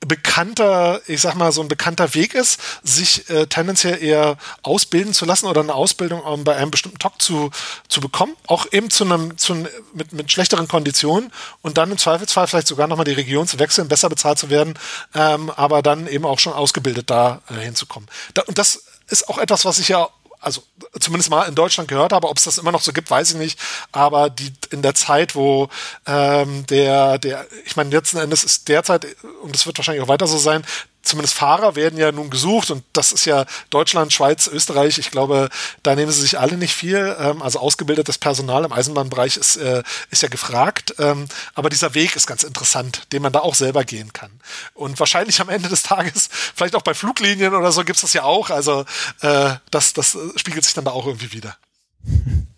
bekannter, 0.00 1.00
ich 1.08 1.20
sag 1.20 1.34
mal, 1.34 1.50
so 1.50 1.60
ein 1.60 1.68
bekannter 1.68 2.14
Weg 2.14 2.34
ist, 2.34 2.60
sich 2.84 3.28
äh, 3.30 3.46
tendenziell 3.46 4.00
eher 4.02 4.36
ausbilden 4.62 5.12
zu 5.12 5.24
lassen 5.24 5.46
oder 5.46 5.60
eine 5.60 5.74
Ausbildung 5.74 6.20
um, 6.20 6.44
bei 6.44 6.54
einem 6.54 6.70
bestimmten 6.70 6.98
Talk 6.98 7.20
zu, 7.20 7.50
zu 7.88 8.00
bekommen, 8.00 8.36
auch 8.46 8.66
eben 8.70 8.90
zu 8.90 9.04
einem, 9.04 9.36
zu, 9.36 9.54
mit, 9.94 10.12
mit 10.12 10.30
schlechteren 10.30 10.68
Konditionen 10.68 11.32
und 11.62 11.78
dann 11.78 11.90
im 11.90 11.98
Zweifelsfall 11.98 12.46
vielleicht 12.46 12.68
sogar 12.68 12.86
nochmal 12.86 13.06
die 13.06 13.12
Region 13.12 13.48
zu 13.48 13.58
wechseln, 13.58 13.88
besser 13.88 14.08
bezahlt 14.08 14.38
zu 14.38 14.50
werden, 14.50 14.78
ähm, 15.14 15.50
aber 15.50 15.82
dann 15.82 16.06
eben 16.06 16.24
auch 16.24 16.38
schon 16.38 16.52
ausgebildet 16.52 17.10
da 17.10 17.42
äh, 17.50 17.54
hinzukommen. 17.54 18.08
Da, 18.34 18.42
und 18.42 18.56
das 18.56 18.84
ist 19.08 19.28
auch 19.28 19.38
etwas, 19.38 19.64
was 19.64 19.78
ich 19.78 19.88
ja 19.88 20.08
also 20.40 20.62
zumindest 21.00 21.30
mal 21.30 21.48
in 21.48 21.54
Deutschland 21.54 21.88
gehört 21.88 22.12
habe, 22.12 22.28
ob 22.28 22.38
es 22.38 22.44
das 22.44 22.58
immer 22.58 22.72
noch 22.72 22.82
so 22.82 22.92
gibt, 22.92 23.10
weiß 23.10 23.32
ich 23.32 23.36
nicht. 23.36 23.58
Aber 23.92 24.30
die 24.30 24.52
in 24.70 24.82
der 24.82 24.94
Zeit, 24.94 25.34
wo 25.34 25.68
ähm, 26.06 26.66
der, 26.66 27.18
der, 27.18 27.46
ich 27.64 27.76
meine, 27.76 27.90
letzten 27.90 28.18
Endes 28.18 28.44
ist 28.44 28.68
derzeit, 28.68 29.06
und 29.42 29.54
das 29.54 29.66
wird 29.66 29.78
wahrscheinlich 29.78 30.02
auch 30.02 30.08
weiter 30.08 30.26
so 30.26 30.38
sein, 30.38 30.64
zumindest 31.08 31.34
Fahrer 31.34 31.74
werden 31.74 31.98
ja 31.98 32.12
nun 32.12 32.30
gesucht 32.30 32.70
und 32.70 32.84
das 32.92 33.12
ist 33.12 33.24
ja 33.24 33.46
Deutschland, 33.70 34.12
Schweiz, 34.12 34.46
Österreich. 34.46 34.98
Ich 34.98 35.10
glaube, 35.10 35.48
da 35.82 35.94
nehmen 35.94 36.12
sie 36.12 36.20
sich 36.20 36.38
alle 36.38 36.56
nicht 36.56 36.74
viel. 36.74 37.16
Ähm, 37.18 37.42
also 37.42 37.58
ausgebildetes 37.58 38.18
Personal 38.18 38.64
im 38.64 38.72
Eisenbahnbereich 38.72 39.36
ist, 39.36 39.56
äh, 39.56 39.82
ist 40.10 40.22
ja 40.22 40.28
gefragt. 40.28 40.94
Ähm, 40.98 41.26
aber 41.54 41.70
dieser 41.70 41.94
Weg 41.94 42.16
ist 42.16 42.26
ganz 42.26 42.42
interessant, 42.42 43.12
den 43.12 43.22
man 43.22 43.32
da 43.32 43.40
auch 43.40 43.54
selber 43.54 43.84
gehen 43.84 44.12
kann. 44.12 44.30
Und 44.74 44.98
wahrscheinlich 45.00 45.40
am 45.40 45.48
Ende 45.48 45.68
des 45.68 45.82
Tages, 45.82 46.28
vielleicht 46.30 46.74
auch 46.74 46.82
bei 46.82 46.94
Fluglinien 46.94 47.54
oder 47.54 47.72
so 47.72 47.84
gibt's 47.84 48.02
das 48.02 48.12
ja 48.12 48.22
auch. 48.24 48.50
Also 48.50 48.84
äh, 49.20 49.54
das, 49.70 49.92
das 49.92 50.16
spiegelt 50.36 50.64
sich 50.64 50.74
dann 50.74 50.84
da 50.84 50.92
auch 50.92 51.06
irgendwie 51.06 51.32
wieder. 51.32 51.56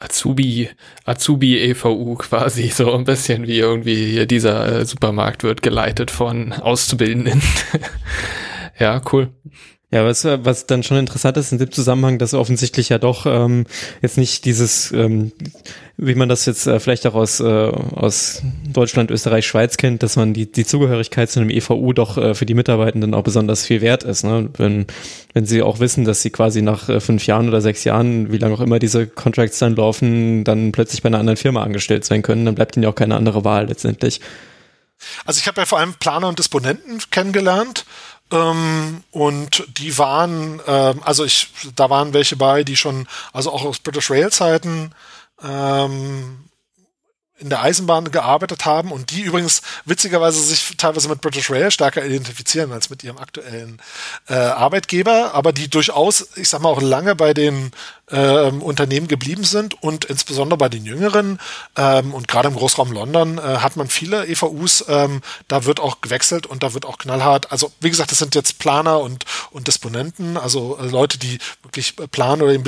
Azubi, 0.00 0.70
Azubi 1.04 1.58
EVU 1.60 2.14
quasi, 2.14 2.68
so 2.68 2.92
ein 2.94 3.04
bisschen 3.04 3.46
wie 3.46 3.58
irgendwie 3.58 4.06
hier 4.06 4.26
dieser 4.26 4.80
äh, 4.80 4.86
Supermarkt 4.86 5.44
wird 5.44 5.62
geleitet 5.62 6.10
von 6.10 6.54
Auszubildenden. 6.54 7.42
ja, 8.78 9.00
cool. 9.12 9.30
Ja, 9.92 10.04
was, 10.04 10.24
was 10.24 10.66
dann 10.66 10.84
schon 10.84 10.98
interessant 10.98 11.36
ist 11.36 11.50
in 11.50 11.58
dem 11.58 11.72
Zusammenhang, 11.72 12.18
dass 12.18 12.32
offensichtlich 12.32 12.90
ja 12.90 12.98
doch 12.98 13.26
ähm, 13.26 13.66
jetzt 14.00 14.18
nicht 14.18 14.44
dieses, 14.44 14.92
ähm, 14.92 15.32
wie 15.96 16.14
man 16.14 16.28
das 16.28 16.46
jetzt 16.46 16.68
äh, 16.68 16.78
vielleicht 16.78 17.08
auch 17.08 17.14
aus, 17.14 17.40
äh, 17.40 17.44
aus 17.44 18.42
Deutschland, 18.72 19.10
Österreich, 19.10 19.48
Schweiz 19.48 19.78
kennt, 19.78 20.04
dass 20.04 20.14
man 20.14 20.32
die, 20.32 20.50
die 20.50 20.64
Zugehörigkeit 20.64 21.28
zu 21.28 21.40
einem 21.40 21.50
EVU 21.50 21.92
doch 21.92 22.18
äh, 22.18 22.34
für 22.34 22.46
die 22.46 22.54
Mitarbeitenden 22.54 23.14
auch 23.14 23.24
besonders 23.24 23.66
viel 23.66 23.80
wert 23.80 24.04
ist. 24.04 24.22
Ne? 24.22 24.48
Wenn, 24.56 24.86
wenn 25.34 25.44
sie 25.44 25.60
auch 25.60 25.80
wissen, 25.80 26.04
dass 26.04 26.22
sie 26.22 26.30
quasi 26.30 26.62
nach 26.62 26.88
äh, 26.88 27.00
fünf 27.00 27.26
Jahren 27.26 27.48
oder 27.48 27.60
sechs 27.60 27.82
Jahren, 27.82 28.30
wie 28.30 28.38
lange 28.38 28.54
auch 28.54 28.60
immer 28.60 28.78
diese 28.78 29.08
Contracts 29.08 29.58
dann 29.58 29.74
laufen, 29.74 30.44
dann 30.44 30.70
plötzlich 30.70 31.02
bei 31.02 31.08
einer 31.08 31.18
anderen 31.18 31.36
Firma 31.36 31.64
angestellt 31.64 32.04
sein 32.04 32.22
können, 32.22 32.44
dann 32.44 32.54
bleibt 32.54 32.76
ihnen 32.76 32.84
ja 32.84 32.90
auch 32.90 32.94
keine 32.94 33.16
andere 33.16 33.44
Wahl 33.44 33.66
letztendlich. 33.66 34.20
Also 35.24 35.38
ich 35.38 35.46
habe 35.46 35.60
ja 35.60 35.66
vor 35.66 35.78
allem 35.78 35.94
Planer 35.94 36.28
und 36.28 36.38
Disponenten 36.38 37.00
kennengelernt 37.10 37.84
ähm, 38.32 39.02
und 39.10 39.64
die 39.78 39.96
waren, 39.98 40.60
ähm, 40.66 41.00
also 41.04 41.24
ich, 41.24 41.48
da 41.74 41.90
waren 41.90 42.12
welche 42.12 42.36
bei, 42.36 42.64
die 42.64 42.76
schon, 42.76 43.06
also 43.32 43.52
auch 43.52 43.64
aus 43.64 43.78
British 43.78 44.10
Rail 44.10 44.30
Zeiten, 44.30 44.92
ähm, 45.42 46.50
in 47.40 47.48
der 47.48 47.62
Eisenbahn 47.62 48.10
gearbeitet 48.10 48.66
haben 48.66 48.92
und 48.92 49.10
die 49.10 49.22
übrigens 49.22 49.62
witzigerweise 49.86 50.40
sich 50.42 50.76
teilweise 50.76 51.08
mit 51.08 51.22
British 51.22 51.50
Rail 51.50 51.70
stärker 51.70 52.04
identifizieren 52.04 52.70
als 52.70 52.90
mit 52.90 53.02
ihrem 53.02 53.16
aktuellen 53.16 53.80
äh, 54.28 54.34
Arbeitgeber, 54.34 55.32
aber 55.32 55.52
die 55.52 55.68
durchaus, 55.68 56.36
ich 56.36 56.50
sag 56.50 56.60
mal, 56.60 56.68
auch 56.68 56.82
lange 56.82 57.16
bei 57.16 57.32
den 57.32 57.72
ähm, 58.12 58.62
Unternehmen 58.62 59.08
geblieben 59.08 59.44
sind 59.44 59.82
und 59.82 60.04
insbesondere 60.04 60.58
bei 60.58 60.68
den 60.68 60.84
Jüngeren 60.84 61.38
ähm, 61.76 62.12
und 62.14 62.28
gerade 62.28 62.48
im 62.48 62.54
Großraum 62.54 62.92
London 62.92 63.38
äh, 63.38 63.40
hat 63.40 63.76
man 63.76 63.88
viele 63.88 64.26
EVUs, 64.26 64.84
ähm, 64.88 65.22
da 65.48 65.64
wird 65.64 65.80
auch 65.80 66.00
gewechselt 66.00 66.46
und 66.46 66.62
da 66.62 66.74
wird 66.74 66.86
auch 66.86 66.98
knallhart, 66.98 67.52
also 67.52 67.72
wie 67.80 67.90
gesagt, 67.90 68.10
das 68.10 68.18
sind 68.18 68.34
jetzt 68.34 68.58
Planer 68.58 69.00
und, 69.00 69.24
und 69.50 69.68
Disponenten, 69.68 70.36
also 70.36 70.78
äh, 70.78 70.86
Leute, 70.86 71.18
die 71.18 71.38
wirklich 71.62 71.94
planen 72.10 72.42
oder 72.42 72.58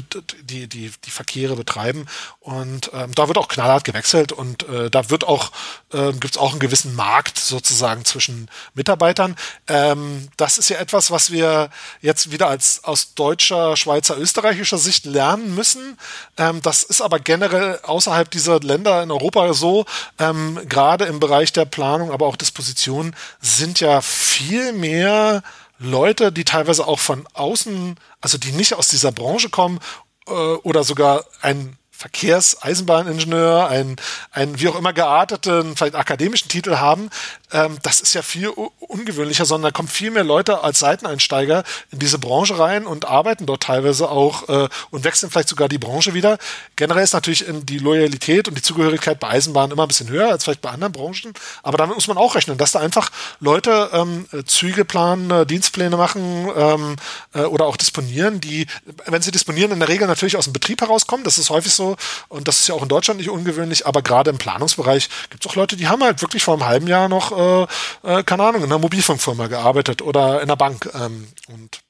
die, 0.43 0.69
die, 0.69 0.93
die 1.05 1.10
Verkehre 1.10 1.56
betreiben 1.56 2.06
und 2.40 2.90
ähm, 2.94 3.14
da 3.14 3.28
wird 3.28 3.39
auch 3.39 3.48
knallhart 3.48 3.85
gewechselt 3.85 4.32
und 4.32 4.69
äh, 4.69 4.90
da 4.90 5.10
wird 5.10 5.24
auch, 5.24 5.51
äh, 5.93 6.12
gibt 6.12 6.35
es 6.35 6.39
auch 6.39 6.52
einen 6.52 6.60
gewissen 6.60 6.94
Markt 6.94 7.39
sozusagen 7.39 8.05
zwischen 8.05 8.48
Mitarbeitern. 8.74 9.36
Ähm, 9.66 10.28
das 10.36 10.59
ist 10.59 10.69
ja 10.69 10.78
etwas, 10.78 11.10
was 11.10 11.32
wir 11.32 11.70
jetzt 12.01 12.31
wieder 12.31 12.48
als 12.48 12.85
aus 12.85 13.14
deutscher, 13.14 13.77
Schweizer, 13.77 14.16
österreichischer 14.19 14.78
Sicht 14.78 15.05
lernen 15.05 15.31
lernen 15.32 15.54
müssen. 15.54 15.98
Ähm, 16.36 16.60
das 16.62 16.82
ist 16.82 17.00
aber 17.00 17.18
generell 17.18 17.80
außerhalb 17.82 18.30
dieser 18.30 18.60
Länder 18.60 19.02
in 19.02 19.10
Europa 19.10 19.52
so. 19.54 19.84
Ähm, 20.18 20.60
Gerade 20.68 21.06
im 21.06 21.20
Bereich 21.20 21.52
der 21.52 21.64
Planung, 21.64 22.10
aber 22.10 22.26
auch 22.26 22.36
Disposition 22.36 23.14
sind 23.40 23.80
ja 23.80 24.00
viel 24.00 24.72
mehr 24.72 25.42
Leute, 25.78 26.32
die 26.32 26.44
teilweise 26.44 26.86
auch 26.86 27.00
von 27.00 27.26
außen, 27.34 27.96
also 28.20 28.38
die 28.38 28.52
nicht 28.52 28.74
aus 28.74 28.88
dieser 28.88 29.12
Branche 29.12 29.48
kommen 29.48 29.80
äh, 30.26 30.32
oder 30.32 30.84
sogar 30.84 31.24
ein 31.40 31.76
Verkehrs-Eisenbahningenieur, 32.03 33.69
einen, 33.69 33.97
einen 34.33 34.59
wie 34.61 34.69
auch 34.69 34.74
immer 34.77 34.93
gearteten, 34.93 35.77
vielleicht 35.77 35.95
akademischen 35.95 36.49
Titel 36.49 36.77
haben, 36.79 37.11
ähm, 37.53 37.79
das 37.83 38.01
ist 38.01 38.15
ja 38.15 38.23
viel 38.23 38.49
ungewöhnlicher, 38.49 39.45
sondern 39.45 39.70
da 39.70 39.77
kommen 39.77 39.89
viel 39.89 40.11
mehr 40.11 40.24
Leute 40.24 40.65
als 40.65 40.81
Seiteneinsteiger 40.81 41.62
in 41.93 42.01
diese 42.01 42.19
Branche 42.19 42.59
rein 42.59 42.87
und 42.87 43.05
arbeiten 43.05 43.47
dort 43.47 43.62
teilweise 43.62 44.11
auch 44.11 44.49
äh, 44.49 44.69
und 44.91 45.05
wechseln 45.05 45.31
vielleicht 45.31 45.49
sogar 45.49 45.69
die 45.69 45.79
Branche 45.79 46.12
wieder. 46.12 46.39
Generell 46.74 47.05
ist 47.05 47.12
natürlich 47.12 47.45
die 47.49 47.79
Loyalität 47.79 48.49
und 48.49 48.57
die 48.57 48.62
Zugehörigkeit 48.62 49.20
bei 49.20 49.29
Eisenbahnen 49.29 49.70
immer 49.70 49.85
ein 49.85 49.89
bisschen 49.89 50.09
höher 50.09 50.29
als 50.29 50.43
vielleicht 50.45 50.61
bei 50.61 50.70
anderen 50.70 50.93
Branchen, 50.93 51.35
aber 51.62 51.79
damit 51.79 51.95
muss 51.95 52.09
man 52.09 52.16
auch 52.16 52.35
rechnen, 52.35 52.59
dass 52.59 52.73
da 52.73 52.81
einfach 52.81 53.11
Leute 53.39 53.91
ähm, 53.93 54.27
Züge 54.47 54.85
planen, 54.85 55.31
äh, 55.31 55.47
Dienstpläne 55.47 55.97
machen 55.97 56.51
ähm, 56.57 56.97
äh, 57.35 57.43
oder 57.43 57.66
auch 57.66 57.77
disponieren, 57.77 58.41
die, 58.41 58.66
wenn 59.07 59.23
sie 59.23 59.31
disponieren, 59.31 59.70
in 59.70 59.79
der 59.79 59.89
Regel 59.89 60.09
natürlich 60.09 60.37
aus 60.37 60.45
dem 60.45 60.53
Betrieb 60.53 60.81
herauskommen. 60.81 61.24
Das 61.24 61.39
ist 61.39 61.51
häufig 61.51 61.73
so 61.73 61.91
und 62.28 62.48
das 62.48 62.60
ist 62.60 62.69
ja 62.69 62.74
auch 62.74 62.82
in 62.82 62.89
Deutschland 62.89 63.19
nicht 63.19 63.31
ungewöhnlich, 63.31 63.86
aber 63.86 64.02
gerade 64.02 64.31
im 64.31 64.39
Planungsbereich 64.39 65.09
gibt 65.31 65.44
es 65.44 65.51
auch 65.51 65.56
Leute, 65.56 65.77
die 65.77 65.89
haben 65.89 66.02
halt 66.02 66.23
wirklich 66.23 66.43
vor 66.43 66.55
einem 66.55 66.66
halben 66.66 66.86
Jahr 66.86 67.09
noch, 67.09 67.32
äh, 67.32 67.66
äh, 68.02 68.23
keine 68.23 68.44
Ahnung, 68.44 68.62
in 68.62 68.70
einer 68.70 68.78
Mobilfunkfirma 68.78 69.47
gearbeitet 69.47 70.02
oder 70.02 70.36
in 70.36 70.44
einer 70.44 70.56
Bank 70.56 70.90
ähm, 70.94 71.28
und 71.48 71.81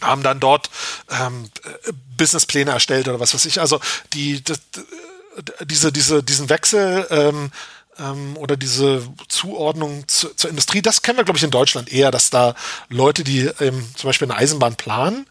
haben 0.00 0.22
dann 0.22 0.40
dort 0.40 0.70
ähm, 1.10 1.50
Businesspläne 2.16 2.72
erstellt 2.72 3.08
oder 3.08 3.20
was 3.20 3.32
weiß 3.32 3.44
ich. 3.46 3.60
Also 3.60 3.80
die, 4.12 4.42
die 4.42 4.54
diese, 5.64 5.92
diese, 5.92 6.22
diesen 6.22 6.48
Wechsel 6.48 7.06
ähm, 7.10 7.50
ähm, 7.98 8.36
oder 8.36 8.56
diese 8.56 9.02
Zuordnung 9.28 10.06
zu, 10.08 10.34
zur 10.34 10.50
Industrie, 10.50 10.82
das 10.82 11.02
kennen 11.02 11.18
wir, 11.18 11.24
glaube 11.24 11.38
ich, 11.38 11.44
in 11.44 11.50
Deutschland 11.50 11.92
eher, 11.92 12.10
dass 12.10 12.30
da 12.30 12.54
Leute, 12.88 13.24
die 13.24 13.40
ähm, 13.60 13.86
zum 13.94 14.08
Beispiel 14.08 14.30
eine 14.30 14.38
Eisenbahn 14.38 14.76
planen, 14.76 15.26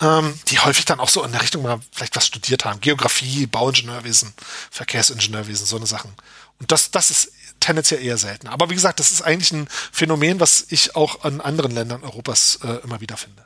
ähm, 0.00 0.34
die 0.48 0.58
häufig 0.58 0.84
dann 0.84 1.00
auch 1.00 1.08
so 1.08 1.24
in 1.24 1.32
der 1.32 1.42
Richtung 1.42 1.62
mal 1.62 1.80
vielleicht 1.92 2.16
was 2.16 2.26
studiert 2.26 2.64
haben. 2.64 2.80
Geografie, 2.80 3.46
Bauingenieurwesen, 3.46 4.32
Verkehrsingenieurwesen, 4.70 5.66
so 5.66 5.76
eine 5.76 5.86
Sachen. 5.86 6.12
Und 6.60 6.72
das, 6.72 6.90
das 6.90 7.10
ist 7.10 7.32
tendenziell 7.60 8.02
eher 8.02 8.18
selten. 8.18 8.48
Aber 8.48 8.70
wie 8.70 8.74
gesagt, 8.74 9.00
das 9.00 9.10
ist 9.10 9.22
eigentlich 9.22 9.52
ein 9.52 9.68
Phänomen, 9.92 10.40
was 10.40 10.66
ich 10.70 10.96
auch 10.96 11.24
an 11.24 11.40
anderen 11.40 11.72
Ländern 11.72 12.04
Europas 12.04 12.60
äh, 12.62 12.84
immer 12.84 13.00
wieder 13.00 13.16
finde. 13.16 13.44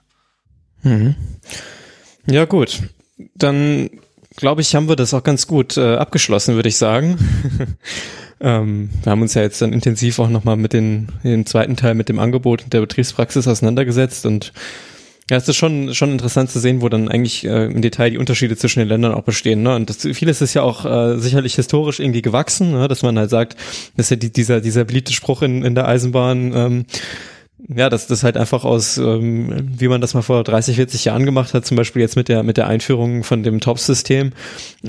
Mhm. 0.82 1.16
Ja, 2.26 2.44
gut. 2.44 2.82
Dann 3.34 3.90
glaube 4.36 4.60
ich, 4.60 4.74
haben 4.74 4.88
wir 4.88 4.96
das 4.96 5.14
auch 5.14 5.22
ganz 5.22 5.46
gut 5.46 5.76
äh, 5.76 5.96
abgeschlossen, 5.96 6.54
würde 6.54 6.68
ich 6.68 6.76
sagen. 6.76 7.78
ähm, 8.42 8.90
wir 9.02 9.12
haben 9.12 9.22
uns 9.22 9.34
ja 9.34 9.42
jetzt 9.42 9.62
dann 9.62 9.72
intensiv 9.72 10.18
auch 10.18 10.28
nochmal 10.28 10.56
mit 10.56 10.72
den, 10.72 11.08
den 11.24 11.46
zweiten 11.46 11.76
Teil 11.76 11.94
mit 11.94 12.08
dem 12.08 12.18
Angebot 12.18 12.64
der 12.72 12.80
Betriebspraxis 12.80 13.46
auseinandergesetzt 13.46 14.26
und 14.26 14.52
ja, 15.30 15.36
es 15.36 15.48
ist 15.48 15.56
schon, 15.56 15.94
schon 15.94 16.10
interessant 16.10 16.50
zu 16.50 16.58
sehen, 16.58 16.82
wo 16.82 16.88
dann 16.88 17.08
eigentlich 17.08 17.46
äh, 17.46 17.66
im 17.66 17.80
Detail 17.80 18.10
die 18.10 18.18
Unterschiede 18.18 18.56
zwischen 18.56 18.80
den 18.80 18.88
Ländern 18.88 19.14
auch 19.14 19.22
bestehen. 19.22 19.62
Ne? 19.62 19.74
Und 19.76 19.88
das, 19.88 20.02
vieles 20.02 20.42
ist 20.42 20.52
ja 20.52 20.62
auch 20.62 20.84
äh, 20.84 21.18
sicherlich 21.18 21.54
historisch 21.54 22.00
irgendwie 22.00 22.22
gewachsen, 22.22 22.72
ne? 22.72 22.88
dass 22.88 23.02
man 23.02 23.16
halt 23.18 23.30
sagt, 23.30 23.56
dass 23.96 24.10
ja 24.10 24.16
die, 24.16 24.32
dieser, 24.32 24.60
dieser 24.60 24.84
beliebte 24.84 25.12
Spruch 25.12 25.42
in, 25.42 25.64
in 25.64 25.74
der 25.74 25.86
Eisenbahn, 25.86 26.52
ähm, 26.54 26.84
ja, 27.58 27.88
dass 27.88 28.06
das 28.06 28.24
halt 28.24 28.36
einfach 28.36 28.64
aus, 28.64 28.98
ähm, 28.98 29.70
wie 29.78 29.88
man 29.88 30.00
das 30.00 30.14
mal 30.14 30.22
vor 30.22 30.42
30, 30.42 30.76
40 30.76 31.04
Jahren 31.04 31.24
gemacht 31.24 31.54
hat, 31.54 31.64
zum 31.64 31.76
Beispiel 31.76 32.02
jetzt 32.02 32.16
mit 32.16 32.28
der 32.28 32.42
mit 32.42 32.56
der 32.56 32.66
Einführung 32.66 33.22
von 33.22 33.42
dem 33.42 33.60
TOPS-System, 33.60 34.32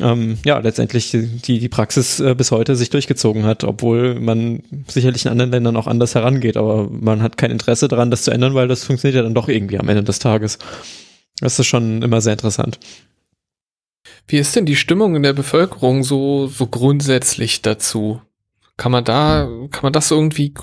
ähm, 0.02 0.38
ja, 0.44 0.58
letztendlich 0.58 1.12
die, 1.12 1.60
die 1.60 1.70
Praxis 1.70 2.20
äh, 2.20 2.34
bis 2.36 2.52
heute 2.52 2.76
sich 2.76 2.90
durchgezogen 2.90 3.44
hat, 3.44 3.64
obwohl 3.64 4.20
man 4.20 4.64
sicherlich 4.88 5.26
in 5.26 5.32
anderen 5.32 5.52
Ländern 5.52 5.78
auch 5.78 5.88
anders 5.88 6.16
herangeht, 6.16 6.58
aber 6.58 6.90
man 6.90 7.22
hat 7.22 7.38
kein 7.38 7.52
Interesse 7.52 7.88
daran, 7.88 8.10
das 8.10 8.24
zu 8.24 8.32
ändern, 8.32 8.56
weil 8.56 8.68
das 8.68 8.84
funktioniert 8.84 9.18
ja 9.18 9.24
dann 9.24 9.36
doch 9.36 9.50
irgendwie 9.50 9.78
am 9.78 9.90
Ende 9.90 10.04
des 10.04 10.20
Tages. 10.20 10.58
Das 11.40 11.60
ist 11.60 11.68
schon 11.68 12.02
immer 12.02 12.22
sehr 12.22 12.34
interessant. 12.34 12.80
Wie 14.28 14.38
ist 14.38 14.56
denn 14.56 14.66
die 14.66 14.76
Stimmung 14.76 15.16
in 15.16 15.24
der 15.24 15.34
Bevölkerung 15.34 16.04
so, 16.04 16.48
so 16.48 16.68
grundsätzlich 16.68 17.62
dazu? 17.62 18.22
Kann 18.78 18.92
man 18.92 19.04
da, 19.04 19.48
kann 19.70 19.84
man 19.84 19.94
das 19.94 20.10
irgendwie 20.12 20.54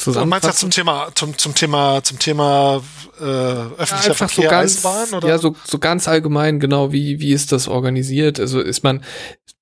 zusammenfassen? 0.00 0.24
Du 0.24 0.30
meinst 0.30 0.46
ja 0.46 0.52
zum 0.52 0.70
Thema, 0.70 1.08
zum, 1.14 1.38
zum 1.38 1.54
Thema, 1.54 2.02
zum 2.02 2.18
Thema 2.18 2.82
äh, 3.20 3.24
öffentlicher 3.24 4.08
ja, 4.08 4.14
Verkehr, 4.14 4.44
so 4.44 4.50
ganz, 4.50 4.84
Eisenbahn? 4.84 5.14
Oder? 5.14 5.28
Ja, 5.28 5.38
so, 5.38 5.54
so 5.64 5.78
ganz 5.78 6.08
allgemein, 6.08 6.60
genau, 6.60 6.92
wie, 6.92 7.20
wie 7.20 7.32
ist 7.32 7.52
das 7.52 7.68
organisiert? 7.68 8.40
Also 8.40 8.60
ist 8.60 8.82
man, 8.82 9.04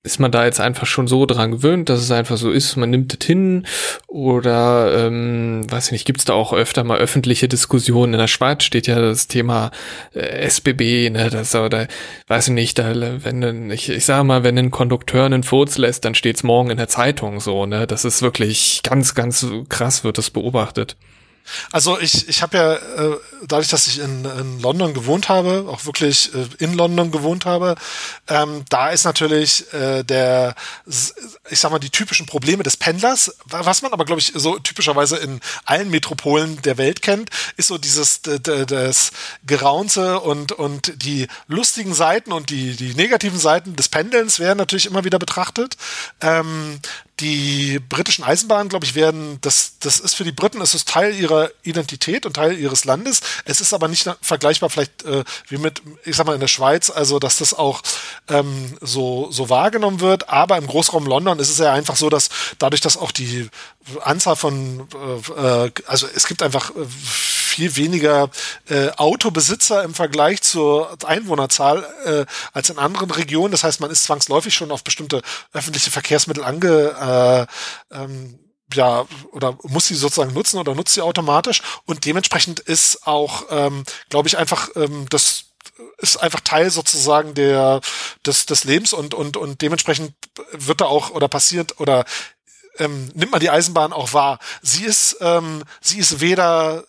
ist 0.09 0.19
man 0.19 0.33
da 0.33 0.47
jetzt 0.47 0.59
einfach 0.59 0.87
schon 0.87 1.07
so 1.07 1.27
dran 1.27 1.51
gewöhnt, 1.51 1.91
dass 1.91 2.01
es 2.01 2.11
einfach 2.11 2.39
so 2.39 2.51
ist, 2.51 2.77
man 2.77 2.89
nimmt 2.89 3.15
es 3.21 3.27
hin 3.27 3.67
oder 4.07 5.07
ähm, 5.07 5.71
weiß 5.71 5.87
ich 5.87 5.93
nicht, 5.93 6.07
gibt 6.07 6.21
es 6.21 6.25
da 6.25 6.33
auch 6.33 6.55
öfter 6.55 6.83
mal 6.83 6.97
öffentliche 6.97 7.47
Diskussionen. 7.47 8.15
In 8.15 8.19
der 8.19 8.27
Schweiz 8.27 8.65
steht 8.65 8.87
ja 8.87 8.99
das 8.99 9.29
Thema 9.29 9.71
äh, 10.15 10.21
SBB, 10.47 11.11
ne, 11.11 11.29
das 11.31 11.55
oder 11.55 11.89
weiß 12.27 12.49
ich 12.49 12.55
nicht, 12.55 12.79
da, 12.79 12.95
wenn 12.97 13.71
ich, 13.71 13.91
ich 13.91 14.07
sage 14.07 14.25
mal, 14.25 14.45
wenn 14.45 14.59
ein 14.59 14.71
Kondukteur 14.71 15.27
einen 15.27 15.43
Furz 15.43 15.77
lässt, 15.77 16.07
dann 16.07 16.15
steht's 16.15 16.43
morgen 16.43 16.71
in 16.71 16.79
der 16.79 16.89
Zeitung 16.89 17.41
so, 17.41 17.67
ne? 17.67 17.87
Das 17.87 18.07
ist 18.07 18.23
wirklich 18.23 18.81
ganz, 18.83 19.15
ganz 19.15 19.47
krass, 19.69 20.05
wird 20.05 20.17
das 20.17 20.31
beobachtet. 20.31 20.97
Also 21.73 21.99
ich, 21.99 22.29
ich 22.29 22.43
habe 22.43 22.57
ja, 22.57 22.75
äh, 22.75 23.17
dadurch, 23.47 23.69
dass 23.69 23.87
ich 23.87 23.99
in, 23.99 24.25
in 24.25 24.61
London 24.61 24.95
gewohnt 24.95 25.29
habe, 25.29 25.67
auch 25.69 25.85
wirklich 25.87 26.35
äh, 26.35 26.47
in 26.59 26.75
London 26.75 27.11
gewohnt 27.11 27.47
habe, 27.47 27.77
ähm, 28.29 28.65
da 28.69 28.91
ist 28.91 29.05
natürlich 29.05 29.73
äh, 29.73 30.03
der, 30.03 30.55
ich 30.87 31.61
sag 31.61 31.71
mal, 31.71 31.79
die 31.79 31.91
typischen 31.91 32.27
Probleme 32.27 32.63
des 32.63 32.77
Pendlers, 32.77 33.35
was 33.47 33.83
man 33.83 33.93
aber, 33.93 34.05
glaube 34.05 34.21
ich, 34.21 34.33
so 34.35 34.59
typischerweise 34.59 35.17
in 35.17 35.41
allen 35.65 35.91
Metropolen 35.91 36.61
der 36.63 36.79
Welt 36.79 37.03
kennt, 37.03 37.31
ist 37.57 37.69
so 37.69 37.79
dieses 37.79 38.23
das 38.23 39.11
Geraunze 39.47 40.21
und, 40.21 40.53
und 40.53 41.03
die 41.03 41.29
lustigen 41.47 41.95
Seiten 41.95 42.33
und 42.33 42.51
die, 42.51 42.77
die 42.77 42.95
negativen 42.95 43.39
Seiten 43.39 43.77
des 43.77 43.89
Pendelns 43.89 44.39
werden 44.39 44.59
natürlich 44.59 44.87
immer 44.87 45.05
wieder 45.05 45.19
betrachtet. 45.19 45.77
Ähm, 46.21 46.81
die 47.21 47.79
britischen 47.79 48.25
Eisenbahnen, 48.25 48.69
glaube 48.69 48.85
ich, 48.85 48.95
werden, 48.95 49.39
das, 49.41 49.79
das 49.81 49.99
ist 50.01 50.15
für 50.15 50.25
die 50.25 50.33
Briten, 50.33 50.61
es 50.61 50.75
ist 50.75 50.89
Teil 50.89 51.15
ihrer 51.15 51.51
Identität 51.63 52.27
und 52.27 52.35
Teil 52.35 52.59
ihres 52.59 52.85
Landes. 52.85 53.21
Es 53.45 53.61
ist 53.61 53.73
aber 53.73 53.89
nicht 53.89 54.09
vergleichbar 54.23 54.71
vielleicht 54.71 55.05
äh, 55.05 55.25
wie 55.49 55.59
mit, 55.59 55.83
ich 56.05 56.17
sag 56.17 56.27
mal, 56.27 56.35
in 56.35 56.41
der 56.41 56.49
Schweiz, 56.49 56.91
also 56.91 57.19
dass 57.19 57.39
das 57.39 57.55
auch 57.55 57.83
ähm, 58.29 58.77
so, 58.81 59.31
so 59.31 59.49
wahrgenommen 59.49 60.01
wird. 60.01 60.29
Aber 60.29 60.57
im 60.59 60.67
Großraum 60.67 61.07
London 61.07 61.39
ist 61.39 61.51
es 61.51 61.59
ja 61.59 61.73
einfach 61.73 61.97
so, 61.97 62.11
dass 62.11 62.29
dadurch, 62.59 62.81
dass 62.81 62.97
auch 62.97 63.13
die 63.13 63.49
Anzahl 64.03 64.37
von, 64.37 64.87
äh, 65.37 65.67
äh 65.67 65.73
also 65.87 66.07
es 66.15 66.27
gibt 66.27 66.43
einfach 66.43 66.71
äh, 66.71 66.87
viel 67.59 67.75
weniger 67.75 68.31
äh, 68.69 68.91
Autobesitzer 68.91 69.83
im 69.83 69.93
Vergleich 69.93 70.43
zur 70.43 70.97
Einwohnerzahl 71.05 71.85
äh, 72.05 72.25
als 72.53 72.71
in 72.71 72.79
anderen 72.79 73.11
Regionen. 73.11 73.51
Das 73.51 73.65
heißt, 73.65 73.81
man 73.81 73.91
ist 73.91 74.05
zwangsläufig 74.05 74.55
schon 74.55 74.71
auf 74.71 74.85
bestimmte 74.85 75.23
öffentliche 75.53 75.91
Verkehrsmittel 75.91 76.45
ange 76.45 77.49
äh, 77.91 77.97
ähm, 77.97 78.39
ja, 78.73 79.07
oder 79.33 79.59
muss 79.63 79.87
sie 79.87 79.95
sozusagen 79.95 80.35
nutzen 80.35 80.59
oder 80.59 80.75
nutzt 80.75 80.95
sie 80.95 81.01
automatisch. 81.01 81.63
Und 81.85 82.05
dementsprechend 82.05 82.61
ist 82.61 83.07
auch, 83.07 83.47
ähm, 83.51 83.83
glaube 84.09 84.29
ich, 84.29 84.39
einfach 84.39 84.69
ähm, 84.77 85.07
das 85.09 85.47
ist 85.99 86.19
einfach 86.19 86.41
Teil 86.41 86.71
sozusagen 86.71 87.35
der 87.35 87.81
des, 88.25 88.47
des 88.47 88.65
Lebens 88.65 88.93
und 88.93 89.15
und 89.15 89.37
und 89.37 89.63
dementsprechend 89.63 90.13
wird 90.53 90.81
da 90.81 90.85
auch 90.85 91.11
oder 91.11 91.29
passiert 91.29 91.81
oder 91.81 92.05
ähm, 92.79 93.11
nimmt 93.15 93.33
man 93.33 93.41
die 93.41 93.51
Eisenbahn 93.51 93.93
auch 93.93 94.13
wahr. 94.13 94.39
Sie 94.63 94.85
ist 94.85 95.17
ähm, 95.21 95.65
sie 95.81 95.99
ist 95.99 96.21
weder 96.21 96.85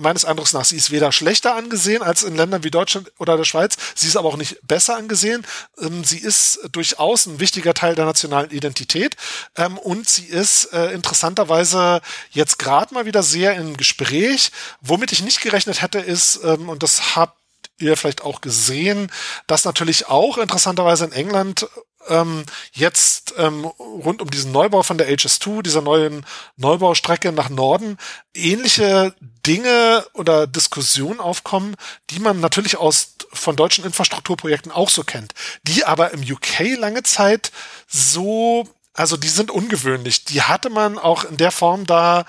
meines 0.00 0.24
Eindrucks 0.24 0.52
nach, 0.52 0.64
sie 0.64 0.76
ist 0.76 0.90
weder 0.90 1.12
schlechter 1.12 1.54
angesehen 1.54 2.02
als 2.02 2.22
in 2.22 2.36
Ländern 2.36 2.64
wie 2.64 2.70
Deutschland 2.70 3.12
oder 3.18 3.36
der 3.36 3.44
Schweiz. 3.44 3.76
Sie 3.94 4.08
ist 4.08 4.16
aber 4.16 4.28
auch 4.28 4.36
nicht 4.36 4.58
besser 4.66 4.96
angesehen. 4.96 5.46
Ähm, 5.78 6.04
sie 6.04 6.18
ist 6.18 6.60
durchaus 6.72 7.26
ein 7.26 7.40
wichtiger 7.40 7.74
Teil 7.74 7.94
der 7.94 8.06
nationalen 8.06 8.50
Identität. 8.50 9.16
Ähm, 9.56 9.78
und 9.78 10.08
sie 10.08 10.26
ist 10.26 10.72
äh, 10.72 10.92
interessanterweise 10.92 12.00
jetzt 12.30 12.58
gerade 12.58 12.94
mal 12.94 13.06
wieder 13.06 13.22
sehr 13.22 13.54
im 13.54 13.76
Gespräch. 13.76 14.50
Womit 14.80 15.12
ich 15.12 15.22
nicht 15.22 15.40
gerechnet 15.40 15.82
hätte, 15.82 15.98
ist, 15.98 16.40
ähm, 16.44 16.68
und 16.68 16.82
das 16.82 17.16
habt 17.16 17.36
ihr 17.78 17.96
vielleicht 17.96 18.22
auch 18.22 18.40
gesehen, 18.40 19.10
dass 19.46 19.64
natürlich 19.64 20.08
auch 20.08 20.38
interessanterweise 20.38 21.04
in 21.06 21.12
England 21.12 21.66
ähm, 22.08 22.44
jetzt 22.72 23.34
ähm, 23.36 23.64
rund 23.64 24.22
um 24.22 24.30
diesen 24.30 24.52
Neubau 24.52 24.82
von 24.82 24.98
der 24.98 25.10
HS2, 25.10 25.62
dieser 25.62 25.82
neuen 25.82 26.24
Neubaustrecke 26.56 27.32
nach 27.32 27.50
Norden, 27.50 27.98
ähnliche 28.34 29.14
Dinge 29.46 30.06
oder 30.14 30.46
Diskussionen 30.46 31.20
aufkommen, 31.20 31.76
die 32.10 32.18
man 32.18 32.40
natürlich 32.40 32.76
aus 32.76 33.16
von 33.32 33.56
deutschen 33.56 33.84
Infrastrukturprojekten 33.84 34.72
auch 34.72 34.90
so 34.90 35.04
kennt, 35.04 35.34
die 35.62 35.84
aber 35.84 36.12
im 36.12 36.20
UK 36.20 36.76
lange 36.78 37.02
Zeit 37.02 37.52
so, 37.86 38.68
also 38.92 39.16
die 39.16 39.28
sind 39.28 39.50
ungewöhnlich. 39.50 40.24
Die 40.24 40.42
hatte 40.42 40.70
man 40.70 40.98
auch 40.98 41.24
in 41.24 41.36
der 41.36 41.52
Form 41.52 41.86
da 41.86 42.24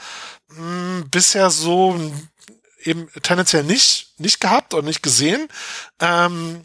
mh, 0.49 0.57
hm, 0.57 1.09
bisher 1.09 1.49
so 1.49 1.99
eben 2.83 3.09
tendenziell 3.23 3.63
nicht, 3.63 4.13
nicht 4.17 4.39
gehabt 4.39 4.73
und 4.73 4.85
nicht 4.85 5.03
gesehen. 5.03 5.47
Ähm, 5.99 6.63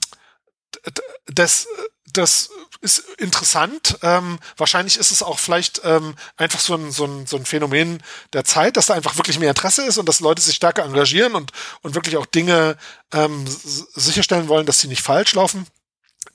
das, 1.26 1.66
das 2.12 2.50
ist 2.80 2.98
interessant. 3.18 3.98
Ähm, 4.02 4.38
wahrscheinlich 4.56 4.98
ist 4.98 5.10
es 5.10 5.22
auch 5.22 5.38
vielleicht 5.38 5.80
ähm, 5.84 6.14
einfach 6.36 6.60
so 6.60 6.74
ein, 6.74 6.90
so, 6.90 7.04
ein, 7.04 7.26
so 7.26 7.36
ein 7.36 7.46
Phänomen 7.46 8.02
der 8.32 8.44
Zeit, 8.44 8.76
dass 8.76 8.86
da 8.86 8.94
einfach 8.94 9.16
wirklich 9.16 9.38
mehr 9.38 9.50
Interesse 9.50 9.84
ist 9.84 9.98
und 9.98 10.08
dass 10.08 10.20
Leute 10.20 10.42
sich 10.42 10.56
stärker 10.56 10.84
engagieren 10.84 11.34
und, 11.34 11.52
und 11.82 11.94
wirklich 11.94 12.16
auch 12.16 12.26
Dinge 12.26 12.76
ähm, 13.12 13.46
sicherstellen 13.46 14.48
wollen, 14.48 14.66
dass 14.66 14.80
sie 14.80 14.88
nicht 14.88 15.02
falsch 15.02 15.34
laufen. 15.34 15.66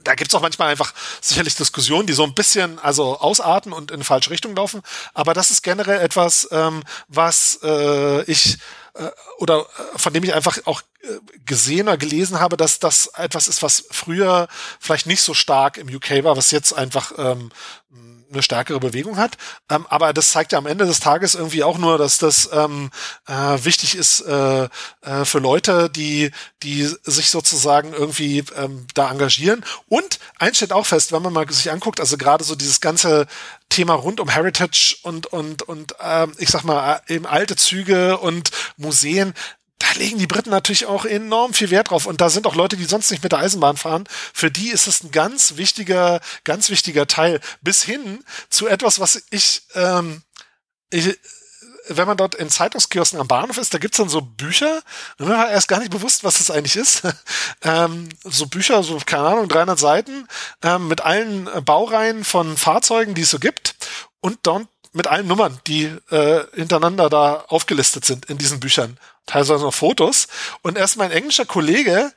Da 0.03 0.15
gibt's 0.15 0.33
auch 0.33 0.41
manchmal 0.41 0.69
einfach 0.69 0.93
sicherlich 1.21 1.55
Diskussionen, 1.55 2.07
die 2.07 2.13
so 2.13 2.23
ein 2.23 2.33
bisschen 2.33 2.79
also 2.79 3.19
ausarten 3.19 3.73
und 3.73 3.91
in 3.91 4.03
falsche 4.03 4.31
Richtung 4.31 4.55
laufen. 4.55 4.81
Aber 5.13 5.33
das 5.33 5.51
ist 5.51 5.61
generell 5.61 5.99
etwas, 5.99 6.47
ähm, 6.51 6.83
was 7.07 7.59
äh, 7.63 8.23
ich 8.23 8.57
äh, 8.95 9.09
oder 9.37 9.59
äh, 9.59 9.97
von 9.97 10.13
dem 10.13 10.23
ich 10.23 10.33
einfach 10.33 10.57
auch 10.65 10.81
gesehen 11.45 11.87
oder 11.87 11.97
gelesen 11.97 12.39
habe, 12.39 12.57
dass 12.57 12.79
das 12.79 13.07
etwas 13.15 13.47
ist, 13.47 13.63
was 13.63 13.85
früher 13.91 14.47
vielleicht 14.79 15.07
nicht 15.07 15.21
so 15.21 15.33
stark 15.33 15.77
im 15.77 15.93
UK 15.93 16.23
war, 16.23 16.37
was 16.37 16.51
jetzt 16.51 16.73
einfach 16.73 17.13
ähm, 17.17 17.51
eine 18.31 18.43
stärkere 18.43 18.79
Bewegung 18.79 19.17
hat. 19.17 19.37
Ähm, 19.69 19.85
aber 19.89 20.13
das 20.13 20.31
zeigt 20.31 20.51
ja 20.51 20.57
am 20.57 20.65
Ende 20.65 20.85
des 20.85 20.99
Tages 20.99 21.35
irgendwie 21.35 21.63
auch 21.63 21.77
nur, 21.77 21.97
dass 21.97 22.17
das 22.17 22.49
ähm, 22.53 22.89
äh, 23.27 23.33
wichtig 23.63 23.95
ist 23.95 24.21
äh, 24.21 24.69
äh, 25.01 25.25
für 25.25 25.39
Leute, 25.39 25.89
die, 25.89 26.31
die 26.63 26.83
sich 27.03 27.29
sozusagen 27.29 27.93
irgendwie 27.93 28.43
ähm, 28.55 28.87
da 28.93 29.11
engagieren. 29.11 29.65
Und 29.87 30.19
eins 30.39 30.57
steht 30.57 30.71
auch 30.71 30.85
fest, 30.85 31.11
wenn 31.11 31.21
man 31.21 31.33
mal 31.33 31.49
sich 31.51 31.71
anguckt, 31.71 31.99
also 31.99 32.17
gerade 32.17 32.43
so 32.43 32.55
dieses 32.55 32.81
ganze 32.81 33.27
Thema 33.69 33.93
rund 33.93 34.19
um 34.19 34.29
Heritage 34.29 34.97
und 35.03 35.27
und 35.27 35.61
und 35.63 35.95
ähm, 36.01 36.33
ich 36.37 36.49
sag 36.49 36.63
mal 36.63 37.01
eben 37.07 37.25
alte 37.25 37.55
Züge 37.55 38.17
und 38.17 38.51
Museen, 38.75 39.33
da 39.81 39.99
legen 39.99 40.19
die 40.19 40.27
Briten 40.27 40.51
natürlich 40.51 40.85
auch 40.85 41.05
enorm 41.05 41.53
viel 41.53 41.71
Wert 41.71 41.89
drauf. 41.89 42.05
Und 42.05 42.21
da 42.21 42.29
sind 42.29 42.45
auch 42.45 42.55
Leute, 42.55 42.77
die 42.77 42.85
sonst 42.85 43.09
nicht 43.09 43.23
mit 43.23 43.31
der 43.31 43.39
Eisenbahn 43.39 43.77
fahren. 43.77 44.03
Für 44.33 44.51
die 44.51 44.69
ist 44.69 44.87
es 44.87 45.03
ein 45.03 45.11
ganz 45.11 45.57
wichtiger, 45.57 46.21
ganz 46.43 46.69
wichtiger 46.69 47.07
Teil. 47.07 47.39
Bis 47.61 47.81
hin 47.81 48.23
zu 48.49 48.67
etwas, 48.67 48.99
was 48.99 49.23
ich, 49.31 49.63
ähm, 49.73 50.21
ich 50.91 51.17
wenn 51.87 52.07
man 52.07 52.15
dort 52.15 52.35
in 52.35 52.49
Zeitungskiosken 52.49 53.19
am 53.19 53.27
Bahnhof 53.27 53.57
ist, 53.57 53.73
da 53.73 53.79
gibt's 53.79 53.97
dann 53.97 54.07
so 54.07 54.21
Bücher, 54.21 54.81
und 55.17 55.27
man 55.27 55.37
hat 55.37 55.49
erst 55.49 55.67
gar 55.67 55.79
nicht 55.79 55.91
bewusst, 55.91 56.23
was 56.23 56.37
das 56.37 56.51
eigentlich 56.51 56.75
ist. 56.75 57.01
ähm, 57.63 58.07
so 58.23 58.45
Bücher, 58.45 58.83
so, 58.83 58.99
keine 59.03 59.27
Ahnung, 59.27 59.47
300 59.47 59.79
Seiten, 59.79 60.27
ähm, 60.61 60.87
mit 60.87 61.01
allen 61.01 61.49
Baureihen 61.65 62.23
von 62.23 62.55
Fahrzeugen, 62.55 63.15
die 63.15 63.23
es 63.23 63.31
so 63.31 63.39
gibt. 63.39 63.75
Und 64.19 64.39
dort 64.43 64.67
mit 64.93 65.07
allen 65.07 65.27
Nummern, 65.27 65.59
die 65.67 65.85
äh, 66.09 66.43
hintereinander 66.53 67.09
da 67.09 67.45
aufgelistet 67.47 68.05
sind 68.05 68.25
in 68.25 68.37
diesen 68.37 68.59
Büchern. 68.59 68.97
Teilweise 69.31 69.63
noch 69.63 69.73
Fotos. 69.73 70.27
Und 70.61 70.77
erst 70.77 70.97
mein 70.97 71.11
englischer 71.11 71.45
Kollege 71.45 72.11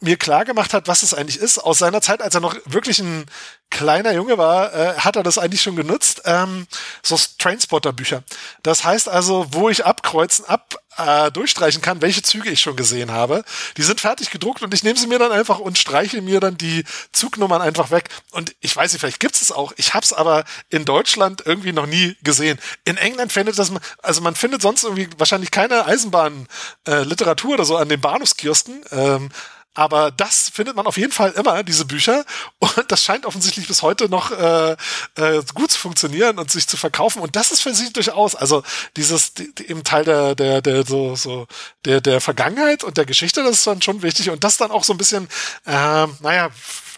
mir 0.00 0.16
klar 0.16 0.44
gemacht 0.44 0.74
hat, 0.74 0.88
was 0.88 1.02
es 1.02 1.14
eigentlich 1.14 1.38
ist. 1.38 1.58
Aus 1.58 1.78
seiner 1.78 2.02
Zeit, 2.02 2.20
als 2.20 2.34
er 2.34 2.40
noch 2.40 2.54
wirklich 2.66 2.98
ein 2.98 3.26
kleiner 3.70 4.12
Junge 4.12 4.38
war, 4.38 4.72
äh, 4.74 4.94
hat 4.98 5.16
er 5.16 5.22
das 5.22 5.38
eigentlich 5.38 5.62
schon 5.62 5.76
genutzt. 5.76 6.22
Ähm, 6.24 6.66
so 7.02 7.18
Trainspotter-Bücher. 7.38 8.22
Das 8.62 8.84
heißt 8.84 9.08
also, 9.08 9.46
wo 9.50 9.68
ich 9.70 9.84
abkreuzen, 9.84 10.44
ab 10.44 10.76
äh, 10.98 11.30
durchstreichen 11.30 11.82
kann, 11.82 12.02
welche 12.02 12.22
Züge 12.22 12.50
ich 12.50 12.60
schon 12.60 12.76
gesehen 12.76 13.10
habe. 13.10 13.44
Die 13.76 13.82
sind 13.82 14.00
fertig 14.00 14.30
gedruckt 14.30 14.62
und 14.62 14.72
ich 14.72 14.82
nehme 14.82 14.98
sie 14.98 15.06
mir 15.06 15.18
dann 15.18 15.32
einfach 15.32 15.58
und 15.58 15.78
streiche 15.78 16.22
mir 16.22 16.40
dann 16.40 16.56
die 16.56 16.84
Zugnummern 17.12 17.62
einfach 17.62 17.90
weg. 17.90 18.08
Und 18.30 18.54
ich 18.60 18.74
weiß 18.74 18.92
nicht, 18.92 19.00
vielleicht 19.00 19.20
gibt's 19.20 19.42
es 19.42 19.52
auch. 19.52 19.72
Ich 19.76 19.94
habe 19.94 20.04
es 20.04 20.12
aber 20.12 20.44
in 20.70 20.84
Deutschland 20.84 21.42
irgendwie 21.44 21.72
noch 21.72 21.86
nie 21.86 22.16
gesehen. 22.22 22.58
In 22.84 22.96
England 22.96 23.32
findet 23.32 23.58
das, 23.58 23.72
also 24.02 24.20
man 24.20 24.34
findet 24.34 24.62
sonst 24.62 24.84
irgendwie 24.84 25.08
wahrscheinlich 25.18 25.50
keine 25.50 25.86
Eisenbahnliteratur 25.86 27.50
äh, 27.50 27.54
oder 27.54 27.64
so 27.64 27.76
an 27.76 27.88
den 27.88 28.00
Bahnhofskiosken. 28.00 28.82
Ähm, 28.90 29.30
aber 29.76 30.10
das 30.10 30.48
findet 30.48 30.74
man 30.74 30.86
auf 30.86 30.96
jeden 30.96 31.12
Fall 31.12 31.32
immer, 31.32 31.62
diese 31.62 31.84
Bücher. 31.84 32.24
Und 32.58 32.84
das 32.88 33.04
scheint 33.04 33.26
offensichtlich 33.26 33.68
bis 33.68 33.82
heute 33.82 34.08
noch 34.08 34.30
äh, 34.32 34.72
äh, 35.16 35.42
gut 35.54 35.70
zu 35.70 35.78
funktionieren 35.78 36.38
und 36.38 36.50
sich 36.50 36.66
zu 36.66 36.78
verkaufen. 36.78 37.20
Und 37.20 37.36
das 37.36 37.52
ist 37.52 37.60
für 37.60 37.74
sie 37.74 37.92
durchaus, 37.92 38.34
also 38.34 38.62
dieses 38.96 39.34
die, 39.34 39.54
die, 39.54 39.68
eben 39.68 39.84
Teil 39.84 40.04
der, 40.04 40.34
der, 40.34 40.62
der 40.62 40.86
so, 40.86 41.14
so 41.14 41.46
der, 41.84 42.00
der 42.00 42.22
Vergangenheit 42.22 42.84
und 42.84 42.96
der 42.96 43.04
Geschichte, 43.04 43.42
das 43.42 43.58
ist 43.58 43.66
dann 43.66 43.82
schon 43.82 44.00
wichtig. 44.00 44.30
Und 44.30 44.44
das 44.44 44.56
dann 44.56 44.70
auch 44.70 44.82
so 44.82 44.94
ein 44.94 44.98
bisschen, 44.98 45.28
äh, 45.66 46.06
naja, 46.20 46.50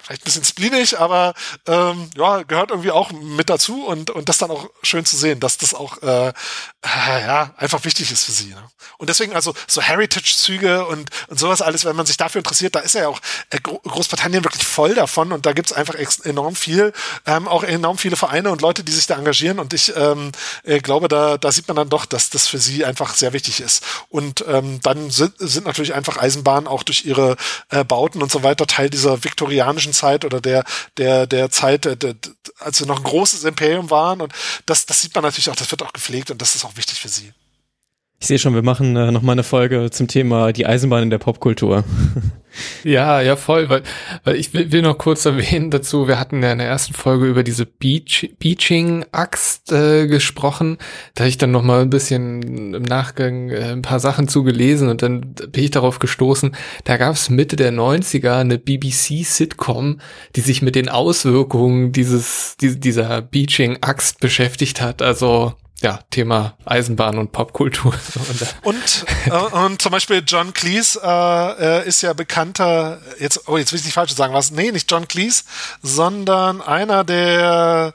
vielleicht 0.09 0.22
ein 0.22 0.24
bisschen 0.24 0.44
spleenig, 0.44 0.98
aber 0.98 1.35
ähm, 1.66 2.09
ja, 2.16 2.43
gehört 2.43 2.70
irgendwie 2.70 2.90
auch 2.90 3.12
mit 3.12 3.51
dazu 3.51 3.85
und, 3.85 4.10
und 4.10 4.28
das 4.28 4.39
dann 4.39 4.51
auch 4.51 4.70
schön 4.82 5.05
zu 5.05 5.16
sehen, 5.16 5.39
dass 5.39 5.59
das 5.59 5.74
auch 5.74 6.01
äh, 6.02 6.32
ja 6.82 7.52
einfach 7.59 7.85
wichtig 7.85 8.10
ist 8.10 8.24
für 8.24 8.32
sie. 8.32 8.48
Ne? 8.48 8.62
Und 8.97 9.10
deswegen 9.10 9.35
also 9.35 9.55
so 9.66 9.82
Heritage-Züge 9.82 10.86
und, 10.86 11.10
und 11.28 11.39
sowas 11.39 11.60
alles, 11.60 11.85
wenn 11.85 11.94
man 11.94 12.06
sich 12.06 12.16
dafür 12.16 12.39
interessiert, 12.39 12.74
da 12.74 12.80
ist 12.80 12.94
ja 12.94 13.09
auch 13.09 13.20
äh, 13.51 13.59
Großbritannien 13.60 14.44
wirklich 14.44 14.66
voll 14.66 14.94
davon 14.94 15.30
und 15.32 15.44
da 15.44 15.52
gibt's 15.52 15.72
einfach 15.72 15.94
enorm 16.24 16.56
viel, 16.56 16.94
ähm, 17.26 17.47
auch 17.47 17.62
enorm 17.62 17.98
viele 17.98 18.16
Vereine 18.16 18.51
und 18.51 18.62
Leute, 18.62 18.85
die 18.85 18.93
sich 18.93 19.06
da 19.06 19.16
engagieren 19.16 19.59
und 19.59 19.74
ich 19.74 19.94
ähm, 19.94 20.32
äh, 20.64 20.80
glaube, 20.80 21.09
da, 21.09 21.36
da 21.36 21.52
sieht 21.52 21.68
man 21.68 21.76
dann 21.76 21.90
doch, 21.90 22.06
dass 22.06 22.30
das 22.30 22.47
für 22.47 22.59
sie 22.59 22.86
einfach 22.86 23.14
sehr 23.14 23.35
wichtig 23.35 23.60
ist. 23.60 23.82
Und 24.09 24.43
ähm, 24.48 24.80
dann 24.82 25.10
sind, 25.10 25.35
sind 25.39 25.66
natürlich 25.66 25.93
einfach 25.93 26.16
Eisenbahnen 26.16 26.66
auch 26.66 26.82
durch 26.82 27.05
ihre 27.05 27.36
äh, 27.68 27.85
Bauten 27.85 28.22
und 28.22 28.32
so 28.32 28.43
weiter 28.43 28.66
Teil 28.66 28.89
dieser 28.89 29.22
viktorianischen 29.22 29.93
Zeit 29.98 30.24
oder 30.24 30.40
der, 30.40 30.64
der, 30.96 31.26
der 31.26 31.50
Zeit, 31.50 31.84
der, 31.84 31.96
der, 31.96 32.14
als 32.58 32.80
wir 32.80 32.86
noch 32.86 32.98
ein 32.98 33.04
großes 33.04 33.44
Imperium 33.44 33.90
waren. 33.90 34.20
Und 34.20 34.32
das, 34.66 34.86
das 34.86 35.02
sieht 35.02 35.14
man 35.14 35.24
natürlich 35.24 35.50
auch, 35.50 35.56
das 35.56 35.70
wird 35.70 35.82
auch 35.82 35.92
gepflegt 35.92 36.30
und 36.30 36.40
das 36.40 36.54
ist 36.54 36.64
auch 36.64 36.76
wichtig 36.76 37.00
für 37.00 37.08
sie. 37.08 37.32
Ich 38.20 38.26
sehe 38.26 38.38
schon, 38.38 38.54
wir 38.54 38.62
machen 38.62 38.96
äh, 38.96 39.12
nochmal 39.12 39.34
eine 39.34 39.44
Folge 39.44 39.90
zum 39.90 40.08
Thema 40.08 40.52
die 40.52 40.66
Eisenbahn 40.66 41.04
in 41.04 41.10
der 41.10 41.18
Popkultur. 41.18 41.84
Ja, 42.84 43.20
ja, 43.20 43.36
voll, 43.36 43.68
weil, 43.68 43.82
weil 44.24 44.36
ich 44.36 44.52
will, 44.54 44.72
will 44.72 44.82
noch 44.82 44.98
kurz 44.98 45.24
erwähnen 45.24 45.70
dazu, 45.70 46.08
wir 46.08 46.18
hatten 46.18 46.42
ja 46.42 46.52
in 46.52 46.58
der 46.58 46.66
ersten 46.66 46.94
Folge 46.94 47.26
über 47.26 47.42
diese 47.42 47.66
Beach, 47.66 48.30
Beaching-Axt 48.38 49.72
äh, 49.72 50.06
gesprochen. 50.06 50.78
Da 51.14 51.22
habe 51.22 51.28
ich 51.28 51.38
dann 51.38 51.50
nochmal 51.50 51.82
ein 51.82 51.90
bisschen 51.90 52.74
im 52.74 52.82
Nachgang 52.82 53.50
äh, 53.50 53.72
ein 53.72 53.82
paar 53.82 54.00
Sachen 54.00 54.28
zugelesen 54.28 54.88
und 54.88 55.02
dann 55.02 55.34
bin 55.34 55.64
ich 55.64 55.70
darauf 55.70 55.98
gestoßen, 55.98 56.56
da 56.84 56.96
gab 56.96 57.14
es 57.14 57.30
Mitte 57.30 57.56
der 57.56 57.72
90er 57.72 58.40
eine 58.40 58.58
BBC-Sitcom, 58.58 60.00
die 60.36 60.40
sich 60.40 60.62
mit 60.62 60.74
den 60.74 60.88
Auswirkungen 60.88 61.92
dieses, 61.92 62.56
die, 62.60 62.78
dieser 62.78 63.22
Beaching-Axt 63.22 64.20
beschäftigt 64.20 64.80
hat. 64.80 65.02
Also 65.02 65.54
ja, 65.80 66.00
Thema 66.10 66.55
Eisenbahn 66.64 67.18
und 67.18 67.30
Popkultur. 67.30 67.94
und, 68.62 69.05
äh, 69.26 69.30
und 69.30 69.80
zum 69.80 69.92
Beispiel 69.92 70.24
John 70.26 70.52
Cleese 70.52 71.00
äh, 71.02 71.86
ist 71.86 72.02
ja 72.02 72.14
bekannter, 72.14 73.00
jetzt, 73.20 73.48
oh, 73.48 73.56
jetzt 73.56 73.72
will 73.72 73.78
ich 73.78 73.84
nicht 73.84 73.94
falsch 73.94 74.12
sagen, 74.14 74.34
was? 74.34 74.50
Nee, 74.50 74.72
nicht 74.72 74.90
John 74.90 75.06
Cleese, 75.06 75.44
sondern 75.82 76.60
einer 76.60 77.05
der 77.05 77.94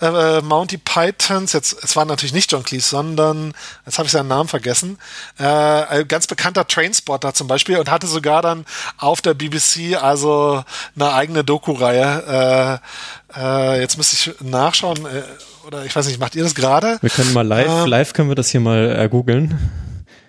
äh, 0.00 0.40
Mounty 0.42 0.78
Pythons, 0.78 1.52
jetzt, 1.52 1.76
es 1.82 1.96
war 1.96 2.04
natürlich 2.04 2.34
nicht 2.34 2.52
John 2.52 2.62
Cleese, 2.62 2.88
sondern, 2.88 3.52
jetzt 3.84 3.98
habe 3.98 4.06
ich 4.06 4.12
seinen 4.12 4.28
Namen 4.28 4.48
vergessen, 4.48 4.98
äh, 5.38 5.44
ein 5.44 6.06
ganz 6.06 6.28
bekannter 6.28 6.68
Trainspotter 6.68 7.34
zum 7.34 7.48
Beispiel 7.48 7.78
und 7.78 7.90
hatte 7.90 8.06
sogar 8.06 8.42
dann 8.42 8.64
auf 8.96 9.22
der 9.22 9.34
BBC 9.34 10.00
also 10.00 10.62
eine 10.94 11.12
eigene 11.12 11.42
Doku-Reihe. 11.42 12.80
Äh, 12.80 13.23
äh, 13.36 13.80
jetzt 13.80 13.96
müsste 13.96 14.30
ich 14.30 14.40
nachschauen, 14.40 15.04
äh, 15.06 15.22
oder 15.66 15.84
ich 15.84 15.94
weiß 15.94 16.06
nicht, 16.06 16.20
macht 16.20 16.34
ihr 16.34 16.42
das 16.42 16.54
gerade? 16.54 16.98
Wir 17.00 17.10
können 17.10 17.32
mal 17.32 17.46
live, 17.46 17.68
ähm, 17.68 17.86
live 17.86 18.12
können 18.12 18.28
wir 18.28 18.34
das 18.34 18.50
hier 18.50 18.60
mal 18.60 18.96
äh, 18.98 19.08
googeln. 19.08 19.58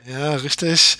Ja, 0.07 0.35
richtig. 0.35 0.97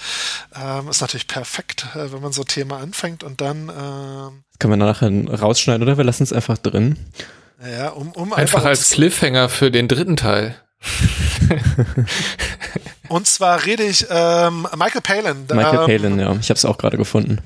Ähm, 0.55 0.89
ist 0.89 1.01
natürlich 1.01 1.27
perfekt, 1.27 1.85
äh, 1.93 2.11
wenn 2.11 2.21
man 2.21 2.31
so 2.31 2.43
Thema 2.43 2.77
anfängt 2.77 3.23
und 3.23 3.39
dann. 3.41 3.69
Ähm, 3.69 4.43
können 4.59 4.73
wir 4.73 4.77
nachher 4.77 5.11
rausschneiden 5.11 5.83
oder 5.83 5.97
wir 5.97 6.03
lassen 6.03 6.23
es 6.23 6.33
einfach 6.33 6.57
drin. 6.57 6.97
Ja, 7.63 7.89
um, 7.89 8.11
um 8.11 8.33
einfach, 8.33 8.57
einfach 8.57 8.65
als 8.65 8.89
Cliffhanger 8.89 9.49
für 9.49 9.71
den 9.71 9.87
dritten 9.87 10.17
Teil. 10.17 10.55
und 13.07 13.27
zwar 13.27 13.65
rede 13.65 13.83
ich 13.83 14.05
ähm, 14.09 14.67
Michael 14.75 15.01
Palin. 15.01 15.45
Michael 15.51 15.79
ähm, 15.79 15.85
Palin, 15.85 16.19
ja. 16.19 16.35
Ich 16.39 16.49
habe 16.49 16.57
es 16.57 16.65
auch 16.65 16.77
gerade 16.77 16.97
gefunden 16.97 17.41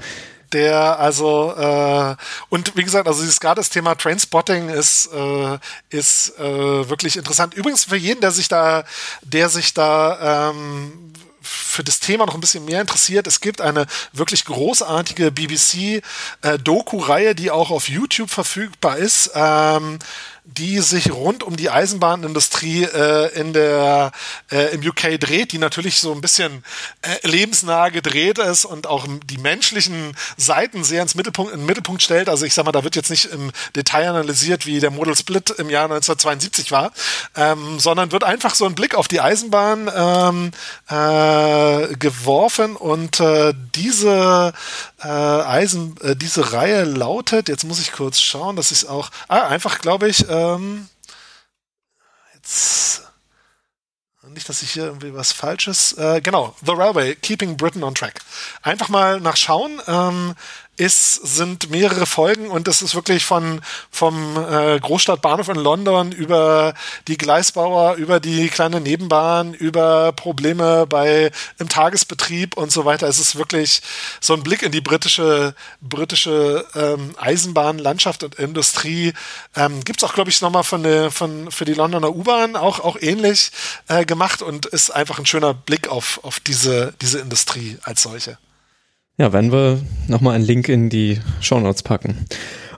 der 0.54 1.00
also 1.00 1.54
äh, 1.56 2.16
und 2.50 2.76
wie 2.76 2.84
gesagt, 2.84 3.08
also 3.08 3.22
dieses 3.22 3.40
gerade 3.40 3.60
das 3.60 3.70
Thema 3.70 3.96
Trainspotting 3.96 4.70
ist 4.70 5.10
äh, 5.14 5.58
ist 5.90 6.38
äh, 6.40 6.90
wirklich 6.90 7.18
interessant. 7.18 7.54
Übrigens 7.54 7.86
für 7.86 7.98
jeden, 7.98 8.22
der 8.22 8.32
sich 8.32 8.48
da, 8.48 8.84
der 9.22 9.50
sich 9.50 9.74
da 9.74 10.50
ähm, 10.50 11.14
für 11.42 11.84
das 11.84 12.00
Thema 12.00 12.26
noch 12.26 12.36
ein 12.36 12.42
bisschen 12.42 12.66
mehr 12.66 12.82
interessiert, 12.82 13.26
es 13.28 13.42
gibt 13.42 13.62
eine 13.62 13.86
wirklich 14.14 14.46
großartige 14.46 15.32
BBC-Doku-Reihe, 15.32 17.30
äh, 17.30 17.36
die 17.36 17.52
auch 17.52 17.72
auf 17.72 17.90
YouTube 17.90 18.30
verfügbar 18.30 18.98
ist. 18.98 19.32
Ähm, 19.34 20.00
die 20.58 20.80
sich 20.80 21.12
rund 21.12 21.44
um 21.44 21.56
die 21.56 21.70
Eisenbahnindustrie 21.70 22.84
äh, 22.84 23.40
in 23.40 23.54
der 23.54 24.12
äh, 24.52 24.74
im 24.74 24.82
UK 24.82 25.20
dreht, 25.20 25.52
die 25.52 25.58
natürlich 25.58 26.00
so 26.00 26.12
ein 26.12 26.22
bisschen 26.22 26.64
äh, 27.02 27.28
lebensnah 27.28 27.90
gedreht 27.90 28.40
ist 28.40 28.66
und 28.66 28.88
auch 28.88 29.08
die 29.26 29.38
menschlichen 29.38 30.16
Seiten 30.38 30.84
sehr 30.84 31.02
ins 31.02 31.16
Mittelpunkt, 31.16 31.54
in 31.54 31.60
den 31.60 31.66
Mittelpunkt 31.66 32.02
stellt. 32.02 32.30
Also 32.30 32.46
ich 32.46 32.54
sag 32.54 32.66
mal, 32.66 32.72
da 32.72 32.84
wird 32.84 32.96
jetzt 32.96 33.10
nicht 33.10 33.26
im 33.26 33.52
Detail 33.76 34.10
analysiert, 34.10 34.66
wie 34.66 34.80
der 34.80 34.92
Model 34.92 35.16
Split 35.16 35.52
im 35.52 35.70
Jahr 35.70 35.86
1972 35.86 36.72
war, 36.72 36.92
ähm, 37.36 37.80
sondern 37.80 38.12
wird 38.12 38.24
einfach 38.24 38.56
so 38.56 38.66
ein 38.66 38.76
Blick 38.76 38.96
auf 38.96 39.08
die 39.08 39.22
Eisenbahn 39.22 39.90
ähm, 39.96 40.52
äh, 40.90 41.96
geworfen 41.96 42.76
und 42.76 43.20
äh, 43.20 43.54
diese 43.76 44.54
äh, 45.02 45.08
Eisen, 45.08 45.96
äh, 46.02 46.16
diese 46.16 46.54
Reihe 46.54 46.84
lautet, 46.84 47.50
jetzt 47.50 47.64
muss 47.64 47.80
ich 47.80 47.92
kurz 47.92 48.20
schauen, 48.20 48.56
dass 48.56 48.72
ich 48.72 48.88
auch, 48.88 49.10
ah, 49.28 49.48
einfach 49.48 49.80
glaube 49.80 50.08
ich, 50.08 50.28
ähm, 50.40 50.90
jetzt 52.36 53.04
nicht, 54.28 54.48
dass 54.48 54.62
ich 54.62 54.72
hier 54.72 54.86
irgendwie 54.86 55.14
was 55.14 55.32
Falsches. 55.32 55.94
Äh, 55.94 56.22
genau, 56.22 56.56
The 56.66 56.74
Railway, 56.74 57.16
Keeping 57.16 57.58
Britain 57.58 57.84
on 57.84 57.96
Track. 57.96 58.22
Einfach 58.62 58.90
mal 58.90 59.20
nachschauen. 59.20 59.82
Ähm, 59.88 60.36
ist, 60.80 61.16
sind 61.16 61.70
mehrere 61.70 62.06
Folgen 62.06 62.50
und 62.50 62.68
das 62.68 62.82
ist 62.82 62.96
wirklich 62.96 63.26
von 63.26 63.62
vom 63.92 64.38
äh, 64.38 64.80
Großstadtbahnhof 64.80 65.50
in 65.50 65.58
London 65.58 66.14
über 66.14 66.74
die 67.08 67.18
Gleisbauer, 67.18 67.96
über 67.96 68.22
die 68.22 68.48
kleine 68.48 68.80
Nebenbahn, 68.80 69.54
über 69.54 70.14
Probleme 70.14 70.88
bei 70.88 71.32
im 71.58 71.68
Tagesbetrieb 71.68 72.56
und 72.56 72.72
so 72.72 72.86
weiter. 72.86 73.08
Es 73.08 73.20
ist 73.20 73.36
wirklich 73.36 73.82
so 74.22 74.34
ein 74.34 74.44
Blick 74.44 74.64
in 74.64 74.72
die 74.72 74.80
britische 74.80 75.54
britische 75.82 76.66
ähm, 76.76 77.14
Eisenbahnlandschaft 77.18 78.24
und 78.24 78.36
Industrie. 78.36 79.14
Ähm, 79.56 79.84
Gibt 79.84 80.02
es 80.02 80.10
auch, 80.10 80.14
glaube 80.14 80.30
ich, 80.30 80.42
nochmal 80.42 80.64
von, 80.64 80.84
der, 80.84 81.12
von 81.12 81.52
für 81.52 81.66
die 81.66 81.74
Londoner 81.74 82.16
U-Bahn 82.16 82.56
auch 82.56 82.80
auch 82.80 82.96
ähnlich 83.02 83.52
äh, 83.90 84.06
gemacht 84.06 84.42
und 84.42 84.66
ist 84.66 84.92
einfach 84.92 85.20
ein 85.20 85.26
schöner 85.26 85.54
Blick 85.54 85.90
auf 85.90 86.22
auf 86.24 86.40
diese 86.40 86.94
diese 87.02 87.20
Industrie 87.20 87.78
als 87.84 88.04
solche. 88.04 88.38
Ja, 89.20 89.34
werden 89.34 89.52
wir 89.52 89.82
nochmal 90.08 90.36
einen 90.36 90.46
Link 90.46 90.70
in 90.70 90.90
die 90.90 91.20
Show 91.42 91.60
Notes 91.60 91.84
packen. 91.84 92.16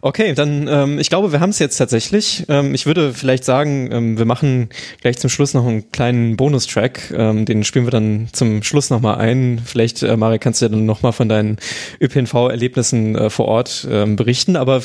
Okay, 0.03 0.34
dann 0.34 0.68
ähm, 0.68 0.98
ich 0.98 1.10
glaube, 1.10 1.32
wir 1.32 1.40
haben 1.41 1.52
es 1.52 1.60
jetzt 1.60 1.78
tatsächlich. 1.78 2.44
Ähm, 2.49 2.73
ich 2.73 2.88
würde 2.88 3.14
vielleicht 3.14 3.45
sagen, 3.45 3.91
ähm, 3.91 4.18
wir 4.18 4.26
machen 4.26 4.69
gleich 4.99 5.19
zum 5.19 5.30
Schluss 5.30 5.53
noch 5.53 5.65
einen 5.65 5.91
kleinen 5.91 6.38
Bonustrack. 6.38 7.11
Ähm, 7.15 7.45
den 7.45 7.64
spielen 7.64 7.86
wir 7.86 7.91
dann 7.91 8.28
zum 8.32 8.64
Schluss 8.64 8.90
nochmal 8.90 9.19
ein. 9.19 9.61
Vielleicht, 9.64 10.02
äh, 10.02 10.18
Mari, 10.18 10.40
kannst 10.40 10.60
du 10.61 10.65
ja 10.65 10.69
dann 10.69 10.88
nochmal 10.88 11.14
von 11.14 11.30
deinen 11.30 11.57
ÖPNV-Erlebnissen 12.02 13.15
äh, 13.15 13.30
vor 13.30 13.45
Ort 13.48 13.88
ähm, 13.91 14.15
berichten. 14.15 14.56
Aber 14.56 14.82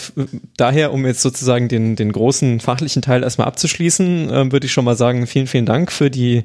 daher, 0.59 0.93
um 0.93 1.06
jetzt 1.06 1.22
sozusagen 1.22 1.68
den, 1.68 1.97
den 1.97 2.12
großen 2.12 2.60
fachlichen 2.60 3.01
Teil 3.01 3.22
erstmal 3.22 3.47
abzuschließen, 3.47 4.28
äh, 4.28 4.52
würde 4.52 4.66
ich 4.66 4.72
schon 4.72 4.84
mal 4.84 4.97
sagen, 4.97 5.26
vielen, 5.26 5.47
vielen 5.47 5.66
Dank 5.66 5.93
für 5.93 6.10
die 6.10 6.44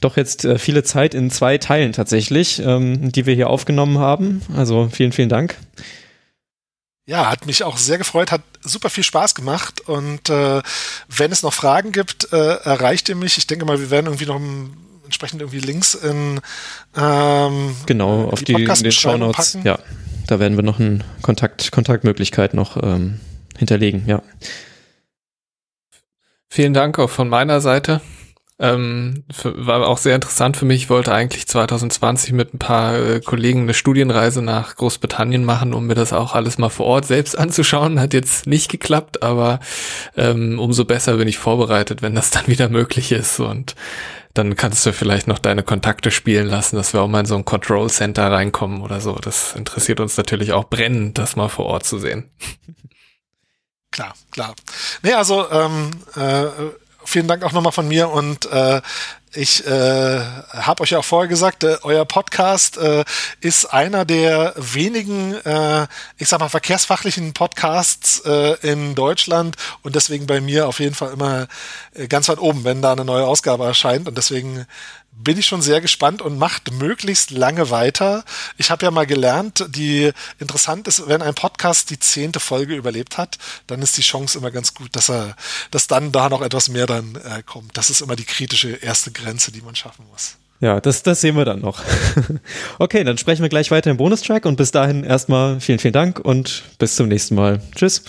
doch 0.00 0.16
jetzt 0.16 0.44
äh, 0.44 0.58
viele 0.58 0.82
Zeit 0.82 1.14
in 1.14 1.30
zwei 1.30 1.58
Teilen 1.58 1.92
tatsächlich, 1.92 2.60
ähm, 2.64 3.12
die 3.12 3.26
wir 3.26 3.34
hier 3.36 3.48
aufgenommen 3.48 3.98
haben. 3.98 4.42
Also 4.56 4.88
vielen, 4.90 5.12
vielen 5.12 5.28
Dank. 5.28 5.56
Ja, 7.08 7.30
hat 7.30 7.46
mich 7.46 7.64
auch 7.64 7.78
sehr 7.78 7.96
gefreut, 7.96 8.30
hat 8.30 8.42
super 8.60 8.90
viel 8.90 9.02
Spaß 9.02 9.34
gemacht 9.34 9.80
und 9.80 10.28
äh, 10.28 10.60
wenn 11.08 11.32
es 11.32 11.42
noch 11.42 11.54
Fragen 11.54 11.90
gibt, 11.90 12.34
äh, 12.34 12.56
erreicht 12.56 13.08
ihr 13.08 13.16
mich. 13.16 13.38
Ich 13.38 13.46
denke 13.46 13.64
mal, 13.64 13.80
wir 13.80 13.88
werden 13.88 14.08
irgendwie 14.08 14.26
noch 14.26 14.38
entsprechend 15.06 15.40
irgendwie 15.40 15.60
Links 15.60 15.94
in 15.94 16.38
ähm, 16.94 17.74
genau 17.86 18.28
auf 18.28 18.42
die, 18.42 18.52
die 18.52 18.62
in 18.64 18.82
den 18.82 18.92
Show 18.92 19.16
Notes. 19.16 19.56
Ja, 19.64 19.78
da 20.26 20.38
werden 20.38 20.58
wir 20.58 20.62
noch 20.62 20.80
eine 20.80 20.98
Kontakt 21.22 21.72
Kontaktmöglichkeit 21.72 22.52
noch 22.52 22.76
ähm, 22.82 23.20
hinterlegen. 23.56 24.04
Ja. 24.06 24.22
Vielen 26.50 26.74
Dank 26.74 26.98
auch 26.98 27.08
von 27.08 27.30
meiner 27.30 27.62
Seite. 27.62 28.02
Ähm, 28.60 29.24
war 29.44 29.86
auch 29.86 29.98
sehr 29.98 30.16
interessant 30.16 30.56
für 30.56 30.64
mich. 30.64 30.82
Ich 30.82 30.90
wollte 30.90 31.12
eigentlich 31.12 31.46
2020 31.46 32.32
mit 32.32 32.54
ein 32.54 32.58
paar 32.58 32.96
äh, 32.98 33.20
Kollegen 33.20 33.62
eine 33.62 33.74
Studienreise 33.74 34.42
nach 34.42 34.74
Großbritannien 34.74 35.44
machen, 35.44 35.72
um 35.74 35.86
mir 35.86 35.94
das 35.94 36.12
auch 36.12 36.34
alles 36.34 36.58
mal 36.58 36.68
vor 36.68 36.86
Ort 36.86 37.06
selbst 37.06 37.38
anzuschauen. 37.38 38.00
Hat 38.00 38.14
jetzt 38.14 38.48
nicht 38.48 38.68
geklappt, 38.68 39.22
aber 39.22 39.60
ähm, 40.16 40.58
umso 40.58 40.84
besser 40.84 41.18
bin 41.18 41.28
ich 41.28 41.38
vorbereitet, 41.38 42.02
wenn 42.02 42.16
das 42.16 42.30
dann 42.30 42.46
wieder 42.48 42.68
möglich 42.68 43.12
ist. 43.12 43.38
Und 43.38 43.76
dann 44.34 44.56
kannst 44.56 44.84
du 44.84 44.92
vielleicht 44.92 45.28
noch 45.28 45.38
deine 45.38 45.62
Kontakte 45.62 46.10
spielen 46.10 46.48
lassen, 46.48 46.76
dass 46.76 46.92
wir 46.92 47.00
auch 47.00 47.08
mal 47.08 47.20
in 47.20 47.26
so 47.26 47.36
ein 47.36 47.44
Control 47.44 47.88
Center 47.88 48.30
reinkommen 48.30 48.82
oder 48.82 49.00
so. 49.00 49.14
Das 49.14 49.54
interessiert 49.54 50.00
uns 50.00 50.16
natürlich 50.16 50.52
auch 50.52 50.64
brennend, 50.64 51.18
das 51.18 51.36
mal 51.36 51.48
vor 51.48 51.66
Ort 51.66 51.84
zu 51.84 51.98
sehen. 51.98 52.30
Klar, 53.90 54.14
klar. 54.30 54.54
Nee, 55.02 55.14
also 55.14 55.50
ähm, 55.50 55.90
äh, 56.14 56.44
vielen 57.08 57.28
Dank 57.28 57.42
auch 57.42 57.52
nochmal 57.52 57.72
von 57.72 57.88
mir 57.88 58.10
und 58.10 58.46
äh, 58.52 58.80
ich 59.34 59.66
äh, 59.66 60.20
habe 60.20 60.82
euch 60.82 60.90
ja 60.90 60.98
auch 60.98 61.04
vorher 61.04 61.28
gesagt, 61.28 61.62
äh, 61.62 61.76
euer 61.82 62.04
Podcast 62.04 62.78
äh, 62.78 63.04
ist 63.40 63.66
einer 63.66 64.04
der 64.04 64.54
wenigen, 64.56 65.34
äh, 65.34 65.86
ich 66.16 66.28
sag 66.28 66.40
mal, 66.40 66.48
verkehrsfachlichen 66.48 67.34
Podcasts 67.34 68.20
äh, 68.24 68.54
in 68.66 68.94
Deutschland 68.94 69.56
und 69.82 69.94
deswegen 69.96 70.26
bei 70.26 70.40
mir 70.40 70.66
auf 70.66 70.80
jeden 70.80 70.94
Fall 70.94 71.12
immer 71.12 71.46
äh, 71.94 72.08
ganz 72.08 72.28
weit 72.28 72.38
oben, 72.38 72.64
wenn 72.64 72.80
da 72.80 72.92
eine 72.92 73.04
neue 73.04 73.24
Ausgabe 73.24 73.64
erscheint. 73.64 74.08
Und 74.08 74.16
deswegen 74.16 74.66
bin 75.22 75.38
ich 75.38 75.46
schon 75.46 75.62
sehr 75.62 75.80
gespannt 75.80 76.22
und 76.22 76.38
macht 76.38 76.72
möglichst 76.72 77.30
lange 77.30 77.70
weiter. 77.70 78.24
Ich 78.56 78.70
habe 78.70 78.84
ja 78.84 78.90
mal 78.90 79.06
gelernt, 79.06 79.66
die 79.68 80.12
interessant 80.38 80.88
ist, 80.88 81.08
wenn 81.08 81.22
ein 81.22 81.34
Podcast 81.34 81.90
die 81.90 81.98
zehnte 81.98 82.40
Folge 82.40 82.74
überlebt 82.74 83.18
hat, 83.18 83.38
dann 83.66 83.82
ist 83.82 83.96
die 83.96 84.02
Chance 84.02 84.38
immer 84.38 84.50
ganz 84.50 84.74
gut, 84.74 84.94
dass 84.94 85.10
er, 85.10 85.36
dass 85.70 85.86
dann 85.86 86.12
da 86.12 86.28
noch 86.28 86.42
etwas 86.42 86.68
mehr 86.68 86.86
dann 86.86 87.16
äh, 87.16 87.42
kommt. 87.42 87.76
Das 87.76 87.90
ist 87.90 88.00
immer 88.00 88.16
die 88.16 88.24
kritische 88.24 88.70
erste 88.70 89.10
Grenze, 89.10 89.52
die 89.52 89.62
man 89.62 89.74
schaffen 89.74 90.06
muss. 90.10 90.36
Ja, 90.60 90.80
das, 90.80 91.02
das 91.02 91.20
sehen 91.20 91.36
wir 91.36 91.44
dann 91.44 91.60
noch. 91.60 91.82
okay, 92.78 93.04
dann 93.04 93.16
sprechen 93.16 93.42
wir 93.42 93.48
gleich 93.48 93.70
weiter 93.70 93.90
im 93.90 93.96
Bonustrack 93.96 94.44
und 94.44 94.56
bis 94.56 94.72
dahin 94.72 95.04
erstmal 95.04 95.60
vielen, 95.60 95.78
vielen 95.78 95.92
Dank 95.92 96.18
und 96.18 96.64
bis 96.78 96.96
zum 96.96 97.08
nächsten 97.08 97.36
Mal. 97.36 97.60
Tschüss. 97.76 98.02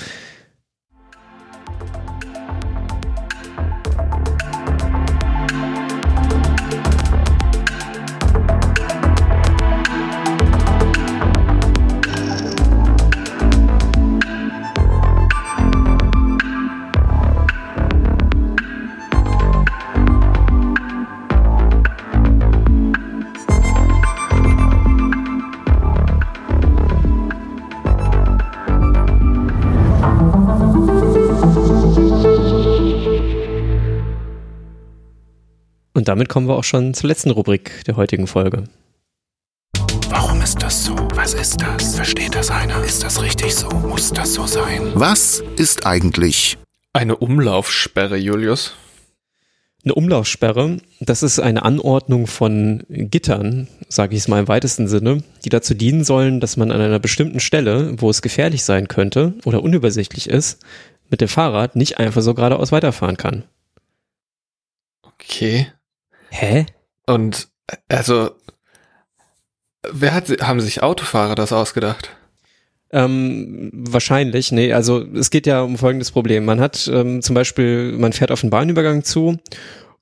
Und 36.00 36.08
damit 36.08 36.30
kommen 36.30 36.48
wir 36.48 36.56
auch 36.56 36.64
schon 36.64 36.94
zur 36.94 37.10
letzten 37.10 37.30
Rubrik 37.30 37.84
der 37.84 37.98
heutigen 37.98 38.26
Folge. 38.26 38.64
Warum 40.08 40.42
ist 40.42 40.64
das 40.64 40.86
so? 40.86 40.96
Was 41.14 41.34
ist 41.34 41.62
das? 41.62 41.94
Versteht 41.98 42.36
das 42.36 42.50
einer? 42.50 42.82
Ist 42.86 43.04
das 43.04 43.22
richtig 43.22 43.54
so? 43.54 43.68
Muss 43.70 44.14
das 44.14 44.36
so 44.36 44.48
sein? 44.48 44.94
Was 44.94 45.44
ist 45.58 45.86
eigentlich 45.86 46.58
eine 46.94 47.18
Umlaufsperre, 47.18 48.16
Julius? 48.16 48.76
Eine 49.84 49.94
Umlaufsperre, 49.96 50.78
das 51.02 51.22
ist 51.22 51.38
eine 51.38 51.64
Anordnung 51.64 52.28
von 52.28 52.86
Gittern, 52.88 53.68
sage 53.90 54.16
ich 54.16 54.22
es 54.22 54.30
mal 54.30 54.40
im 54.40 54.48
weitesten 54.48 54.88
Sinne, 54.88 55.22
die 55.44 55.50
dazu 55.50 55.74
dienen 55.74 56.06
sollen, 56.06 56.40
dass 56.40 56.56
man 56.56 56.72
an 56.72 56.80
einer 56.80 57.00
bestimmten 57.00 57.42
Stelle, 57.42 58.00
wo 58.00 58.10
es 58.10 58.22
gefährlich 58.22 58.64
sein 58.64 58.88
könnte 58.88 59.34
oder 59.44 59.62
unübersichtlich 59.62 60.30
ist, 60.30 60.64
mit 61.10 61.20
dem 61.20 61.28
Fahrrad 61.28 61.76
nicht 61.76 61.98
einfach 61.98 62.22
so 62.22 62.34
geradeaus 62.34 62.72
weiterfahren 62.72 63.18
kann. 63.18 63.44
Okay. 65.04 65.68
Hä? 66.30 66.65
Und 67.06 67.47
also, 67.88 68.31
wer 69.91 70.14
hat, 70.14 70.30
haben 70.41 70.61
sich 70.61 70.84
Autofahrer 70.84 71.35
das 71.35 71.53
ausgedacht? 71.53 72.10
Ähm, 72.91 73.69
wahrscheinlich, 73.73 74.51
nee, 74.51 74.73
also 74.73 75.06
es 75.14 75.30
geht 75.30 75.45
ja 75.45 75.61
um 75.61 75.77
folgendes 75.77 76.11
Problem. 76.11 76.45
Man 76.45 76.60
hat 76.60 76.89
ähm, 76.91 77.22
zum 77.22 77.35
Beispiel, 77.35 77.91
man 77.93 78.14
fährt 78.14 78.31
auf 78.31 78.43
einen 78.43 78.49
Bahnübergang 78.49 79.03
zu 79.03 79.38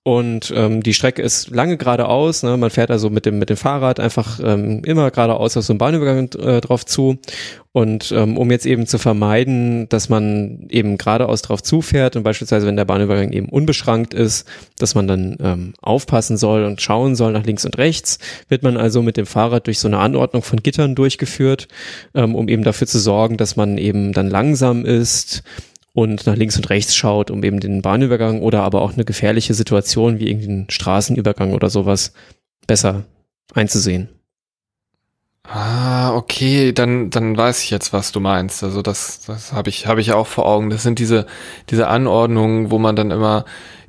und 0.08 0.54
ähm, 0.56 0.84
die 0.84 0.94
Strecke 0.94 1.22
ist 1.22 1.50
lange 1.50 1.76
geradeaus. 1.76 2.42
Ne? 2.42 2.56
Man 2.56 2.70
fährt 2.70 2.92
also 2.92 3.10
mit 3.10 3.26
dem 3.26 3.40
mit 3.40 3.50
dem 3.50 3.58
Fahrrad 3.58 4.00
einfach 4.00 4.40
ähm, 4.42 4.82
immer 4.86 5.12
geradeaus 5.12 5.58
auf 5.58 5.66
so 5.66 5.74
einen 5.74 5.80
Bahnübergang 5.80 6.30
äh, 6.40 6.62
drauf 6.62 6.86
zu. 6.86 7.18
Und 7.74 8.14
ähm, 8.14 8.38
um 8.38 8.50
jetzt 8.50 8.66
eben 8.66 8.88
zu 8.88 9.00
vermeiden, 9.00 9.90
dass 9.90 10.08
man 10.08 10.68
eben 10.70 10.98
geradeaus 10.98 11.42
drauf 11.42 11.62
zufährt 11.62 12.16
und 12.16 12.24
beispielsweise, 12.24 12.66
wenn 12.66 12.78
der 12.78 12.86
Bahnübergang 12.86 13.34
eben 13.34 13.50
unbeschrankt 13.50 14.14
ist, 14.14 14.48
dass 14.80 14.96
man 14.96 15.10
dann 15.10 15.36
ähm, 15.42 15.74
aufpassen 15.82 16.38
soll 16.38 16.64
und 16.64 16.82
schauen 16.82 17.18
soll 17.18 17.34
nach 17.34 17.44
links 17.44 17.66
und 17.66 17.78
rechts, 17.78 18.18
wird 18.48 18.64
man 18.64 18.78
also 18.78 19.02
mit 19.02 19.18
dem 19.18 19.26
Fahrrad 19.26 19.68
durch 19.68 19.80
so 19.80 19.90
eine 19.90 20.00
Anordnung 20.00 20.42
von 20.42 20.64
Gittern 20.64 20.96
durchgeführt, 20.96 21.68
ähm, 22.16 22.34
um 22.34 22.48
eben 22.48 22.64
dafür 22.64 22.88
zu 22.88 23.00
sorgen, 23.00 23.36
dass 23.36 23.58
man 23.58 23.78
eben 23.78 24.14
dann 24.14 24.30
langsam 24.30 24.86
ist, 24.86 25.44
und 25.98 26.28
nach 26.28 26.36
links 26.36 26.56
und 26.58 26.70
rechts 26.70 26.96
schaut, 26.96 27.32
um 27.32 27.44
eben 27.44 27.60
den 27.60 27.82
Bahnübergang 27.82 28.42
oder 28.42 28.62
aber 28.62 28.84
auch 28.84 28.94
eine 28.94 29.04
gefährliche 29.04 29.56
Situation 29.56 30.20
wie 30.20 30.30
irgendwie 30.30 30.48
einen 30.48 30.70
Straßenübergang 30.70 31.56
oder 31.56 31.72
sowas 31.72 32.14
besser 32.68 33.06
einzusehen. 33.56 34.08
Ah, 35.42 36.14
okay, 36.14 36.72
dann 36.72 37.10
dann 37.10 37.36
weiß 37.36 37.64
ich 37.64 37.72
jetzt, 37.72 37.94
was 37.94 38.12
du 38.12 38.20
meinst. 38.20 38.64
Also 38.64 38.84
das 38.84 39.22
das 39.26 39.54
habe 39.54 39.70
ich 39.70 39.88
habe 39.88 40.00
ich 40.00 40.12
auch 40.12 40.28
vor 40.28 40.46
Augen. 40.46 40.70
Das 40.70 40.84
sind 40.84 41.00
diese 41.00 41.26
diese 41.72 41.88
Anordnungen, 41.88 42.70
wo 42.70 42.78
man 42.78 42.96
dann 42.96 43.10
immer 43.10 43.46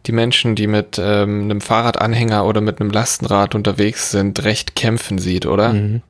die 0.07 0.13
Menschen, 0.13 0.55
die 0.55 0.67
mit 0.67 0.99
ähm, 0.99 1.43
einem 1.43 1.61
Fahrradanhänger 1.61 2.47
oder 2.47 2.63
mit 2.63 2.81
einem 2.81 2.89
Lastenrad 2.89 3.55
unterwegs 3.55 4.11
sind, 4.13 4.43
recht 4.45 4.75
kämpfen 4.75 5.19
sieht, 5.19 5.45
oder? 5.45 5.75
Mhm. 5.75 6.01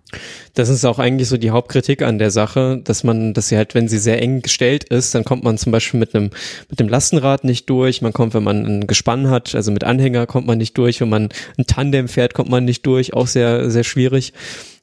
Das 0.55 0.69
ist 0.69 0.85
auch 0.85 0.99
eigentlich 0.99 1.29
so 1.29 1.37
die 1.37 1.51
Hauptkritik 1.51 2.03
an 2.03 2.19
der 2.19 2.31
Sache, 2.31 2.81
dass 2.83 3.05
man, 3.05 3.35
dass 3.35 3.49
sie 3.49 3.57
halt, 3.57 3.75
wenn 3.75 3.89
sie 3.89 3.99
sehr 3.99 4.21
eng 4.21 4.43
gestellt 4.43 4.85
ist, 4.85 5.15
dann 5.15 5.25
kommt 5.25 5.45
man 5.45 5.59
zum 5.59 5.73
Beispiel 5.73 6.01
mit 6.01 6.15
einem, 6.15 6.31
mit 6.69 6.81
dem 6.81 6.89
Lastenrad 6.89 7.45
nicht 7.45 7.69
durch. 7.71 8.03
Man 8.03 8.13
kommt, 8.13 8.35
wenn 8.35 8.43
man 8.43 8.65
ein 8.65 8.87
Gespann 8.87 9.31
hat, 9.31 9.55
also 9.55 9.71
mit 9.71 9.85
Anhänger 9.85 10.27
kommt 10.27 10.47
man 10.47 10.59
nicht 10.59 10.77
durch. 10.79 11.01
Wenn 11.01 11.09
man 11.09 11.29
ein 11.57 11.67
Tandem 11.67 12.09
fährt, 12.09 12.35
kommt 12.35 12.51
man 12.51 12.65
nicht 12.65 12.87
durch. 12.87 13.15
Auch 13.15 13.27
sehr, 13.27 13.71
sehr 13.71 13.85
schwierig 13.85 14.33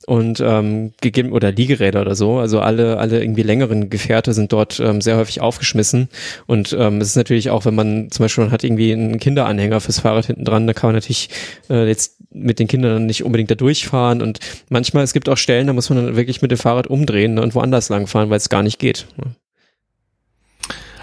und 0.05 0.39
ähm, 0.39 0.93
gegeben 1.01 1.31
oder 1.31 1.51
Liegeräder 1.51 2.01
oder 2.01 2.15
so. 2.15 2.37
Also 2.37 2.59
alle 2.59 2.97
alle 2.97 3.21
irgendwie 3.21 3.41
längeren 3.41 3.89
Gefährte 3.89 4.33
sind 4.33 4.53
dort 4.53 4.79
ähm, 4.79 5.01
sehr 5.01 5.17
häufig 5.17 5.41
aufgeschmissen. 5.41 6.09
Und 6.45 6.75
ähm, 6.77 7.01
es 7.01 7.09
ist 7.09 7.15
natürlich 7.15 7.49
auch, 7.49 7.65
wenn 7.65 7.75
man 7.75 8.11
zum 8.11 8.23
Beispiel 8.23 8.43
man 8.43 8.51
hat 8.51 8.63
irgendwie 8.63 8.93
einen 8.93 9.19
Kinderanhänger 9.19 9.81
fürs 9.81 9.99
Fahrrad 9.99 10.27
hinten 10.27 10.45
dran, 10.45 10.67
da 10.67 10.73
kann 10.73 10.89
man 10.89 10.95
natürlich 10.95 11.29
äh, 11.69 11.87
jetzt 11.87 12.17
mit 12.31 12.59
den 12.59 12.67
Kindern 12.67 13.05
nicht 13.05 13.23
unbedingt 13.23 13.49
da 13.49 13.55
durchfahren. 13.55 14.21
Und 14.21 14.39
manchmal 14.69 15.03
es 15.03 15.13
gibt 15.15 15.29
auch 15.29 15.37
Stellen, 15.37 15.67
da 15.67 15.73
muss 15.73 15.89
man 15.89 16.05
dann 16.05 16.15
wirklich 16.17 16.41
mit 16.41 16.51
dem 16.51 16.57
Fahrrad 16.57 16.87
umdrehen 16.87 17.35
ne, 17.35 17.41
und 17.41 17.55
woanders 17.55 17.87
langfahren, 17.87 18.29
weil 18.29 18.35
es 18.35 18.49
gar 18.49 18.63
nicht 18.63 18.79
geht. 18.79 19.07
Ne. 19.15 19.33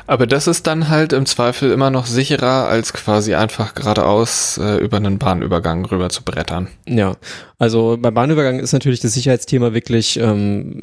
Aber 0.07 0.27
das 0.27 0.47
ist 0.47 0.67
dann 0.67 0.91
halt 0.91 1.15
im 1.15 1.25
Zweifel 1.25 1.71
immer 1.71 1.89
noch 1.89 2.05
sicherer, 2.05 2.67
als 2.69 2.93
quasi 2.93 3.35
einfach 3.35 3.73
geradeaus 3.73 4.59
äh, 4.59 4.77
über 4.77 4.99
einen 4.99 5.17
Bahnübergang 5.17 5.87
rüber 5.87 6.11
zu 6.11 6.23
brettern. 6.25 6.69
Ja, 6.87 7.17
also 7.59 7.97
beim 7.99 8.13
Bahnübergang 8.13 8.59
ist 8.59 8.73
natürlich 8.75 9.01
das 9.01 9.15
Sicherheitsthema 9.15 9.73
wirklich 9.73 10.19
ähm, 10.19 10.83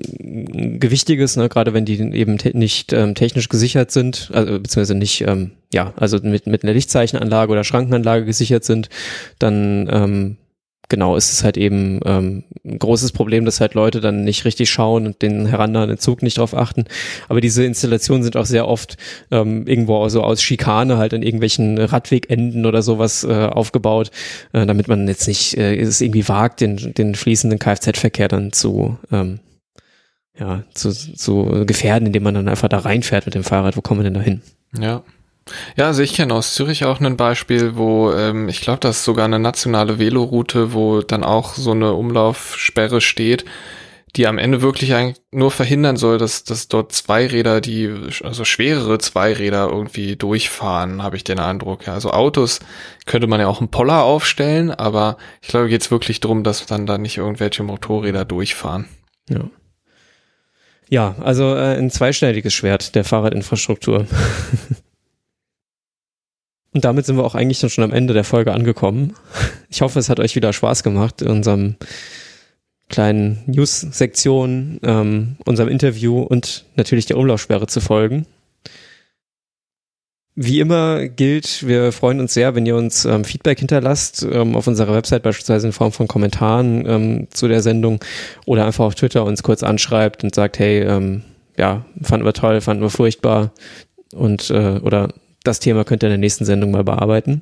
gewichtiges, 0.80 1.36
ne? 1.36 1.50
gerade 1.50 1.76
wenn 1.76 1.86
die 1.86 2.00
eben 2.00 2.40
te 2.40 2.58
nicht 2.58 2.92
ähm, 2.94 3.14
technisch 3.14 3.50
gesichert 3.50 3.92
sind, 3.92 4.32
also 4.34 4.54
beziehungsweise 4.54 4.96
nicht, 4.96 5.22
ähm, 5.22 5.52
ja, 5.72 5.94
also 5.98 6.18
mit, 6.24 6.48
mit 6.48 6.64
einer 6.64 6.74
Lichtzeichenanlage 6.74 7.52
oder 7.52 7.64
Schrankenanlage 7.64 8.26
gesichert 8.26 8.64
sind, 8.64 8.90
dann 9.38 9.88
ähm, 9.92 10.38
genau, 10.90 11.16
ist 11.16 11.32
es 11.32 11.44
halt 11.44 11.58
eben 11.58 12.00
ähm, 12.06 12.44
ein 12.66 12.80
großes 12.80 13.12
Problem, 13.12 13.46
dass 13.46 13.62
halt 13.62 13.76
Leute 13.76 14.02
dann 14.02 14.24
nicht 14.24 14.44
richtig 14.46 14.70
schauen 14.70 15.06
und 15.06 15.22
den 15.22 15.46
herannahenden 15.46 16.00
Zug 16.00 16.22
nicht 16.22 16.40
drauf 16.40 16.56
achten. 16.56 16.86
Aber 17.30 17.42
diese 17.42 17.64
Installationen 17.64 18.24
sind 18.24 18.36
auch 18.36 18.46
sehr 18.46 18.68
oft 18.68 18.98
ähm, 19.32 19.66
irgendwo 19.68 20.08
so 20.10 20.24
aus 20.24 20.42
Schikane 20.42 20.98
halt 20.98 21.14
an 21.14 21.22
irgendwelchen 21.22 21.78
Radwegenden 21.78 22.66
oder 22.66 22.82
sowas 22.82 23.24
äh, 23.24 23.46
aufgebaut, 23.46 24.12
äh, 24.52 24.66
damit 24.66 24.88
man 24.88 25.08
jetzt 25.08 25.28
nicht 25.28 25.58
äh, 25.58 25.76
es 25.80 26.02
irgendwie 26.02 26.28
wagt, 26.28 26.62
den, 26.62 26.94
den 26.94 27.16
fließenden 27.16 27.60
Kfz-Verkehr 27.60 28.28
dann 28.28 28.52
zu 28.52 28.98
ähm, 29.12 29.40
ja, 30.40 30.64
zu, 30.74 30.92
zu 30.92 31.66
gefährden, 31.66 32.08
indem 32.08 32.24
man 32.24 32.34
dann 32.34 32.48
einfach 32.48 32.70
da 32.70 32.80
reinfährt 32.80 33.26
mit 33.26 33.36
dem 33.36 33.44
Fahrrad. 33.44 33.76
Wo 33.76 33.82
kommen 33.82 34.00
wir 34.00 34.06
denn 34.06 34.14
da 34.14 34.22
hin? 34.22 34.42
Ja, 34.80 35.04
ja, 35.76 35.88
also 35.88 36.02
ich 36.02 36.14
kenne 36.14 36.34
aus 36.34 36.54
Zürich 36.54 36.86
auch 36.86 37.00
ein 37.00 37.18
Beispiel, 37.18 37.76
wo 37.76 38.12
ähm, 38.12 38.50
ich 38.50 38.62
glaube, 38.62 38.80
das 38.80 38.98
ist 38.98 39.06
sogar 39.06 39.26
eine 39.26 39.40
nationale 39.40 40.00
Veloroute, 40.00 40.74
wo 40.74 41.02
dann 41.02 41.24
auch 41.24 41.54
so 41.54 41.72
eine 41.72 41.94
Umlaufsperre 41.94 43.02
steht, 43.02 43.46
die 44.16 44.28
am 44.28 44.38
Ende 44.38 44.62
wirklich 44.62 44.94
nur 45.32 45.52
verhindern 45.52 45.98
soll, 45.98 46.18
dass, 46.18 46.44
dass 46.44 46.68
dort 46.68 46.92
Zweiräder, 46.92 47.62
die, 47.62 47.94
also 48.24 48.44
schwerere 48.44 48.98
Zweiräder 48.98 49.70
irgendwie 49.70 50.16
durchfahren, 50.16 51.04
habe 51.04 51.16
ich 51.16 51.24
den 51.24 51.40
Eindruck. 51.40 51.86
Ja, 51.86 51.94
also 51.94 52.12
Autos 52.12 52.60
könnte 53.06 53.28
man 53.28 53.40
ja 53.40 53.48
auch 53.48 53.60
einen 53.60 53.70
Poller 53.70 54.04
aufstellen, 54.04 54.72
aber 54.72 55.18
ich 55.42 55.50
glaube, 55.50 55.70
geht 55.70 55.82
es 55.82 55.92
wirklich 55.92 56.20
darum, 56.20 56.44
dass 56.44 56.66
dann 56.66 56.86
da 56.86 56.98
nicht 56.98 57.18
irgendwelche 57.18 57.64
Motorräder 57.64 58.26
durchfahren. 58.26 58.88
Ja. 59.30 59.42
Ja, 60.90 61.16
also 61.22 61.56
äh, 61.56 61.78
ein 61.78 61.92
zweischneidiges 61.92 62.54
Schwert 62.54 62.96
der 62.96 63.04
Fahrradinfrastruktur. 63.04 64.08
Und 66.74 66.86
damit 66.86 67.06
sind 67.06 67.18
wir 67.18 67.24
auch 67.24 67.36
eigentlich 67.36 67.60
schon 67.60 67.84
am 67.84 67.94
Ende 67.94 68.14
der 68.14 68.24
Folge 68.24 68.54
angekommen. 68.54 69.14
Ich 69.72 69.82
hoffe, 69.82 70.00
es 70.00 70.10
hat 70.10 70.20
euch 70.20 70.36
wieder 70.36 70.52
Spaß 70.52 70.82
gemacht, 70.82 71.22
in 71.22 71.28
unserem 71.28 71.76
kleinen 72.90 73.44
News-Sektion, 73.46 74.80
ähm, 74.82 75.38
unserem 75.46 75.70
Interview 75.70 76.22
und 76.22 76.66
natürlich 76.76 77.06
der 77.06 77.18
Umlaufsperre 77.18 77.68
zu 77.68 77.80
folgen. 77.80 78.26
Wie 80.34 80.60
immer 80.60 81.08
gilt, 81.08 81.68
wir 81.68 81.92
freuen 81.92 82.20
uns 82.20 82.34
sehr, 82.34 82.56
wenn 82.56 82.66
ihr 82.66 82.76
uns 82.76 83.06
ähm, 83.06 83.26
Feedback 83.26 83.60
hinterlasst, 83.60 84.26
ähm, 84.32 84.56
auf 84.56 84.68
unserer 84.68 84.94
Website 84.94 85.22
beispielsweise 85.22 85.68
in 85.68 85.74
Form 85.74 85.92
von 85.92 86.08
Kommentaren 86.08 86.86
ähm, 86.88 87.28
zu 87.30 87.48
der 87.48 87.62
Sendung 87.62 88.00
oder 88.46 88.66
einfach 88.66 88.86
auf 88.86 88.96
Twitter 88.96 89.24
uns 89.26 89.44
kurz 89.44 89.64
anschreibt 89.64 90.24
und 90.24 90.34
sagt, 90.34 90.58
hey, 90.58 90.80
ähm, 90.80 91.24
ja, 91.58 91.86
fanden 92.02 92.26
wir 92.26 92.34
toll, 92.34 92.62
fanden 92.62 92.82
wir 92.82 92.90
furchtbar 92.90 93.52
und 94.14 94.50
äh, 94.50 94.80
oder 94.82 95.10
das 95.44 95.60
Thema 95.60 95.84
könnt 95.84 96.04
ihr 96.04 96.08
in 96.08 96.12
der 96.12 96.18
nächsten 96.18 96.46
Sendung 96.46 96.72
mal 96.72 96.84
bearbeiten. 96.84 97.42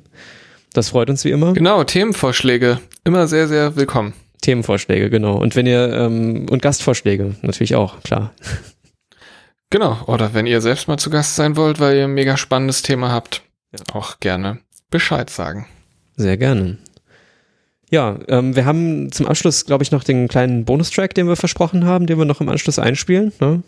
Das 0.72 0.90
freut 0.90 1.10
uns 1.10 1.24
wie 1.24 1.30
immer. 1.30 1.52
Genau, 1.54 1.82
Themenvorschläge. 1.84 2.78
Immer 3.04 3.26
sehr, 3.26 3.48
sehr 3.48 3.76
willkommen. 3.76 4.12
Themenvorschläge, 4.42 5.10
genau. 5.10 5.36
Und 5.36 5.56
wenn 5.56 5.66
ihr, 5.66 5.92
ähm, 5.92 6.46
und 6.48 6.62
Gastvorschläge 6.62 7.34
natürlich 7.42 7.74
auch, 7.74 8.02
klar. 8.02 8.32
Genau, 9.70 9.98
oder 10.06 10.32
wenn 10.32 10.46
ihr 10.46 10.62
selbst 10.62 10.88
mal 10.88 10.96
zu 10.96 11.10
Gast 11.10 11.36
sein 11.36 11.56
wollt, 11.56 11.78
weil 11.78 11.96
ihr 11.96 12.04
ein 12.04 12.14
mega 12.14 12.38
spannendes 12.38 12.80
Thema 12.80 13.10
habt, 13.10 13.42
ja. 13.72 13.80
auch 13.94 14.18
gerne 14.20 14.60
Bescheid 14.90 15.28
sagen. 15.28 15.66
Sehr 16.16 16.38
gerne. 16.38 16.78
Ja, 17.90 18.18
ähm, 18.28 18.56
wir 18.56 18.64
haben 18.64 19.12
zum 19.12 19.26
Abschluss, 19.26 19.66
glaube 19.66 19.82
ich, 19.82 19.92
noch 19.92 20.04
den 20.04 20.28
kleinen 20.28 20.64
Bonustrack, 20.64 21.14
den 21.14 21.28
wir 21.28 21.36
versprochen 21.36 21.84
haben, 21.84 22.06
den 22.06 22.18
wir 22.18 22.24
noch 22.24 22.40
im 22.40 22.48
Anschluss 22.48 22.78
einspielen. 22.78 23.32
Ne? 23.40 23.62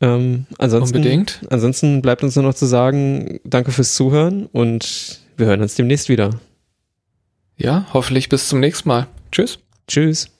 Ähm, 0.00 0.46
ansonsten, 0.58 0.96
Unbedingt. 0.96 1.40
Ansonsten 1.50 2.00
bleibt 2.00 2.22
uns 2.22 2.34
nur 2.36 2.44
noch 2.44 2.54
zu 2.54 2.66
sagen, 2.66 3.40
danke 3.44 3.70
fürs 3.70 3.94
Zuhören 3.94 4.46
und 4.46 5.20
wir 5.36 5.46
hören 5.46 5.60
uns 5.60 5.74
demnächst 5.74 6.08
wieder. 6.08 6.30
Ja, 7.56 7.86
hoffentlich 7.92 8.28
bis 8.28 8.48
zum 8.48 8.60
nächsten 8.60 8.88
Mal. 8.88 9.06
Tschüss. 9.30 9.58
Tschüss. 9.86 10.30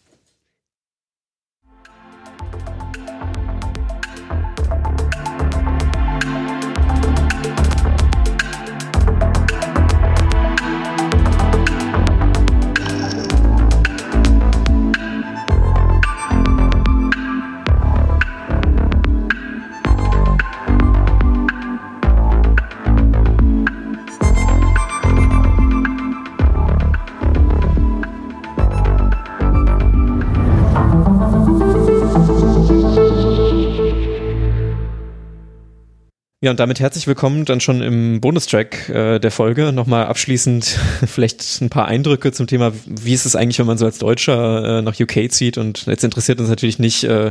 Ja, 36.43 36.51
und 36.51 36.59
damit 36.59 36.81
herzlich 36.81 37.07
willkommen 37.07 37.45
dann 37.45 37.61
schon 37.61 37.83
im 37.83 38.23
Bonustrack 38.23 38.89
äh, 38.89 39.19
der 39.19 39.31
Folge. 39.31 39.73
Nochmal 39.73 40.07
abschließend 40.07 40.65
vielleicht 41.07 41.61
ein 41.61 41.69
paar 41.69 41.85
Eindrücke 41.85 42.33
zum 42.33 42.47
Thema, 42.47 42.73
wie 42.87 43.13
ist 43.13 43.27
es 43.27 43.37
eigentlich, 43.37 43.59
wenn 43.59 43.67
man 43.67 43.77
so 43.77 43.85
als 43.85 43.99
Deutscher 43.99 44.79
äh, 44.79 44.81
nach 44.81 44.99
UK 44.99 45.31
zieht 45.31 45.59
und 45.59 45.85
jetzt 45.85 46.03
interessiert 46.03 46.41
uns 46.41 46.49
natürlich 46.49 46.79
nicht, 46.79 47.05
äh, 47.05 47.27
äh 47.27 47.31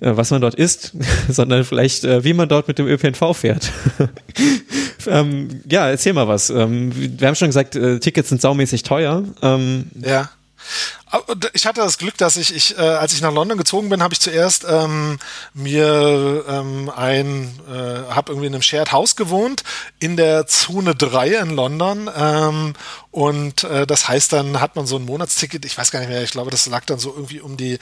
was 0.00 0.32
man 0.32 0.40
dort 0.40 0.56
isst, 0.56 0.94
sondern 1.28 1.64
vielleicht, 1.64 2.02
äh, 2.02 2.24
wie 2.24 2.32
man 2.32 2.48
dort 2.48 2.66
mit 2.66 2.80
dem 2.80 2.88
ÖPNV 2.88 3.36
fährt. 3.36 3.70
ähm, 5.06 5.62
ja, 5.70 5.88
erzähl 5.88 6.12
mal 6.12 6.26
was. 6.26 6.50
Ähm, 6.50 6.90
wir 7.20 7.28
haben 7.28 7.36
schon 7.36 7.50
gesagt, 7.50 7.76
äh, 7.76 8.00
Tickets 8.00 8.30
sind 8.30 8.40
saumäßig 8.40 8.82
teuer. 8.82 9.22
Ähm, 9.42 9.92
ja. 9.94 10.28
Ich 11.54 11.66
hatte 11.66 11.80
das 11.80 11.98
Glück, 11.98 12.16
dass 12.18 12.36
ich, 12.36 12.54
ich 12.54 12.78
äh, 12.78 12.82
als 12.82 13.12
ich 13.12 13.20
nach 13.20 13.32
London 13.32 13.58
gezogen 13.58 13.88
bin, 13.88 14.02
habe 14.02 14.14
ich 14.14 14.20
zuerst 14.20 14.64
ähm, 14.68 15.18
mir 15.54 16.44
ähm, 16.48 16.90
ein, 16.94 17.58
äh, 17.68 18.12
habe 18.12 18.32
irgendwie 18.32 18.46
in 18.46 18.54
einem 18.54 18.62
Shared 18.62 18.92
House 18.92 19.16
gewohnt 19.16 19.64
in 19.98 20.16
der 20.16 20.46
Zone 20.46 20.94
3 20.94 21.28
in 21.28 21.50
London 21.50 22.08
ähm, 22.16 22.74
und 23.12 23.64
äh, 23.64 23.86
das 23.86 24.08
heißt, 24.08 24.32
dann 24.32 24.60
hat 24.60 24.76
man 24.76 24.86
so 24.86 24.96
ein 24.96 25.04
Monatsticket, 25.04 25.64
ich 25.64 25.76
weiß 25.76 25.90
gar 25.90 25.98
nicht 25.98 26.10
mehr, 26.10 26.22
ich 26.22 26.30
glaube, 26.30 26.52
das 26.52 26.66
lag 26.66 26.84
dann 26.84 27.00
so 27.00 27.12
irgendwie 27.12 27.40
um 27.40 27.56
die 27.56 27.78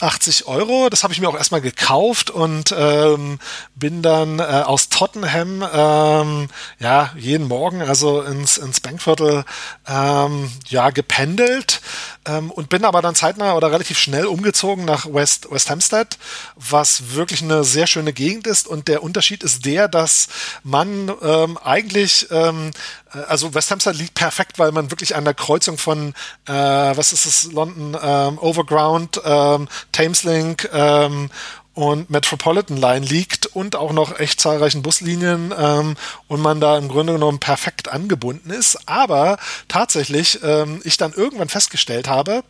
80 0.00 0.46
Euro. 0.46 0.90
Das 0.90 1.02
habe 1.04 1.14
ich 1.14 1.20
mir 1.20 1.28
auch 1.28 1.36
erstmal 1.36 1.62
gekauft 1.62 2.30
und 2.30 2.74
ähm, 2.76 3.38
bin 3.74 4.02
dann 4.02 4.40
äh, 4.40 4.42
aus 4.42 4.90
Tottenham 4.90 5.66
ähm, 5.72 6.48
ja 6.78 7.12
jeden 7.16 7.48
Morgen 7.48 7.80
also 7.80 8.20
ins, 8.20 8.58
ins 8.58 8.80
Bankviertel 8.80 9.44
ähm, 9.86 10.50
ja 10.68 10.90
gependelt 10.90 11.80
ähm, 12.28 12.50
und 12.50 12.68
bin 12.68 12.84
aber 12.84 13.02
dann 13.02 13.14
zeitnah 13.14 13.54
oder 13.54 13.72
relativ 13.72 13.98
schnell 13.98 14.26
umgezogen 14.26 14.84
nach 14.84 15.06
West, 15.06 15.50
West 15.50 15.70
Hampstead, 15.70 16.18
was 16.56 17.14
wirklich 17.14 17.42
eine 17.42 17.64
sehr 17.64 17.86
schöne 17.86 18.12
Gegend 18.12 18.46
ist. 18.46 18.66
Und 18.68 18.88
der 18.88 19.02
Unterschied 19.02 19.42
ist 19.42 19.64
der, 19.64 19.88
dass 19.88 20.28
man 20.62 21.10
ähm, 21.22 21.58
eigentlich, 21.58 22.28
ähm, 22.30 22.70
äh, 23.14 23.18
also 23.20 23.54
West 23.54 23.70
Hampstead 23.70 23.96
liegt 23.96 24.14
perfekt, 24.14 24.57
weil 24.58 24.72
man 24.72 24.90
wirklich 24.90 25.16
an 25.16 25.24
der 25.24 25.34
Kreuzung 25.34 25.78
von, 25.78 26.14
äh, 26.46 26.52
was 26.52 27.12
ist 27.12 27.26
es, 27.26 27.52
London 27.52 27.96
ähm, 28.00 28.38
Overground, 28.38 29.20
ähm, 29.24 29.68
Thameslink 29.92 30.68
ähm, 30.72 31.30
und 31.78 32.10
Metropolitan 32.10 32.76
Line 32.76 33.06
liegt 33.06 33.46
und 33.46 33.76
auch 33.76 33.92
noch 33.92 34.18
echt 34.18 34.40
zahlreichen 34.40 34.82
Buslinien 34.82 35.54
ähm, 35.56 35.96
und 36.26 36.40
man 36.40 36.60
da 36.60 36.76
im 36.76 36.88
Grunde 36.88 37.12
genommen 37.12 37.38
perfekt 37.38 37.88
angebunden 37.88 38.50
ist. 38.50 38.88
Aber 38.88 39.38
tatsächlich 39.68 40.40
ähm, 40.42 40.80
ich 40.82 40.96
dann 40.96 41.12
irgendwann 41.12 41.48
festgestellt 41.48 42.08
habe, 42.08 42.42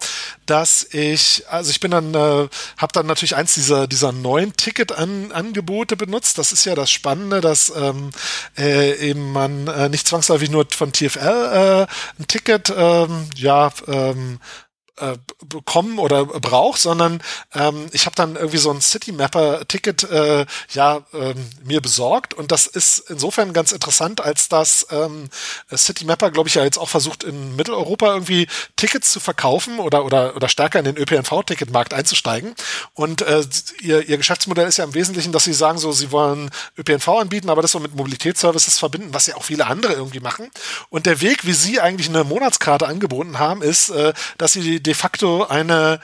dass 0.47 0.83
ich, 0.95 1.45
also 1.51 1.71
ich 1.71 1.79
bin 1.79 1.91
dann, 1.91 2.15
äh, 2.15 2.49
habe 2.79 2.93
dann 2.95 3.05
natürlich 3.05 3.37
eins 3.37 3.53
dieser, 3.53 3.87
dieser 3.87 4.13
neuen 4.13 4.55
Ticket-Angebote 4.55 5.99
benutzt. 5.99 6.39
Das 6.39 6.51
ist 6.51 6.65
ja 6.65 6.75
das 6.75 6.91
Spannende, 6.91 7.43
dass 7.43 7.71
ähm, 7.77 8.13
äh, 8.57 9.11
eben 9.11 9.33
man 9.33 9.67
äh, 9.67 9.91
nicht 9.91 10.09
zwangsläufig 10.09 10.51
nur 10.51 10.67
von 10.71 10.95
TFL 10.95 11.19
äh, 11.19 11.87
ein 12.19 12.27
Ticket 12.29 12.73
ähm, 12.75 13.29
ja 13.37 13.71
ähm, 13.89 14.39
äh, 14.41 14.68
bekommen 15.47 15.99
oder 15.99 16.25
brauche, 16.25 16.79
sondern 16.79 17.23
ähm, 17.55 17.87
ich 17.93 18.07
habe 18.07 18.17
dann 18.17 18.37
irgendwie 18.37 18.59
so 18.59 18.71
ein 18.71 18.81
City 18.81 19.13
Mapper 19.13 19.67
Ticket 19.69 20.03
äh, 20.05 20.47
ja 20.71 21.01
ähm, 21.13 21.35
mir 21.65 21.81
besorgt. 21.81 22.35
Und 22.35 22.53
das 22.53 22.67
ist 22.67 22.99
insofern 23.09 23.53
ganz 23.53 23.73
interessant, 23.73 24.21
als 24.21 24.49
dass 24.49 24.87
ähm, 24.91 25.29
City 25.75 26.05
Mapper, 26.05 26.31
glaube 26.31 26.49
ich, 26.49 26.55
ja 26.55 26.65
jetzt 26.65 26.79
auch 26.79 26.89
versucht 26.89 27.25
in 27.25 27.57
Mitteleuropa 27.57 28.15
irgendwie 28.15 28.47
Tickets 28.77 29.13
zu 29.13 29.21
verkaufen 29.21 29.79
oder 29.79 30.05
oder 30.05 30.37
oder 30.37 30.49
stärker 30.49 30.79
in 30.79 30.85
den 30.85 30.97
ÖPNV-Ticketmarkt 30.97 31.95
einzusteigen. 31.95 32.55
Und 32.95 33.23
äh, 33.23 33.45
ihr, 33.81 34.09
ihr 34.09 34.17
Geschäftsmodell 34.17 34.67
ist 34.67 34.79
ja 34.79 34.85
im 34.85 34.95
Wesentlichen, 34.95 35.33
dass 35.33 35.45
sie 35.45 35.53
sagen 35.53 35.79
so, 35.79 35.93
sie 35.93 36.11
wollen 36.11 36.51
ÖPNV 36.77 37.09
anbieten, 37.09 37.51
aber 37.51 37.63
das 37.63 37.73
so 37.73 37.81
mit 37.81 37.95
Mobilitätsservices 37.95 38.79
verbinden, 38.79 39.13
was 39.13 39.27
ja 39.27 39.37
auch 39.37 39.45
viele 39.45 39.67
andere 39.67 39.93
irgendwie 39.93 40.21
machen. 40.21 40.51
Und 40.91 41.07
der 41.07 41.21
Weg, 41.21 41.47
wie 41.47 41.53
sie 41.53 41.81
eigentlich 41.81 42.09
eine 42.09 42.25
Monatskarte 42.25 42.87
angeboten 42.87 43.39
haben, 43.39 43.63
ist, 43.63 43.91
äh, 43.91 44.13
dass 44.39 44.53
sie 44.53 44.81
de 44.89 44.95
facto 44.95 45.47
eine 45.49 46.01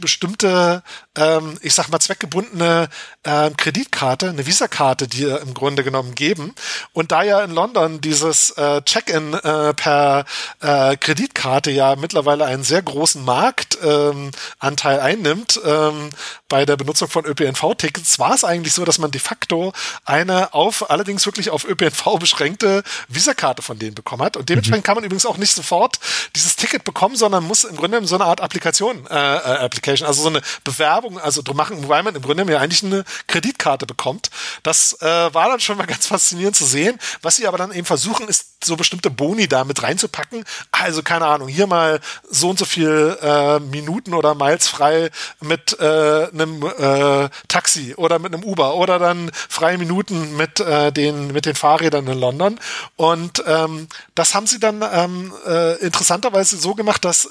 bestimmte, 0.00 0.82
ähm, 1.16 1.58
ich 1.62 1.74
sag 1.74 1.88
mal, 1.88 2.00
zweckgebundene 2.00 2.88
äh, 3.22 3.50
Kreditkarte, 3.50 4.28
eine 4.28 4.46
Visakarte, 4.46 5.08
die 5.08 5.24
im 5.24 5.54
Grunde 5.54 5.84
genommen 5.84 6.14
geben. 6.14 6.54
Und 6.92 7.12
da 7.12 7.22
ja 7.22 7.42
in 7.42 7.50
London 7.50 8.00
dieses 8.00 8.50
äh, 8.50 8.82
Check-in 8.82 9.34
äh, 9.34 9.74
per 9.74 10.24
äh, 10.60 10.96
Kreditkarte 10.96 11.70
ja 11.70 11.96
mittlerweile 11.96 12.44
einen 12.44 12.62
sehr 12.62 12.82
großen 12.82 13.24
Marktanteil 13.24 14.98
ähm, 14.98 15.00
einnimmt 15.00 15.60
ähm, 15.64 16.10
bei 16.50 16.66
der 16.66 16.76
Benutzung 16.76 17.08
von 17.08 17.24
ÖPNV-Tickets, 17.24 18.18
war 18.18 18.34
es 18.34 18.44
eigentlich 18.44 18.74
so, 18.74 18.84
dass 18.84 18.98
man 18.98 19.10
de 19.10 19.20
facto 19.20 19.72
eine 20.04 20.52
auf, 20.52 20.90
allerdings 20.90 21.24
wirklich 21.24 21.48
auf 21.48 21.64
ÖPNV 21.64 22.18
beschränkte 22.18 22.82
Visakarte 23.08 23.62
von 23.62 23.78
denen 23.78 23.94
bekommen 23.94 24.22
hat. 24.22 24.36
Und 24.36 24.48
dementsprechend 24.48 24.84
mhm. 24.84 24.86
kann 24.86 24.96
man 24.96 25.04
übrigens 25.04 25.26
auch 25.26 25.38
nicht 25.38 25.54
sofort 25.54 26.00
dieses 26.34 26.56
Ticket 26.56 26.84
bekommen, 26.84 27.16
sondern 27.16 27.44
muss 27.44 27.64
im 27.64 27.76
Grunde 27.76 28.04
so 28.06 28.16
eine 28.16 28.24
Art 28.24 28.40
Applikation 28.40 29.06
äh, 29.06 29.14
äh, 29.14 29.64
Application, 29.64 30.06
also 30.06 30.22
so 30.22 30.28
eine 30.28 30.42
Bewerbung, 30.64 31.09
also 31.18 31.42
drum 31.42 31.56
machen, 31.56 31.82
wobei 31.82 32.02
man 32.02 32.14
im 32.14 32.22
Grunde 32.22 32.50
ja 32.50 32.58
eigentlich 32.58 32.84
eine 32.84 33.04
Kreditkarte 33.26 33.86
bekommt. 33.86 34.30
Das 34.62 35.00
äh, 35.00 35.06
war 35.06 35.48
dann 35.48 35.60
schon 35.60 35.76
mal 35.76 35.86
ganz 35.90 36.06
faszinierend 36.06 36.56
zu 36.56 36.64
sehen. 36.64 36.98
Was 37.22 37.36
sie 37.36 37.46
aber 37.46 37.58
dann 37.58 37.72
eben 37.72 37.86
versuchen, 37.86 38.28
ist 38.28 38.64
so 38.64 38.76
bestimmte 38.76 39.10
Boni 39.10 39.48
da 39.48 39.64
mit 39.64 39.82
reinzupacken. 39.82 40.44
Also 40.70 41.02
keine 41.02 41.26
Ahnung, 41.26 41.48
hier 41.48 41.66
mal 41.66 42.00
so 42.28 42.50
und 42.50 42.58
so 42.58 42.64
viel 42.64 43.18
äh, 43.22 43.58
Minuten 43.60 44.14
oder 44.14 44.34
Miles 44.34 44.68
frei 44.68 45.10
mit 45.40 45.78
äh, 45.80 46.28
einem 46.28 46.62
äh, 46.62 47.28
Taxi 47.48 47.94
oder 47.96 48.18
mit 48.18 48.34
einem 48.34 48.44
Uber 48.44 48.74
oder 48.74 48.98
dann 48.98 49.30
freie 49.48 49.78
Minuten 49.78 50.36
mit 50.36 50.60
äh, 50.60 50.92
den 50.92 51.28
mit 51.28 51.46
den 51.46 51.54
Fahrrädern 51.54 52.06
in 52.06 52.18
London. 52.18 52.60
Und 52.96 53.42
ähm, 53.46 53.88
das 54.14 54.34
haben 54.34 54.46
sie 54.46 54.60
dann 54.60 54.84
ähm, 54.92 55.32
äh, 55.46 55.76
interessanterweise 55.78 56.56
so 56.58 56.74
gemacht, 56.74 57.04
dass 57.04 57.30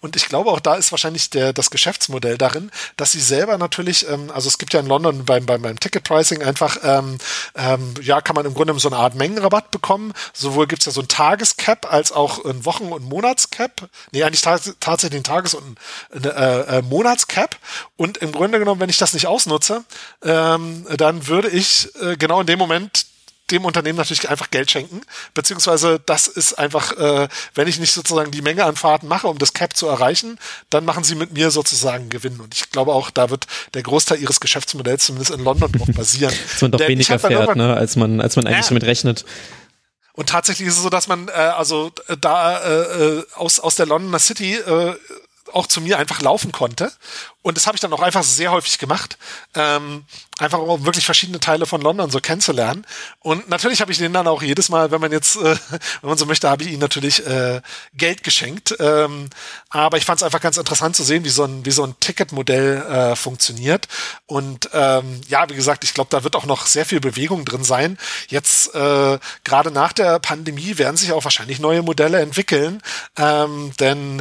und 0.00 0.16
ich 0.16 0.28
glaube 0.28 0.50
auch 0.50 0.60
da 0.60 0.74
ist 0.74 0.90
wahrscheinlich 0.90 1.30
der, 1.30 1.52
das 1.52 1.70
Geschäftsmodell 1.70 2.38
darin, 2.38 2.70
dass 2.96 3.12
sie 3.12 3.20
selber 3.20 3.58
natürlich, 3.58 4.08
ähm, 4.08 4.30
also 4.32 4.48
es 4.48 4.58
gibt 4.58 4.72
ja 4.72 4.80
in 4.80 4.86
London 4.86 5.24
beim, 5.24 5.44
beim, 5.44 5.60
beim 5.62 5.78
Ticket-Pricing 5.78 6.42
einfach, 6.42 6.78
ähm, 6.82 7.18
ähm, 7.54 7.94
ja, 8.00 8.20
kann 8.20 8.34
man 8.34 8.46
im 8.46 8.54
Grunde 8.54 8.78
so 8.78 8.88
eine 8.88 8.96
Art 8.96 9.14
Mengenrabatt 9.14 9.70
bekommen. 9.70 10.12
Sowohl 10.32 10.66
gibt 10.66 10.82
es 10.82 10.86
ja 10.86 10.92
so 10.92 11.02
ein 11.02 11.08
Tagescap 11.08 11.92
als 11.92 12.12
auch 12.12 12.44
ein 12.44 12.64
Wochen- 12.64 12.92
und 12.92 13.04
Monatscap. 13.04 13.88
Nee, 14.12 14.22
eigentlich 14.22 14.42
tatsächlich 14.80 15.20
ein 15.20 15.24
Tages- 15.24 15.54
und 15.54 15.78
äh, 16.12 16.78
äh, 16.78 16.82
Monatscap. 16.82 17.56
Und 17.96 18.18
im 18.18 18.32
Grunde 18.32 18.58
genommen, 18.58 18.80
wenn 18.80 18.90
ich 18.90 18.98
das 18.98 19.12
nicht 19.12 19.26
ausnutze, 19.26 19.84
ähm, 20.22 20.86
dann 20.96 21.26
würde 21.26 21.48
ich 21.48 21.90
äh, 22.00 22.16
genau 22.16 22.40
in 22.40 22.46
dem 22.46 22.58
Moment 22.58 23.06
dem 23.50 23.64
Unternehmen 23.64 23.96
natürlich 23.96 24.28
einfach 24.28 24.50
Geld 24.50 24.70
schenken, 24.70 25.02
beziehungsweise 25.34 26.00
das 26.04 26.26
ist 26.26 26.54
einfach, 26.54 26.92
äh, 26.92 27.28
wenn 27.54 27.68
ich 27.68 27.78
nicht 27.78 27.92
sozusagen 27.92 28.30
die 28.30 28.42
Menge 28.42 28.64
an 28.64 28.76
Fahrten 28.76 29.08
mache, 29.08 29.28
um 29.28 29.38
das 29.38 29.52
Cap 29.52 29.76
zu 29.76 29.86
erreichen, 29.86 30.38
dann 30.70 30.84
machen 30.84 31.04
sie 31.04 31.14
mit 31.14 31.32
mir 31.32 31.50
sozusagen 31.50 32.08
Gewinn. 32.08 32.40
Und 32.40 32.54
ich 32.54 32.70
glaube 32.70 32.92
auch, 32.92 33.10
da 33.10 33.30
wird 33.30 33.46
der 33.74 33.82
Großteil 33.82 34.18
ihres 34.18 34.40
Geschäftsmodells 34.40 35.06
zumindest 35.06 35.30
in 35.30 35.44
London 35.44 35.70
drauf 35.70 35.88
basieren. 35.94 36.34
dass 36.52 36.62
man 36.62 36.72
doch 36.72 36.78
Denn 36.78 36.88
weniger 36.88 37.18
fährt, 37.18 37.56
ne, 37.56 37.74
als 37.74 37.96
man, 37.96 38.20
als 38.20 38.36
man 38.36 38.46
eigentlich 38.46 38.64
ja. 38.64 38.68
damit 38.68 38.84
rechnet. 38.84 39.24
Und 40.16 40.30
tatsächlich 40.30 40.66
ist 40.66 40.76
es 40.76 40.82
so, 40.82 40.88
dass 40.88 41.08
man 41.08 41.28
äh, 41.28 41.32
also 41.32 41.92
äh, 42.08 42.16
da 42.18 42.58
äh, 42.58 43.18
äh, 43.18 43.24
aus, 43.34 43.60
aus 43.60 43.74
der 43.76 43.84
Londoner 43.84 44.18
City 44.18 44.54
äh, 44.54 44.94
auch 45.56 45.66
zu 45.66 45.80
mir 45.80 45.98
einfach 45.98 46.20
laufen 46.20 46.52
konnte. 46.52 46.92
Und 47.40 47.56
das 47.56 47.66
habe 47.66 47.76
ich 47.76 47.80
dann 47.80 47.92
auch 47.92 48.02
einfach 48.02 48.24
sehr 48.24 48.50
häufig 48.50 48.78
gemacht. 48.78 49.16
Ähm, 49.54 50.04
einfach 50.38 50.58
um 50.58 50.84
wirklich 50.84 51.06
verschiedene 51.06 51.40
Teile 51.40 51.64
von 51.64 51.80
London 51.80 52.10
so 52.10 52.20
kennenzulernen. 52.20 52.84
Und 53.20 53.48
natürlich 53.48 53.80
habe 53.80 53.90
ich 53.90 53.98
denen 53.98 54.12
dann 54.12 54.26
auch 54.26 54.42
jedes 54.42 54.68
Mal, 54.68 54.90
wenn 54.90 55.00
man 55.00 55.12
jetzt, 55.12 55.36
äh, 55.36 55.56
wenn 56.02 56.10
man 56.10 56.18
so 56.18 56.26
möchte, 56.26 56.50
habe 56.50 56.64
ich 56.64 56.70
ihnen 56.70 56.80
natürlich 56.80 57.24
äh, 57.24 57.62
Geld 57.94 58.22
geschenkt. 58.22 58.74
Ähm, 58.80 59.30
aber 59.70 59.96
ich 59.96 60.04
fand 60.04 60.18
es 60.18 60.24
einfach 60.24 60.40
ganz 60.40 60.58
interessant 60.58 60.94
zu 60.94 61.04
sehen, 61.04 61.24
wie 61.24 61.30
so 61.30 61.44
ein, 61.44 61.64
wie 61.64 61.70
so 61.70 61.84
ein 61.84 61.94
Ticketmodell 62.00 62.82
äh, 62.82 63.16
funktioniert. 63.16 63.88
Und 64.26 64.68
ähm, 64.74 65.20
ja, 65.28 65.48
wie 65.48 65.54
gesagt, 65.54 65.84
ich 65.84 65.94
glaube, 65.94 66.10
da 66.10 66.22
wird 66.22 66.36
auch 66.36 66.46
noch 66.46 66.66
sehr 66.66 66.84
viel 66.84 67.00
Bewegung 67.00 67.44
drin 67.46 67.64
sein. 67.64 67.96
Jetzt 68.28 68.74
äh, 68.74 69.18
gerade 69.44 69.70
nach 69.70 69.92
der 69.94 70.18
Pandemie 70.18 70.76
werden 70.76 70.96
sich 70.96 71.12
auch 71.12 71.24
wahrscheinlich 71.24 71.60
neue 71.60 71.82
Modelle 71.82 72.20
entwickeln. 72.20 72.82
Ähm, 73.16 73.72
denn 73.78 74.20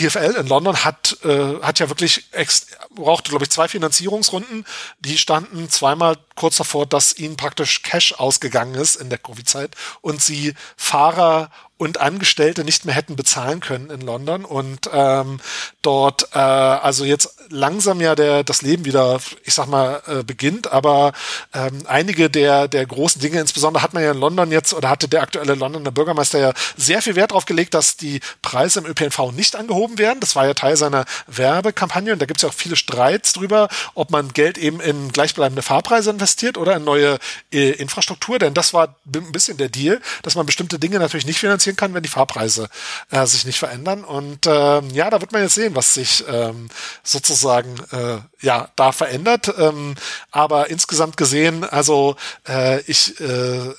TFL 0.00 0.36
in 0.38 0.46
London 0.46 0.84
hat, 0.84 1.18
äh, 1.24 1.60
hat 1.62 1.78
ja 1.78 1.88
wirklich, 1.88 2.24
ex 2.32 2.66
brauchte, 2.94 3.30
glaube 3.30 3.44
ich, 3.44 3.50
zwei 3.50 3.68
Finanzierungsrunden. 3.68 4.64
Die 5.00 5.18
standen 5.18 5.68
zweimal 5.68 6.16
kurz 6.34 6.56
davor, 6.56 6.86
dass 6.86 7.16
ihnen 7.18 7.36
praktisch 7.36 7.82
Cash 7.82 8.14
ausgegangen 8.14 8.74
ist 8.74 8.96
in 8.96 9.10
der 9.10 9.18
Covid-Zeit 9.18 9.76
und 10.00 10.22
sie 10.22 10.54
Fahrer 10.76 11.50
und 11.80 11.98
Angestellte 11.98 12.62
nicht 12.62 12.84
mehr 12.84 12.94
hätten 12.94 13.16
bezahlen 13.16 13.60
können 13.60 13.88
in 13.88 14.02
London 14.02 14.44
und 14.44 14.90
ähm, 14.92 15.40
dort 15.80 16.28
äh, 16.34 16.38
also 16.38 17.06
jetzt 17.06 17.36
langsam 17.48 18.02
ja 18.02 18.14
der 18.14 18.44
das 18.44 18.60
Leben 18.60 18.84
wieder 18.84 19.18
ich 19.44 19.54
sag 19.54 19.66
mal 19.66 20.02
äh, 20.06 20.22
beginnt 20.22 20.70
aber 20.70 21.14
ähm, 21.54 21.82
einige 21.86 22.28
der 22.28 22.68
der 22.68 22.84
großen 22.84 23.22
Dinge 23.22 23.40
insbesondere 23.40 23.82
hat 23.82 23.94
man 23.94 24.02
ja 24.02 24.10
in 24.10 24.18
London 24.18 24.52
jetzt 24.52 24.74
oder 24.74 24.90
hatte 24.90 25.08
der 25.08 25.22
aktuelle 25.22 25.54
Londoner 25.54 25.90
Bürgermeister 25.90 26.38
ja 26.38 26.52
sehr 26.76 27.00
viel 27.00 27.16
Wert 27.16 27.30
darauf 27.30 27.46
gelegt 27.46 27.72
dass 27.72 27.96
die 27.96 28.20
Preise 28.42 28.80
im 28.80 28.86
ÖPNV 28.86 29.32
nicht 29.32 29.56
angehoben 29.56 29.89
werden 29.98 30.20
das 30.20 30.36
war 30.36 30.46
ja 30.46 30.54
Teil 30.54 30.76
seiner 30.76 31.04
Werbekampagne 31.26 32.12
und 32.12 32.20
da 32.20 32.26
gibt 32.26 32.38
es 32.38 32.42
ja 32.42 32.48
auch 32.48 32.54
viele 32.54 32.76
Streits 32.76 33.32
drüber 33.32 33.68
ob 33.94 34.10
man 34.10 34.32
Geld 34.32 34.58
eben 34.58 34.80
in 34.80 35.12
gleichbleibende 35.12 35.62
Fahrpreise 35.62 36.10
investiert 36.10 36.58
oder 36.58 36.76
in 36.76 36.84
neue 36.84 37.18
äh, 37.52 37.70
Infrastruktur, 37.72 38.38
denn 38.38 38.54
das 38.54 38.72
war 38.72 38.96
ein 39.14 39.32
bisschen 39.32 39.56
der 39.56 39.68
Deal, 39.68 40.00
dass 40.22 40.34
man 40.34 40.46
bestimmte 40.46 40.78
Dinge 40.78 40.98
natürlich 40.98 41.26
nicht 41.26 41.38
finanzieren 41.38 41.76
kann, 41.76 41.94
wenn 41.94 42.02
die 42.02 42.08
Fahrpreise 42.08 42.68
äh, 43.10 43.26
sich 43.26 43.44
nicht 43.44 43.58
verändern. 43.58 44.04
Und 44.04 44.46
ähm, 44.46 44.90
ja, 44.90 45.10
da 45.10 45.20
wird 45.20 45.32
man 45.32 45.42
jetzt 45.42 45.54
sehen, 45.54 45.74
was 45.74 45.94
sich 45.94 46.24
ähm, 46.28 46.68
sozusagen 47.02 47.74
äh, 47.92 48.18
ja 48.40 48.68
da 48.76 48.92
verändert. 48.92 49.52
Ähm, 49.58 49.94
aber 50.30 50.70
insgesamt 50.70 51.16
gesehen, 51.16 51.64
also 51.64 52.16
äh, 52.48 52.80
ich 52.82 53.20
äh, 53.20 53.24
äh, 53.24 53.74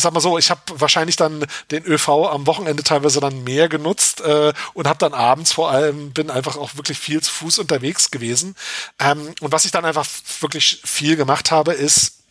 sag 0.00 0.12
mal 0.12 0.20
so, 0.20 0.38
ich 0.38 0.50
habe 0.50 0.60
wahrscheinlich 0.74 1.16
dann 1.16 1.44
den 1.70 1.84
ÖV 1.84 2.08
am 2.30 2.46
Wochenende 2.46 2.82
teilweise 2.82 3.20
dann 3.20 3.44
mehr 3.44 3.68
genutzt 3.68 4.20
äh, 4.22 4.52
und 4.74 4.86
habe 4.86 4.98
dann 4.98 5.12
abends 5.12 5.52
vor 5.52 5.70
allem 5.70 6.12
bin 6.12 6.30
einfach 6.30 6.56
auch 6.56 6.76
wirklich 6.76 6.98
viel 6.98 7.20
zu 7.20 7.30
Fuß 7.30 7.58
unterwegs 7.58 8.10
gewesen. 8.10 8.54
Ähm, 8.98 9.34
und 9.40 9.52
was 9.52 9.64
ich 9.64 9.70
dann 9.70 9.84
einfach 9.84 10.06
wirklich 10.40 10.80
viel 10.84 11.16
gemacht 11.16 11.50
habe, 11.50 11.72
ist 11.72 12.21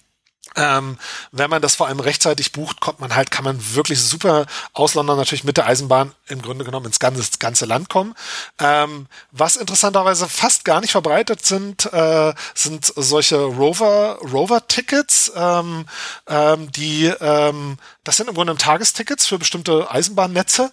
ähm, 0.55 0.97
wenn 1.31 1.49
man 1.49 1.61
das 1.61 1.75
vor 1.75 1.87
allem 1.87 1.99
rechtzeitig 1.99 2.51
bucht, 2.51 2.81
kommt 2.81 2.99
man 2.99 3.15
halt, 3.15 3.31
kann 3.31 3.45
man 3.45 3.59
wirklich 3.73 4.01
super 4.01 4.45
aus 4.73 4.95
London 4.95 5.17
natürlich 5.17 5.43
mit 5.43 5.57
der 5.57 5.65
Eisenbahn 5.65 6.13
im 6.27 6.41
Grunde 6.41 6.65
genommen 6.65 6.87
ins 6.87 6.99
ganze, 6.99 7.21
ins 7.21 7.39
ganze 7.39 7.65
Land 7.65 7.89
kommen. 7.89 8.15
Ähm, 8.59 9.07
was 9.31 9.55
interessanterweise 9.55 10.27
fast 10.27 10.65
gar 10.65 10.81
nicht 10.81 10.91
verbreitet 10.91 11.45
sind, 11.45 11.91
äh, 11.93 12.33
sind 12.53 12.91
solche 12.95 13.37
Rover, 13.37 14.19
Rover-Tickets, 14.21 15.31
ähm, 15.35 15.85
ähm, 16.27 16.71
die, 16.71 17.05
ähm, 17.05 17.77
das 18.03 18.17
sind 18.17 18.29
im 18.29 18.35
Grunde 18.35 18.55
Tagestickets 18.55 19.27
für 19.27 19.37
bestimmte 19.37 19.91
Eisenbahnnetze. 19.91 20.71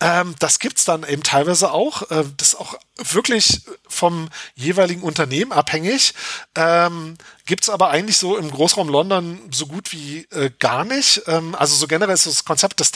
Ähm, 0.00 0.34
das 0.38 0.58
gibt's 0.58 0.84
dann 0.84 1.04
eben 1.04 1.22
teilweise 1.22 1.72
auch. 1.72 2.10
Äh, 2.10 2.24
das 2.36 2.48
ist 2.48 2.54
auch 2.54 2.74
wirklich 2.96 3.62
vom 3.88 4.28
jeweiligen 4.54 5.02
Unternehmen 5.02 5.52
abhängig. 5.52 6.14
Ähm, 6.54 7.18
Gibt's 7.50 7.68
aber 7.68 7.90
eigentlich 7.90 8.16
so 8.16 8.36
im 8.36 8.48
Großraum 8.48 8.88
London 8.88 9.40
so 9.50 9.66
gut 9.66 9.90
wie 9.90 10.20
äh, 10.30 10.52
gar 10.60 10.84
nicht. 10.84 11.22
Ähm, 11.26 11.56
also 11.56 11.74
so 11.74 11.88
generell 11.88 12.14
ist 12.14 12.28
das 12.28 12.44
Konzept 12.44 12.78
des 12.78 12.92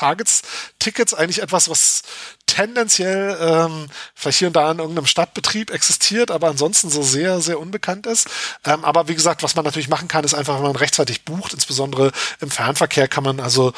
Targets-Tickets 0.85 1.15
eigentlich 1.15 1.43
etwas, 1.43 1.69
was 1.69 2.03
tendenziell 2.47 3.37
ähm, 3.41 3.89
vielleicht 4.15 4.39
hier 4.39 4.49
und 4.49 4.57
da 4.57 4.71
in 4.71 4.79
irgendeinem 4.79 5.07
Stadtbetrieb 5.07 5.71
existiert, 5.71 6.31
aber 6.31 6.49
ansonsten 6.49 6.91
so 6.91 7.03
sehr, 7.03 7.41
sehr 7.41 7.59
unbekannt 7.59 8.07
ist. 8.07 8.29
Ähm, 8.65 8.85
aber 8.85 9.09
wie 9.09 9.15
gesagt, 9.15 9.43
was 9.43 9.57
man 9.57 9.65
natürlich 9.65 9.89
machen 9.89 10.09
kann, 10.09 10.25
ist 10.25 10.35
einfach, 10.35 10.57
wenn 10.57 10.63
man 10.63 10.77
rechtzeitig 10.77 11.25
bucht, 11.25 11.55
insbesondere 11.55 12.13
im 12.41 12.51
Fernverkehr 12.51 13.09
kann 13.09 13.25
man 13.25 13.41
also 13.41 13.73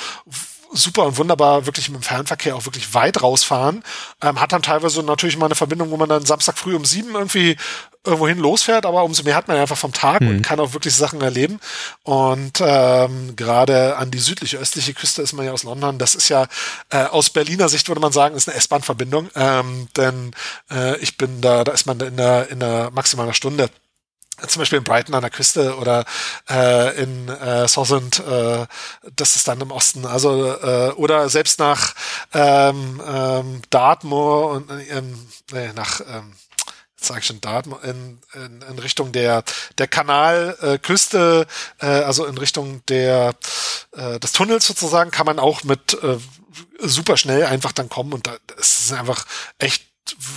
super 0.72 1.04
und 1.04 1.18
wunderbar 1.18 1.66
wirklich 1.66 1.88
mit 1.88 2.00
dem 2.00 2.02
Fernverkehr 2.02 2.56
auch 2.56 2.64
wirklich 2.64 2.94
weit 2.94 3.22
rausfahren. 3.22 3.82
Ähm, 4.22 4.40
hat 4.40 4.52
dann 4.52 4.62
teilweise 4.62 5.02
natürlich 5.02 5.36
mal 5.36 5.46
eine 5.46 5.54
Verbindung, 5.54 5.90
wo 5.90 5.96
man 5.96 6.08
dann 6.08 6.26
Samstag 6.26 6.58
früh 6.58 6.74
um 6.74 6.84
sieben 6.84 7.14
irgendwie 7.14 7.56
irgendwohin 8.04 8.38
losfährt, 8.38 8.86
aber 8.86 9.02
umso 9.02 9.24
mehr 9.24 9.34
hat 9.34 9.48
man 9.48 9.56
einfach 9.56 9.76
vom 9.76 9.92
Tag 9.92 10.20
mhm. 10.20 10.28
und 10.28 10.42
kann 10.42 10.60
auch 10.60 10.72
wirklich 10.72 10.94
Sachen 10.94 11.20
erleben. 11.20 11.58
Und 12.04 12.60
ähm, 12.60 13.34
gerade 13.36 13.96
an 13.96 14.10
die 14.10 14.18
südliche, 14.18 14.58
östliche 14.58 14.94
Küste 14.94 15.22
ist 15.22 15.32
man 15.32 15.44
ja 15.44 15.52
aus 15.52 15.64
London. 15.64 15.98
Das 15.98 16.14
ist 16.14 16.28
ja 16.28 16.46
äh, 16.90 17.04
aus 17.04 17.30
Berliner 17.30 17.68
Sicht 17.68 17.88
würde 17.88 18.00
man 18.00 18.12
sagen, 18.12 18.36
ist 18.36 18.48
eine 18.48 18.56
S-Bahn-Verbindung. 18.56 19.28
Ähm, 19.34 19.88
denn 19.96 20.30
äh, 20.70 20.96
ich 20.98 21.16
bin 21.16 21.40
da, 21.40 21.64
da 21.64 21.72
ist 21.72 21.86
man 21.86 22.00
in 22.00 22.16
der 22.16 22.48
in 22.50 22.60
der 22.60 22.90
maximalen 22.92 23.34
Stunde 23.34 23.68
zum 24.46 24.60
Beispiel 24.60 24.78
in 24.78 24.84
Brighton 24.84 25.14
an 25.14 25.22
der 25.22 25.30
Küste 25.30 25.76
oder 25.76 26.04
äh, 26.48 27.02
in 27.02 27.28
äh, 27.28 27.66
Southend, 27.68 28.20
äh, 28.20 28.66
das 29.14 29.36
ist 29.36 29.48
dann 29.48 29.60
im 29.60 29.70
Osten, 29.70 30.06
also 30.06 30.52
äh, 30.52 30.92
oder 30.96 31.28
selbst 31.28 31.58
nach 31.58 31.94
ähm, 32.34 33.00
ähm, 33.06 33.62
Dartmoor 33.70 34.50
und 34.50 34.70
ähm, 34.90 35.26
nee, 35.52 35.72
nach 35.74 36.00
ähm, 36.00 36.32
sage 37.00 37.20
ich 37.20 37.26
schon 37.26 37.40
Dartmoor 37.40 37.82
in, 37.84 38.18
in, 38.34 38.62
in 38.62 38.78
Richtung 38.78 39.12
der 39.12 39.42
der 39.78 39.86
Kanalküste, 39.86 41.46
äh, 41.80 41.86
äh, 41.86 42.04
also 42.04 42.26
in 42.26 42.38
Richtung 42.38 42.82
der 42.88 43.34
äh, 43.92 44.18
des 44.20 44.32
Tunnels 44.32 44.66
sozusagen, 44.66 45.10
kann 45.10 45.26
man 45.26 45.38
auch 45.38 45.64
mit 45.64 45.94
äh, 46.02 46.18
super 46.80 47.16
schnell 47.16 47.44
einfach 47.44 47.72
dann 47.72 47.88
kommen 47.88 48.12
und 48.12 48.26
da 48.26 48.36
es 48.58 48.80
ist 48.80 48.92
einfach 48.92 49.26
echt 49.58 49.85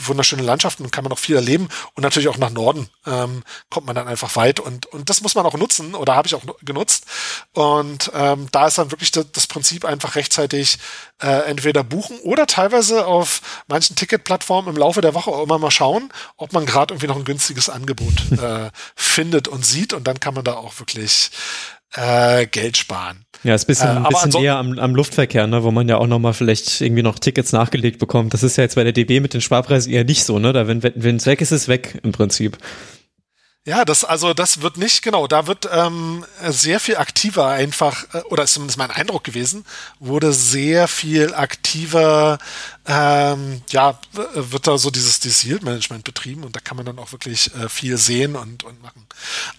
wunderschöne 0.05 0.43
Landschaften 0.43 0.89
kann 0.91 1.03
man 1.03 1.13
auch 1.13 1.19
viel 1.19 1.35
erleben. 1.35 1.69
Und 1.93 2.03
natürlich 2.03 2.29
auch 2.29 2.37
nach 2.37 2.49
Norden 2.49 2.89
ähm, 3.05 3.43
kommt 3.69 3.85
man 3.85 3.95
dann 3.95 4.07
einfach 4.07 4.35
weit 4.35 4.59
und 4.59 4.85
und 4.87 5.09
das 5.09 5.21
muss 5.21 5.35
man 5.35 5.45
auch 5.45 5.55
nutzen 5.55 5.95
oder 5.95 6.15
habe 6.15 6.27
ich 6.27 6.35
auch 6.35 6.43
genutzt. 6.61 7.05
Und 7.53 8.11
ähm, 8.13 8.47
da 8.51 8.67
ist 8.67 8.77
dann 8.77 8.91
wirklich 8.91 9.11
das, 9.11 9.31
das 9.31 9.47
Prinzip 9.47 9.85
einfach 9.85 10.15
rechtzeitig 10.15 10.79
äh, 11.21 11.49
entweder 11.49 11.83
buchen 11.83 12.19
oder 12.19 12.47
teilweise 12.47 13.05
auf 13.05 13.41
manchen 13.67 13.95
Ticketplattformen 13.95 14.73
im 14.73 14.79
Laufe 14.79 15.01
der 15.01 15.13
Woche 15.13 15.31
auch 15.31 15.43
immer 15.43 15.59
mal 15.59 15.71
schauen, 15.71 16.11
ob 16.37 16.53
man 16.53 16.65
gerade 16.65 16.93
irgendwie 16.93 17.07
noch 17.07 17.17
ein 17.17 17.25
günstiges 17.25 17.69
Angebot 17.69 18.31
äh, 18.31 18.71
findet 18.95 19.47
und 19.47 19.65
sieht. 19.65 19.93
Und 19.93 20.05
dann 20.05 20.19
kann 20.19 20.33
man 20.33 20.43
da 20.43 20.55
auch 20.55 20.79
wirklich 20.79 21.31
äh, 21.93 22.45
Geld 22.47 22.77
sparen. 22.77 23.25
Ja, 23.43 23.55
ist 23.55 23.65
bisschen, 23.65 24.03
äh, 24.03 24.09
bisschen 24.09 24.41
näher 24.41 24.57
am, 24.57 24.77
am 24.77 24.95
Luftverkehr, 24.95 25.47
ne, 25.47 25.63
wo 25.63 25.71
man 25.71 25.87
ja 25.87 25.97
auch 25.97 26.07
nochmal 26.07 26.33
vielleicht 26.33 26.81
irgendwie 26.81 27.03
noch 27.03 27.19
Tickets 27.19 27.53
nachgelegt 27.53 27.99
bekommt. 27.99 28.33
Das 28.33 28.43
ist 28.43 28.57
ja 28.57 28.63
jetzt 28.63 28.75
bei 28.75 28.83
der 28.83 28.91
DB 28.91 29.21
mit 29.21 29.33
den 29.33 29.41
Sparpreisen 29.41 29.91
eher 29.93 30.03
nicht 30.03 30.25
so, 30.25 30.39
ne? 30.39 30.51
Da 30.51 30.67
wenn 30.67 30.83
wenn 30.83 31.15
es 31.15 31.25
weg 31.25 31.41
ist, 31.41 31.51
ist 31.51 31.63
es 31.63 31.67
weg 31.67 31.99
im 32.03 32.11
Prinzip. 32.11 32.57
Ja, 33.69 33.85
das 33.85 34.03
also 34.03 34.33
das 34.33 34.63
wird 34.63 34.77
nicht 34.77 35.03
genau. 35.03 35.27
Da 35.27 35.45
wird 35.45 35.69
ähm, 35.71 36.25
sehr 36.41 36.79
viel 36.79 36.97
aktiver 36.97 37.49
einfach 37.49 38.03
äh, 38.15 38.23
oder 38.23 38.41
ist 38.41 38.53
zumindest 38.53 38.79
mein 38.79 38.89
Eindruck 38.89 39.23
gewesen, 39.23 39.63
wurde 39.99 40.33
sehr 40.33 40.87
viel 40.87 41.35
aktiver 41.35 42.39
ähm, 42.89 43.61
ja, 43.69 43.99
wird 44.33 44.65
da 44.65 44.79
so 44.79 44.89
dieses, 44.89 45.19
dieses 45.19 45.43
Yield-Management 45.43 46.03
betrieben 46.03 46.43
und 46.43 46.55
da 46.55 46.59
kann 46.59 46.75
man 46.75 46.87
dann 46.87 46.97
auch 46.97 47.11
wirklich 47.11 47.53
äh, 47.53 47.69
viel 47.69 47.97
sehen 47.97 48.35
und, 48.35 48.63
und 48.63 48.81
machen. 48.81 49.05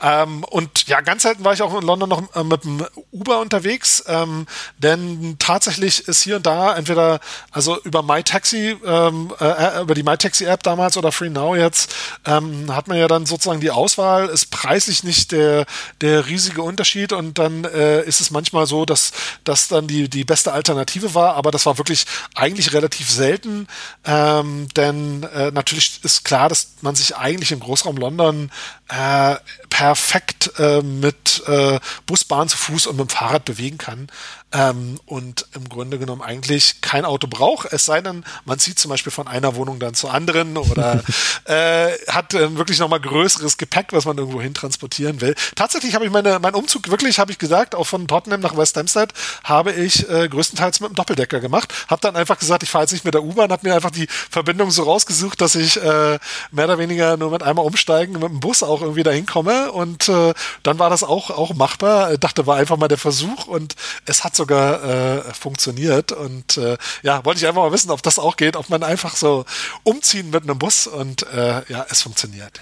Ähm, 0.02 0.42
und 0.42 0.88
ja, 0.88 1.00
ganz 1.00 1.22
selten 1.22 1.44
war 1.44 1.52
ich 1.52 1.62
auch 1.62 1.72
in 1.78 1.86
London 1.86 2.08
noch 2.08 2.34
äh, 2.34 2.42
mit 2.42 2.64
dem 2.64 2.84
Uber 3.12 3.38
unterwegs, 3.38 4.02
ähm, 4.08 4.46
denn 4.78 5.36
tatsächlich 5.38 6.08
ist 6.08 6.22
hier 6.22 6.36
und 6.36 6.46
da 6.46 6.74
entweder, 6.74 7.20
also 7.52 7.80
über 7.84 8.02
MyTaxi, 8.02 8.76
ähm, 8.84 9.32
äh, 9.38 9.82
über 9.82 9.94
die 9.94 10.02
MyTaxi-App 10.02 10.64
damals 10.64 10.96
oder 10.96 11.12
Free 11.12 11.30
Now 11.30 11.54
jetzt, 11.54 11.94
ähm, 12.24 12.74
hat 12.74 12.88
man 12.88 12.98
ja 12.98 13.06
dann 13.06 13.26
sozusagen 13.26 13.60
die 13.60 13.70
Auswahl, 13.70 13.99
ist 14.30 14.50
preislich 14.50 15.04
nicht 15.04 15.32
der, 15.32 15.66
der 16.00 16.26
riesige 16.26 16.62
Unterschied. 16.62 17.12
Und 17.12 17.38
dann 17.38 17.64
äh, 17.64 18.02
ist 18.04 18.20
es 18.20 18.30
manchmal 18.30 18.66
so, 18.66 18.84
dass 18.84 19.12
das 19.44 19.68
dann 19.68 19.86
die, 19.86 20.08
die 20.08 20.24
beste 20.24 20.52
Alternative 20.52 21.14
war, 21.14 21.34
aber 21.34 21.50
das 21.50 21.66
war 21.66 21.78
wirklich 21.78 22.06
eigentlich 22.34 22.72
relativ 22.72 23.10
selten, 23.10 23.66
ähm, 24.04 24.68
denn 24.76 25.22
äh, 25.34 25.50
natürlich 25.50 26.00
ist 26.02 26.24
klar, 26.24 26.48
dass 26.48 26.74
man 26.80 26.94
sich 26.94 27.16
eigentlich 27.16 27.52
im 27.52 27.60
Großraum 27.60 27.96
London 27.96 28.50
äh, 28.88 29.36
perfekt 29.68 30.52
äh, 30.58 30.82
mit 30.82 31.42
äh, 31.46 31.78
Bus, 32.06 32.24
Bahn 32.24 32.48
zu 32.48 32.56
Fuß 32.56 32.86
und 32.86 32.96
mit 32.96 33.08
dem 33.08 33.16
Fahrrad 33.16 33.44
bewegen 33.44 33.78
kann 33.78 34.08
ähm, 34.52 34.98
und 35.06 35.46
im 35.54 35.68
Grunde 35.68 35.98
genommen 35.98 36.22
eigentlich 36.22 36.80
kein 36.80 37.04
Auto 37.04 37.26
braucht, 37.28 37.72
es 37.72 37.84
sei 37.84 38.00
denn, 38.00 38.24
man 38.44 38.58
zieht 38.58 38.78
zum 38.78 38.90
Beispiel 38.90 39.12
von 39.12 39.28
einer 39.28 39.54
Wohnung 39.54 39.78
dann 39.78 39.94
zur 39.94 40.12
anderen 40.12 40.56
oder 40.56 41.02
äh, 41.44 41.92
hat 42.08 42.34
äh, 42.34 42.56
wirklich 42.56 42.78
nochmal 42.78 43.00
größeres 43.00 43.58
Gepäck, 43.58 43.88
was 43.92 44.04
man 44.04 44.18
irgendwo 44.18 44.40
hin 44.40 44.54
transportieren 44.54 45.20
will. 45.20 45.34
Tatsächlich 45.54 45.94
habe 45.94 46.04
ich 46.04 46.10
meine, 46.10 46.38
mein 46.40 46.54
Umzug 46.54 46.90
wirklich, 46.90 47.18
habe 47.18 47.30
ich 47.32 47.38
gesagt, 47.38 47.74
auch 47.74 47.84
von 47.84 48.08
Tottenham 48.08 48.40
nach 48.40 48.56
West 48.56 48.76
Hampstead 48.76 49.12
habe 49.44 49.72
ich 49.72 50.08
äh, 50.08 50.28
größtenteils 50.28 50.80
mit 50.80 50.90
dem 50.90 50.94
Doppeldecker 50.94 51.40
gemacht. 51.40 51.72
Habe 51.88 52.00
dann 52.00 52.16
einfach 52.16 52.38
gesagt, 52.38 52.62
ich 52.62 52.70
fahre 52.70 52.84
jetzt 52.84 52.92
nicht 52.92 53.04
mit 53.04 53.14
der 53.14 53.22
U-Bahn, 53.22 53.52
habe 53.52 53.66
mir 53.68 53.74
einfach 53.74 53.90
die 53.90 54.06
Verbindung 54.08 54.70
so 54.70 54.82
rausgesucht, 54.82 55.40
dass 55.40 55.54
ich 55.54 55.76
äh, 55.76 56.18
mehr 56.50 56.64
oder 56.64 56.78
weniger 56.78 57.16
nur 57.16 57.30
mit 57.30 57.42
einmal 57.42 57.64
umsteigen 57.64 58.14
mit 58.14 58.24
dem 58.24 58.40
Bus 58.40 58.62
auch 58.62 58.82
irgendwie 58.82 59.02
dahin 59.02 59.26
komme 59.26 59.70
und 59.72 60.08
äh, 60.08 60.34
dann 60.62 60.78
war 60.78 60.90
das 60.90 61.02
auch 61.02 61.30
auch 61.30 61.54
machbar. 61.54 62.12
Ich 62.12 62.18
dachte, 62.18 62.46
war 62.46 62.56
einfach 62.56 62.76
mal 62.76 62.88
der 62.88 62.98
Versuch 62.98 63.46
und 63.46 63.76
es 64.06 64.24
hat 64.24 64.34
sogar 64.40 64.82
äh, 64.82 65.34
funktioniert. 65.34 66.12
Und 66.12 66.56
äh, 66.56 66.78
ja, 67.02 67.24
wollte 67.24 67.40
ich 67.40 67.46
einfach 67.46 67.62
mal 67.62 67.72
wissen, 67.72 67.90
ob 67.90 68.02
das 68.02 68.18
auch 68.18 68.36
geht, 68.36 68.56
ob 68.56 68.70
man 68.70 68.82
einfach 68.82 69.16
so 69.16 69.44
umziehen 69.84 70.30
mit 70.30 70.44
einem 70.44 70.58
Bus 70.58 70.86
und 70.86 71.22
äh, 71.24 71.62
ja, 71.70 71.86
es 71.90 72.02
funktioniert. 72.02 72.60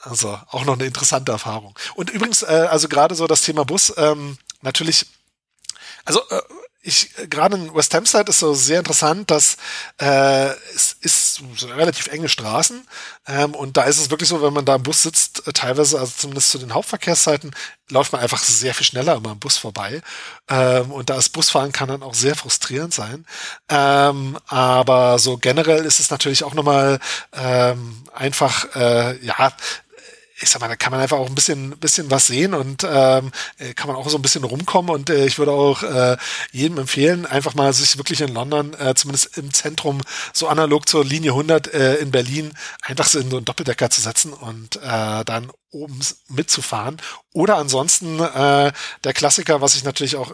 Also 0.00 0.38
auch 0.50 0.64
noch 0.64 0.74
eine 0.74 0.84
interessante 0.84 1.32
Erfahrung. 1.32 1.76
Und 1.94 2.10
übrigens, 2.10 2.42
äh, 2.42 2.68
also 2.70 2.88
gerade 2.88 3.14
so 3.14 3.26
das 3.26 3.42
Thema 3.42 3.64
Bus, 3.64 3.92
ähm, 3.96 4.38
natürlich, 4.60 5.06
also 6.04 6.20
äh, 6.30 6.40
ich 6.88 7.10
gerade 7.28 7.56
in 7.56 7.74
West 7.74 7.94
Hampstead 7.94 8.28
ist 8.28 8.40
so 8.40 8.54
sehr 8.54 8.78
interessant, 8.78 9.30
dass 9.30 9.56
äh, 10.00 10.48
es 10.74 10.96
ist 11.00 11.42
so 11.56 11.66
relativ 11.66 12.08
enge 12.08 12.28
Straßen 12.28 12.86
ähm, 13.26 13.54
und 13.54 13.76
da 13.76 13.82
ist 13.82 13.98
es 13.98 14.10
wirklich 14.10 14.28
so, 14.28 14.42
wenn 14.42 14.54
man 14.54 14.64
da 14.64 14.76
im 14.76 14.82
Bus 14.82 15.02
sitzt, 15.02 15.46
äh, 15.46 15.52
teilweise, 15.52 16.00
also 16.00 16.12
zumindest 16.16 16.50
zu 16.50 16.58
den 16.58 16.72
Hauptverkehrszeiten, 16.72 17.54
läuft 17.90 18.12
man 18.12 18.22
einfach 18.22 18.42
sehr 18.42 18.74
viel 18.74 18.86
schneller 18.86 19.16
immer 19.16 19.30
am 19.30 19.38
Bus 19.38 19.58
vorbei 19.58 20.00
ähm, 20.48 20.90
und 20.90 21.10
da 21.10 21.18
ist 21.18 21.28
Busfahren 21.30 21.72
kann 21.72 21.88
dann 21.88 22.02
auch 22.02 22.14
sehr 22.14 22.34
frustrierend 22.34 22.94
sein. 22.94 23.26
Ähm, 23.68 24.38
aber 24.46 25.18
so 25.18 25.36
generell 25.36 25.84
ist 25.84 26.00
es 26.00 26.10
natürlich 26.10 26.42
auch 26.42 26.54
nochmal 26.54 27.00
ähm, 27.34 28.02
einfach, 28.14 28.74
äh, 28.74 29.24
ja, 29.24 29.52
ich 30.40 30.50
sag 30.50 30.60
mal, 30.60 30.68
da 30.68 30.76
kann 30.76 30.92
man 30.92 31.00
einfach 31.00 31.18
auch 31.18 31.28
ein 31.28 31.34
bisschen, 31.34 31.70
bisschen 31.78 32.10
was 32.10 32.26
sehen 32.26 32.54
und 32.54 32.86
ähm, 32.88 33.32
äh, 33.58 33.74
kann 33.74 33.88
man 33.88 33.96
auch 33.96 34.08
so 34.08 34.16
ein 34.18 34.22
bisschen 34.22 34.44
rumkommen 34.44 34.90
und 34.90 35.10
äh, 35.10 35.26
ich 35.26 35.38
würde 35.38 35.52
auch 35.52 35.82
äh, 35.82 36.16
jedem 36.52 36.78
empfehlen, 36.78 37.26
einfach 37.26 37.54
mal 37.54 37.72
sich 37.72 37.96
wirklich 37.98 38.20
in 38.20 38.32
London, 38.34 38.74
äh, 38.74 38.94
zumindest 38.94 39.36
im 39.36 39.52
Zentrum, 39.52 40.00
so 40.32 40.48
analog 40.48 40.88
zur 40.88 41.04
Linie 41.04 41.32
100 41.32 41.72
äh, 41.74 41.94
in 41.96 42.10
Berlin, 42.10 42.52
einfach 42.82 43.06
so 43.06 43.18
in 43.18 43.30
so 43.30 43.36
einen 43.36 43.46
Doppeldecker 43.46 43.90
zu 43.90 44.00
setzen 44.00 44.32
und 44.32 44.76
äh, 44.76 45.24
dann 45.24 45.50
oben 45.70 45.98
mitzufahren. 46.28 46.98
Oder 47.32 47.56
ansonsten 47.56 48.20
äh, 48.20 48.72
der 49.04 49.12
Klassiker, 49.12 49.60
was 49.60 49.74
ich 49.74 49.84
natürlich 49.84 50.16
auch 50.16 50.32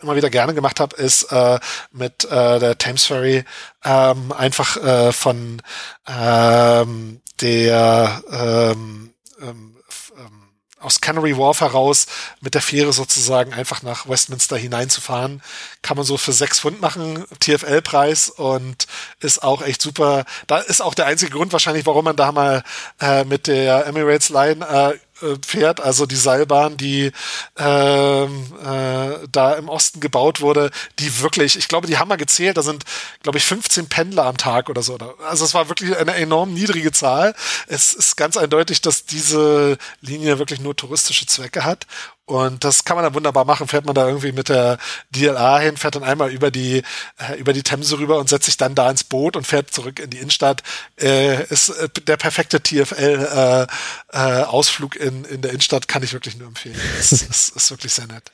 immer 0.00 0.16
wieder 0.16 0.30
gerne 0.30 0.54
gemacht 0.54 0.80
habe, 0.80 0.96
ist 0.96 1.24
äh, 1.32 1.58
mit 1.90 2.24
äh, 2.24 2.58
der 2.58 2.78
Thames 2.78 3.04
Ferry 3.04 3.44
ähm, 3.84 4.32
einfach 4.32 4.76
äh, 4.76 5.12
von 5.12 5.60
ähm, 6.06 7.20
der 7.40 8.22
ähm, 8.30 9.14
ähm, 9.40 9.76
ähm, 10.16 10.48
aus 10.80 11.00
Canary 11.00 11.36
Wharf 11.36 11.60
heraus 11.60 12.06
mit 12.40 12.54
der 12.54 12.62
Fähre 12.62 12.92
sozusagen 12.92 13.52
einfach 13.52 13.82
nach 13.82 14.08
Westminster 14.08 14.56
hineinzufahren. 14.56 15.42
Kann 15.82 15.96
man 15.96 16.06
so 16.06 16.16
für 16.16 16.32
sechs 16.32 16.60
Pfund 16.60 16.80
machen, 16.80 17.24
TFL-Preis 17.40 18.30
und 18.30 18.86
ist 19.20 19.42
auch 19.42 19.62
echt 19.62 19.82
super. 19.82 20.24
Da 20.46 20.58
ist 20.58 20.80
auch 20.80 20.94
der 20.94 21.06
einzige 21.06 21.32
Grund 21.32 21.52
wahrscheinlich, 21.52 21.86
warum 21.86 22.04
man 22.04 22.16
da 22.16 22.32
mal 22.32 22.62
äh, 23.00 23.24
mit 23.24 23.46
der 23.48 23.86
Emirates 23.86 24.28
Line 24.28 24.64
äh, 24.66 24.98
äh, 25.22 25.36
fährt, 25.46 25.80
also 25.80 26.06
die 26.06 26.16
Seilbahn, 26.16 26.76
die 26.76 27.12
ähm, 27.56 28.52
äh, 28.64 29.26
da 29.30 29.54
im 29.54 29.68
Osten 29.68 30.00
gebaut 30.00 30.40
wurde, 30.40 30.70
die 30.98 31.20
wirklich, 31.20 31.56
ich 31.56 31.68
glaube, 31.68 31.86
die 31.86 31.98
haben 31.98 32.08
mal 32.08 32.16
gezählt, 32.16 32.56
da 32.56 32.62
sind, 32.62 32.84
glaube 33.22 33.38
ich, 33.38 33.44
15 33.44 33.88
Pendler 33.88 34.24
am 34.24 34.36
Tag 34.36 34.68
oder 34.68 34.82
so. 34.82 34.98
Also 35.28 35.44
es 35.44 35.54
war 35.54 35.68
wirklich 35.68 35.96
eine 35.96 36.14
enorm 36.14 36.54
niedrige 36.54 36.92
Zahl. 36.92 37.34
Es 37.66 37.94
ist 37.94 38.16
ganz 38.16 38.36
eindeutig, 38.36 38.80
dass 38.80 39.04
diese 39.06 39.78
Linie 40.00 40.38
wirklich 40.38 40.60
nur 40.60 40.76
touristische 40.76 41.26
Zwecke 41.26 41.64
hat 41.64 41.86
und 42.28 42.62
das 42.62 42.84
kann 42.84 42.94
man 42.96 43.04
dann 43.04 43.14
wunderbar 43.14 43.46
machen. 43.46 43.66
Fährt 43.68 43.86
man 43.86 43.94
da 43.94 44.06
irgendwie 44.06 44.32
mit 44.32 44.50
der 44.50 44.76
DLA 45.10 45.60
hin, 45.60 45.78
fährt 45.78 45.94
dann 45.94 46.04
einmal 46.04 46.30
über 46.30 46.50
die, 46.50 46.82
äh, 47.16 47.38
über 47.38 47.54
die 47.54 47.62
Themse 47.62 47.98
rüber 47.98 48.18
und 48.18 48.28
setzt 48.28 48.44
sich 48.44 48.58
dann 48.58 48.74
da 48.74 48.90
ins 48.90 49.04
Boot 49.04 49.34
und 49.34 49.46
fährt 49.46 49.70
zurück 49.70 49.98
in 49.98 50.10
die 50.10 50.18
Innenstadt. 50.18 50.62
Äh, 51.00 51.44
ist 51.44 51.70
äh, 51.70 51.88
der 52.06 52.18
perfekte 52.18 52.62
TFL-Ausflug 52.62 54.96
äh, 54.96 55.04
äh, 55.04 55.08
in, 55.08 55.24
in 55.24 55.40
der 55.40 55.52
Innenstadt, 55.52 55.88
kann 55.88 56.02
ich 56.02 56.12
wirklich 56.12 56.36
nur 56.36 56.48
empfehlen. 56.48 56.76
Das, 56.98 57.08
das 57.10 57.48
ist 57.48 57.70
wirklich 57.70 57.94
sehr 57.94 58.06
nett. 58.06 58.24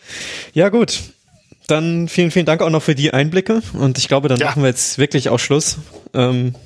Ja, 0.55 0.71
gut. 0.71 0.99
Dann 1.69 2.09
vielen, 2.09 2.33
vielen 2.33 2.47
Dank 2.47 2.63
auch 2.63 2.71
noch 2.71 2.83
für 2.83 2.97
die 2.97 3.13
Einblicke. 3.13 3.63
Und 3.75 3.99
ich 3.99 4.09
glaube, 4.09 4.29
dann 4.29 4.41
ja. 4.41 4.47
machen 4.47 4.63
wir 4.63 4.71
jetzt 4.71 4.99
wirklich 4.99 5.29
auch 5.29 5.39
Schluss. 5.39 5.77
Ähm, 6.15 6.57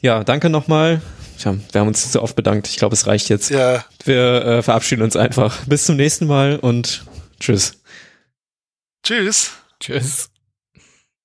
ja, 0.00 0.24
danke 0.24 0.48
nochmal 0.48 1.02
Tja, 1.40 1.56
wir 1.72 1.80
haben 1.80 1.88
uns 1.88 2.12
so 2.12 2.20
oft 2.20 2.36
bedankt. 2.36 2.68
Ich 2.68 2.76
glaube, 2.76 2.94
es 2.94 3.06
reicht 3.06 3.30
jetzt. 3.30 3.48
Ja. 3.48 3.82
Wir 4.04 4.44
äh, 4.44 4.62
verabschieden 4.62 5.02
uns 5.02 5.16
einfach. 5.16 5.64
Bis 5.64 5.86
zum 5.86 5.96
nächsten 5.96 6.26
Mal 6.26 6.58
und 6.58 7.04
tschüss. 7.40 7.80
Tschüss. 9.02 9.50
Tschüss. 9.80 10.29